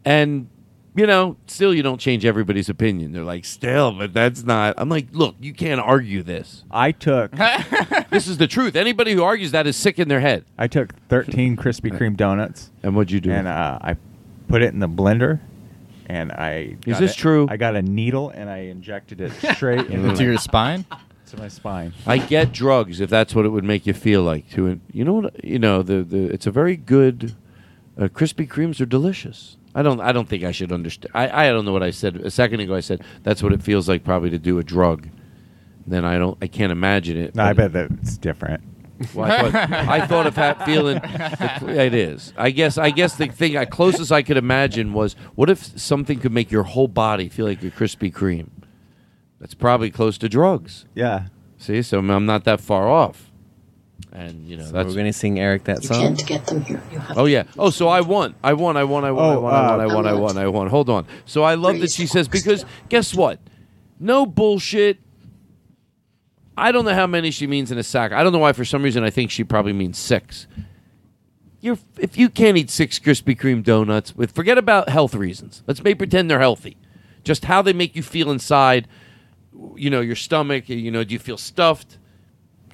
And, 0.07 0.49
you 0.95 1.07
know, 1.07 1.37
still 1.47 1.75
you 1.75 1.83
don't 1.83 1.99
change 2.01 2.25
everybody's 2.25 2.69
opinion. 2.71 3.13
They're 3.13 3.25
like, 3.25 3.45
still, 3.45 3.93
but 3.93 4.15
that's 4.15 4.45
not. 4.45 4.75
I'm 4.79 4.89
like, 4.89 5.09
look, 5.13 5.35
you 5.41 5.53
can't 5.53 5.81
argue 5.81 6.23
this. 6.23 6.65
I 6.71 6.93
took 6.93 7.33
this 8.11 8.27
is 8.29 8.39
the 8.39 8.47
truth. 8.47 8.77
Anybody 8.77 9.13
who 9.13 9.23
argues 9.23 9.51
that 9.51 9.67
is 9.67 9.77
sick 9.77 9.99
in 9.99 10.09
their 10.09 10.21
head. 10.21 10.45
I 10.57 10.69
took 10.69 10.95
13 11.09 11.57
Krispy 11.57 11.91
Kreme 11.91 12.17
donuts. 12.17 12.71
And 12.83 12.95
what'd 12.97 13.11
you 13.11 13.21
do? 13.21 13.31
And 13.31 13.47
uh, 13.47 13.79
I 13.83 13.97
put 14.49 14.63
it 14.63 14.73
in 14.73 14.79
the 14.81 14.89
blender. 14.89 15.41
And 16.09 16.31
I 16.31 16.77
Is 16.87 16.93
got 16.95 17.01
this 17.01 17.13
it- 17.13 17.19
true? 17.19 17.49
I 17.51 17.57
got 17.57 17.75
a 17.75 17.83
needle 17.83 18.31
and 18.31 18.49
I 18.49 18.59
injected 18.59 19.21
it 19.21 19.33
straight 19.57 19.87
into 19.91 20.09
Into 20.11 20.25
your 20.25 20.39
spine? 20.39 20.87
To 21.31 21.37
my 21.39 21.49
spine. 21.49 21.93
I 22.07 22.19
get 22.19 22.53
drugs 22.53 23.01
if 23.01 23.11
that's 23.11 23.35
what 23.35 23.45
it 23.45 23.49
would 23.49 23.65
make 23.65 23.85
you 23.85 23.93
feel 23.93 24.23
like. 24.23 24.49
To 24.53 24.81
you 24.93 25.05
know 25.05 25.15
what 25.15 25.45
you 25.45 25.59
know 25.59 25.83
the 25.83 26.05
the 26.05 26.33
it's 26.33 26.47
a 26.47 26.53
very 26.53 26.77
good. 26.77 27.35
Uh, 27.99 28.05
Krispy 28.07 28.47
Kremes 28.47 28.81
are 28.81 28.87
delicious. 28.87 29.57
I 29.77 29.83
don't. 29.83 30.01
I 30.01 30.11
don't 30.13 30.27
think 30.27 30.43
I 30.43 30.53
should 30.53 30.73
understand. 30.73 31.13
I, 31.15 31.47
I 31.47 31.53
don't 31.53 31.67
know 31.67 31.73
what 31.73 31.83
I 31.83 31.91
said 31.91 32.17
a 32.17 32.31
second 32.31 32.61
ago. 32.61 32.75
I 32.75 32.81
said 32.81 33.05
that's 33.23 33.43
what 33.43 33.53
it 33.53 33.63
feels 33.63 33.91
like 33.91 34.05
probably 34.05 34.31
to 34.31 34.39
do 34.39 34.59
a 34.59 34.65
drug. 34.65 35.07
Then 35.87 36.05
I 36.05 36.17
don't. 36.17 36.39
I 36.41 36.47
can't 36.47 36.73
imagine 36.73 37.19
it. 37.19 37.35
No, 37.35 37.45
I 37.45 37.53
bet 37.53 37.75
that 37.75 37.91
it's 38.01 38.17
different. 38.17 38.63
Well, 39.15 39.31
I, 39.31 39.51
thought, 39.51 39.73
I 39.73 40.07
thought 40.07 40.27
of 40.27 40.35
that 40.37 40.65
feeling. 40.65 40.99
It 41.05 41.93
is. 41.93 42.33
I 42.39 42.51
guess. 42.51 42.79
I 42.79 42.89
guess 42.89 43.17
the 43.17 43.29
thing 43.29 43.59
I 43.59 43.67
closest 43.67 44.11
I 44.11 44.23
could 44.23 44.39
imagine 44.39 44.95
was, 44.95 45.15
what 45.35 45.51
if 45.51 45.79
something 45.79 46.21
could 46.21 46.33
make 46.33 46.51
your 46.51 46.63
whole 46.63 46.89
body 46.89 47.29
feel 47.29 47.45
like 47.45 47.63
a 47.63 47.71
Krispy 47.71 48.11
Kreme? 48.11 48.49
That's 49.39 49.53
probably 49.53 49.91
close 49.91 50.17
to 50.19 50.31
drugs. 50.31 50.87
Yeah. 50.95 51.27
See, 51.59 51.83
so 51.83 51.99
I'm 51.99 52.25
not 52.25 52.45
that 52.45 52.63
far 52.63 52.89
off. 52.89 53.26
And 54.13 54.47
you 54.49 54.57
know, 54.57 54.65
So 54.65 54.73
that's 54.73 54.89
we're 54.89 54.95
gonna 54.97 55.13
sing 55.13 55.39
Eric 55.39 55.65
that 55.65 55.83
You 55.83 55.89
song. 55.89 56.01
can't 56.01 56.27
get 56.27 56.47
them 56.47 56.63
here. 56.63 56.81
You 56.93 56.99
have 57.01 57.19
Oh 57.19 57.25
yeah. 57.27 57.45
Oh, 57.59 57.71
so 57.71 57.89
I 57.89 58.01
won. 58.01 58.35
I 58.43 58.55
won. 58.55 58.77
I 58.77 58.85
won. 58.85 59.05
I 59.05 59.11
won. 59.13 59.25
I 59.25 59.35
Oh, 59.35 59.41
won. 59.41 59.55
I 59.55 59.61
won. 59.61 59.81
uh, 59.81 59.83
I 59.83 59.87
won. 59.87 60.07
I 60.07 60.13
won. 60.15 60.39
I 60.39 60.47
won. 60.49 60.67
Hold 60.69 60.89
on. 60.89 61.07
So 61.27 61.43
I 61.43 61.55
love 61.55 61.79
that 61.81 61.91
she 61.91 62.07
says 62.07 62.29
because 62.29 62.65
guess 62.89 63.15
what? 63.15 63.41
No 64.01 64.25
bullshit. 64.27 64.99
I 66.57 66.73
don't 66.73 66.87
know 66.87 66.95
how 66.95 67.07
many 67.07 67.31
she 67.31 67.47
means 67.47 67.71
in 67.71 67.77
a 67.79 67.83
sack. 67.83 68.13
I 68.13 68.23
don't 68.23 68.33
know 68.33 68.39
why. 68.39 68.53
For 68.53 68.65
some 68.65 68.83
reason, 68.83 69.05
I 69.05 69.11
think 69.11 69.31
she 69.31 69.45
probably 69.45 69.75
means 69.75 69.99
six. 69.99 70.47
You're 71.61 71.79
if 71.99 72.17
you 72.17 72.29
can't 72.31 72.57
eat 72.57 72.71
six 72.71 72.99
Krispy 72.99 73.37
Kreme 73.39 73.63
donuts 73.63 74.15
with 74.17 74.33
forget 74.33 74.57
about 74.57 74.89
health 74.89 75.15
reasons. 75.15 75.63
Let's 75.67 75.83
make 75.83 75.99
pretend 75.99 76.31
they're 76.31 76.39
healthy. 76.39 76.77
Just 77.25 77.45
how 77.47 77.61
they 77.61 77.73
make 77.73 77.95
you 77.97 78.03
feel 78.03 78.31
inside. 78.31 78.89
You 79.75 79.91
know 79.91 80.01
your 80.01 80.17
stomach. 80.17 80.69
You 80.69 80.91
know, 80.91 81.05
do 81.05 81.13
you 81.13 81.19
feel 81.19 81.37
stuffed? 81.39 81.99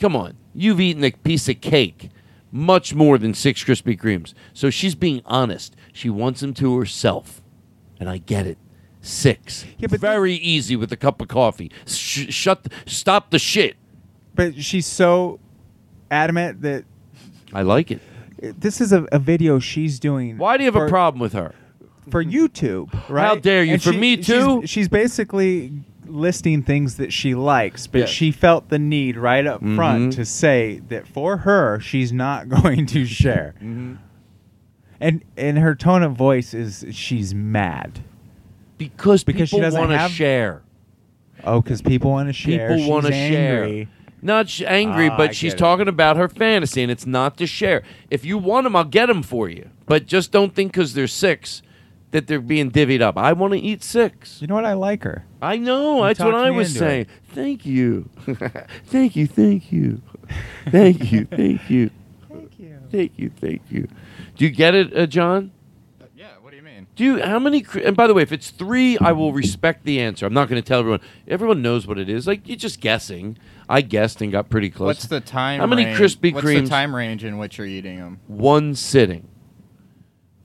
Come 0.03 0.17
on, 0.17 0.37
you've 0.53 0.81
eaten 0.81 1.05
a 1.05 1.13
piece 1.13 1.49
of 1.49 1.61
cake, 1.61 2.11
much 2.51 2.93
more 2.93 3.19
than 3.19 3.35
six 3.35 3.63
Krispy 3.63 3.97
Kremes. 3.97 4.35
So 4.53 4.69
she's 4.69 4.97
being 4.97 5.23
honest. 5.25 5.77
She 5.93 6.11
wants 6.11 6.41
them 6.41 6.55
to 6.55 6.77
herself, 6.77 7.41
and 8.01 8.11
I 8.11 8.19
get 8.19 8.45
it. 8.45 8.59
Six, 9.01 9.65
yeah, 9.79 9.87
but 9.89 10.01
very 10.01 10.35
easy 10.35 10.75
with 10.75 10.91
a 10.93 10.97
cup 10.97 11.21
of 11.23 11.29
coffee. 11.29 11.71
Sh- 11.87 12.33
shut, 12.35 12.67
stop 12.85 13.31
the 13.31 13.39
shit. 13.39 13.77
But 14.35 14.61
she's 14.61 14.87
so 14.87 15.39
adamant 16.11 16.63
that 16.63 16.85
I 17.53 17.63
like 17.63 17.93
it. 17.93 18.01
this 18.61 18.81
is 18.81 18.93
a, 18.93 19.05
a 19.13 19.21
video 19.21 19.61
she's 19.61 20.01
doing. 20.01 20.37
Why 20.37 20.57
do 20.57 20.65
you 20.65 20.69
have 20.73 20.75
for- 20.75 20.87
a 20.87 20.91
problem 20.91 21.21
with 21.21 21.33
her? 21.35 21.55
for 22.11 22.25
YouTube? 22.25 22.93
Right? 23.09 23.25
How 23.25 23.35
dare 23.37 23.63
you? 23.63 23.75
And 23.75 23.83
For 23.83 23.93
me 23.93 24.17
she's- 24.17 24.27
too? 24.27 24.67
She's, 24.67 24.89
basically 24.89 25.73
listing 26.07 26.63
things 26.63 26.97
that 26.97 27.13
she 27.13 27.35
likes, 27.35 27.87
but 27.87 27.99
Yeah. 28.03 28.07
she 28.07 28.31
felt 28.33 28.69
the 28.69 28.79
need 28.79 29.17
right 29.17 29.47
up 29.47 29.61
front 29.61 30.13
Mhm. 30.13 30.17
to 30.17 30.25
say 30.25 30.81
that 30.89 31.07
for 31.07 31.39
her, 31.39 31.79
she's 31.81 32.13
not 32.13 32.49
going 32.63 32.87
to 32.87 33.05
share. 33.07 33.55
Mm-hmm. 33.59 33.95
And 35.01 35.25
and 35.37 35.59
her 35.59 35.75
tone 35.75 36.03
of 36.03 36.13
voice 36.15 36.55
is 36.55 36.85
she's 36.93 37.35
mad 37.35 38.01
because 38.79 39.25
because 39.25 39.49
she 39.49 39.59
doesn't 39.61 39.81
wanna 39.81 40.09
share. 40.09 40.63
Oh, 41.45 41.61
because 41.61 41.83
people 41.83 42.11
want 42.13 42.29
to 42.29 42.33
share. 42.33 42.77
People 42.77 42.91
want 42.91 43.07
to 43.07 43.13
share. 43.13 43.87
Not 44.25 44.49
sh- 44.49 44.63
angry, 44.65 45.09
Ah, 45.09 45.15
I 45.15 45.17
but 45.17 45.35
she's 45.35 45.55
get 45.55 45.57
it. 45.57 45.65
talking 45.65 45.89
about 45.89 46.17
her 46.17 46.29
fantasy, 46.29 46.83
and 46.83 46.93
it's 46.93 47.05
not 47.07 47.37
to 47.39 47.47
share. 47.49 47.83
If 48.11 48.25
you 48.25 48.39
want 48.39 48.63
them, 48.63 48.77
I'll 48.77 48.85
get 48.85 49.07
them 49.07 49.25
for 49.25 49.49
you. 49.49 49.69
But 49.87 50.07
just 50.07 50.31
don't 50.31 50.55
think 50.55 50.71
because 50.71 50.95
they're 50.95 51.09
six 51.09 51.61
that 52.13 52.27
they're 52.29 52.41
being 52.41 52.71
divvied 52.71 53.01
up. 53.01 53.19
I 53.19 53.33
want 53.33 53.53
to 53.55 53.59
eat 53.59 53.83
six. 53.83 54.41
You 54.41 54.47
know 54.47 54.55
what? 54.55 54.65
I 54.65 54.75
like 54.75 55.03
her. 55.05 55.25
I 55.43 55.57
know. 55.57 55.97
You 55.99 56.05
that's 56.09 56.21
what 56.21 56.35
I 56.35 56.51
was 56.51 56.73
saying. 56.75 57.03
it. 57.03 57.09
Thank 57.35 57.67
you. 57.67 58.09
thank 58.87 59.17
you. 59.17 59.27
Thank 59.27 59.73
you. 59.73 60.01
Thank 60.71 61.11
you. 61.13 61.25
Thank 61.25 61.71
you. 61.71 61.91
Thank 62.29 62.59
you. 62.61 62.79
Thank 62.91 63.19
you. 63.19 63.31
Thank 63.31 63.63
you. 63.71 63.89
Do 64.37 64.45
you 64.45 64.51
get 64.51 64.75
it, 64.75 64.97
uh, 64.97 65.07
John? 65.07 65.51
Yeah, 66.15 66.27
what 66.41 66.51
do 66.51 66.57
you 66.57 66.63
mean? 66.63 66.87
Do 66.95 67.05
you, 67.05 67.23
how 67.23 67.39
many? 67.39 67.63
cri- 67.63 67.85
And 67.85 67.97
by 67.97 68.07
the 68.07 68.15
way, 68.15 68.23
if 68.23 68.33
it's 68.33 68.51
three, 68.51 68.99
I 68.99 69.13
will 69.13 69.33
respect 69.33 69.85
the 69.85 69.99
answer. 70.01 70.27
I'm 70.27 70.35
not 70.35 70.49
going 70.49 70.61
to 70.63 70.67
tell 70.67 70.81
everyone. 70.81 71.01
Everyone 71.27 71.63
knows 71.63 71.87
what 71.87 71.99
it 71.99 72.09
is. 72.09 72.27
Like 72.27 72.47
you're 72.47 72.57
just 72.57 72.81
guessing. 72.81 73.39
I 73.69 73.81
guessed 73.81 74.21
and 74.21 74.31
got 74.31 74.51
pretty 74.51 74.69
close. 74.69 74.87
What's 74.89 75.07
the 75.07 75.21
time? 75.21 75.61
How 75.61 75.67
many 75.67 75.87
range- 75.87 75.99
Krispy 75.99 76.35
What's 76.35 76.47
the 76.47 76.67
time 76.67 76.95
range 76.95 77.25
in 77.25 77.39
which 77.39 77.57
you're 77.57 77.67
eating 77.67 77.99
them? 77.99 78.21
One 78.27 78.75
sitting. 78.75 79.29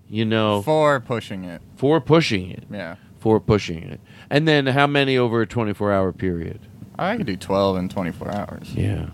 You 0.09 0.25
know, 0.25 0.61
For 0.61 0.99
pushing 0.99 1.43
it. 1.43 1.61
for 1.75 1.99
pushing 1.99 2.49
it. 2.51 2.63
Yeah. 2.71 2.95
For 3.19 3.39
pushing 3.39 3.83
it. 3.83 3.99
And 4.29 4.47
then 4.47 4.67
how 4.67 4.87
many 4.87 5.17
over 5.17 5.41
a 5.41 5.47
24 5.47 5.91
hour 5.91 6.11
period? 6.13 6.61
I 6.97 7.17
could 7.17 7.25
do 7.27 7.35
12 7.37 7.77
in 7.77 7.89
24 7.89 8.31
hours. 8.33 8.73
Yeah. 8.73 9.09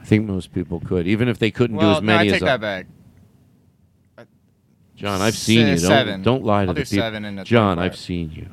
I 0.00 0.04
think 0.04 0.26
most 0.26 0.52
people 0.54 0.80
could, 0.80 1.06
even 1.06 1.28
if 1.28 1.38
they 1.38 1.50
couldn't 1.50 1.76
Well, 1.76 1.94
do 1.94 1.96
as 1.98 2.02
no, 2.02 2.06
many 2.06 2.30
I 2.30 2.32
as 2.34 2.40
take 2.40 2.42
I- 2.42 2.46
that 2.56 2.60
back. 2.60 2.86
John, 4.96 5.20
I've 5.20 5.34
seen 5.36 5.58
Se- 5.66 5.70
you. 5.72 5.76
Don't, 5.76 5.78
seven. 5.88 6.22
don't 6.22 6.44
lie 6.44 6.62
to 6.64 6.68
I'll 6.70 6.74
the 6.74 6.80
people. 6.82 6.96
seven 6.96 7.24
in 7.26 7.38
a 7.38 7.44
John, 7.44 7.78
I've 7.78 7.96
seen 7.98 8.32
you. 8.32 8.46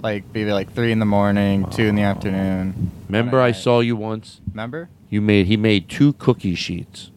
Like 0.00 0.24
maybe 0.32 0.52
like 0.52 0.72
three 0.72 0.92
in 0.92 1.00
the 1.00 1.04
morning, 1.04 1.66
two 1.70 1.86
in 1.86 1.96
the 1.96 2.02
afternoon. 2.02 2.92
Remember, 3.08 3.40
I 3.40 3.50
saw 3.50 3.80
you 3.80 3.96
once. 3.96 4.40
Remember? 4.52 4.90
You 5.10 5.20
made 5.20 5.46
he 5.46 5.56
made 5.56 5.88
two 5.88 6.12
cookie 6.12 6.54
sheets 6.54 7.10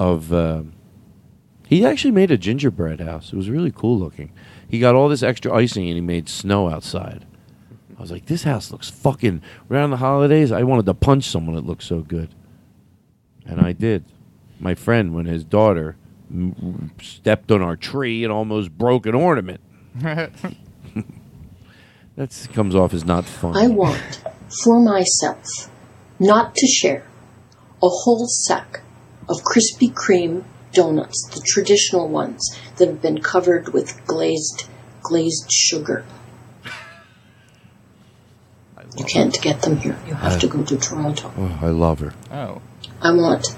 of. 0.00 0.32
um 0.32 0.72
he 1.68 1.84
actually 1.84 2.12
made 2.12 2.30
a 2.30 2.38
gingerbread 2.38 3.00
house. 3.00 3.32
It 3.32 3.36
was 3.36 3.50
really 3.50 3.70
cool 3.70 3.98
looking. 3.98 4.32
He 4.66 4.78
got 4.80 4.94
all 4.94 5.08
this 5.08 5.22
extra 5.22 5.52
icing 5.54 5.86
and 5.86 5.94
he 5.96 6.00
made 6.00 6.28
snow 6.28 6.68
outside. 6.70 7.26
I 7.96 8.00
was 8.00 8.10
like, 8.10 8.26
this 8.26 8.44
house 8.44 8.70
looks 8.70 8.88
fucking. 8.88 9.42
Around 9.70 9.90
the 9.90 9.96
holidays, 9.98 10.50
I 10.50 10.62
wanted 10.62 10.86
to 10.86 10.94
punch 10.94 11.24
someone. 11.24 11.56
that 11.56 11.66
looked 11.66 11.82
so 11.82 12.00
good, 12.00 12.34
and 13.44 13.60
I 13.60 13.72
did. 13.72 14.04
My 14.60 14.74
friend, 14.74 15.14
when 15.14 15.26
his 15.26 15.44
daughter 15.44 15.96
m- 16.30 16.92
stepped 17.02 17.50
on 17.50 17.60
our 17.60 17.76
tree 17.76 18.24
and 18.24 18.32
almost 18.32 18.76
broke 18.78 19.04
an 19.06 19.14
ornament. 19.14 19.60
That 22.16 22.48
comes 22.52 22.74
off 22.74 22.92
as 22.92 23.04
not 23.04 23.26
fun. 23.26 23.56
I 23.56 23.68
want 23.68 24.20
for 24.64 24.80
myself, 24.80 25.70
not 26.18 26.56
to 26.56 26.66
share, 26.66 27.04
a 27.80 27.88
whole 27.88 28.26
sack 28.26 28.80
of 29.28 29.36
Krispy 29.42 29.92
Kreme 29.92 30.42
donuts, 30.82 31.28
the 31.34 31.40
traditional 31.40 32.06
ones 32.08 32.56
that 32.76 32.86
have 32.86 33.02
been 33.02 33.20
covered 33.20 33.72
with 33.72 33.88
glazed 34.06 34.68
glazed 35.02 35.50
sugar. 35.50 36.04
You 38.96 39.04
can't 39.04 39.40
get 39.42 39.62
them 39.62 39.76
here. 39.78 39.98
You 40.06 40.14
have 40.14 40.38
to 40.40 40.46
go 40.46 40.62
to 40.64 40.76
Toronto. 40.76 41.32
Oh, 41.36 41.58
I 41.60 41.70
love 41.70 41.98
her. 41.98 42.14
Oh. 42.30 42.62
I 43.02 43.10
want 43.12 43.56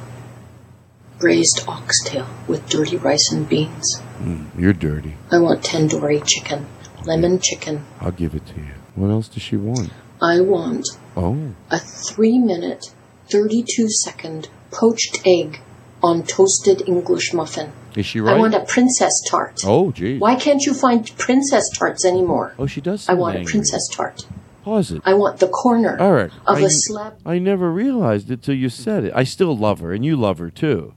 braised 1.18 1.62
oxtail 1.68 2.26
with 2.48 2.66
dirty 2.68 2.97
rice 2.97 3.30
and 3.30 3.47
beans. 3.47 4.01
Mm, 4.18 4.47
you're 4.59 4.72
dirty. 4.72 5.14
I 5.30 5.38
want 5.38 5.62
tandoori 5.62 6.24
chicken, 6.24 6.66
lemon 7.05 7.38
chicken. 7.38 7.84
I'll 8.01 8.12
give 8.12 8.34
it 8.34 8.47
to 8.47 8.55
you. 8.56 8.74
What 8.94 9.10
else 9.10 9.28
does 9.28 9.42
she 9.42 9.56
want? 9.59 9.90
I 10.22 10.40
want 10.40 10.86
Oh, 11.16 11.52
a 11.70 11.78
three 11.78 12.38
minute, 12.38 12.94
32 13.30 13.90
second 13.90 14.48
poached 14.70 15.20
egg 15.26 15.60
on 16.02 16.22
toasted 16.24 16.82
English 16.86 17.32
muffin. 17.32 17.72
is 17.97 18.06
she 18.06 18.20
right? 18.20 18.36
I 18.36 18.39
want 18.39 18.55
a 18.55 18.60
princess 18.60 19.22
tart. 19.28 19.62
oh, 19.64 19.93
gee. 19.93 20.18
Why 20.18 20.35
can't 20.36 20.64
you 20.64 20.74
find 20.74 21.10
princess 21.16 21.68
tarts 21.70 22.05
anymore? 22.05 22.55
Oh, 22.59 22.66
she 22.66 22.81
does. 22.81 23.09
I 23.09 23.14
want 23.14 23.36
a 23.36 23.44
princess 23.44 23.89
tart. 23.89 24.27
Pause 24.62 24.93
it. 24.93 25.02
I 25.05 25.14
want 25.14 25.40
the 25.40 25.48
corner 25.48 25.97
Eric, 25.98 26.32
of 26.47 26.59
I 26.59 26.60
a 26.60 26.70
slab. 26.70 27.18
I 27.24 27.39
never 27.39 27.72
realized 27.72 28.31
it 28.31 28.43
till 28.43 28.55
you 28.55 28.68
said 28.68 29.05
it. 29.05 29.12
I 29.14 29.24
still 29.24 29.56
love 29.56 29.81
her, 29.81 29.93
and 29.93 30.05
you 30.05 30.16
love 30.16 30.39
her 30.39 30.51
too, 30.51 30.94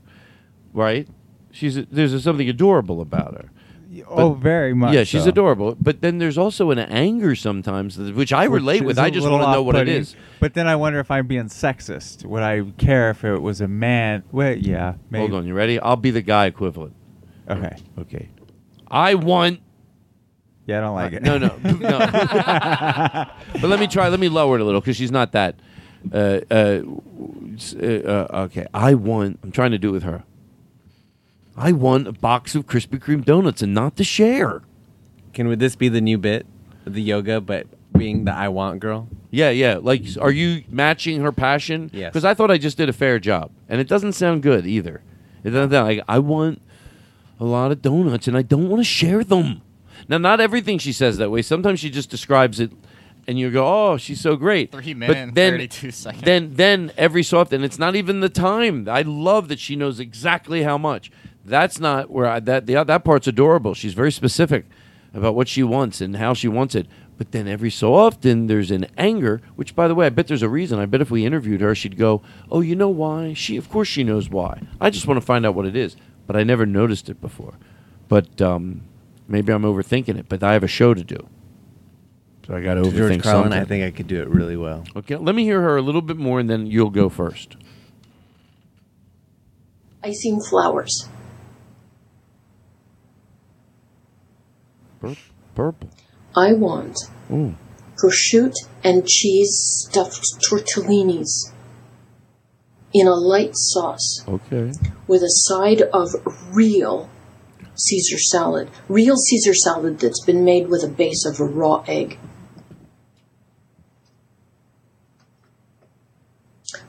right? 0.73 1.07
She's 1.51 1.75
there's 1.85 2.21
something 2.23 2.49
adorable 2.49 2.99
about 2.99 3.35
her. 3.35 3.49
Oh, 4.07 4.33
very 4.33 4.73
much 4.73 4.93
Yeah, 4.93 5.03
she's 5.03 5.23
so. 5.23 5.29
adorable. 5.29 5.75
But 5.79 6.01
then 6.01 6.17
there's 6.17 6.37
also 6.37 6.71
an 6.71 6.79
anger 6.79 7.35
sometimes, 7.35 7.97
which 7.97 8.33
I 8.33 8.47
Which 8.47 8.59
relate 8.61 8.83
with. 8.83 8.97
I 8.97 9.09
just 9.09 9.27
want 9.29 9.43
to 9.43 9.51
know 9.51 9.63
what 9.63 9.75
it 9.75 9.87
is. 9.87 10.15
But 10.39 10.53
then 10.53 10.67
I 10.67 10.75
wonder 10.75 10.99
if 10.99 11.11
I'm 11.11 11.27
being 11.27 11.45
sexist. 11.45 12.25
Would 12.25 12.43
I 12.43 12.63
care 12.77 13.09
if 13.09 13.23
it 13.23 13.39
was 13.41 13.61
a 13.61 13.67
man? 13.67 14.23
Well, 14.31 14.57
yeah, 14.57 14.95
maybe. 15.09 15.27
Hold 15.27 15.39
on, 15.41 15.47
you 15.47 15.53
ready? 15.53 15.79
I'll 15.79 15.95
be 15.95 16.11
the 16.11 16.21
guy 16.21 16.45
equivalent. 16.47 16.95
Okay. 17.49 17.75
Okay. 17.99 18.29
I 18.89 19.15
want. 19.15 19.59
Yeah, 20.65 20.77
I 20.77 20.81
don't 20.81 20.95
like 20.95 21.13
it. 21.13 21.23
No, 21.23 21.37
no, 21.37 21.47
no. 21.63 21.99
but 21.99 23.63
let 23.63 23.79
me 23.79 23.87
try. 23.87 24.07
Let 24.07 24.19
me 24.19 24.29
lower 24.29 24.55
it 24.55 24.61
a 24.61 24.63
little 24.63 24.79
because 24.81 24.95
she's 24.95 25.11
not 25.11 25.33
that. 25.33 25.55
Uh, 26.11 26.41
uh, 26.51 26.81
uh, 27.81 27.85
uh, 27.85 28.27
okay, 28.45 28.65
I 28.73 28.93
want. 28.93 29.39
I'm 29.43 29.51
trying 29.51 29.71
to 29.71 29.77
do 29.77 29.89
it 29.89 29.93
with 29.93 30.03
her. 30.03 30.23
I 31.55 31.71
want 31.71 32.07
a 32.07 32.11
box 32.13 32.55
of 32.55 32.65
Krispy 32.65 32.99
Kreme 32.99 33.23
donuts 33.23 33.61
and 33.61 33.73
not 33.73 33.95
to 33.97 34.03
share. 34.03 34.61
Can 35.34 35.47
would 35.47 35.59
this 35.59 35.75
be 35.75 35.89
the 35.89 36.01
new 36.01 36.17
bit, 36.17 36.45
the 36.85 37.01
yoga, 37.01 37.41
but 37.41 37.67
being 37.95 38.25
the 38.25 38.34
I 38.34 38.49
want 38.49 38.80
girl? 38.80 39.07
Yeah, 39.30 39.49
yeah. 39.49 39.77
Like, 39.81 40.03
are 40.19 40.31
you 40.31 40.63
matching 40.69 41.21
her 41.21 41.31
passion? 41.31 41.89
Yes. 41.93 42.11
Because 42.11 42.25
I 42.25 42.34
thought 42.34 42.51
I 42.51 42.57
just 42.57 42.77
did 42.77 42.89
a 42.89 42.93
fair 42.93 43.19
job, 43.19 43.51
and 43.69 43.80
it 43.80 43.88
doesn't 43.88 44.13
sound 44.13 44.43
good 44.43 44.65
either. 44.65 45.01
It 45.43 45.51
doesn't 45.51 45.71
sound 45.71 45.88
like 45.88 46.03
I 46.07 46.19
want 46.19 46.61
a 47.39 47.45
lot 47.45 47.71
of 47.71 47.81
donuts, 47.81 48.27
and 48.27 48.38
I 48.38 48.41
don't 48.41 48.69
want 48.69 48.80
to 48.80 48.85
share 48.85 49.23
them. 49.23 49.61
Now, 50.07 50.17
not 50.17 50.39
everything 50.39 50.77
she 50.80 50.93
says 50.93 51.17
that 51.17 51.31
way. 51.31 51.41
Sometimes 51.41 51.80
she 51.80 51.89
just 51.89 52.09
describes 52.09 52.59
it, 52.59 52.71
and 53.27 53.39
you 53.39 53.49
go, 53.51 53.65
"Oh, 53.65 53.97
she's 53.97 54.21
so 54.21 54.35
great." 54.35 54.71
Three 54.71 54.93
minutes 54.93 55.17
and 55.19 55.35
then, 55.35 55.53
32 55.53 55.91
seconds. 55.91 56.23
Then, 56.23 56.53
then 56.55 56.91
every 56.97 57.23
so 57.23 57.39
often, 57.39 57.63
it's 57.63 57.80
not 57.80 57.95
even 57.95 58.19
the 58.19 58.30
time. 58.30 58.88
I 58.89 59.01
love 59.01 59.47
that 59.47 59.59
she 59.59 59.75
knows 59.75 59.99
exactly 59.99 60.63
how 60.63 60.77
much. 60.77 61.11
That's 61.45 61.79
not 61.79 62.09
where 62.09 62.25
I, 62.25 62.39
that 62.41 62.65
the, 62.65 62.83
that 62.83 63.03
part's 63.03 63.27
adorable. 63.27 63.73
She's 63.73 63.93
very 63.93 64.11
specific 64.11 64.65
about 65.13 65.35
what 65.35 65.47
she 65.47 65.63
wants 65.63 66.01
and 66.01 66.17
how 66.17 66.33
she 66.33 66.47
wants 66.47 66.75
it. 66.75 66.87
But 67.17 67.31
then 67.31 67.47
every 67.47 67.69
so 67.69 67.93
often 67.93 68.47
there's 68.47 68.71
an 68.71 68.87
anger, 68.97 69.41
which 69.55 69.75
by 69.75 69.87
the 69.87 69.95
way, 69.95 70.07
I 70.07 70.09
bet 70.09 70.27
there's 70.27 70.41
a 70.41 70.49
reason. 70.49 70.79
I 70.79 70.85
bet 70.85 71.01
if 71.01 71.11
we 71.11 71.25
interviewed 71.25 71.61
her, 71.61 71.75
she'd 71.75 71.97
go, 71.97 72.21
"Oh, 72.49 72.61
you 72.61 72.75
know 72.75 72.89
why? 72.89 73.33
She, 73.33 73.55
of 73.55 73.69
course, 73.69 73.87
she 73.87 74.03
knows 74.03 74.29
why. 74.29 74.61
I 74.81 74.89
just 74.89 75.05
want 75.07 75.19
to 75.19 75.25
find 75.25 75.45
out 75.45 75.53
what 75.53 75.65
it 75.65 75.75
is." 75.75 75.95
But 76.25 76.35
I 76.35 76.43
never 76.43 76.65
noticed 76.65 77.09
it 77.09 77.21
before. 77.21 77.53
But 78.07 78.41
um, 78.41 78.83
maybe 79.27 79.53
I'm 79.53 79.63
overthinking 79.63 80.17
it. 80.17 80.27
But 80.27 80.41
I 80.41 80.53
have 80.53 80.63
a 80.63 80.67
show 80.67 80.93
to 80.93 81.03
do, 81.03 81.27
so 82.47 82.55
I 82.55 82.61
got 82.61 82.75
to 82.75 82.83
To 82.83 82.89
overthink 82.89 82.95
George 82.95 83.23
Carlin, 83.23 83.43
something. 83.43 83.61
I 83.61 83.65
think 83.65 83.83
I 83.83 83.95
could 83.95 84.07
do 84.07 84.21
it 84.21 84.29
really 84.29 84.57
well. 84.57 84.83
Okay, 84.95 85.15
let 85.15 85.35
me 85.35 85.43
hear 85.43 85.61
her 85.61 85.77
a 85.77 85.81
little 85.81 86.01
bit 86.01 86.17
more, 86.17 86.39
and 86.39 86.49
then 86.49 86.65
you'll 86.65 86.89
go 86.89 87.09
first. 87.09 87.57
I 90.03 90.07
Icing 90.07 90.41
flowers. 90.41 91.07
Pur- 95.03 95.15
Purple. 95.55 95.89
I 96.35 96.53
want 96.53 96.97
Ooh. 97.31 97.55
prosciutto 98.01 98.67
and 98.84 99.05
cheese 99.05 99.85
stuffed 99.89 100.23
tortellinis 100.49 101.51
in 102.93 103.07
a 103.07 103.13
light 103.13 103.51
sauce 103.53 104.23
Okay. 104.27 104.71
with 105.07 105.21
a 105.21 105.30
side 105.30 105.81
of 105.81 106.09
real 106.53 107.09
Caesar 107.75 108.17
salad. 108.17 108.69
Real 108.88 109.17
Caesar 109.17 109.53
salad 109.53 109.99
that's 109.99 110.23
been 110.23 110.45
made 110.45 110.69
with 110.69 110.84
a 110.84 110.88
base 110.88 111.25
of 111.25 111.39
a 111.39 111.43
raw 111.43 111.84
egg. 111.88 112.17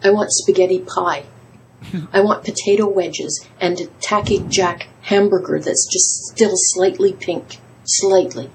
I 0.03 0.11
want 0.11 0.31
spaghetti 0.33 0.79
pie. 0.81 1.25
I 2.13 2.21
want 2.21 2.45
potato 2.45 2.87
wedges 2.89 3.45
and 3.61 3.81
a 3.81 3.87
tacky 3.87 4.39
jack 4.49 4.89
hamburger 5.03 5.59
that's 5.59 5.87
just 5.91 6.27
still 6.27 6.53
slightly 6.55 7.13
pink. 7.13 7.59
Slightly. 7.85 8.51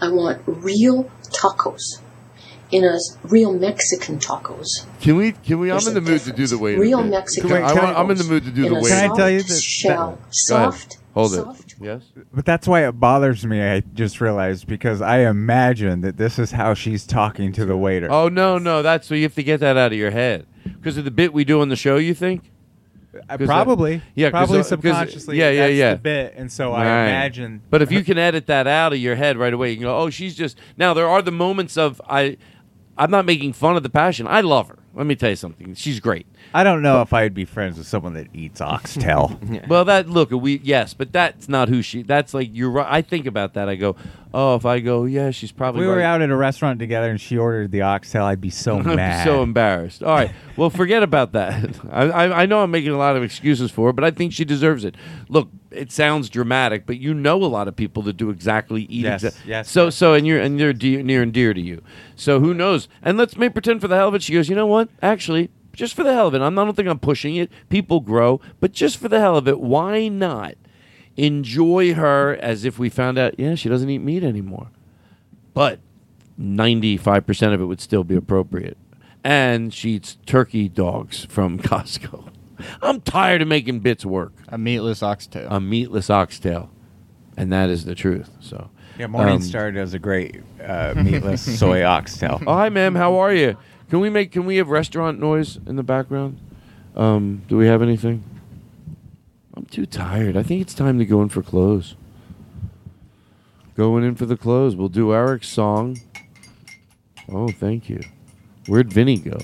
I 0.00 0.08
want 0.08 0.42
real 0.46 1.10
tacos 1.30 2.00
in 2.70 2.84
a 2.84 2.98
real 3.24 3.52
Mexican 3.52 4.18
tacos. 4.18 4.66
Can 5.00 5.16
we? 5.16 5.32
Can 5.32 5.60
we? 5.60 5.68
There's 5.68 5.86
I'm 5.86 5.96
in 5.96 6.02
the 6.04 6.10
a 6.10 6.12
mood 6.14 6.20
to 6.22 6.32
do 6.32 6.46
the 6.46 6.58
waiter. 6.58 6.80
Real 6.80 7.02
bit. 7.02 7.10
Mexican 7.10 7.48
Can 7.50 7.62
I- 7.62 7.68
I 7.68 7.72
want- 7.74 7.96
I'm 7.98 8.10
in 8.10 8.16
the 8.18 8.24
tacos 8.24 8.28
mood 8.30 8.44
to 8.44 8.50
do 8.50 8.62
the 8.62 8.68
a 8.70 8.74
waiter. 8.74 8.88
soft 8.88 9.00
Can 9.02 9.10
I 9.12 9.16
tell 9.16 9.30
you 9.30 9.42
that- 9.42 9.60
shell, 9.62 10.10
Go 10.12 10.18
soft, 10.30 10.98
Hold 11.14 11.30
soft. 11.32 11.60
it. 11.60 11.74
Yes. 11.80 12.02
But 12.34 12.44
that's 12.44 12.66
why 12.66 12.86
it 12.86 12.92
bothers 12.98 13.46
me. 13.46 13.62
I 13.62 13.80
just 13.94 14.20
realized 14.20 14.66
because 14.66 15.00
I 15.00 15.18
imagine 15.20 16.00
that 16.00 16.16
this 16.16 16.38
is 16.38 16.52
how 16.52 16.74
she's 16.74 17.06
talking 17.06 17.52
to 17.52 17.64
the 17.64 17.76
waiter. 17.76 18.10
Oh 18.10 18.28
no, 18.28 18.58
no, 18.58 18.82
that's 18.82 19.06
so 19.06 19.14
you 19.14 19.22
have 19.22 19.34
to 19.36 19.42
get 19.44 19.60
that 19.60 19.76
out 19.76 19.92
of 19.92 19.98
your 19.98 20.10
head 20.10 20.46
because 20.64 20.96
of 20.96 21.04
the 21.04 21.10
bit 21.12 21.32
we 21.32 21.44
do 21.44 21.60
on 21.60 21.68
the 21.68 21.76
show. 21.76 21.96
You 21.96 22.14
think? 22.14 22.50
Uh, 23.34 23.38
'Cause 23.38 23.46
probably, 23.46 23.96
that- 23.96 24.02
yeah, 24.14 24.30
probably 24.30 24.60
uh, 24.60 24.62
subconsciously. 24.62 25.38
Yeah, 25.38 25.50
yeah, 25.50 25.66
that's 25.66 25.76
yeah. 25.76 25.94
Bit, 25.94 26.34
and 26.36 26.50
so 26.52 26.72
I 26.72 26.84
imagine. 26.84 27.62
But 27.70 27.82
if 27.82 27.90
you 27.92 28.02
can 28.04 28.18
edit 28.18 28.46
that 28.46 28.66
out 28.66 28.92
of 28.92 28.98
your 28.98 29.14
head 29.16 29.36
right 29.36 29.52
away, 29.52 29.70
you 29.70 29.76
can 29.76 29.84
go, 29.84 29.98
"Oh, 29.98 30.10
she's 30.10 30.34
just." 30.34 30.58
Now 30.76 30.94
there 30.94 31.08
are 31.08 31.22
the 31.22 31.32
moments 31.32 31.76
of 31.76 32.00
I. 32.08 32.36
I'm 32.98 33.10
not 33.10 33.24
making 33.24 33.54
fun 33.54 33.76
of 33.76 33.82
the 33.82 33.88
passion. 33.90 34.26
I 34.28 34.42
love 34.42 34.68
her. 34.68 34.78
Let 34.94 35.06
me 35.06 35.14
tell 35.14 35.30
you 35.30 35.36
something. 35.36 35.74
She's 35.74 35.98
great. 35.98 36.26
I 36.54 36.64
don't 36.64 36.82
know 36.82 37.00
if 37.02 37.12
I'd 37.12 37.34
be 37.34 37.44
friends 37.44 37.78
with 37.78 37.86
someone 37.86 38.14
that 38.14 38.28
eats 38.34 38.60
oxtail. 38.60 39.38
Well, 39.68 39.84
that 39.84 40.08
look 40.08 40.30
we 40.30 40.60
yes, 40.62 40.92
but 40.94 41.12
that's 41.12 41.48
not 41.48 41.68
who 41.68 41.82
she. 41.82 42.02
That's 42.02 42.34
like 42.34 42.48
you're 42.52 42.70
right. 42.70 42.86
I 42.88 43.02
think 43.02 43.26
about 43.26 43.54
that. 43.54 43.68
I 43.68 43.76
go, 43.76 43.96
oh, 44.34 44.54
if 44.56 44.66
I 44.66 44.80
go, 44.80 45.04
yeah, 45.04 45.30
she's 45.30 45.52
probably. 45.52 45.82
we 45.82 45.86
were 45.86 45.96
right. 45.96 46.04
out 46.04 46.22
at 46.22 46.30
a 46.30 46.36
restaurant 46.36 46.78
together 46.78 47.10
and 47.10 47.20
she 47.20 47.38
ordered 47.38 47.70
the 47.70 47.82
oxtail, 47.82 48.24
I'd 48.24 48.40
be 48.40 48.50
so 48.50 48.78
I'd 48.78 48.84
be 48.84 48.96
mad. 48.96 49.24
so 49.24 49.42
embarrassed. 49.42 50.02
All 50.02 50.14
right. 50.14 50.32
Well, 50.56 50.70
forget 50.70 51.02
about 51.02 51.32
that. 51.32 51.80
I, 51.90 52.04
I, 52.04 52.42
I 52.42 52.46
know 52.46 52.62
I'm 52.62 52.70
making 52.70 52.92
a 52.92 52.98
lot 52.98 53.16
of 53.16 53.22
excuses 53.22 53.70
for 53.70 53.88
her, 53.88 53.92
but 53.92 54.04
I 54.04 54.10
think 54.10 54.32
she 54.32 54.44
deserves 54.44 54.84
it. 54.84 54.96
Look, 55.28 55.48
it 55.70 55.90
sounds 55.92 56.28
dramatic, 56.28 56.86
but 56.86 56.98
you 56.98 57.14
know 57.14 57.42
a 57.42 57.46
lot 57.46 57.68
of 57.68 57.76
people 57.76 58.02
that 58.04 58.16
do 58.16 58.30
exactly 58.30 58.82
eat. 58.82 59.04
Yes, 59.04 59.22
exa- 59.22 59.36
yes, 59.46 59.70
So 59.70 59.90
so 59.90 60.14
and 60.14 60.26
you're 60.26 60.40
and 60.40 60.58
they're 60.58 60.72
dear, 60.72 61.02
near 61.02 61.22
and 61.22 61.32
dear 61.32 61.54
to 61.54 61.60
you. 61.60 61.82
So 62.16 62.40
who 62.40 62.52
knows? 62.54 62.88
And 63.02 63.16
let's 63.16 63.36
make 63.36 63.52
pretend 63.54 63.80
for 63.80 63.88
the 63.88 63.96
hell 63.96 64.08
of 64.08 64.14
it. 64.14 64.22
She 64.22 64.32
goes, 64.32 64.48
you 64.48 64.56
know 64.56 64.66
what? 64.66 64.88
Actually, 65.00 65.50
just 65.72 65.94
for 65.94 66.02
the 66.04 66.12
hell 66.12 66.28
of 66.28 66.34
it, 66.34 66.40
I'm, 66.40 66.58
I 66.58 66.64
don't 66.64 66.74
think 66.74 66.88
I'm 66.88 66.98
pushing 66.98 67.36
it. 67.36 67.50
People 67.68 68.00
grow, 68.00 68.40
but 68.60 68.72
just 68.72 68.98
for 68.98 69.08
the 69.08 69.20
hell 69.20 69.36
of 69.36 69.48
it, 69.48 69.60
why 69.60 70.08
not 70.08 70.54
enjoy 71.16 71.94
her 71.94 72.36
as 72.36 72.64
if 72.64 72.78
we 72.78 72.88
found 72.88 73.18
out? 73.18 73.38
Yeah, 73.38 73.54
she 73.54 73.68
doesn't 73.68 73.88
eat 73.88 73.98
meat 73.98 74.24
anymore 74.24 74.68
but 75.54 75.80
95% 76.40 77.54
of 77.54 77.60
it 77.60 77.64
would 77.64 77.80
still 77.80 78.04
be 78.04 78.16
appropriate. 78.16 78.76
And 79.24 79.72
she 79.72 79.90
eats 79.90 80.18
turkey 80.26 80.68
dogs 80.68 81.24
from 81.26 81.58
Costco. 81.60 82.28
I'm 82.80 83.00
tired 83.00 83.42
of 83.42 83.48
making 83.48 83.80
bits 83.80 84.04
work. 84.04 84.32
A 84.48 84.58
meatless 84.58 85.02
oxtail. 85.02 85.48
A 85.50 85.60
meatless 85.60 86.10
oxtail. 86.10 86.70
And 87.36 87.52
that 87.52 87.70
is 87.70 87.84
the 87.84 87.94
truth. 87.94 88.30
So 88.40 88.70
Yeah, 88.98 89.06
um, 89.06 89.12
Morningstar 89.12 89.74
does 89.74 89.94
a 89.94 89.98
great 89.98 90.42
uh, 90.62 90.94
meatless 90.96 91.58
soy 91.58 91.84
oxtail. 91.84 92.42
Oh, 92.46 92.54
hi, 92.54 92.68
ma'am. 92.68 92.94
How 92.94 93.16
are 93.16 93.32
you? 93.32 93.56
Can 93.92 94.00
we 94.00 94.08
make? 94.08 94.32
Can 94.32 94.46
we 94.46 94.56
have 94.56 94.70
restaurant 94.70 95.20
noise 95.20 95.58
in 95.66 95.76
the 95.76 95.82
background? 95.82 96.40
Um, 96.96 97.42
do 97.46 97.58
we 97.58 97.66
have 97.66 97.82
anything? 97.82 98.24
I'm 99.54 99.66
too 99.66 99.84
tired. 99.84 100.34
I 100.34 100.42
think 100.42 100.62
it's 100.62 100.72
time 100.72 100.98
to 100.98 101.04
go 101.04 101.20
in 101.20 101.28
for 101.28 101.42
close. 101.42 101.94
Going 103.76 104.02
in 104.02 104.14
for 104.14 104.24
the 104.24 104.38
close. 104.38 104.74
We'll 104.74 104.88
do 104.88 105.12
Eric's 105.12 105.50
song. 105.50 106.00
Oh, 107.30 107.48
thank 107.48 107.90
you. 107.90 108.00
Where'd 108.66 108.90
Vinny 108.90 109.18
go? 109.18 109.38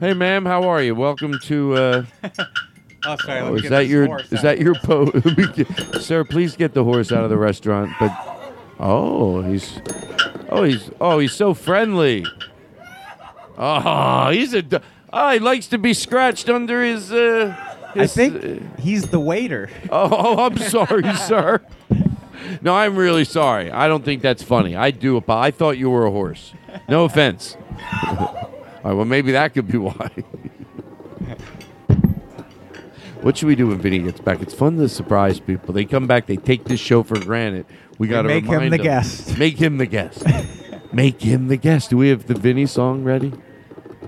Hey, 0.00 0.14
ma'am. 0.14 0.46
How 0.46 0.62
are 0.62 0.82
you? 0.82 0.94
Welcome 0.94 1.38
to. 1.40 1.74
Uh, 1.74 2.04
Oh, 3.04 3.16
sorry. 3.16 3.40
oh, 3.40 3.54
is 3.54 3.68
that 3.68 3.86
your? 3.86 4.18
Is 4.30 4.40
that 4.40 4.58
your 4.60 4.76
po? 4.76 5.10
Sir, 6.00 6.24
please 6.24 6.56
get 6.56 6.72
the 6.72 6.84
horse 6.84 7.12
out 7.12 7.24
of 7.24 7.28
the 7.28 7.36
restaurant. 7.36 7.92
But 8.00 8.10
oh, 8.78 9.42
he's 9.42 9.78
oh 10.50 10.64
he's 10.64 10.90
oh 11.00 11.18
he's 11.18 11.32
so 11.32 11.54
friendly. 11.54 12.24
Oh, 13.58 14.30
he's 14.30 14.52
a. 14.54 14.62
d- 14.62 14.78
Oh, 15.12 15.30
he 15.32 15.40
likes 15.40 15.66
to 15.68 15.78
be 15.78 15.92
scratched 15.92 16.48
under 16.48 16.84
his. 16.84 17.10
Uh, 17.12 17.52
I 17.96 17.98
his, 18.02 18.14
think 18.14 18.44
uh, 18.44 18.80
he's 18.80 19.08
the 19.08 19.18
waiter. 19.18 19.68
Oh, 19.90 20.08
oh, 20.12 20.44
I'm 20.46 20.56
sorry, 20.56 21.02
sir. 21.26 21.60
No, 22.62 22.74
I'm 22.76 22.94
really 22.94 23.24
sorry. 23.24 23.72
I 23.72 23.88
don't 23.88 24.04
think 24.04 24.22
that's 24.22 24.42
funny. 24.44 24.76
I 24.76 24.92
do. 24.92 25.16
apo- 25.16 25.32
I 25.36 25.50
thought 25.50 25.78
you 25.78 25.90
were 25.90 26.06
a 26.06 26.12
horse. 26.12 26.54
No 26.88 27.04
offense. 27.06 27.56
All 28.08 28.50
right, 28.84 28.92
well, 28.94 29.04
maybe 29.04 29.32
that 29.32 29.52
could 29.52 29.66
be 29.66 29.78
why. 29.78 30.10
What 33.22 33.36
should 33.36 33.48
we 33.48 33.54
do 33.54 33.68
when 33.68 33.78
Vinny 33.78 33.98
gets 33.98 34.20
back? 34.20 34.40
It's 34.40 34.54
fun 34.54 34.76
to 34.78 34.88
surprise 34.88 35.40
people. 35.40 35.74
They 35.74 35.84
come 35.84 36.06
back, 36.06 36.26
they 36.26 36.36
take 36.36 36.64
this 36.64 36.80
show 36.80 37.02
for 37.02 37.18
granted. 37.18 37.66
We 37.98 38.08
got 38.08 38.22
to 38.22 38.28
make 38.28 38.44
him 38.44 38.64
the 38.64 38.76
them. 38.76 38.82
guest. 38.82 39.38
Make 39.38 39.58
him 39.58 39.78
the 39.78 39.86
guest. 39.86 40.24
make 40.92 41.20
him 41.20 41.48
the 41.48 41.56
guest. 41.56 41.90
Do 41.90 41.96
we 41.96 42.08
have 42.08 42.26
the 42.26 42.34
Vinny 42.34 42.66
song 42.66 43.04
ready? 43.04 43.32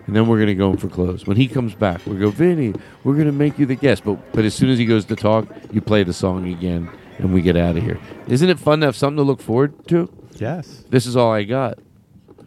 And 0.07 0.17
then 0.17 0.27
we're 0.27 0.41
gonna 0.41 0.55
go 0.55 0.71
in 0.73 0.79
for 0.79 0.89
close. 0.89 1.27
When 1.27 1.37
he 1.37 1.47
comes 1.47 1.75
back, 1.75 2.05
we 2.07 2.19
go, 2.19 2.31
Vinny, 2.31 2.75
we're 3.05 3.17
gonna 3.17 3.33
make 3.33 3.59
you 3.59 3.67
the 3.67 3.77
guest. 3.77 4.05
But 4.05 4.33
but 4.33 4.45
as 4.45 4.55
soon 4.55 4.69
as 4.69 4.79
he 4.79 4.85
goes 4.85 5.05
to 5.07 5.17
talk, 5.17 5.47
you 5.73 5.81
play 5.81 6.03
the 6.03 6.13
song 6.13 6.49
again, 6.49 6.91
and 7.19 7.33
we 7.33 7.41
get 7.41 7.57
out 7.57 7.77
of 7.77 7.83
here. 7.83 8.01
Isn't 8.27 8.49
it 8.49 8.59
fun 8.59 8.81
to 8.81 8.87
have 8.87 8.97
something 8.97 9.19
to 9.19 9.23
look 9.23 9.41
forward 9.41 9.87
to? 9.89 10.11
Yes. 10.35 10.85
This 10.91 11.07
is 11.07 11.17
all 11.17 11.33
I 11.33 11.45
got. 11.45 11.79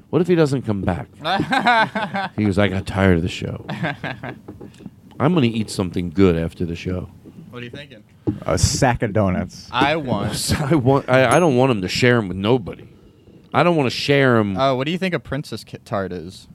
What 0.10 0.22
if 0.22 0.28
he 0.28 0.36
doesn't 0.36 0.64
come 0.64 0.82
back? 0.82 1.08
he 2.36 2.46
goes, 2.46 2.58
I 2.58 2.68
got 2.68 2.86
tired 2.86 3.18
of 3.18 3.22
the 3.24 3.30
show. 3.30 3.66
I'm 5.20 5.34
gonna 5.34 5.48
eat 5.48 5.70
something 5.70 6.10
good 6.10 6.36
after 6.38 6.66
the 6.66 6.76
show. 6.76 7.10
What 7.50 7.62
are 7.62 7.66
you 7.66 7.72
thinking? 7.72 8.04
A 8.42 8.58
sack 8.58 9.02
of 9.02 9.14
donuts. 9.14 9.70
I 9.72 9.96
want. 9.96 10.54
I 10.60 10.76
want. 10.76 11.10
I, 11.10 11.38
I 11.38 11.40
don't 11.40 11.56
want 11.56 11.72
him 11.72 11.82
to 11.82 11.88
share 11.88 12.16
them 12.18 12.28
with 12.28 12.38
nobody. 12.38 12.88
I 13.54 13.64
don't 13.64 13.76
want 13.78 13.88
to 13.90 13.96
share 13.96 14.38
them. 14.38 14.58
Oh, 14.58 14.76
what 14.76 14.86
do 14.86 14.92
you 14.92 14.98
think 14.98 15.14
a 15.14 15.20
princess 15.20 15.64
kit 15.64 15.86
tart 15.86 16.12
is? 16.12 16.48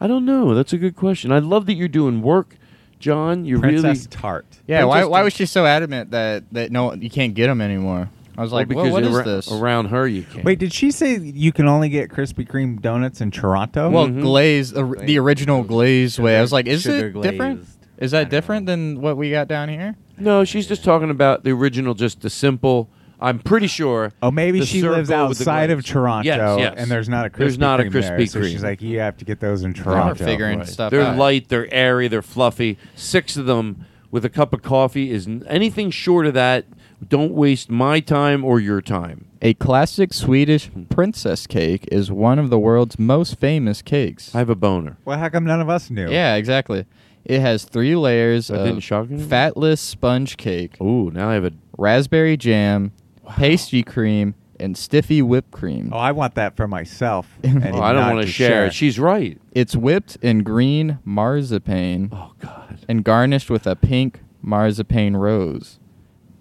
I 0.00 0.06
don't 0.06 0.24
know. 0.24 0.54
That's 0.54 0.72
a 0.72 0.78
good 0.78 0.94
question. 0.94 1.32
I 1.32 1.40
love 1.40 1.66
that 1.66 1.74
you're 1.74 1.88
doing 1.88 2.22
work, 2.22 2.56
John. 3.00 3.44
You're 3.44 3.58
Princess 3.58 3.82
really 3.82 4.06
tart. 4.10 4.46
Yeah, 4.68 4.84
why, 4.84 4.98
Princess 4.98 5.10
why 5.10 5.16
Tart. 5.18 5.24
was 5.24 5.32
she 5.32 5.46
so 5.46 5.66
adamant 5.66 6.12
that, 6.12 6.44
that 6.52 6.70
no 6.70 6.94
you 6.94 7.10
can't 7.10 7.34
get 7.34 7.48
them 7.48 7.60
anymore? 7.60 8.08
I 8.36 8.42
was 8.42 8.52
Well, 8.52 8.60
like, 8.60 8.68
because 8.68 8.84
well, 8.84 8.92
what 8.92 9.02
is 9.02 9.16
ar- 9.16 9.24
this? 9.24 9.50
Around 9.50 9.86
her, 9.86 10.06
you 10.06 10.22
can't. 10.22 10.44
Wait, 10.44 10.60
did 10.60 10.72
she 10.72 10.92
say 10.92 11.18
you 11.18 11.50
can 11.50 11.66
only 11.66 11.88
get 11.88 12.10
Krispy 12.10 12.46
Kreme 12.46 12.80
donuts 12.80 13.20
in 13.20 13.32
Toronto? 13.32 13.90
Well, 13.90 14.06
Mm-hmm. 14.06 14.20
glaze, 14.20 14.70
the, 14.70 14.84
the 14.84 15.18
original 15.18 15.64
glaze 15.64 16.20
way. 16.20 16.38
I 16.38 16.40
was 16.40 16.52
like, 16.52 16.68
is 16.68 16.82
sugar 16.82 17.08
it 17.08 17.20
different? 17.22 17.66
Glazed. 17.98 18.04
Is 18.06 18.10
that 18.12 18.30
different 18.30 18.66
than 18.66 19.00
what 19.00 19.16
we 19.16 19.30
got 19.30 19.48
down 19.48 19.68
here? 19.68 19.96
No, 20.18 20.44
she's 20.44 20.66
just 20.66 20.84
talking 20.84 21.10
about 21.10 21.44
the 21.44 21.50
original, 21.50 21.94
just 21.94 22.20
the 22.22 22.30
simple. 22.30 22.88
I'm 23.20 23.40
pretty 23.40 23.66
sure. 23.66 24.12
Oh, 24.22 24.30
maybe 24.30 24.60
the 24.60 24.66
she 24.66 24.80
lives 24.82 25.08
circle 25.08 25.28
with 25.28 25.38
the 25.38 25.42
outside 25.42 25.70
of 25.70 25.78
glaze. 25.78 25.86
Toronto, 25.92 26.24
Yes, 26.26 26.58
yes. 26.58 26.74
and 26.78 26.88
there's 26.90 27.08
not 27.08 27.26
a 27.26 27.30
Krispy 27.30 27.36
There's 27.38 27.58
not 27.58 27.80
a 27.80 27.84
Kreme 27.84 27.92
there, 27.92 28.02
Krispy 28.18 28.28
so 28.28 28.40
Kreme. 28.40 28.50
she's 28.52 28.62
like, 28.62 28.80
you 28.80 29.00
have 29.00 29.16
to 29.16 29.24
get 29.24 29.40
those 29.40 29.64
in 29.64 29.70
We're 29.70 29.82
Toronto. 29.82 30.24
figuring 30.24 30.60
Right. 30.60 30.68
stuff 30.68 30.92
They're 30.92 31.02
out. 31.02 31.16
light, 31.16 31.48
they're 31.48 31.72
airy, 31.74 32.06
they're 32.06 32.22
fluffy. 32.22 32.78
Six 32.94 33.36
of 33.36 33.46
them 33.46 33.84
with 34.12 34.24
a 34.24 34.28
cup 34.28 34.52
of 34.52 34.62
coffee 34.62 35.10
is 35.10 35.26
n- 35.26 35.42
anything 35.48 35.90
short 35.90 36.26
of 36.26 36.34
that. 36.34 36.66
Don't 37.08 37.32
waste 37.32 37.70
my 37.70 37.98
time 38.00 38.44
or 38.44 38.60
your 38.60 38.80
time. 38.80 39.24
A 39.42 39.54
classic 39.54 40.12
Swedish 40.14 40.70
princess 40.88 41.46
cake 41.48 41.88
is 41.92 42.10
one 42.12 42.38
of 42.38 42.50
the 42.50 42.58
world's 42.58 42.98
most 43.00 43.38
famous 43.40 43.82
cakes. 43.82 44.32
I 44.34 44.38
have 44.38 44.50
a 44.50 44.56
boner. 44.56 44.96
Well, 45.04 45.18
how 45.18 45.28
come 45.28 45.44
none 45.44 45.60
of 45.60 45.68
us 45.68 45.90
knew? 45.90 46.08
Yeah, 46.10 46.34
exactly. 46.36 46.86
It 47.28 47.40
has 47.40 47.64
three 47.64 47.94
layers 47.94 48.48
That 48.48 48.60
of 48.60 48.66
didn't 48.66 48.80
shock 48.80 49.10
you? 49.10 49.18
fatless 49.18 49.80
sponge 49.80 50.36
cake. 50.36 50.80
Ooh, 50.80 51.10
now 51.10 51.28
I 51.30 51.34
have 51.34 51.44
a 51.44 51.52
raspberry 51.76 52.36
jam, 52.36 52.92
pastry 53.36 53.82
cream, 53.82 54.34
and 54.58 54.76
stiffy 54.76 55.22
whipped 55.22 55.50
cream. 55.52 55.90
Oh, 55.92 55.98
I 55.98 56.10
want 56.12 56.34
that 56.34 56.56
for 56.56 56.66
myself. 56.66 57.28
and 57.44 57.62
Oh, 57.64 57.80
I 57.82 57.92
don't 57.92 58.00
not 58.02 58.14
wanna 58.14 58.26
share 58.26 58.66
it. 58.66 58.74
She's 58.74 58.98
right. 58.98 59.38
It's 59.52 59.76
whipped 59.76 60.16
in 60.22 60.42
green 60.42 60.98
marzipan. 61.04 62.08
Oh 62.12 62.32
God! 62.40 62.80
And 62.88 63.04
garnished 63.04 63.50
with 63.50 63.66
a 63.66 63.76
pink 63.76 64.20
marzipan 64.42 65.16
rose. 65.16 65.78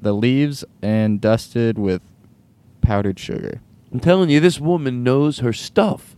The 0.01 0.13
leaves 0.13 0.63
and 0.81 1.19
dusted 1.21 1.77
with 1.77 2.01
powdered 2.81 3.19
sugar. 3.19 3.61
I'm 3.91 3.99
telling 3.99 4.29
you, 4.29 4.39
this 4.39 4.59
woman 4.59 5.03
knows 5.03 5.39
her 5.39 5.53
stuff. 5.53 6.15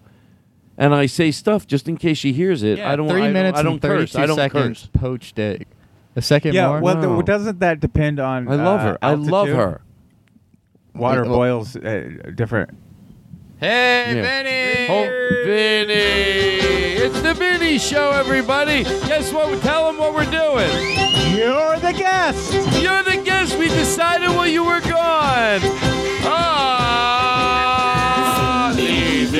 And 0.80 0.95
I 0.95 1.06
say 1.07 1.30
stuff 1.31 1.68
just 1.68 1.88
in 1.89 1.97
case 1.97 2.18
she 2.18 2.31
hears 2.34 2.64
it. 2.64 2.80
I 2.80 2.95
don't. 2.95 3.10
three 3.10 3.22
I 3.22 3.26
don't- 3.26 3.34
minutes 3.34 3.60
I 3.60 3.64
don't 3.64 3.73
and 3.73 3.81
curse. 3.81 4.14
32 4.14 4.19
I 4.19 4.26
don't 4.26 4.35
seconds 4.38 4.80
curse. 4.93 5.01
poached 5.01 5.38
egg. 5.38 5.68
A 6.15 6.22
second 6.22 6.56
yeah, 6.56 6.68
more. 6.69 6.80
well, 6.80 6.95
th- 6.95 7.06
No. 7.06 7.22
doesn't 7.22 7.60
that 7.60 7.80
depend 7.80 8.19
on? 8.19 8.47
I 8.47 8.56
love 8.56 8.80
uh, 8.80 8.84
her. 8.84 8.97
I 9.01 9.14
love 9.14 9.47
her. 9.49 9.81
Water 10.95 11.23
Well- 11.26 11.34
boils 11.35 11.76
uh, 11.76 12.31
different. 12.34 12.72
Hey, 13.60 14.15
Yeah. 14.15 14.22
Vinny! 14.23 14.88
Oh, 14.89 15.43
Vinny! 15.45 15.93
It's 17.06 17.22
the 17.22 17.34
Vinny 17.34 17.77
Show, 17.77 18.11
everybody. 18.11 18.84
Guess 18.84 19.34
what? 19.34 19.61
Tell 19.61 19.88
them 19.88 19.97
what 19.97 20.14
we're 20.14 20.31
doing. 20.31 20.69
You're 21.38 21.77
the 21.80 21.91
guest. 21.91 22.53
You're 22.81 23.03
the 23.03 23.22
guest. 23.23 23.57
We 23.60 23.68
decided 23.68 24.30
while 24.30 24.47
you 24.47 24.64
were 24.64 24.80
gone. 24.80 25.60
Ah! 26.23 26.69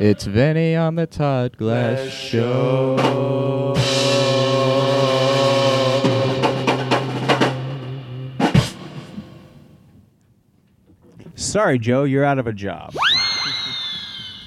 It's 0.00 0.26
Vinny 0.26 0.76
on 0.76 0.94
the 0.94 1.08
Todd 1.08 1.56
Glass 1.56 2.08
Show. 2.08 3.74
Sorry, 11.34 11.80
Joe, 11.80 12.04
you're 12.04 12.24
out 12.24 12.38
of 12.38 12.46
a 12.46 12.52
job. 12.52 12.94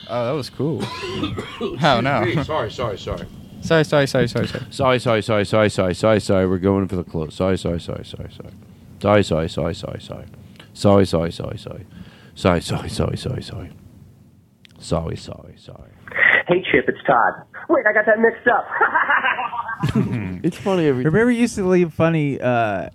Oh, 0.09 0.25
that 0.25 0.31
was 0.31 0.49
cool. 0.49 0.79
Oh 0.83 1.99
no. 2.01 2.43
Sorry, 2.43 2.71
sorry, 2.71 2.97
sorry. 2.97 3.27
Sorry, 3.61 3.83
sorry, 3.83 4.07
sorry, 4.07 4.27
sorry, 4.29 4.47
sorry. 4.47 4.65
Sorry, 4.69 4.99
sorry, 4.99 5.21
sorry, 5.21 5.45
sorry, 5.45 5.69
sorry, 5.69 5.95
sorry, 5.95 6.19
sorry. 6.21 6.47
We're 6.47 6.59
going 6.59 6.87
for 6.87 6.95
the 6.95 7.03
close. 7.03 7.35
Sorry, 7.35 7.57
sorry, 7.57 7.81
sorry, 7.81 8.05
sorry, 8.05 8.31
sorry. 8.31 8.53
Sorry, 9.01 9.23
sorry, 9.23 9.49
sorry, 9.49 9.75
sorry, 9.75 9.99
sorry. 9.99 10.25
Sorry, 10.73 11.05
sorry, 11.05 11.31
sorry, 11.31 11.57
sorry. 11.57 11.85
Sorry, 12.35 12.61
sorry, 12.61 12.89
sorry, 12.89 13.17
sorry, 13.17 13.43
sorry. 13.43 13.71
Sorry, 14.81 15.15
sorry, 15.15 15.53
sorry. 15.57 15.91
Hey, 16.47 16.63
Chip, 16.71 16.85
it's 16.87 16.97
Todd. 17.05 17.33
Wait, 17.69 17.85
I 17.85 17.93
got 17.93 18.05
that 18.07 18.19
mixed 18.19 18.47
up. 18.47 18.67
It's 20.43 20.57
funny 20.57 20.87
every 20.87 21.03
Remember, 21.03 21.31
you 21.31 21.41
used 21.41 21.55
to 21.55 21.67
leave 21.67 21.91
funny 21.91 22.39
uh, 22.39 22.89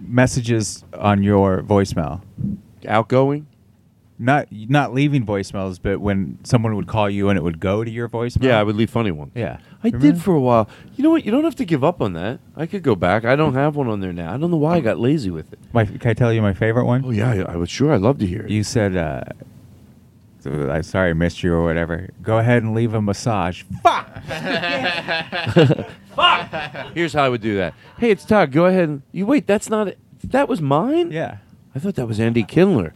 messages 0.00 0.84
on 0.92 1.22
your 1.22 1.62
voicemail. 1.62 2.22
Outgoing? 2.86 3.46
Not 4.18 4.48
not 4.50 4.92
leaving 4.92 5.24
voicemails, 5.24 5.78
but 5.80 6.00
when 6.00 6.38
someone 6.42 6.74
would 6.74 6.88
call 6.88 7.08
you 7.08 7.28
and 7.28 7.38
it 7.38 7.42
would 7.42 7.60
go 7.60 7.84
to 7.84 7.90
your 7.90 8.08
voicemail. 8.08 8.42
Yeah, 8.42 8.58
I 8.58 8.64
would 8.64 8.74
leave 8.74 8.90
funny 8.90 9.12
ones. 9.12 9.30
Yeah, 9.36 9.58
I 9.84 9.90
did 9.90 10.20
for 10.20 10.34
a 10.34 10.40
while. 10.40 10.68
You 10.96 11.04
know 11.04 11.10
what? 11.10 11.24
You 11.24 11.30
don't 11.30 11.44
have 11.44 11.54
to 11.56 11.64
give 11.64 11.84
up 11.84 12.02
on 12.02 12.14
that. 12.14 12.40
I 12.56 12.66
could 12.66 12.82
go 12.82 12.96
back. 12.96 13.24
I 13.24 13.36
don't 13.36 13.54
have 13.54 13.76
one 13.76 13.86
on 13.86 14.00
there 14.00 14.12
now. 14.12 14.34
I 14.34 14.36
don't 14.36 14.50
know 14.50 14.56
why 14.56 14.74
I 14.74 14.80
got 14.80 14.98
lazy 14.98 15.30
with 15.30 15.52
it. 15.52 15.60
My, 15.72 15.84
can 15.84 16.10
I 16.10 16.14
tell 16.14 16.32
you 16.32 16.42
my 16.42 16.52
favorite 16.52 16.84
one? 16.86 17.04
Oh 17.04 17.10
yeah, 17.10 17.30
I, 17.30 17.52
I 17.52 17.56
would 17.56 17.70
sure. 17.70 17.92
I'd 17.92 18.00
love 18.00 18.18
to 18.18 18.26
hear 18.26 18.42
it. 18.42 18.50
You 18.50 18.64
said, 18.64 18.96
uh, 18.96 19.22
so, 19.28 19.46
"I'm 20.46 20.82
sorry, 20.82 21.10
I 21.10 21.12
missed 21.14 21.42
you" 21.42 21.52
or 21.54 21.64
whatever. 21.64 22.08
Go 22.22 22.38
ahead 22.38 22.62
and 22.62 22.74
leave 22.74 22.94
a 22.94 23.02
massage. 23.02 23.62
Fuck. 23.82 24.22
Fuck! 26.14 26.50
Here's 26.94 27.12
how 27.12 27.24
I 27.24 27.28
would 27.28 27.40
do 27.40 27.56
that. 27.56 27.74
Hey, 27.98 28.10
it's 28.10 28.24
Todd. 28.24 28.52
Go 28.52 28.66
ahead 28.66 28.88
and 28.88 29.02
you 29.12 29.26
wait. 29.26 29.46
That's 29.46 29.68
not 29.68 29.88
it. 29.88 29.98
That 30.24 30.48
was 30.48 30.60
mine. 30.60 31.10
Yeah. 31.12 31.38
I 31.74 31.78
thought 31.78 31.94
that 31.96 32.06
was 32.06 32.18
Andy 32.18 32.42
Kindler. 32.42 32.92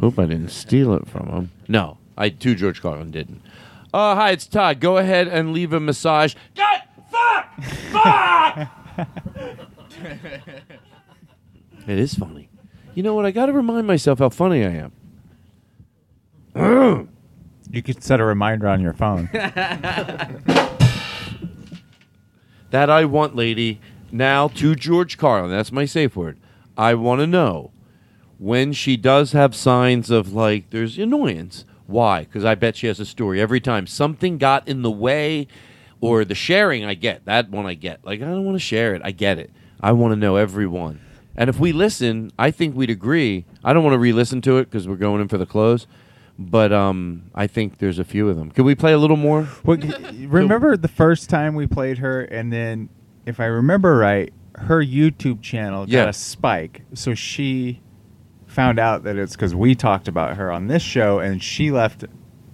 Hope 0.00 0.18
I 0.18 0.24
didn't 0.26 0.48
steal 0.50 0.94
it 0.94 1.06
from 1.08 1.28
him. 1.28 1.50
No, 1.68 1.98
I 2.16 2.30
too 2.30 2.54
George 2.54 2.80
Carlin 2.80 3.10
didn't. 3.10 3.42
Uh, 3.92 4.14
hi, 4.14 4.30
it's 4.30 4.46
Todd. 4.46 4.80
Go 4.80 4.96
ahead 4.96 5.28
and 5.28 5.52
leave 5.52 5.72
a 5.72 5.80
massage. 5.80 6.34
God, 6.54 6.82
fuck, 7.10 7.62
fuck. 7.92 8.68
It 11.86 11.98
is 11.98 12.14
funny. 12.14 12.48
You 12.94 13.02
know 13.02 13.14
what? 13.14 13.26
I 13.26 13.30
got 13.30 13.46
to 13.46 13.52
remind 13.52 13.86
myself 13.86 14.18
how 14.18 14.30
funny 14.30 14.64
I 14.64 14.70
am. 14.70 14.92
You 16.54 17.82
could 17.82 18.02
set 18.04 18.20
a 18.20 18.24
reminder 18.24 18.68
on 18.68 18.80
your 18.80 18.92
phone. 18.92 19.28
that 22.70 22.90
I 22.90 23.04
want, 23.04 23.34
lady. 23.34 23.80
Now 24.12 24.48
to 24.48 24.74
George 24.76 25.18
Carlin. 25.18 25.50
That's 25.50 25.72
my 25.72 25.84
safe 25.84 26.14
word. 26.14 26.38
I 26.76 26.94
want 26.94 27.20
to 27.20 27.26
know 27.26 27.72
when 28.38 28.72
she 28.72 28.96
does 28.96 29.32
have 29.32 29.54
signs 29.54 30.10
of 30.10 30.32
like 30.32 30.70
there's 30.70 30.98
annoyance. 30.98 31.64
Why? 31.86 32.20
Because 32.24 32.44
I 32.44 32.54
bet 32.54 32.76
she 32.76 32.86
has 32.86 33.00
a 33.00 33.04
story 33.04 33.40
every 33.40 33.60
time 33.60 33.86
something 33.86 34.38
got 34.38 34.66
in 34.68 34.82
the 34.82 34.90
way, 34.90 35.48
or 36.00 36.24
the 36.24 36.34
sharing. 36.34 36.84
I 36.84 36.94
get 36.94 37.24
that 37.24 37.50
one. 37.50 37.66
I 37.66 37.74
get 37.74 38.04
like 38.04 38.20
I 38.20 38.26
don't 38.26 38.44
want 38.44 38.56
to 38.56 38.60
share 38.60 38.94
it. 38.94 39.02
I 39.04 39.10
get 39.10 39.38
it. 39.38 39.50
I 39.80 39.92
want 39.92 40.12
to 40.12 40.16
know 40.16 40.36
everyone. 40.36 41.00
And 41.36 41.50
if 41.50 41.58
we 41.58 41.72
listen, 41.72 42.30
I 42.38 42.50
think 42.50 42.76
we'd 42.76 42.90
agree. 42.90 43.44
I 43.64 43.72
don't 43.72 43.82
want 43.82 43.94
to 43.94 43.98
re-listen 43.98 44.40
to 44.42 44.58
it 44.58 44.66
because 44.66 44.86
we're 44.86 44.96
going 44.96 45.20
in 45.20 45.28
for 45.28 45.38
the 45.38 45.46
close. 45.46 45.86
But 46.38 46.72
um, 46.72 47.30
I 47.34 47.46
think 47.46 47.78
there's 47.78 47.98
a 48.00 48.04
few 48.04 48.28
of 48.28 48.36
them. 48.36 48.50
Can 48.50 48.64
we 48.64 48.74
play 48.74 48.92
a 48.92 48.98
little 48.98 49.16
more? 49.16 49.48
Well, 49.64 49.78
remember 50.26 50.76
the 50.76 50.88
first 50.88 51.30
time 51.30 51.54
we 51.54 51.66
played 51.66 51.98
her, 51.98 52.22
and 52.22 52.52
then, 52.52 52.88
if 53.24 53.38
I 53.38 53.44
remember 53.46 53.96
right, 53.96 54.32
her 54.56 54.82
YouTube 54.82 55.42
channel 55.42 55.86
got 55.86 55.92
Yeah. 55.92 56.08
a 56.08 56.12
spike. 56.12 56.82
So 56.94 57.14
she 57.14 57.80
found 58.46 58.78
out 58.80 59.04
that 59.04 59.16
it's 59.16 59.34
because 59.36 59.54
we 59.54 59.74
talked 59.76 60.08
about 60.08 60.36
her 60.36 60.50
on 60.50 60.66
this 60.66 60.82
show, 60.82 61.20
and 61.20 61.42
she 61.42 61.70
left. 61.70 62.04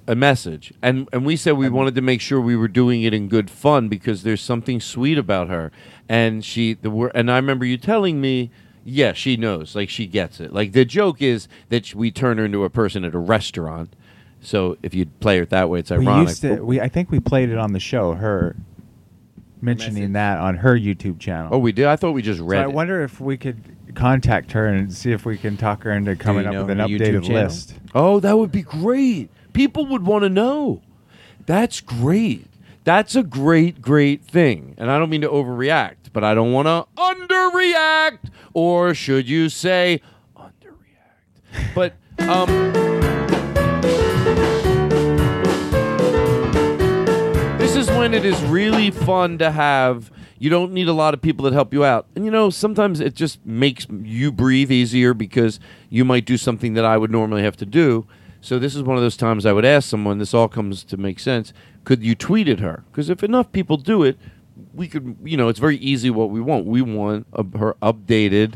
a 0.07 0.15
message 0.17 0.73
and 0.83 1.09
and 1.13 1.25
we 1.25 1.37
said 1.37 1.53
we 1.53 1.69
wanted 1.69 1.95
to 1.95 2.01
make 2.01 2.21
sure 2.21 2.41
we 2.41 2.57
were 2.57 2.67
doing 2.67 3.03
it 3.03 3.15
in 3.15 3.29
good 3.29 3.49
fun 3.49 3.87
because 3.89 4.25
there's 4.25 4.41
something 4.41 4.81
sweet 4.81 5.17
about 5.17 5.49
her 5.49 5.71
and 6.09 6.45
she 6.45 6.75
the 6.75 6.91
and 7.15 7.31
I 7.31 7.37
remember 7.37 7.65
you 7.65 7.77
telling 7.77 8.21
me 8.21 8.51
yeah 8.91 9.13
she 9.13 9.37
knows 9.37 9.75
like 9.75 9.89
she 9.89 10.07
gets 10.07 10.41
it 10.41 10.53
like 10.53 10.73
the 10.73 10.85
joke 10.85 11.23
is 11.23 11.49
that 11.69 11.95
we 11.95 12.11
turn 12.11 12.39
her 12.39 12.45
into 12.45 12.65
a 12.65 12.71
person 12.71 13.05
at 13.05 13.15
a 13.15 13.19
restaurant 13.19 13.95
so 14.41 14.77
if 14.83 14.95
you 14.95 15.07
play 15.21 15.39
it 15.39 15.51
that 15.51 15.69
way 15.69 15.79
it's 15.81 15.91
We 15.91 15.99
ironic 16.07 16.29
used 16.29 16.43
to. 16.43 16.57
but- 16.57 16.65
We 16.67 16.81
I 16.81 16.89
think 16.89 17.11
we 17.11 17.21
played 17.21 17.51
it 17.51 17.59
on 17.59 17.73
the 17.73 17.81
show. 17.81 18.15
Her 18.15 18.57
mentioning 19.63 20.15
that 20.15 20.39
on 20.39 20.57
her 20.57 20.75
YouTube 20.77 21.19
channel. 21.19 21.51
oh 21.55 21.59
we 21.59 21.73
did 21.73 21.85
I 21.87 21.97
thought 21.97 22.13
we 22.13 22.23
just 22.23 22.39
So 22.39 22.47
read 22.47 22.61
I 22.61 22.65
it. 22.65 22.73
wonder 22.73 23.03
if 23.03 23.21
we 23.21 23.37
could 23.37 23.63
contact 23.95 24.53
her 24.53 24.67
and 24.67 24.93
see 24.93 25.13
if 25.13 25.27
we 25.27 25.37
can 25.37 25.57
talk 25.57 25.83
her 25.83 25.91
into 25.93 26.17
coming 26.17 26.47
up 26.47 26.55
with 26.55 26.71
an 26.71 26.79
updated 26.79 27.29
list. 27.29 27.75
Oh, 27.95 28.21
that 28.21 28.39
would 28.39 28.53
be 28.53 28.63
great. 28.63 29.31
People 29.53 29.85
would 29.87 30.05
want 30.07 30.23
to 30.23 30.29
know. 30.29 30.81
That's 31.45 31.81
great. 31.81 32.47
That's 32.85 33.17
a 33.17 33.23
great, 33.25 33.83
great 33.83 34.23
thing. 34.25 34.75
And 34.79 34.91
I 34.91 34.99
don't 34.99 35.11
mean 35.11 35.23
to 35.23 35.29
overreact, 35.29 36.00
but 36.13 36.25
I 36.25 36.35
don't 36.35 36.53
want 36.53 36.67
to 36.67 36.87
underreact. 37.01 38.31
Or 38.53 38.95
should 38.95 39.29
you 39.29 39.49
say 39.49 40.01
underreact? 40.37 41.75
But, 41.75 41.95
um. 42.29 42.49
This 47.59 47.77
is 47.77 47.89
when 47.89 48.15
it 48.15 48.25
is 48.25 48.41
really 48.45 48.91
fun 48.91 49.39
to 49.39 49.51
have. 49.51 50.11
You 50.39 50.49
don't 50.49 50.73
need 50.73 50.89
a 50.89 50.93
lot 50.93 51.13
of 51.13 51.21
people 51.21 51.45
that 51.45 51.53
help 51.53 51.73
you 51.73 51.85
out. 51.85 52.07
And 52.17 52.25
you 52.25 52.31
know, 52.31 52.49
sometimes 52.49 52.99
it 52.99 53.15
just 53.15 53.45
makes 53.45 53.87
you 53.91 54.33
breathe 54.33 54.73
easier 54.73 55.13
because 55.13 55.61
you 55.91 56.05
might 56.05 56.25
do 56.25 56.37
something 56.37 56.73
that 56.75 56.85
I 56.85 56.97
would 56.97 57.11
normally 57.11 57.43
have 57.43 57.57
to 57.59 57.67
do. 57.67 58.07
So 58.41 58.59
this 58.59 58.75
is 58.75 58.83
one 58.83 58.97
of 58.97 59.03
those 59.03 59.19
times 59.19 59.45
I 59.45 59.53
would 59.53 59.67
ask 59.67 59.89
someone. 59.89 60.17
This 60.19 60.33
all 60.33 60.49
comes 60.49 60.83
to 60.85 60.97
make 60.97 61.21
sense. 61.21 61.53
Could 61.85 62.03
you 62.03 62.15
tweet 62.15 62.49
at 62.49 62.61
her? 62.61 62.85
Because 62.91 63.11
if 63.11 63.23
enough 63.23 63.53
people 63.53 63.77
do 63.77 64.03
it, 64.03 64.19
we 64.75 64.89
could. 64.89 65.17
You 65.23 65.37
know, 65.37 65.49
it's 65.49 65.59
very 65.59 65.77
easy. 65.77 66.11
What 66.11 66.31
we 66.31 66.41
want, 66.41 66.67
we 66.67 66.83
want 66.83 67.27
a, 67.33 67.45
her 67.59 67.77
updated. 67.83 68.55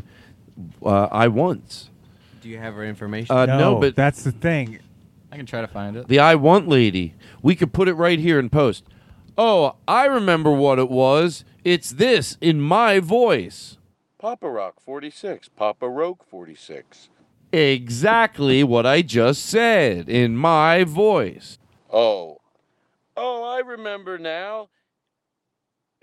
Uh, 0.85 1.09
I 1.10 1.28
want 1.28 1.90
Do 2.40 2.48
you 2.48 2.59
have 2.59 2.74
her 2.74 2.85
information? 2.85 3.35
Uh, 3.35 3.47
no, 3.47 3.81
but 3.81 3.97
that's 3.97 4.22
the 4.22 4.32
thing. 4.32 4.78
I 5.32 5.36
can 5.36 5.47
try 5.47 5.60
to 5.60 5.66
find 5.66 5.97
it. 5.97 6.06
the 6.06 6.20
I 6.20 6.36
want 6.36 6.68
lady. 6.68 7.14
We 7.43 7.56
could 7.56 7.72
put 7.72 7.89
it 7.89 7.94
right 7.94 8.18
here 8.18 8.39
in 8.39 8.51
post. 8.51 8.85
Oh, 9.36 9.74
I 9.89 10.05
remember 10.05 10.52
what 10.52 10.78
it 10.78 10.89
was. 10.89 11.44
It's 11.64 11.90
this 11.90 12.39
in 12.40 12.60
my 12.60 13.01
voice. 13.01 13.78
Papa 14.18 14.48
Rock 14.48 14.81
46, 14.81 15.48
Papa 15.48 15.89
Roke 15.89 16.24
46. 16.24 17.09
Exactly 17.52 18.64
what 18.64 18.86
I 18.86 19.02
just 19.02 19.44
said 19.44 20.09
in 20.09 20.36
my 20.36 20.85
voice. 20.85 21.59
Oh. 21.93 22.39
Oh, 23.16 23.44
I 23.44 23.59
remember 23.60 24.18
now. 24.18 24.68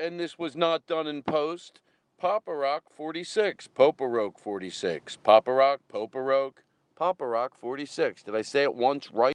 And 0.01 0.19
this 0.19 0.39
was 0.39 0.55
not 0.55 0.87
done 0.87 1.05
in 1.05 1.21
post. 1.21 1.79
Papa 2.19 2.53
Rock 2.53 2.83
46, 2.95 3.67
Popa 3.67 4.07
Roke 4.07 4.39
46, 4.39 5.17
Papa 5.17 5.51
Rock, 5.51 5.79
Popa 5.89 6.19
Roke, 6.21 6.63
Papa 6.95 7.25
Rock 7.25 7.53
46. 7.59 8.23
Did 8.23 8.35
I 8.35 8.41
say 8.41 8.63
it 8.63 8.73
once 8.75 9.11
right? 9.11 9.33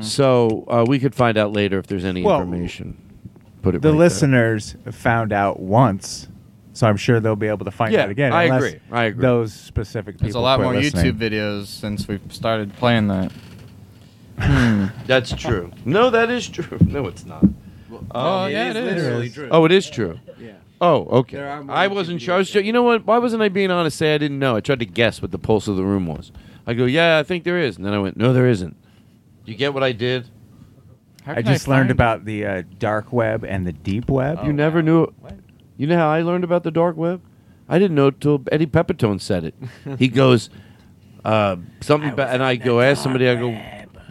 So 0.00 0.64
uh, 0.68 0.84
we 0.86 0.98
could 0.98 1.14
find 1.14 1.38
out 1.38 1.52
later 1.52 1.78
if 1.78 1.86
there's 1.86 2.04
any 2.04 2.22
Well, 2.22 2.40
information. 2.40 2.96
Put 3.62 3.74
it 3.76 3.82
the 3.82 3.88
right 3.88 3.92
there. 3.92 3.98
listeners 4.00 4.76
found 4.90 5.32
out 5.32 5.58
once, 5.60 6.28
so 6.72 6.86
I'm 6.86 6.96
sure 6.96 7.18
they'll 7.20 7.34
be 7.36 7.46
able 7.48 7.64
to 7.64 7.70
find 7.70 7.92
Yeah, 7.92 8.02
out 8.02 8.10
again. 8.10 8.32
I 8.32 8.44
agree. 8.44 8.78
I 8.92 9.04
agree. 9.04 9.22
Those 9.22 9.52
specific 9.54 10.16
people. 10.16 10.24
There's 10.26 10.34
a 10.34 10.40
lot 10.40 10.60
more 10.60 10.74
listening. 10.74 11.14
YouTube 11.14 11.18
videos 11.18 11.66
since 11.66 12.06
we've 12.08 12.20
started 12.30 12.74
playing 12.74 13.08
that. 13.08 13.32
That's 15.06 15.32
true. 15.32 15.70
No, 15.84 16.10
that 16.10 16.30
is 16.30 16.48
true. 16.48 16.78
No, 16.86 17.06
it's 17.06 17.24
not. 17.24 17.44
Oh, 18.10 18.46
yeah, 18.46 18.70
it 18.70 18.76
is. 18.76 18.84
literally 19.02 19.30
true. 19.30 19.48
Oh, 19.50 19.64
it 19.64 19.72
is 19.72 19.88
true. 19.88 20.18
Yeah. 20.38 20.52
Oh, 20.80 21.04
okay. 21.20 21.36
There 21.36 21.48
are 21.48 21.62
more 21.62 21.74
I 21.74 21.86
wasn't 21.86 22.20
sure. 22.20 22.34
I 22.34 22.38
was 22.38 22.50
ju- 22.50 22.60
you 22.60 22.72
know 22.72 22.82
what? 22.82 23.06
Why 23.06 23.18
wasn't 23.18 23.42
I 23.42 23.48
being 23.48 23.70
honest? 23.70 23.96
Say 23.96 24.14
I 24.14 24.18
didn't 24.18 24.38
know. 24.38 24.56
I 24.56 24.60
tried 24.60 24.80
to 24.80 24.86
guess 24.86 25.22
what 25.22 25.30
the 25.30 25.38
pulse 25.38 25.68
of 25.68 25.76
the 25.76 25.84
room 25.84 26.06
was. 26.06 26.32
I 26.66 26.74
go, 26.74 26.84
yeah, 26.84 27.18
I 27.18 27.22
think 27.22 27.44
there 27.44 27.58
is, 27.58 27.76
and 27.76 27.84
then 27.86 27.92
I 27.92 27.98
went, 27.98 28.16
no, 28.16 28.32
there 28.32 28.48
isn't. 28.48 28.76
You 29.44 29.54
get 29.54 29.72
what 29.74 29.82
I 29.82 29.92
did? 29.92 30.28
I 31.26 31.40
just 31.42 31.68
learned 31.68 31.90
about 31.90 32.24
the 32.24 32.44
uh, 32.46 32.62
dark 32.78 33.12
web 33.12 33.44
and 33.44 33.66
the 33.66 33.72
deep 33.72 34.10
web. 34.10 34.44
You 34.44 34.52
never 34.52 34.82
knew. 34.82 35.08
You 35.76 35.86
know 35.86 35.96
how 35.96 36.10
I 36.10 36.22
learned 36.22 36.44
about 36.44 36.64
the 36.64 36.70
dark 36.70 36.96
web? 36.96 37.22
I 37.68 37.78
didn't 37.78 37.94
know 37.94 38.10
till 38.10 38.42
Eddie 38.52 38.66
Pepitone 38.66 39.20
said 39.20 39.44
it. 39.44 39.54
he 39.98 40.08
goes, 40.08 40.50
uh, 41.24 41.56
something, 41.80 42.14
ba- 42.14 42.28
and 42.28 42.42
I 42.42 42.56
go, 42.56 42.80
ask 42.80 43.02
somebody. 43.02 43.28
I 43.28 43.34
go, 43.36 43.52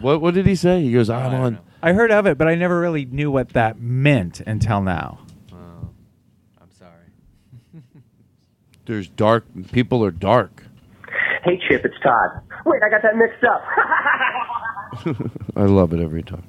what? 0.00 0.20
What 0.20 0.34
did 0.34 0.46
he 0.46 0.56
say? 0.56 0.82
He 0.82 0.92
goes, 0.92 1.08
I'm 1.08 1.34
on. 1.34 1.58
I 1.84 1.92
heard 1.92 2.10
of 2.10 2.24
it, 2.24 2.38
but 2.38 2.48
I 2.48 2.54
never 2.54 2.80
really 2.80 3.04
knew 3.04 3.30
what 3.30 3.50
that 3.50 3.78
meant 3.78 4.40
until 4.40 4.80
now. 4.80 5.18
I'm 5.52 6.70
sorry. 6.70 7.10
There's 8.86 9.06
dark. 9.06 9.44
People 9.70 10.02
are 10.02 10.10
dark. 10.10 10.62
Hey, 11.42 11.60
Chip, 11.68 11.84
it's 11.84 11.94
Todd. 12.02 12.40
Wait, 12.64 12.82
I 12.82 12.88
got 12.88 13.02
that 13.02 13.18
mixed 13.18 13.44
up. 13.44 13.62
I 15.56 15.64
love 15.64 15.92
it 15.92 16.00
every 16.00 16.22
time. 16.22 16.44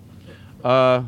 Uh, 0.64 1.04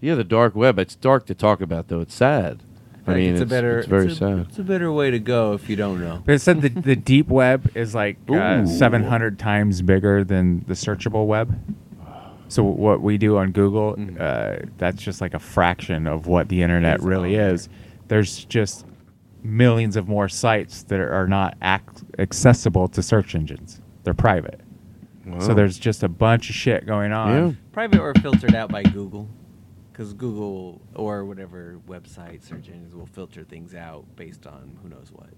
yeah, 0.00 0.14
the 0.14 0.22
dark 0.22 0.54
web. 0.54 0.78
It's 0.78 0.94
dark 0.94 1.26
to 1.26 1.34
talk 1.34 1.60
about, 1.60 1.88
though. 1.88 2.00
It's 2.00 2.14
sad. 2.14 2.62
I 3.04 3.14
think 3.14 3.16
mean, 3.16 3.32
it's, 3.32 3.40
a 3.40 3.46
better. 3.46 3.80
It's 3.80 3.88
very 3.88 4.04
it's 4.04 4.14
a, 4.14 4.16
sad. 4.16 4.46
It's 4.48 4.60
a 4.60 4.62
better 4.62 4.92
way 4.92 5.10
to 5.10 5.18
go 5.18 5.54
if 5.54 5.68
you 5.68 5.74
don't 5.74 5.98
know. 5.98 6.22
But 6.24 6.36
it 6.36 6.38
said 6.38 6.62
the, 6.62 6.68
the 6.68 6.94
deep 6.94 7.26
web 7.26 7.72
is 7.74 7.96
like 7.96 8.18
uh, 8.30 8.64
700 8.64 9.40
times 9.40 9.82
bigger 9.82 10.22
than 10.22 10.64
the 10.68 10.74
searchable 10.74 11.26
web. 11.26 11.60
So 12.52 12.62
what 12.62 13.00
we 13.00 13.16
do 13.16 13.38
on 13.38 13.52
Google, 13.52 13.94
Mm-hmm. 13.96 14.16
uh, 14.20 14.70
that's 14.76 15.00
just 15.02 15.20
like 15.22 15.32
a 15.32 15.38
fraction 15.38 16.06
of 16.06 16.26
what 16.26 16.48
the 16.50 16.60
internet 16.62 17.00
really 17.00 17.34
is. 17.36 17.68
There's 18.08 18.44
just 18.44 18.84
millions 19.42 19.96
of 19.96 20.06
more 20.06 20.28
sites 20.28 20.82
that 20.84 21.00
are 21.00 21.26
not 21.26 21.56
ac- 21.62 22.04
accessible 22.18 22.88
to 22.88 23.02
search 23.02 23.34
engines. 23.34 23.80
They're 24.04 24.12
private. 24.14 24.60
So 25.38 25.54
there's 25.54 25.78
just 25.78 26.02
a 26.02 26.08
bunch 26.08 26.50
of 26.50 26.54
shit 26.56 26.84
going 26.84 27.12
on. 27.12 27.56
Private 27.72 28.00
or 28.00 28.12
filtered 28.14 28.54
out 28.56 28.70
by 28.70 28.82
Google, 28.82 29.28
because 29.92 30.12
Google 30.14 30.82
or 30.94 31.24
whatever 31.24 31.78
website 31.88 32.42
search 32.42 32.68
engines 32.68 32.94
will 32.94 33.06
filter 33.06 33.44
things 33.44 33.72
out 33.74 34.04
based 34.16 34.46
on 34.48 34.76
who 34.82 34.88
knows 34.90 35.10
what. 35.12 35.30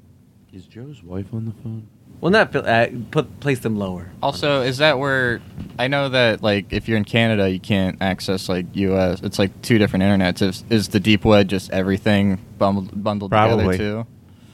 Is 0.54 0.66
Joe's 0.66 1.02
wife 1.02 1.34
on 1.34 1.46
the 1.46 1.50
phone? 1.64 1.88
Well, 2.20 2.30
not 2.30 2.54
uh, 2.54 2.86
put 3.10 3.40
place 3.40 3.58
them 3.58 3.76
lower. 3.76 4.12
Also, 4.22 4.62
is 4.62 4.78
that 4.78 5.00
where 5.00 5.42
I 5.80 5.88
know 5.88 6.08
that 6.10 6.44
like 6.44 6.72
if 6.72 6.86
you're 6.86 6.96
in 6.96 7.04
Canada, 7.04 7.50
you 7.50 7.58
can't 7.58 8.00
access 8.00 8.48
like 8.48 8.66
U.S. 8.74 9.20
It's 9.20 9.36
like 9.36 9.62
two 9.62 9.78
different 9.78 10.04
internets. 10.04 10.42
Is, 10.42 10.64
is 10.70 10.88
the 10.90 11.00
deep 11.00 11.24
web 11.24 11.48
just 11.48 11.72
everything 11.72 12.38
bundled, 12.56 13.02
bundled 13.02 13.32
Probably. 13.32 13.76
together 13.76 14.04
too? 14.04 14.06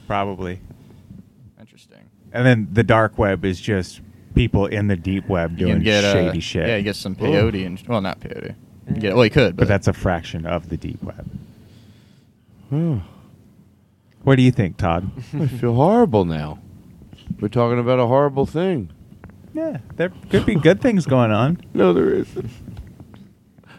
Probably. 0.06 0.58
Interesting. 1.60 2.08
And 2.32 2.46
then 2.46 2.68
the 2.72 2.82
dark 2.82 3.18
web 3.18 3.44
is 3.44 3.60
just 3.60 4.00
people 4.34 4.64
in 4.64 4.86
the 4.86 4.96
deep 4.96 5.28
web 5.28 5.52
You 5.52 5.66
doing 5.66 5.72
can 5.74 5.82
get 5.82 6.04
uh, 6.04 6.12
shady 6.14 6.40
shit. 6.40 6.66
Yeah, 6.66 6.76
you 6.78 6.82
get 6.82 6.96
some 6.96 7.14
peyote 7.14 7.66
and 7.66 7.78
well, 7.86 8.00
not 8.00 8.20
peyote. 8.20 8.54
You 8.88 8.96
get 8.96 9.14
well, 9.14 9.24
you 9.26 9.30
could, 9.30 9.54
but 9.54 9.64
but 9.64 9.68
that's 9.68 9.86
a 9.86 9.92
fraction 9.92 10.46
of 10.46 10.70
the 10.70 10.78
deep 10.78 11.02
web. 11.02 11.30
What 14.22 14.36
do 14.36 14.42
you 14.42 14.52
think, 14.52 14.76
Todd? 14.76 15.10
I 15.34 15.46
feel 15.46 15.74
horrible 15.74 16.24
now. 16.24 16.58
We're 17.40 17.48
talking 17.48 17.78
about 17.78 17.98
a 17.98 18.06
horrible 18.06 18.46
thing. 18.46 18.90
Yeah, 19.54 19.78
there 19.96 20.10
could 20.30 20.46
be 20.46 20.54
good 20.54 20.80
things 20.80 21.06
going 21.06 21.30
on. 21.32 21.60
No, 21.74 21.92
there 21.92 22.12
isn't. 22.12 22.50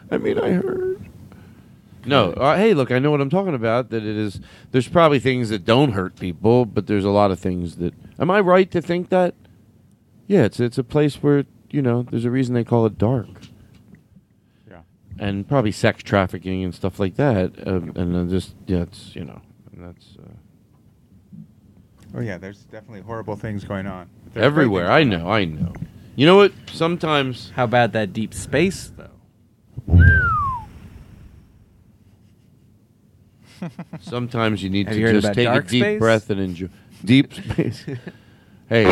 I 0.10 0.18
mean, 0.18 0.38
I 0.40 0.52
heard. 0.52 1.10
No, 2.06 2.32
uh, 2.34 2.58
hey, 2.58 2.74
look, 2.74 2.92
I 2.92 3.00
know 3.00 3.12
what 3.12 3.22
I'm 3.22 3.30
talking 3.30 3.54
about. 3.54 3.90
That 3.92 4.04
it 4.04 4.18
is. 4.18 4.42
There's 4.72 4.88
probably 4.88 5.20
things 5.20 5.50
that 5.50 5.64
don't 5.64 5.92
hurt 5.92 6.18
people, 6.20 6.66
but 6.66 6.88
there's 6.88 7.06
a 7.06 7.10
lot 7.10 7.32
of 7.32 7.40
things 7.40 7.78
that. 7.78 7.94
Am 8.20 8.32
I 8.32 8.40
right 8.40 8.70
to 8.72 8.82
think 8.82 9.10
that? 9.10 9.36
Yeah, 10.28 10.44
it's 10.44 10.60
it's 10.60 10.78
a 10.78 10.84
place 10.84 11.22
where 11.22 11.46
you 11.70 11.82
know 11.82 12.04
there's 12.04 12.26
a 12.26 12.32
reason 12.32 12.56
they 12.56 12.64
call 12.64 12.86
it 12.86 12.98
dark. 12.98 13.28
Yeah. 14.70 14.82
And 15.20 15.48
probably 15.48 15.72
sex 15.72 16.04
trafficking 16.04 16.64
and 16.64 16.74
stuff 16.74 17.00
like 17.00 17.16
that, 17.16 17.54
um, 17.68 17.94
and 17.96 18.16
then 18.16 18.30
just 18.30 18.56
yeah, 18.66 18.82
it's 18.82 19.16
you 19.16 19.24
know, 19.24 19.42
and 19.82 19.90
that's 19.96 20.18
uh, 20.18 20.30
Oh 22.14 22.20
yeah, 22.20 22.38
there's 22.38 22.60
definitely 22.66 23.02
horrible 23.02 23.36
things 23.38 23.64
going 23.64 23.88
on. 23.88 24.10
But 24.26 24.34
there's 24.34 24.44
great 24.44 24.46
everywhere. 24.46 24.92
things 24.92 24.92
I 24.92 25.04
going 25.06 25.24
know, 25.24 25.32
I 25.32 25.46
know. 25.46 25.74
You 26.16 26.26
know 26.26 26.36
what? 26.36 26.52
Sometimes. 26.72 27.52
How 27.56 27.64
about 27.64 27.94
that 27.94 28.12
deep 28.12 28.34
space 28.34 28.92
though? 28.98 29.08
Sometimes 34.02 34.62
you 34.64 34.70
need 34.70 34.88
Have 34.88 34.96
to 34.96 35.00
you 35.00 35.06
heard 35.08 35.14
just 35.16 35.26
about 35.26 35.36
take 35.36 35.48
a 35.48 35.52
dark 35.52 35.68
deep 35.68 35.84
space? 35.84 36.00
breath 36.00 36.30
and 36.30 36.40
enjoy 36.42 36.68
deep 37.06 37.34
space. 37.54 37.86
hey. 38.70 38.86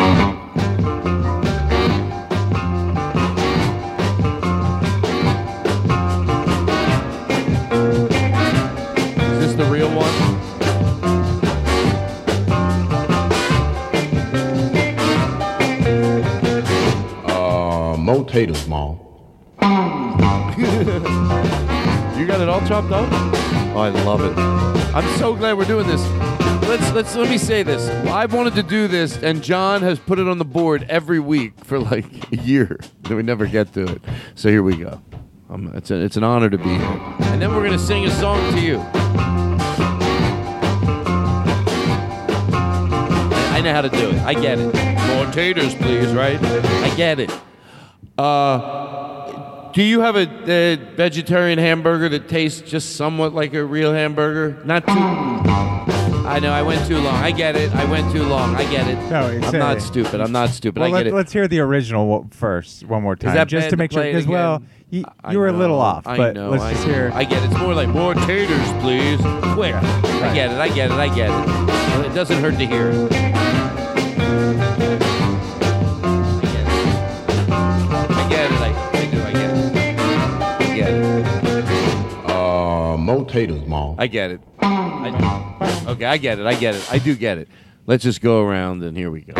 Taters, 18.30 18.66
Mom. 18.68 18.98
You 22.16 22.26
got 22.26 22.42
it 22.42 22.50
all 22.50 22.60
chopped 22.66 22.92
up? 22.92 23.08
Oh, 23.74 23.78
I 23.80 23.88
love 23.88 24.20
it. 24.20 24.36
I'm 24.94 25.18
so 25.18 25.34
glad 25.34 25.56
we're 25.56 25.64
doing 25.64 25.86
this. 25.86 26.06
Let's 26.68 26.92
let's 26.92 27.16
let 27.16 27.30
me 27.30 27.38
say 27.38 27.62
this. 27.62 27.88
I've 28.10 28.34
wanted 28.34 28.54
to 28.56 28.62
do 28.62 28.88
this, 28.88 29.16
and 29.22 29.42
John 29.42 29.80
has 29.80 29.98
put 29.98 30.18
it 30.18 30.28
on 30.28 30.36
the 30.36 30.44
board 30.44 30.84
every 30.90 31.18
week 31.18 31.54
for 31.64 31.78
like 31.78 32.30
a 32.30 32.36
year, 32.36 32.78
and 33.06 33.16
we 33.16 33.22
never 33.22 33.46
get 33.46 33.72
to 33.72 33.84
it. 33.86 34.02
So 34.34 34.50
here 34.50 34.62
we 34.62 34.76
go. 34.76 35.00
Um, 35.48 35.72
it's 35.74 35.90
a, 35.90 35.94
it's 35.94 36.18
an 36.18 36.24
honor 36.24 36.50
to 36.50 36.58
be 36.58 36.64
here. 36.64 37.00
And 37.20 37.40
then 37.40 37.54
we're 37.54 37.64
gonna 37.64 37.78
sing 37.78 38.04
a 38.04 38.10
song 38.10 38.52
to 38.52 38.60
you. 38.60 38.80
I 43.48 43.62
know 43.62 43.72
how 43.72 43.80
to 43.80 43.88
do 43.88 44.10
it. 44.10 44.20
I 44.22 44.34
get 44.34 44.58
it. 44.58 44.74
More 45.16 45.32
taters, 45.32 45.74
please. 45.74 46.12
Right? 46.12 46.38
I 46.42 46.94
get 46.96 47.18
it. 47.18 47.30
Uh, 48.20 49.72
do 49.72 49.82
you 49.82 50.00
have 50.00 50.16
a, 50.16 50.28
a 50.50 50.76
vegetarian 50.94 51.58
hamburger 51.58 52.08
that 52.10 52.28
tastes 52.28 52.60
just 52.60 52.96
somewhat 52.96 53.34
like 53.34 53.54
a 53.54 53.64
real 53.64 53.94
hamburger? 53.94 54.62
Not 54.64 54.86
too. 54.86 54.92
I 54.92 56.38
know 56.38 56.52
I 56.52 56.62
went 56.62 56.86
too 56.86 56.98
long. 56.98 57.14
I 57.14 57.30
get 57.30 57.56
it. 57.56 57.72
I 57.74 57.86
went 57.86 58.12
too 58.12 58.22
long. 58.22 58.54
I 58.56 58.70
get 58.70 58.86
it. 58.86 58.96
No, 59.10 59.28
it's 59.28 59.46
I'm 59.46 59.58
not 59.58 59.80
stupid. 59.80 60.20
I'm 60.20 60.32
not 60.32 60.50
stupid. 60.50 60.80
well, 60.80 60.94
I 60.94 60.98
get 60.98 61.06
let, 61.06 61.06
it. 61.06 61.14
Let's 61.14 61.32
hear 61.32 61.48
the 61.48 61.60
original 61.60 62.28
first, 62.30 62.84
one 62.84 63.02
more 63.02 63.16
time, 63.16 63.48
just 63.48 63.70
to 63.70 63.76
make 63.76 63.90
sure. 63.90 64.04
Because 64.04 64.26
well, 64.26 64.62
you, 64.90 65.04
you 65.30 65.38
were 65.38 65.48
a 65.48 65.52
little 65.52 65.78
know, 65.78 65.82
off, 65.82 66.06
I 66.06 66.16
but 66.16 66.34
know, 66.34 66.50
let's 66.50 66.62
I 66.62 66.72
just 66.72 66.86
know. 66.86 66.92
hear. 66.92 67.10
I 67.14 67.24
get 67.24 67.42
it. 67.42 67.50
It's 67.50 67.58
more 67.58 67.74
like 67.74 67.88
more 67.88 68.14
taters, 68.14 68.68
please. 68.82 69.20
Quick. 69.54 69.74
I 69.74 70.34
get 70.34 70.50
it. 70.50 70.58
I 70.58 70.68
get 70.68 70.90
it. 70.90 70.98
I 70.98 71.14
get 71.14 71.30
it. 71.30 72.10
It 72.10 72.14
doesn't 72.14 72.42
hurt 72.42 72.58
to 72.58 72.66
hear 72.66 72.90
taters, 83.30 83.66
Maul. 83.66 83.94
I 83.98 84.06
get 84.06 84.32
it. 84.32 84.40
I, 84.60 85.84
okay, 85.88 86.04
I 86.04 86.16
get 86.16 86.38
it. 86.38 86.46
I 86.46 86.54
get 86.54 86.74
it. 86.74 86.92
I 86.92 86.98
do 86.98 87.14
get 87.14 87.38
it. 87.38 87.48
Let's 87.86 88.04
just 88.04 88.20
go 88.20 88.42
around 88.42 88.82
and 88.82 88.96
here 88.96 89.10
we 89.10 89.22
go. 89.22 89.32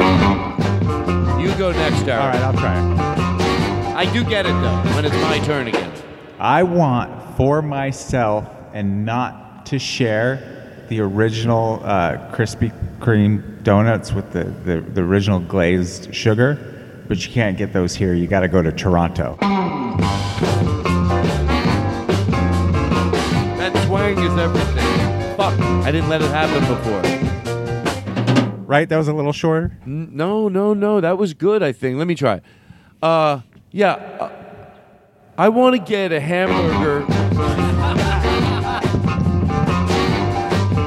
You 1.38 1.54
go 1.56 1.72
next, 1.72 2.02
Darren. 2.04 2.20
All 2.20 2.28
right, 2.28 2.42
I'll 2.42 2.52
try. 2.52 3.94
I 3.94 4.10
do 4.12 4.24
get 4.24 4.46
it 4.46 4.52
though. 4.52 4.82
When 4.94 5.04
it's 5.04 5.14
my 5.14 5.38
turn 5.40 5.68
again. 5.68 5.92
I 6.38 6.62
want 6.62 7.36
for 7.36 7.60
myself 7.60 8.48
and 8.72 9.04
not 9.04 9.66
to 9.66 9.78
share 9.78 10.84
the 10.88 11.00
original 11.00 11.80
uh, 11.84 12.16
Krispy 12.32 12.72
Kreme 12.98 13.62
donuts 13.62 14.12
with 14.12 14.32
the, 14.32 14.44
the, 14.44 14.80
the 14.80 15.02
original 15.02 15.40
glazed 15.40 16.14
sugar, 16.14 17.04
but 17.08 17.24
you 17.26 17.32
can't 17.32 17.58
get 17.58 17.72
those 17.72 17.94
here. 17.94 18.14
You 18.14 18.26
got 18.26 18.40
to 18.40 18.48
go 18.48 18.62
to 18.62 18.72
Toronto. 18.72 19.36
Everything. 24.38 25.36
Fuck. 25.36 25.58
I 25.84 25.90
didn't 25.92 26.08
let 26.08 26.22
it 26.22 26.30
happen 26.30 26.60
before. 26.66 27.00
Right? 28.66 28.88
That 28.88 28.96
was 28.98 29.08
a 29.08 29.12
little 29.12 29.32
shorter? 29.32 29.76
N- 29.84 30.10
No, 30.12 30.48
no, 30.48 30.74
no. 30.74 31.00
That 31.00 31.18
was 31.18 31.34
good, 31.34 31.62
I 31.62 31.72
think. 31.72 31.98
Let 31.98 32.06
me 32.06 32.14
try. 32.14 32.40
Uh, 33.02 33.40
yeah. 33.72 33.94
Uh, 33.94 34.30
I 35.38 35.48
want 35.48 35.74
to 35.76 35.82
get 35.82 36.12
a 36.12 36.20
hamburger. 36.20 37.04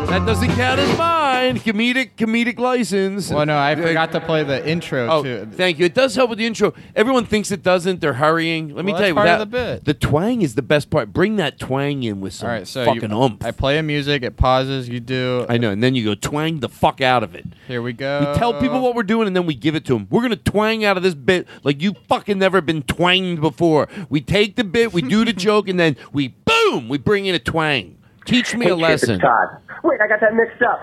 that 0.08 0.24
doesn't 0.26 0.50
count 0.52 0.80
as 0.80 0.98
mine. 0.98 1.13
Comedic, 1.60 2.12
comedic 2.18 2.58
license. 2.60 3.30
Well, 3.30 3.46
no, 3.46 3.58
I 3.58 3.76
forgot 3.76 4.12
to 4.14 4.20
play 4.22 4.44
the 4.44 4.68
intro 4.68 5.08
Oh, 5.10 5.24
too. 5.24 5.48
thank 5.52 5.80
you. 5.80 5.86
It 5.86 5.94
does 5.94 6.16
help 6.16 6.30
with 6.30 6.40
the 6.40 6.46
intro. 6.46 6.74
Everyone 6.96 7.26
thinks 7.26 7.52
it 7.52 7.64
doesn't. 7.64 8.02
They're 8.02 8.14
hurrying. 8.14 8.76
Let 8.76 8.86
me 8.86 8.92
Well, 8.92 9.00
tell 9.02 9.08
you, 9.10 9.14
that's 9.16 9.28
part 9.28 9.42
of 9.42 9.52
the 9.52 9.58
bit. 9.76 9.86
the 9.86 9.94
twang 9.94 10.42
is 10.42 10.56
the 10.56 10.62
best 10.62 10.90
part. 10.90 11.14
Bring 11.14 11.36
that 11.38 11.60
twang 11.60 12.04
in 12.04 12.22
with 12.22 12.34
some 12.34 12.48
All 12.50 12.56
right, 12.56 12.68
so 12.68 12.86
fucking 12.86 13.12
you, 13.12 13.16
oomph. 13.24 13.44
I 13.46 13.52
play 13.52 13.78
a 13.78 13.84
music, 13.84 14.24
it 14.24 14.38
pauses, 14.38 14.90
you 14.90 15.00
do. 15.00 15.46
I 15.50 15.58
know, 15.58 15.72
and 15.72 15.84
then 15.84 15.96
you 15.96 16.04
go 16.06 16.16
twang 16.16 16.60
the 16.60 16.70
fuck 16.70 17.02
out 17.02 17.24
of 17.24 17.36
it. 17.36 17.46
Here 17.68 17.82
we 17.82 17.94
go. 17.94 18.32
We 18.32 18.38
tell 18.40 18.54
people 18.60 18.82
what 18.82 18.96
we're 18.96 19.04
doing, 19.04 19.28
and 19.28 19.36
then 19.36 19.46
we 19.46 19.56
give 19.56 19.76
it 19.76 19.86
to 19.86 19.94
them. 19.94 20.08
We're 20.10 20.22
gonna 20.22 20.36
twang 20.36 20.84
out 20.86 20.98
of 20.98 21.04
this 21.04 21.16
bit 21.16 21.48
like 21.64 21.82
you 21.82 21.94
fucking 22.08 22.38
never 22.40 22.62
been 22.62 22.84
twanged 22.84 23.42
before. 23.42 23.88
We 24.10 24.22
take 24.22 24.56
the 24.56 24.64
bit, 24.64 24.94
we 24.94 25.02
do 25.02 25.24
the 25.26 25.34
joke, 25.34 25.68
and 25.68 25.80
then 25.80 25.96
we 26.12 26.30
boom, 26.30 26.90
we 26.90 26.98
bring 26.98 27.26
in 27.26 27.36
a 27.36 27.40
twang. 27.40 27.98
Teach 28.26 28.56
me 28.56 28.66
Hey, 28.66 28.72
a 28.72 28.76
lesson. 28.76 29.20
Todd. 29.20 29.58
Wait, 29.84 30.00
I 30.02 30.08
got 30.08 30.20
that 30.22 30.34
mixed 30.34 30.62
up. 30.62 30.80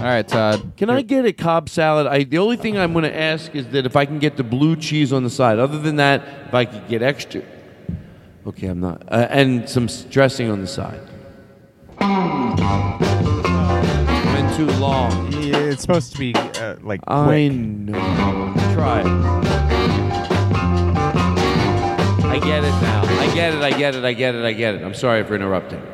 All 0.00 0.06
right, 0.06 0.26
Todd. 0.26 0.72
Can 0.78 0.88
I 0.88 1.02
get 1.02 1.26
a 1.26 1.32
Cobb 1.32 1.68
salad? 1.68 2.06
I 2.06 2.24
the 2.24 2.38
only 2.38 2.56
thing 2.56 2.78
I'm 2.78 2.92
going 2.94 3.02
to 3.04 3.14
ask 3.14 3.54
is 3.54 3.68
that 3.68 3.84
if 3.84 3.96
I 3.96 4.06
can 4.06 4.18
get 4.18 4.38
the 4.38 4.42
blue 4.42 4.74
cheese 4.74 5.12
on 5.12 5.24
the 5.24 5.30
side. 5.30 5.58
Other 5.58 5.78
than 5.78 5.96
that, 5.96 6.22
if 6.46 6.54
I 6.54 6.64
could 6.64 6.88
get 6.88 7.02
extra. 7.02 7.42
Okay, 8.46 8.68
I'm 8.68 8.80
not. 8.80 9.02
Uh, 9.12 9.26
and 9.28 9.68
some 9.68 9.88
dressing 10.08 10.50
on 10.50 10.62
the 10.62 10.66
side. 10.66 11.02
Went 14.24 14.56
too 14.56 14.66
long. 14.80 15.30
Yeah, 15.32 15.58
It's 15.58 15.82
supposed 15.82 16.12
to 16.12 16.18
be 16.18 16.34
uh, 16.34 16.76
like 16.80 17.02
quick. 17.02 17.14
I 17.18 17.48
know. 17.48 18.54
Try 18.72 19.00
it. 19.04 20.09
I 22.30 22.38
get 22.38 22.62
it 22.62 22.70
now. 22.80 23.02
I 23.20 23.34
get 23.34 23.54
it. 23.54 23.60
I 23.60 23.70
get 23.72 23.96
it. 23.96 24.04
I 24.04 24.12
get 24.12 24.36
it. 24.36 24.44
I 24.44 24.52
get 24.52 24.76
it. 24.76 24.82
I'm 24.84 24.94
sorry 24.94 25.24
for 25.24 25.34
interrupting. 25.34 25.80
Do 25.80 25.86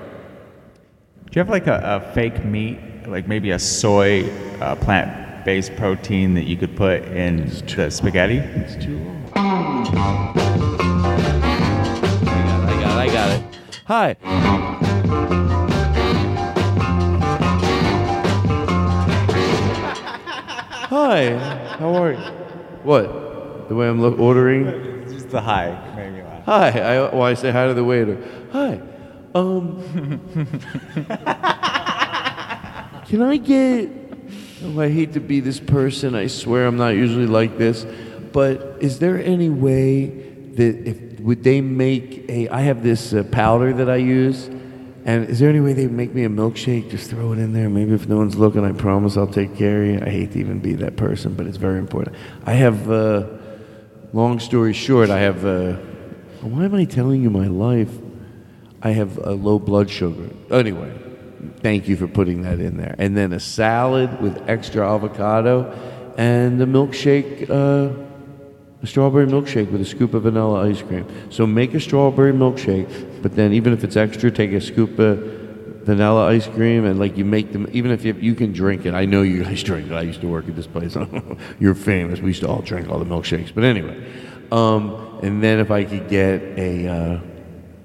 you 1.32 1.40
have 1.40 1.48
like 1.48 1.66
a, 1.66 1.80
a 1.82 2.12
fake 2.12 2.44
meat, 2.44 2.78
like 3.06 3.26
maybe 3.26 3.52
a 3.52 3.58
soy 3.58 4.28
uh, 4.60 4.76
plant-based 4.76 5.74
protein 5.76 6.34
that 6.34 6.44
you 6.44 6.58
could 6.58 6.76
put 6.76 7.04
in 7.04 7.46
the 7.46 7.90
spaghetti? 7.90 8.36
It's 8.36 8.76
too 8.84 8.98
long. 8.98 9.24
I 12.68 12.80
got 12.82 12.98
it. 12.98 12.98
I 12.98 13.06
got 13.08 13.30
it. 13.30 13.42
Hi. 13.86 14.16
Hi. 20.90 21.38
How 21.78 21.94
are 21.94 22.12
you? 22.12 22.18
What? 22.82 23.68
The 23.70 23.74
way 23.74 23.88
I'm 23.88 24.02
look, 24.02 24.18
ordering? 24.18 25.06
Just 25.08 25.30
the 25.30 25.40
hi 25.40 25.94
made 25.96 26.12
me 26.12 26.22
laugh. 26.22 26.25
Hi. 26.46 26.70
I, 26.78 27.00
well, 27.12 27.22
I 27.22 27.34
say 27.34 27.50
hi 27.50 27.66
to 27.66 27.74
the 27.74 27.82
waiter. 27.82 28.16
Hi. 28.52 28.80
Um. 29.34 29.82
can 33.08 33.20
I 33.20 33.36
get? 33.36 33.90
Oh, 34.62 34.80
I 34.80 34.88
hate 34.88 35.14
to 35.14 35.20
be 35.20 35.40
this 35.40 35.58
person. 35.58 36.14
I 36.14 36.28
swear 36.28 36.68
I'm 36.68 36.76
not 36.76 36.90
usually 36.90 37.26
like 37.26 37.58
this. 37.58 37.84
But 38.32 38.76
is 38.78 39.00
there 39.00 39.18
any 39.20 39.50
way 39.50 40.06
that 40.06 40.88
if 40.88 41.18
would 41.18 41.42
they 41.42 41.60
make 41.60 42.30
a? 42.30 42.48
I 42.48 42.60
have 42.60 42.84
this 42.84 43.12
uh, 43.12 43.24
powder 43.24 43.72
that 43.72 43.90
I 43.90 43.96
use. 43.96 44.46
And 45.04 45.28
is 45.28 45.40
there 45.40 45.50
any 45.50 45.60
way 45.60 45.72
they 45.72 45.88
make 45.88 46.14
me 46.14 46.24
a 46.24 46.28
milkshake? 46.28 46.90
Just 46.90 47.10
throw 47.10 47.32
it 47.32 47.40
in 47.40 47.52
there. 47.52 47.68
Maybe 47.68 47.92
if 47.92 48.08
no 48.08 48.18
one's 48.18 48.36
looking, 48.36 48.64
I 48.64 48.70
promise 48.70 49.16
I'll 49.16 49.26
take 49.26 49.56
care 49.56 49.82
of 49.82 49.88
you. 49.88 50.00
I 50.00 50.10
hate 50.10 50.32
to 50.32 50.38
even 50.38 50.60
be 50.60 50.74
that 50.74 50.96
person, 50.96 51.34
but 51.34 51.46
it's 51.46 51.58
very 51.58 51.78
important. 51.78 52.16
I 52.44 52.54
have, 52.54 52.90
uh, 52.90 53.28
long 54.12 54.40
story 54.40 54.72
short, 54.72 55.10
I 55.10 55.20
have, 55.20 55.44
uh, 55.44 55.76
why 56.42 56.64
am 56.64 56.74
I 56.74 56.84
telling 56.84 57.22
you 57.22 57.30
my 57.30 57.46
life? 57.46 57.90
I 58.82 58.90
have 58.90 59.18
a 59.18 59.32
low 59.32 59.58
blood 59.58 59.90
sugar. 59.90 60.30
Anyway, 60.50 60.92
thank 61.60 61.88
you 61.88 61.96
for 61.96 62.06
putting 62.06 62.42
that 62.42 62.60
in 62.60 62.76
there. 62.76 62.94
And 62.98 63.16
then 63.16 63.32
a 63.32 63.40
salad 63.40 64.20
with 64.20 64.48
extra 64.48 64.88
avocado 64.94 65.72
and 66.16 66.60
a 66.60 66.66
milkshake, 66.66 67.50
uh, 67.50 67.92
a 68.82 68.86
strawberry 68.86 69.26
milkshake 69.26 69.70
with 69.70 69.80
a 69.80 69.84
scoop 69.84 70.14
of 70.14 70.22
vanilla 70.22 70.68
ice 70.68 70.82
cream. 70.82 71.06
So 71.30 71.46
make 71.46 71.74
a 71.74 71.80
strawberry 71.80 72.32
milkshake, 72.32 73.22
but 73.22 73.34
then 73.34 73.52
even 73.52 73.72
if 73.72 73.82
it's 73.82 73.96
extra, 73.96 74.30
take 74.30 74.52
a 74.52 74.60
scoop 74.60 74.98
of 74.98 75.18
vanilla 75.86 76.28
ice 76.28 76.46
cream 76.48 76.84
and 76.84 76.98
like 76.98 77.16
you 77.16 77.24
make 77.24 77.52
them. 77.52 77.68
Even 77.72 77.90
if 77.90 78.04
you, 78.04 78.12
you 78.14 78.34
can 78.34 78.52
drink 78.52 78.86
it, 78.86 78.94
I 78.94 79.04
know 79.04 79.22
you 79.22 79.44
guys 79.44 79.62
drink 79.70 79.90
it. 79.90 79.94
I 79.94 80.02
used 80.02 80.20
to 80.20 80.28
work 80.28 80.48
at 80.48 80.56
this 80.56 80.66
place. 80.66 80.96
You're 81.60 81.74
famous. 81.74 82.20
We 82.20 82.28
used 82.28 82.42
to 82.42 82.48
all 82.48 82.60
drink 82.60 82.88
all 82.88 82.98
the 82.98 83.04
milkshakes. 83.04 83.54
But 83.54 83.64
anyway, 83.64 84.04
um, 84.52 85.05
and 85.22 85.42
then 85.42 85.58
if 85.58 85.70
I 85.70 85.84
could 85.84 86.08
get 86.08 86.42
a 86.58 86.88
uh, 86.88 87.20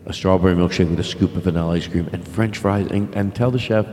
a 0.06 0.14
strawberry 0.14 0.56
milkshake 0.56 0.90
with 0.90 1.00
a 1.00 1.04
scoop 1.04 1.36
of 1.36 1.44
vanilla 1.44 1.76
ice 1.76 1.88
cream 1.88 2.10
and 2.12 2.28
French 2.28 2.58
fries, 2.58 2.88
and, 2.92 3.14
and 3.16 3.36
tell 3.36 3.52
the 3.52 3.60
chef, 3.60 3.86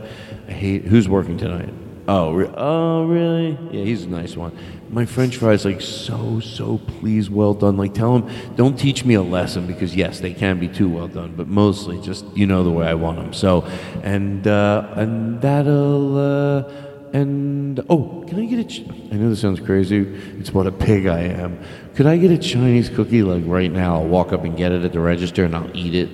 I 0.47 0.51
hate 0.51 0.85
who's 0.85 1.07
working 1.07 1.37
tonight. 1.37 1.73
Oh, 2.07 2.33
re- 2.33 2.51
oh, 2.57 3.05
really? 3.05 3.51
Yeah, 3.71 3.83
he's 3.83 4.05
a 4.05 4.09
nice 4.09 4.35
one. 4.35 4.57
My 4.89 5.05
French 5.05 5.37
fries, 5.37 5.63
like 5.63 5.79
so, 5.79 6.39
so 6.39 6.79
please, 6.79 7.29
well 7.29 7.53
done. 7.53 7.77
Like, 7.77 7.93
tell 7.93 8.17
him, 8.17 8.55
don't 8.55 8.79
teach 8.79 9.05
me 9.05 9.13
a 9.13 9.21
lesson 9.21 9.67
because 9.67 9.95
yes, 9.95 10.19
they 10.19 10.33
can 10.33 10.59
be 10.59 10.67
too 10.67 10.89
well 10.89 11.07
done, 11.07 11.35
but 11.35 11.47
mostly 11.47 12.01
just 12.01 12.25
you 12.35 12.47
know 12.47 12.63
the 12.63 12.71
way 12.71 12.87
I 12.87 12.95
want 12.95 13.19
them. 13.19 13.31
So, 13.31 13.61
and 14.01 14.47
uh, 14.47 14.91
and 14.95 15.39
that'll 15.39 16.17
uh, 16.17 16.71
and 17.13 17.79
oh, 17.89 18.23
can 18.27 18.39
I 18.39 18.45
get 18.45 18.59
a? 18.59 18.63
Ch- 18.63 18.89
I 19.11 19.15
know 19.15 19.29
this 19.29 19.41
sounds 19.41 19.59
crazy. 19.59 19.99
It's 20.39 20.51
what 20.51 20.65
a 20.65 20.71
pig 20.71 21.05
I 21.05 21.19
am. 21.19 21.59
Could 21.99 22.07
I 22.07 22.15
get 22.15 22.31
a 22.31 22.37
Chinese 22.37 22.87
cookie 22.87 23.23
like 23.23 23.43
right 23.45 23.69
now? 23.69 23.95
I'll 23.95 24.07
walk 24.07 24.31
up 24.31 24.45
and 24.45 24.55
get 24.55 24.71
it 24.71 24.85
at 24.85 24.93
the 24.93 25.01
register 25.01 25.43
and 25.43 25.53
I'll 25.53 25.69
eat 25.75 25.93
it. 25.93 26.07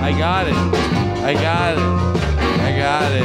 I 0.00 0.14
got 0.18 0.48
it. 0.48 0.54
I 1.22 1.34
got 1.34 1.74
it. 1.76 1.82
I 2.62 2.72
got 2.78 3.12
it. 3.12 3.22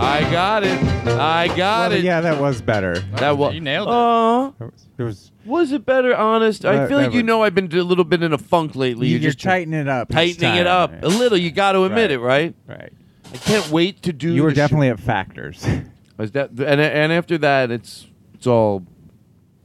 I 0.00 0.30
got 0.32 0.64
it. 0.64 0.82
I 1.18 1.46
got 1.48 1.90
Well, 1.90 1.98
it. 1.98 2.04
yeah, 2.04 2.22
that 2.22 2.40
was 2.40 2.62
better. 2.62 2.98
That 3.16 3.36
was 3.36 3.52
You 3.52 3.60
nailed 3.60 3.88
it. 3.88 3.92
Oh, 3.92 4.54
There 4.96 5.06
was 5.06 5.30
was 5.44 5.72
it 5.72 5.84
better? 5.84 6.16
Honest, 6.16 6.64
I 6.64 6.76
That- 6.76 6.88
feel 6.88 6.96
like 6.96 7.12
you 7.12 7.18
was- 7.18 7.24
know 7.26 7.42
I've 7.42 7.54
been 7.54 7.68
a 7.70 7.82
little 7.82 8.04
bit 8.04 8.22
in 8.22 8.32
a 8.32 8.38
funk 8.38 8.74
lately. 8.74 9.08
You're 9.08 9.20
You're 9.20 9.28
just 9.30 9.42
tightening 9.44 9.78
it 9.78 9.88
up. 9.88 10.10
each 10.10 10.14
tightening 10.38 10.54
it 10.54 10.64
time. 10.64 10.72
up 10.72 10.94
a 11.02 11.08
little. 11.08 11.36
You 11.36 11.50
got 11.50 11.72
to 11.72 11.84
admit 11.84 12.04
Right. 12.08 12.10
it, 12.12 12.18
right? 12.18 12.54
Right. 12.66 12.92
I 13.34 13.36
can't 13.36 13.70
wait 13.70 14.00
to 14.04 14.14
do. 14.14 14.32
You 14.32 14.42
were 14.42 14.48
the 14.48 14.54
sh- 14.54 14.56
definitely 14.56 14.88
at 14.88 15.00
factors. 15.00 15.66
Was 16.22 16.30
that 16.32 16.50
and 16.50 16.80
and 16.80 17.12
after 17.12 17.36
that, 17.38 17.72
it's 17.72 18.06
it's 18.34 18.46
all 18.46 18.84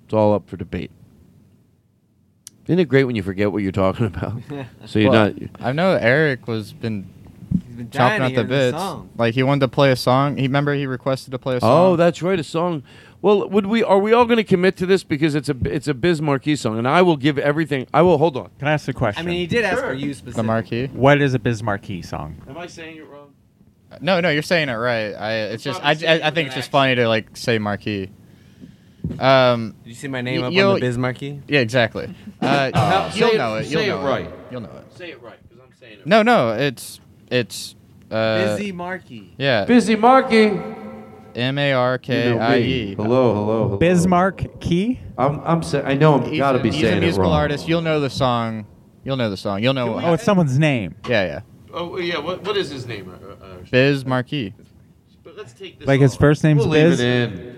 it's 0.06 0.14
all 0.14 0.34
up 0.34 0.50
for 0.50 0.58
debate. 0.58 0.90
Isn't 2.66 2.80
it 2.80 2.90
great 2.90 3.04
when 3.04 3.16
you 3.16 3.22
forget 3.22 3.52
what 3.52 3.62
you're 3.62 3.72
talking 3.72 4.06
about? 4.14 4.42
so 4.86 4.98
you're 4.98 5.12
Well, 5.12 5.26
not. 5.30 5.50
I 5.60 5.72
know 5.72 5.92
Eric 5.94 6.48
was 6.48 6.74
been 6.74 7.08
been 7.76 7.92
chopping 7.92 8.22
to 8.22 8.26
up 8.26 8.30
the 8.32 8.34
hear 8.56 8.72
the 8.72 8.72
bits. 8.72 9.18
Like 9.20 9.36
he 9.36 9.44
wanted 9.44 9.60
to 9.60 9.68
play 9.68 9.92
a 9.92 9.96
song. 9.96 10.38
He 10.38 10.48
remember 10.48 10.74
he 10.74 10.88
requested 10.88 11.30
to 11.32 11.38
play 11.38 11.58
a 11.58 11.60
song. 11.60 11.70
Oh, 11.94 11.96
that's 11.96 12.24
right, 12.24 12.40
a 12.40 12.44
song. 12.44 12.82
Well, 13.22 13.48
would 13.50 13.68
we? 13.68 13.84
Are 13.84 14.00
we 14.00 14.14
all 14.14 14.26
going 14.26 14.38
to 14.38 14.44
commit 14.44 14.78
to 14.78 14.88
this 14.88 15.04
because 15.04 15.36
it's 15.36 15.50
a 15.50 15.56
it's 15.66 15.88
a 15.88 15.94
Biz 15.94 16.24
Markie 16.24 16.56
song, 16.56 16.80
and 16.80 16.88
I 16.88 17.04
will 17.04 17.18
give 17.18 17.38
everything. 17.38 17.86
I 17.94 18.02
will 18.02 18.18
hold 18.18 18.36
on. 18.36 18.50
Can 18.58 18.68
I 18.68 18.74
ask 18.74 18.88
a 18.88 18.94
question? 18.94 19.24
I 19.24 19.30
mean, 19.30 19.38
he 19.38 19.46
did 19.46 19.64
ask 19.64 19.80
for 19.80 19.94
you 19.94 20.16
specifically. 20.16 20.34
the 20.42 20.44
marquee. 20.44 20.88
What 20.88 21.22
is 21.22 21.36
a 21.36 21.40
Biz 21.40 21.62
Markie 21.62 22.02
song? 22.02 22.42
Am 22.50 22.58
I 22.58 22.66
saying 22.68 22.98
it 22.98 23.08
wrong? 23.08 23.17
No, 24.02 24.20
no, 24.20 24.30
you're 24.30 24.42
saying 24.44 24.70
it 24.70 24.74
right. 24.74 25.14
I 25.14 25.34
it's 25.54 25.64
just 25.64 25.82
I, 25.84 25.92
I, 25.92 26.22
I 26.28 26.32
think 26.32 26.48
it's 26.48 26.56
just 26.56 26.70
an 26.70 26.72
funny 26.72 26.96
to 26.96 27.08
like 27.08 27.36
say 27.38 27.60
marquee. 27.60 28.10
Um, 29.20 29.74
Did 29.84 29.90
you 29.90 29.96
see 29.96 30.08
my 30.10 30.22
name 30.22 30.42
y- 30.42 30.48
up 30.48 30.54
you'll- 30.54 30.70
on 30.72 30.76
the 30.76 30.82
Biz 30.82 30.98
Marquee? 30.98 31.42
Yeah, 31.48 31.62
exactly. 31.62 32.14
Uh, 32.42 32.72
Now, 32.76 33.06
you'll 33.14 33.30
say 33.30 33.36
it- 33.36 33.38
know 33.38 33.56
it. 33.56 33.68
You'll 33.68 33.82
say 33.82 33.86
it 33.90 33.94
know 33.94 34.06
right. 34.06 34.30
You'll 34.52 34.62
know 34.62 34.70
it. 34.72 34.98
Say 34.98 35.12
it 35.12 35.22
right, 35.22 35.38
because 35.48 35.64
I'm 35.64 35.74
saying 35.80 36.00
it. 36.00 36.08
No, 36.08 36.24
no, 36.24 36.52
it's 36.54 37.00
it's 37.32 37.76
uh, 38.12 38.58
Busy 38.58 38.72
Marquee. 38.74 39.34
Yeah, 39.38 39.66
Busy 39.66 39.96
Marquee. 39.96 40.60
M 41.36 41.58
A 41.60 41.72
R 41.74 41.98
K 42.00 42.38
I 42.38 42.58
E. 42.58 42.96
Hello, 42.96 43.34
hello, 43.36 43.64
hello. 43.68 43.78
Bismarck 43.78 44.60
Key. 44.60 45.00
I'm, 45.18 45.40
I'm. 45.46 45.62
Sa- 45.64 45.82
I 45.82 45.94
know 45.94 46.16
I'm 46.16 46.30
He's 46.30 46.40
gotta 46.40 46.60
a, 46.60 46.64
be 46.64 46.72
he's 46.72 46.82
saying 46.82 46.98
a 46.98 47.02
musical 47.02 47.26
it 47.26 47.28
wrong. 47.30 47.40
artist. 47.40 47.68
You'll 47.68 47.82
know 47.82 48.00
the 48.00 48.10
song. 48.10 48.66
You'll 49.04 49.18
know 49.18 49.30
the 49.30 49.38
song. 49.38 49.62
You'll 49.64 49.76
know. 49.76 50.00
Oh, 50.04 50.14
it's 50.14 50.24
someone's 50.24 50.58
name. 50.60 50.96
Yeah, 51.08 51.26
yeah. 51.26 51.40
Oh 51.80 51.98
yeah, 51.98 52.18
what 52.18 52.44
what 52.44 52.58
is 52.58 52.70
his 52.70 52.86
name? 52.88 53.10
Uh, 53.10 53.46
uh, 53.46 53.58
Biz 53.72 54.06
Markie. 54.06 54.54
but 55.24 55.36
let's 55.38 55.54
take 55.54 55.80
this. 55.80 55.88
Like 55.88 56.02
his 56.02 56.16
first 56.16 56.44
name's 56.44 56.60
We'll 56.60 56.70
leave 56.70 56.92
Biz. 56.92 57.00
it 57.00 57.06
in. 57.06 57.58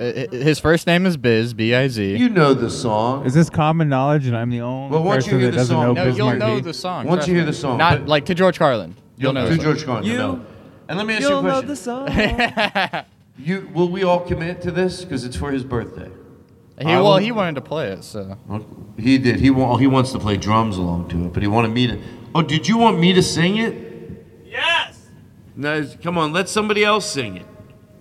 Uh, 0.00 0.04
His 0.30 0.58
first 0.58 0.86
name 0.86 1.04
is 1.04 1.16
Biz. 1.18 1.52
B 1.54 1.74
I 1.74 1.86
Z. 1.86 2.16
You 2.16 2.30
know 2.30 2.54
the 2.54 2.70
song. 2.70 3.26
Is 3.26 3.34
this 3.34 3.50
common 3.50 3.88
knowledge, 3.90 4.26
and 4.26 4.34
I'm 4.36 4.48
the 4.50 4.62
only 4.62 4.90
Well, 4.90 5.04
once 5.04 5.26
you 5.26 5.32
person 5.32 5.40
hear 5.40 5.46
that 5.48 5.52
the 5.52 5.56
doesn't 5.58 5.74
song- 5.76 5.84
know 5.84 5.92
No, 5.92 6.04
you'll 6.04 6.30
Bismarck 6.30 6.38
know 6.38 6.60
the 6.60 6.72
song. 6.74 7.06
Once 7.06 7.18
trust 7.18 7.28
you 7.28 7.34
hear 7.34 7.42
me. 7.44 7.50
the 7.50 7.56
song, 7.56 7.76
Not 7.78 7.98
but- 8.00 8.08
like 8.08 8.24
to 8.26 8.34
George 8.34 8.58
Carlin. 8.58 8.96
You'll 9.18 9.34
know. 9.34 9.48
to 9.48 9.54
the 9.56 9.62
George. 9.62 9.84
Carlin. 9.84 10.04
You 10.10 10.16
know. 10.16 10.40
And 10.88 10.96
let 10.98 11.06
me 11.06 11.14
ask 11.14 11.22
you 11.28 11.36
a 11.36 11.62
question. 11.62 13.04
You 13.38 13.68
will 13.72 13.88
we 13.88 14.02
all 14.04 14.20
commit 14.20 14.60
to 14.62 14.70
this 14.70 15.04
because 15.04 15.24
it's 15.24 15.36
for 15.36 15.50
his 15.52 15.64
birthday? 15.64 16.10
He 16.78 16.84
I 16.86 17.00
well, 17.00 17.12
will- 17.12 17.16
he 17.18 17.30
wanted 17.32 17.54
to 17.56 17.60
play 17.62 17.88
it, 17.88 18.02
so. 18.04 18.36
He 18.98 19.16
did. 19.18 19.40
He 19.40 19.50
wa- 19.50 19.76
he 19.76 19.86
wants 19.86 20.12
to 20.12 20.18
play 20.18 20.36
drums 20.36 20.76
along 20.78 21.08
to 21.10 21.26
it, 21.26 21.32
but 21.32 21.42
he 21.42 21.48
wanted 21.48 21.68
me 21.72 21.86
to. 21.88 21.98
Oh, 22.34 22.42
did 22.42 22.66
you 22.66 22.78
want 22.78 22.98
me 22.98 23.12
to 23.12 23.22
sing 23.22 23.58
it? 23.58 24.26
Yes! 24.44 25.06
No, 25.54 25.86
come 26.02 26.16
on, 26.16 26.32
let 26.32 26.48
somebody 26.48 26.84
else 26.84 27.10
sing 27.10 27.36
it. 27.36 27.46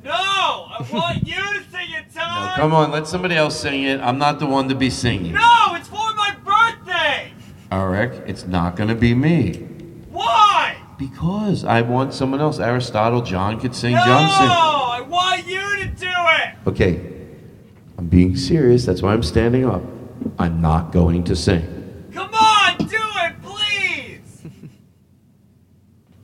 No! 0.04 0.12
I 0.12 0.88
want 0.92 1.28
you 1.28 1.36
to 1.36 1.64
sing 1.70 1.90
it, 1.92 2.14
Todd! 2.14 2.56
Come 2.56 2.74
on, 2.74 2.92
let 2.92 3.08
somebody 3.08 3.36
else 3.36 3.60
sing 3.60 3.84
it. 3.84 4.00
I'm 4.00 4.18
not 4.18 4.40
the 4.40 4.46
one 4.46 4.70
to 4.70 4.76
be 4.76 4.90
singing. 4.90 5.34
No! 5.34 5.76
It's 5.76 5.88
for 5.90 6.14
my 6.16 6.36
birthday! 6.46 7.34
Eric, 7.72 8.24
it's 8.26 8.46
not 8.48 8.76
going 8.76 8.90
to 8.90 8.96
be 8.96 9.14
me 9.14 9.54
Why? 10.10 10.78
because 10.98 11.64
I 11.66 11.82
want 11.82 12.14
someone 12.14 12.40
else. 12.42 12.60
Aristotle, 12.60 13.22
John 13.22 13.60
could 13.60 13.76
sing. 13.76 13.94
no! 13.96 14.04
John 14.06 14.30
sing. 14.30 14.48
I 14.50 15.02
want 15.08 15.46
you 15.46 15.60
to 15.78 15.86
do 15.88 16.08
it! 16.10 16.56
Okay, 16.68 17.02
I'm 17.98 18.08
being 18.08 18.36
serious. 18.38 18.86
That's 18.86 19.02
why 19.02 19.14
I'm 19.14 19.24
standing 19.24 19.66
up. 19.66 19.84
I'm 20.40 20.62
not 20.62 20.92
going 20.92 21.24
to 21.26 21.36
sing. 21.36 22.10
Come 22.14 22.34
on, 22.34 22.78
do 22.78 22.86
it, 22.98 23.34
please! 23.42 24.42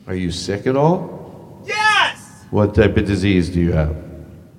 Are 0.07 0.15
you 0.15 0.31
sick 0.31 0.65
at 0.67 0.75
all? 0.75 1.61
Yes! 1.65 2.45
What 2.49 2.73
type 2.73 2.95
of 2.97 3.05
disease 3.05 3.49
do 3.49 3.59
you 3.59 3.73
have? 3.73 3.95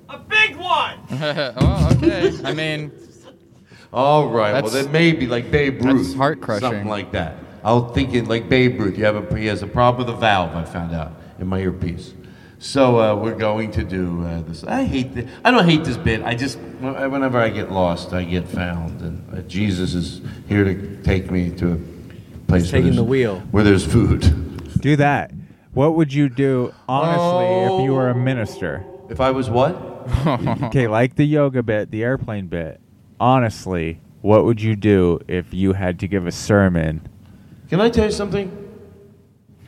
A 0.09 0.17
big 0.19 0.55
one! 0.55 0.99
oh, 1.11 1.89
okay. 1.97 2.31
I 2.43 2.53
mean, 2.53 2.91
All 3.91 4.29
right. 4.29 4.51
That's- 4.53 4.71
well, 4.73 4.83
then 4.83 4.91
maybe 4.91 5.25
like 5.25 5.49
Babe 5.51 5.83
Ruth. 5.83 6.03
that's 6.03 6.13
heart-crushing. 6.15 6.61
Something 6.69 6.87
like 6.87 7.11
that. 7.13 7.35
I'll 7.63 7.89
think 7.93 8.13
it 8.13 8.27
like 8.27 8.47
Babe 8.47 8.79
Ruth. 8.79 8.97
You 8.97 9.05
have 9.05 9.15
a, 9.31 9.37
he 9.37 9.47
has 9.47 9.63
a 9.63 9.67
problem 9.67 10.05
with 10.05 10.15
a 10.15 10.19
valve. 10.19 10.55
I 10.55 10.63
found 10.65 10.93
out 10.93 11.13
in 11.39 11.47
my 11.47 11.59
earpiece. 11.59 12.13
So 12.59 12.99
uh, 12.99 13.15
we're 13.15 13.35
going 13.35 13.71
to 13.71 13.83
do 13.83 14.23
uh, 14.25 14.41
this. 14.41 14.63
I 14.65 14.83
hate 14.83 15.15
this. 15.15 15.29
I 15.43 15.49
don't 15.51 15.65
hate 15.67 15.83
this 15.83 15.97
bit. 15.97 16.21
I 16.23 16.35
just 16.35 16.59
whenever 16.59 17.39
I 17.39 17.49
get 17.49 17.71
lost, 17.71 18.13
I 18.13 18.23
get 18.23 18.47
found, 18.47 19.01
and 19.01 19.33
uh, 19.33 19.41
Jesus 19.43 19.93
is 19.93 20.21
here 20.47 20.63
to 20.65 21.01
take 21.03 21.31
me 21.31 21.49
to 21.51 21.73
a 21.73 21.77
place 22.49 22.63
He's 22.63 22.71
where 22.73 22.81
taking 22.81 22.83
there's- 22.83 22.95
the 22.97 23.03
wheel. 23.03 23.39
where 23.51 23.63
there's 23.63 23.85
food. 23.85 24.21
Do 24.81 24.95
that. 24.97 25.31
What 25.73 25.95
would 25.95 26.11
you 26.13 26.29
do 26.29 26.73
honestly 26.87 27.75
if 27.75 27.83
you 27.85 27.93
were 27.93 28.09
a 28.09 28.15
minister? 28.15 28.85
If 29.09 29.19
I 29.19 29.31
was 29.31 29.49
what? 29.49 29.75
okay, 30.63 30.87
like 30.87 31.15
the 31.15 31.25
yoga 31.25 31.61
bit, 31.63 31.91
the 31.91 32.03
airplane 32.03 32.47
bit. 32.47 32.79
Honestly, 33.19 33.99
what 34.21 34.45
would 34.45 34.61
you 34.61 34.75
do 34.75 35.19
if 35.27 35.53
you 35.53 35.73
had 35.73 35.99
to 35.99 36.07
give 36.07 36.25
a 36.25 36.31
sermon? 36.31 37.07
Can 37.69 37.79
I 37.81 37.89
tell 37.89 38.05
you 38.05 38.11
something? 38.11 38.51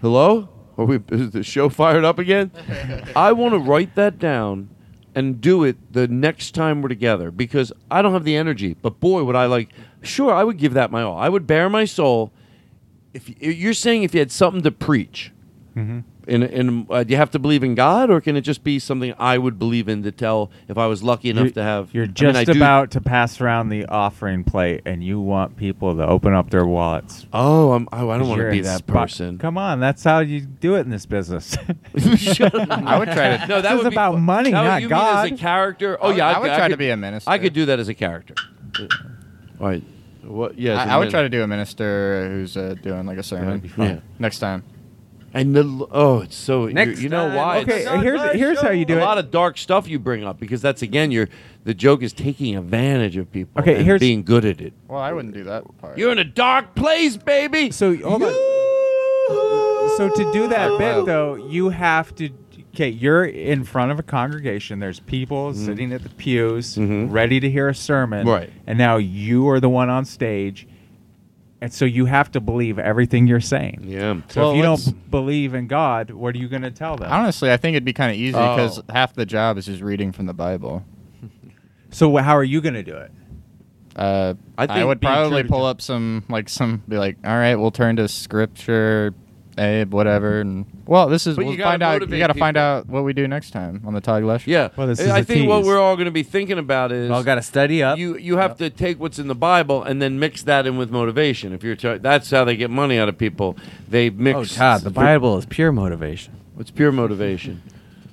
Hello? 0.02 0.50
Are 0.78 0.86
we, 0.86 1.00
is 1.12 1.32
the 1.32 1.44
show 1.44 1.70
fired 1.70 2.04
up 2.04 2.18
again? 2.18 2.52
I 3.16 3.34
want 3.34 3.54
to 3.54 3.60
write 3.60 3.94
that 3.96 4.18
down 4.18 4.70
and 5.14 5.40
do 5.42 5.64
it 5.64 5.94
the 5.94 6.08
next 6.08 6.56
time 6.56 6.82
we're 6.82 6.90
together 6.90 7.30
because 7.30 7.72
I 7.92 8.02
don't 8.02 8.14
have 8.14 8.24
the 8.24 8.36
energy. 8.36 8.76
But 8.82 9.00
boy, 9.00 9.24
would 9.24 9.36
I 9.36 9.46
like, 9.46 9.70
sure, 10.02 10.34
I 10.34 10.44
would 10.44 10.58
give 10.58 10.74
that 10.74 10.90
my 10.90 11.04
all. 11.04 11.18
I 11.18 11.30
would 11.30 11.46
bare 11.46 11.70
my 11.70 11.86
soul. 11.86 12.32
If 13.14 13.28
y- 13.28 13.36
you're 13.42 13.74
saying 13.74 14.04
if 14.04 14.14
you 14.16 14.20
had 14.20 14.32
something 14.32 14.64
to 14.64 14.72
preach, 14.72 15.32
Mm-hmm. 15.76 16.00
in, 16.28 16.44
in, 16.44 16.88
uh, 16.90 17.04
do 17.04 17.12
you 17.12 17.18
have 17.18 17.32
to 17.32 17.40
believe 17.40 17.64
in 17.64 17.76
God 17.76 18.10
or 18.10 18.20
can 18.20 18.36
it 18.36 18.42
just 18.42 18.62
be 18.62 18.78
something 18.78 19.14
I 19.18 19.38
would 19.38 19.58
believe 19.58 19.88
in 19.88 20.04
to 20.04 20.12
tell 20.12 20.52
if 20.68 20.78
I 20.78 20.86
was 20.88 21.02
lucky 21.02 21.30
enough 21.30 21.44
You're- 21.44 21.52
to 21.54 21.64
have? 21.64 21.94
You're 21.94 22.04
I 22.04 22.08
mean, 22.08 22.14
just 22.14 22.38
I 22.40 22.44
do- 22.44 22.52
about 22.52 22.92
to 22.92 23.00
pass 23.00 23.40
around 23.40 23.70
the 23.70 23.86
offering 23.86 24.44
plate, 24.44 24.82
and 24.86 25.02
you 25.02 25.22
want 25.22 25.56
people 25.56 25.96
to 25.96 26.06
open 26.06 26.34
up 26.34 26.50
their 26.50 26.66
wallets. 26.66 27.26
Oh, 27.32 27.72
I'm, 27.72 27.88
oh 27.94 28.10
I 28.10 28.18
don't 28.18 28.28
want 28.28 28.40
to 28.40 28.44
You're 28.44 28.52
be 28.52 28.62
that 28.62 28.82
inspi- 28.86 28.94
person. 28.94 29.38
Come 29.38 29.58
on, 29.58 29.80
that's 29.80 30.04
how 30.04 30.20
you 30.20 30.42
do 30.42 30.76
it 30.76 30.82
in 30.82 30.90
this 30.90 31.06
business. 31.06 31.56
I 31.96 33.00
would 33.00 33.10
try 33.12 33.38
to. 33.38 33.46
No, 33.48 33.62
that 33.62 33.74
This 33.74 33.84
would 33.84 33.90
be 33.92 33.96
about 33.96 34.16
fun. 34.16 34.24
money, 34.24 34.52
That 34.52 34.62
would- 34.64 34.68
not 34.68 34.82
you 34.82 34.90
God. 34.90 35.24
Mean 35.26 35.34
as 35.34 35.40
a 35.40 35.42
character? 35.42 35.98
Oh 36.02 36.06
I 36.06 36.08
would- 36.10 36.18
yeah, 36.18 36.28
I 36.28 36.40
would 36.40 36.48
try 36.48 36.68
to 36.68 36.74
could- 36.74 36.80
be 36.80 36.90
a 36.90 36.98
minister. 36.98 37.30
I 37.32 37.38
could 37.38 37.54
do 37.54 37.66
that 37.68 37.80
as 37.80 37.88
a 37.88 37.94
character. 37.94 38.36
All 39.60 39.68
right. 39.68 39.84
What? 40.24 40.58
Yeah. 40.58 40.74
as 40.82 40.88
a 40.88 40.92
I, 40.92 40.96
I 40.96 40.98
would 40.98 41.10
try 41.10 41.22
to 41.24 41.30
do 41.30 41.42
a 41.44 41.48
minister 41.48 42.28
who's 42.30 42.56
uh, 42.56 42.76
doing 42.82 43.06
like 43.06 43.18
a 43.18 43.24
sermon. 43.24 43.72
Yeah. 43.78 44.00
Next 44.20 44.40
time. 44.40 44.64
And 45.34 45.56
the 45.56 45.88
oh, 45.92 46.20
it's 46.20 46.36
so. 46.36 46.68
you- 46.68 46.74
Next 46.74 47.02
you 47.02 47.08
know 47.10 47.28
time. 47.28 47.36
why? 47.36 47.58
Okay, 47.60 47.82
It's- 47.82 48.02
here's 48.04 48.22
here's 48.34 48.62
how 48.62 48.72
you 48.72 48.84
do 48.86 48.94
it 48.94 48.98
a 48.98 49.02
it. 49.02 49.06
lot 49.06 49.18
of 49.18 49.32
dark 49.32 49.58
stuff 49.58 49.88
you 49.88 49.98
bring 50.00 50.24
up 50.26 50.40
because 50.40 50.62
that's 50.62 50.82
again 50.82 51.10
your 51.12 51.30
the 51.64 51.74
joke 51.74 52.02
is 52.04 52.12
taking 52.14 52.58
advantage 52.58 53.16
of 53.18 53.32
people. 53.32 53.62
Okay, 53.62 53.76
and 53.76 53.86
here's- 53.86 54.00
being 54.00 54.24
good 54.24 54.44
at 54.46 54.60
it. 54.60 54.74
Well, 54.88 55.00
I 55.00 55.14
wouldn't 55.14 55.34
do 55.34 55.44
that 55.46 55.64
part. 55.80 55.98
You're 55.98 56.12
in 56.12 56.20
a 56.20 56.24
dark 56.26 56.76
place, 56.76 57.16
baby. 57.18 57.72
So 57.72 57.96
hold 57.98 58.24
on. 58.24 58.34
So 59.98 60.10
to 60.10 60.32
do 60.34 60.48
that 60.48 60.72
Wow. 60.72 60.78
bit 60.78 61.06
though, 61.06 61.36
you 61.36 61.70
have 61.70 62.14
to. 62.16 62.30
Okay, 62.74 62.88
you're 62.90 63.26
in 63.26 63.66
front 63.66 63.92
of 63.92 64.00
a 64.00 64.04
congregation. 64.04 64.80
There's 64.80 65.02
people 65.02 65.54
sitting 65.54 65.92
at 65.92 66.04
the 66.04 66.10
pews, 66.10 66.78
Mhm. 66.78 67.12
ready 67.12 67.42
to 67.42 67.50
hear 67.50 67.68
a 67.68 67.76
sermon. 67.76 68.26
Right. 68.26 68.50
And 68.66 68.78
now 68.78 68.96
you 68.96 69.50
are 69.50 69.60
the 69.60 69.68
one 69.68 69.90
on 69.90 70.06
stage, 70.06 70.68
and 71.62 71.72
so 71.72 71.86
you 71.86 72.06
have 72.06 72.32
to 72.32 72.42
believe 72.42 72.80
everything 72.80 73.28
you're 73.28 73.40
saying. 73.40 73.84
Yeah. 73.86 74.22
So 74.30 74.42
Well, 74.42 74.52
if 74.52 74.58
you 74.58 74.64
don't 74.64 75.12
believe 75.12 75.54
in 75.54 75.68
God, 75.68 76.10
what 76.12 76.36
are 76.36 76.40
you 76.40 76.48
going 76.50 76.64
to 76.64 76.72
tell 76.72 76.98
them? 76.98 77.12
Honestly, 77.12 77.52
I 77.52 77.58
think 77.58 77.76
it'd 77.76 77.86
be 77.86 77.94
kind 77.94 78.12
of 78.12 78.18
easy 78.18 78.32
because 78.34 78.80
Oh. 78.80 78.84
half 78.90 79.14
the 79.14 79.26
job 79.26 79.58
is 79.58 79.68
just 79.68 79.82
reading 79.82 80.12
from 80.12 80.26
the 80.26 80.34
Bible. 80.34 80.84
So 81.94 82.16
wh- 82.18 82.24
how 82.24 82.38
are 82.38 82.44
you 82.44 82.62
going 82.62 82.76
to 82.76 82.84
do 82.84 82.96
it? 82.96 83.12
Uh, 83.98 84.36
I 84.58 84.66
I, 84.82 84.86
would 84.86 85.02
probably 85.02 85.44
pull 85.44 85.66
up 85.66 85.82
some 85.82 86.24
like 86.30 86.48
some 86.48 86.82
be 86.88 86.98
like, 86.98 87.18
all 87.26 87.36
right, 87.36 87.56
we'll 87.56 87.72
turn 87.72 87.98
to 87.98 88.08
scripture, 88.08 89.14
eh, 89.58 89.84
whatever, 89.84 90.40
and 90.40 90.66
well, 90.86 91.08
this 91.08 91.28
is 91.28 91.36
But 91.36 91.46
we'll 91.46 91.58
gotta 91.58 91.72
find 91.72 91.84
out. 91.84 91.94
You 91.94 92.00
motivate 92.00 92.20
got 92.20 92.28
to 92.28 92.34
find 92.34 92.56
people. 92.56 92.64
out 92.66 92.88
what 92.88 93.04
we 93.04 93.14
do 93.14 93.28
next 93.28 93.52
time 93.52 93.82
on 93.86 93.94
the 93.94 94.02
Todd 94.02 94.24
Glass. 94.24 94.46
Yeah. 94.48 94.70
Well, 94.76 94.88
this 94.88 95.00
I 95.00 95.04
is 95.04 95.10
a 95.10 95.24
think 95.26 95.48
what 95.50 95.58
tease. 95.60 95.68
we're 95.68 95.80
all 95.80 95.96
going 95.96 96.06
to 96.06 96.12
be 96.12 96.24
thinking 96.24 96.58
about 96.58 96.92
is 96.92 97.10
all 97.12 97.24
got 97.24 97.36
to 97.36 97.42
study 97.42 97.82
up. 97.84 97.98
you 97.98 98.18
you 98.18 98.38
have 98.38 98.58
to 98.58 98.70
take 98.70 99.00
what's 99.00 99.20
in 99.20 99.28
the 99.28 99.36
Bible 99.36 99.84
and 99.84 100.02
then 100.02 100.20
mix 100.20 100.44
that 100.44 100.66
in 100.68 100.78
with 100.78 100.92
motivation. 100.92 101.54
If 101.54 101.64
you're 101.64 101.76
try- 101.76 101.98
that's 102.00 102.30
how 102.32 102.44
they 102.46 102.56
get 102.58 102.70
money 102.70 102.98
out 102.98 103.10
of 103.10 103.18
people. 103.18 103.58
They 103.88 104.10
mix. 104.10 104.38
oh, 104.38 104.44
Todd, 104.60 104.82
the 104.82 104.90
Bible 104.90 105.38
is 105.38 105.46
pure 105.46 105.72
motivation. 105.72 106.34
It's 106.60 106.72
pure 106.72 106.92
motivation. 106.92 107.62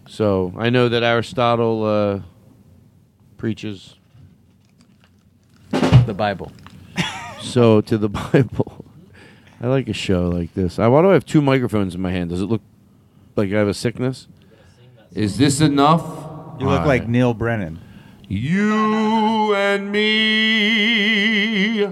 So 0.09 0.55
I 0.57 0.71
know 0.71 0.89
that 0.89 1.03
Aristotle 1.03 1.85
uh, 1.85 2.21
preaches 3.37 3.97
The 5.71 6.15
Bible. 6.17 6.51
so 7.41 7.81
to 7.83 7.99
the 7.99 8.09
Bible. 8.09 8.78
I 9.61 9.67
like 9.67 9.89
a 9.89 9.93
show 9.93 10.29
like 10.29 10.55
this. 10.55 10.79
I, 10.79 10.87
why 10.87 11.03
do 11.03 11.11
I 11.11 11.15
have 11.15 11.27
two 11.27 11.43
microphones 11.43 11.95
in 11.95 12.01
my 12.01 12.13
hand? 12.13 12.31
Does 12.31 12.41
it 12.41 12.47
look 12.47 12.63
like 13.35 13.53
I 13.53 13.59
have 13.59 13.67
a 13.69 13.75
sickness? 13.75 14.29
Is 15.13 15.37
this 15.39 15.61
enough? 15.61 16.03
You 16.61 16.67
look 16.69 16.81
All 16.83 16.87
like 16.87 17.03
right. 17.03 17.09
Neal 17.11 17.35
Brennan. 17.35 17.81
You 18.29 19.55
and 19.55 19.91
me 19.91 21.89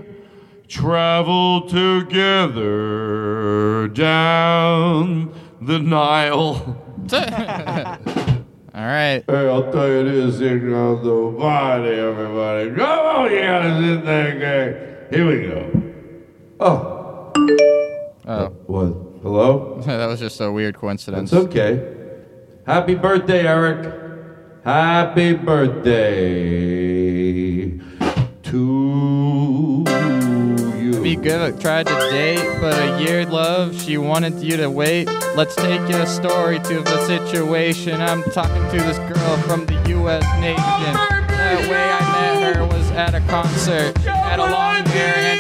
travel 0.69 1.63
together 1.69 2.69
down 3.89 5.33
the 5.61 5.79
Nile. 5.79 6.83
All 8.75 8.83
right. 8.83 9.25
Hey, 9.27 9.49
I'll 9.49 9.73
tell 9.73 9.89
you 9.89 10.05
this 10.05 10.39
thing 10.39 10.73
on 10.75 11.03
the 11.03 11.39
body, 11.39 11.95
everybody. 11.95 12.71
Come 12.75 13.07
on, 13.07 13.31
you 13.33 13.41
gotta 13.41 13.81
sit 13.81 14.05
there, 14.05 14.39
guy. 15.09 15.17
Here 15.17 15.27
we 15.27 15.49
go. 15.49 15.83
Oh. 16.61 16.96
Oh, 18.27 18.49
What? 18.67 18.93
Hello? 19.23 19.81
that 19.87 20.07
was 20.07 20.19
just 20.21 20.41
a 20.41 20.51
weird 20.51 20.77
coincidence. 20.77 21.31
That's 21.31 21.45
okay. 21.47 21.95
Happy 22.67 22.95
birthday, 22.97 23.47
Eric. 23.47 23.93
Happy 24.65 25.35
birthday 25.35 26.19
to 28.43 29.85
you. 30.77 31.01
Be 31.03 31.15
good. 31.15 31.61
Tried 31.61 31.87
to 31.87 31.95
date, 32.11 32.59
but 32.61 32.75
a 32.77 33.01
year 33.01 33.25
love. 33.27 33.81
She 33.81 33.97
wanted 33.97 34.43
you 34.43 34.57
to 34.57 34.69
wait. 34.69 35.07
Let's 35.37 35.55
take 35.55 35.81
a 35.83 36.05
story 36.07 36.59
to 36.59 36.81
the 36.81 37.07
situation. 37.07 38.01
I'm 38.01 38.25
talking 38.33 38.63
to 38.77 38.85
this 38.85 38.99
girl 38.99 39.37
from 39.43 39.67
the 39.67 39.81
U.S. 39.91 40.25
nation. 40.41 40.95
The 40.97 41.71
way 41.71 41.91
I 41.91 42.01
met 42.41 42.57
her 42.57 42.67
was 42.67 42.91
at 42.91 43.15
a 43.15 43.21
concert. 43.29 43.97
Had 43.99 44.41
a 44.41 44.51
long 44.51 44.85
hair 44.87 45.37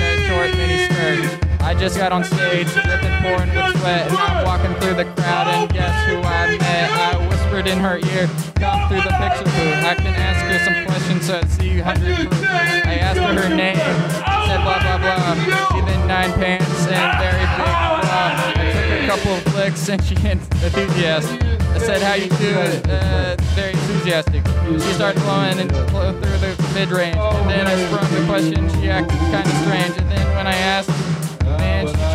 I 1.66 1.74
just 1.74 1.98
got 1.98 2.12
on 2.12 2.22
stage, 2.22 2.70
dripping, 2.72 3.10
pouring 3.26 3.50
with 3.50 3.76
sweat, 3.80 4.06
and 4.06 4.16
I'm 4.16 4.44
walking 4.46 4.72
through 4.78 4.94
the 4.94 5.04
crowd, 5.18 5.48
and 5.48 5.68
guess 5.68 5.90
who 6.06 6.22
I 6.22 6.56
met? 6.58 6.90
I 6.92 7.26
whispered 7.26 7.66
in 7.66 7.78
her 7.80 7.98
ear, 7.98 8.30
come 8.54 8.86
through 8.86 9.02
the 9.02 9.10
picture 9.18 9.50
booth. 9.50 9.82
I 9.82 9.96
can 9.98 10.14
ask 10.14 10.46
her 10.46 10.62
some 10.62 10.86
questions, 10.86 11.26
so 11.26 11.40
I 11.42 11.44
see 11.46 11.70
you 11.70 11.82
hundred 11.82 12.14
proof. 12.30 12.40
I 12.40 13.02
asked 13.02 13.18
her 13.18 13.34
her 13.34 13.50
name, 13.50 13.74
she 13.74 14.46
said 14.46 14.62
blah 14.62 14.78
blah 14.78 14.98
blah. 15.02 15.34
She 15.74 15.80
then 15.82 16.06
nine 16.06 16.32
pants 16.34 16.86
and 16.86 17.18
very 17.18 17.34
big 17.34 17.58
bra. 17.58 17.98
I 17.98 18.70
took 18.70 19.02
a 19.02 19.06
couple 19.10 19.32
of 19.34 19.42
flicks 19.52 19.88
and 19.88 20.04
she 20.04 20.14
enthusiastic. 20.30 21.42
I 21.42 21.78
said, 21.78 22.00
how 22.00 22.14
you 22.14 22.30
doing? 22.38 22.78
Uh, 22.88 23.36
very 23.54 23.72
enthusiastic. 23.72 24.46
She 24.80 24.94
started 24.94 25.20
blowing 25.20 25.58
and 25.58 25.68
blow 25.90 26.12
through 26.12 26.38
the 26.38 26.70
mid 26.74 26.90
range. 26.90 27.16
And 27.16 27.50
then 27.50 27.66
I 27.66 27.74
sprung 27.86 28.10
the 28.14 28.24
question. 28.24 28.70
She 28.80 28.88
acted 28.88 29.18
kind 29.34 29.44
of 29.44 29.56
strange. 29.66 29.98
And 29.98 30.10
then 30.10 30.26
when 30.36 30.46
I 30.46 30.54
asked, 30.54 31.15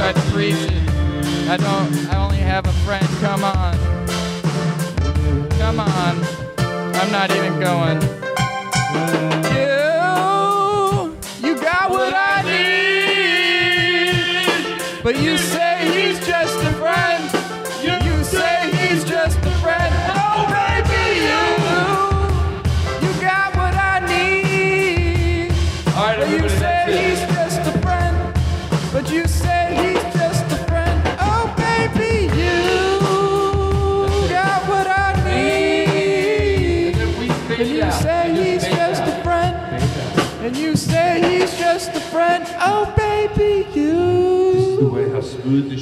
tried 0.02 0.16
to 0.16 0.22
preach 0.32 0.56
it. 0.56 0.90
I 1.48 1.58
don't. 1.58 1.94
I 2.12 2.18
only 2.24 2.38
have 2.38 2.66
a 2.66 2.74
friend. 2.86 3.08
Come 3.20 3.44
on. 3.44 3.78
Come 5.60 5.80
on. 5.80 6.18
I'm 7.00 7.12
not 7.12 7.30
even 7.30 7.60
going. 7.60 8.02
You, 9.54 11.16
you 11.48 11.54
got 11.62 11.92
what 11.92 12.14
I 12.16 12.42
need. 12.50 13.04
But 15.04 15.16
you 15.18 15.38
say 15.38 15.71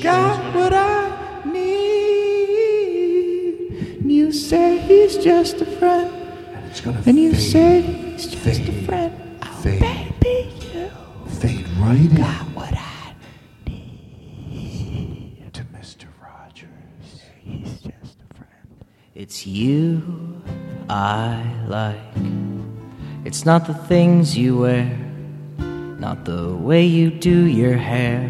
got 0.01 0.55
what 0.55 0.73
I 0.73 1.43
need. 1.45 1.59
And 3.99 4.11
you 4.11 4.31
say 4.31 4.79
he's 4.79 5.17
just 5.17 5.61
a 5.61 5.65
friend. 5.65 6.11
And 7.05 7.17
you 7.17 7.33
say 7.35 7.81
he's 7.81 8.27
just 8.27 8.61
a 8.61 8.71
friend. 8.85 9.13
Oh, 9.43 9.61
baby, 9.63 10.51
you 10.73 10.89
Fade 11.39 11.67
right 11.77 11.97
in. 11.99 12.15
got 12.15 12.45
what 12.55 12.73
I 12.73 13.13
need. 13.67 15.49
to 15.53 15.63
Mr. 15.65 16.05
Rogers. 16.21 16.67
He's 17.43 17.73
just 17.81 18.17
a 18.29 18.33
friend. 18.35 18.85
It's 19.15 19.45
you 19.45 20.41
I 20.89 21.43
like. 21.67 21.97
It's 23.25 23.45
not 23.45 23.67
the 23.67 23.73
things 23.73 24.37
you 24.37 24.57
wear, 24.59 24.97
not 25.99 26.23
the 26.25 26.55
way 26.55 26.85
you 26.85 27.09
do 27.11 27.45
your 27.45 27.75
hair, 27.75 28.29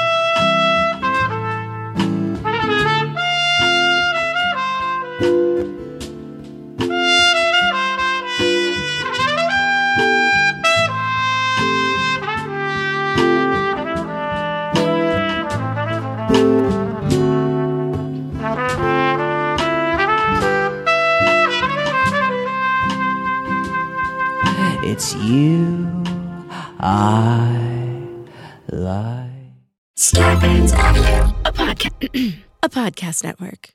It's 25.01 25.15
you 25.15 26.03
I 26.79 28.27
like. 28.71 29.31
A 31.43 31.51
podcast, 31.51 32.37
a 32.63 32.69
podcast 32.69 33.23
network. 33.23 33.73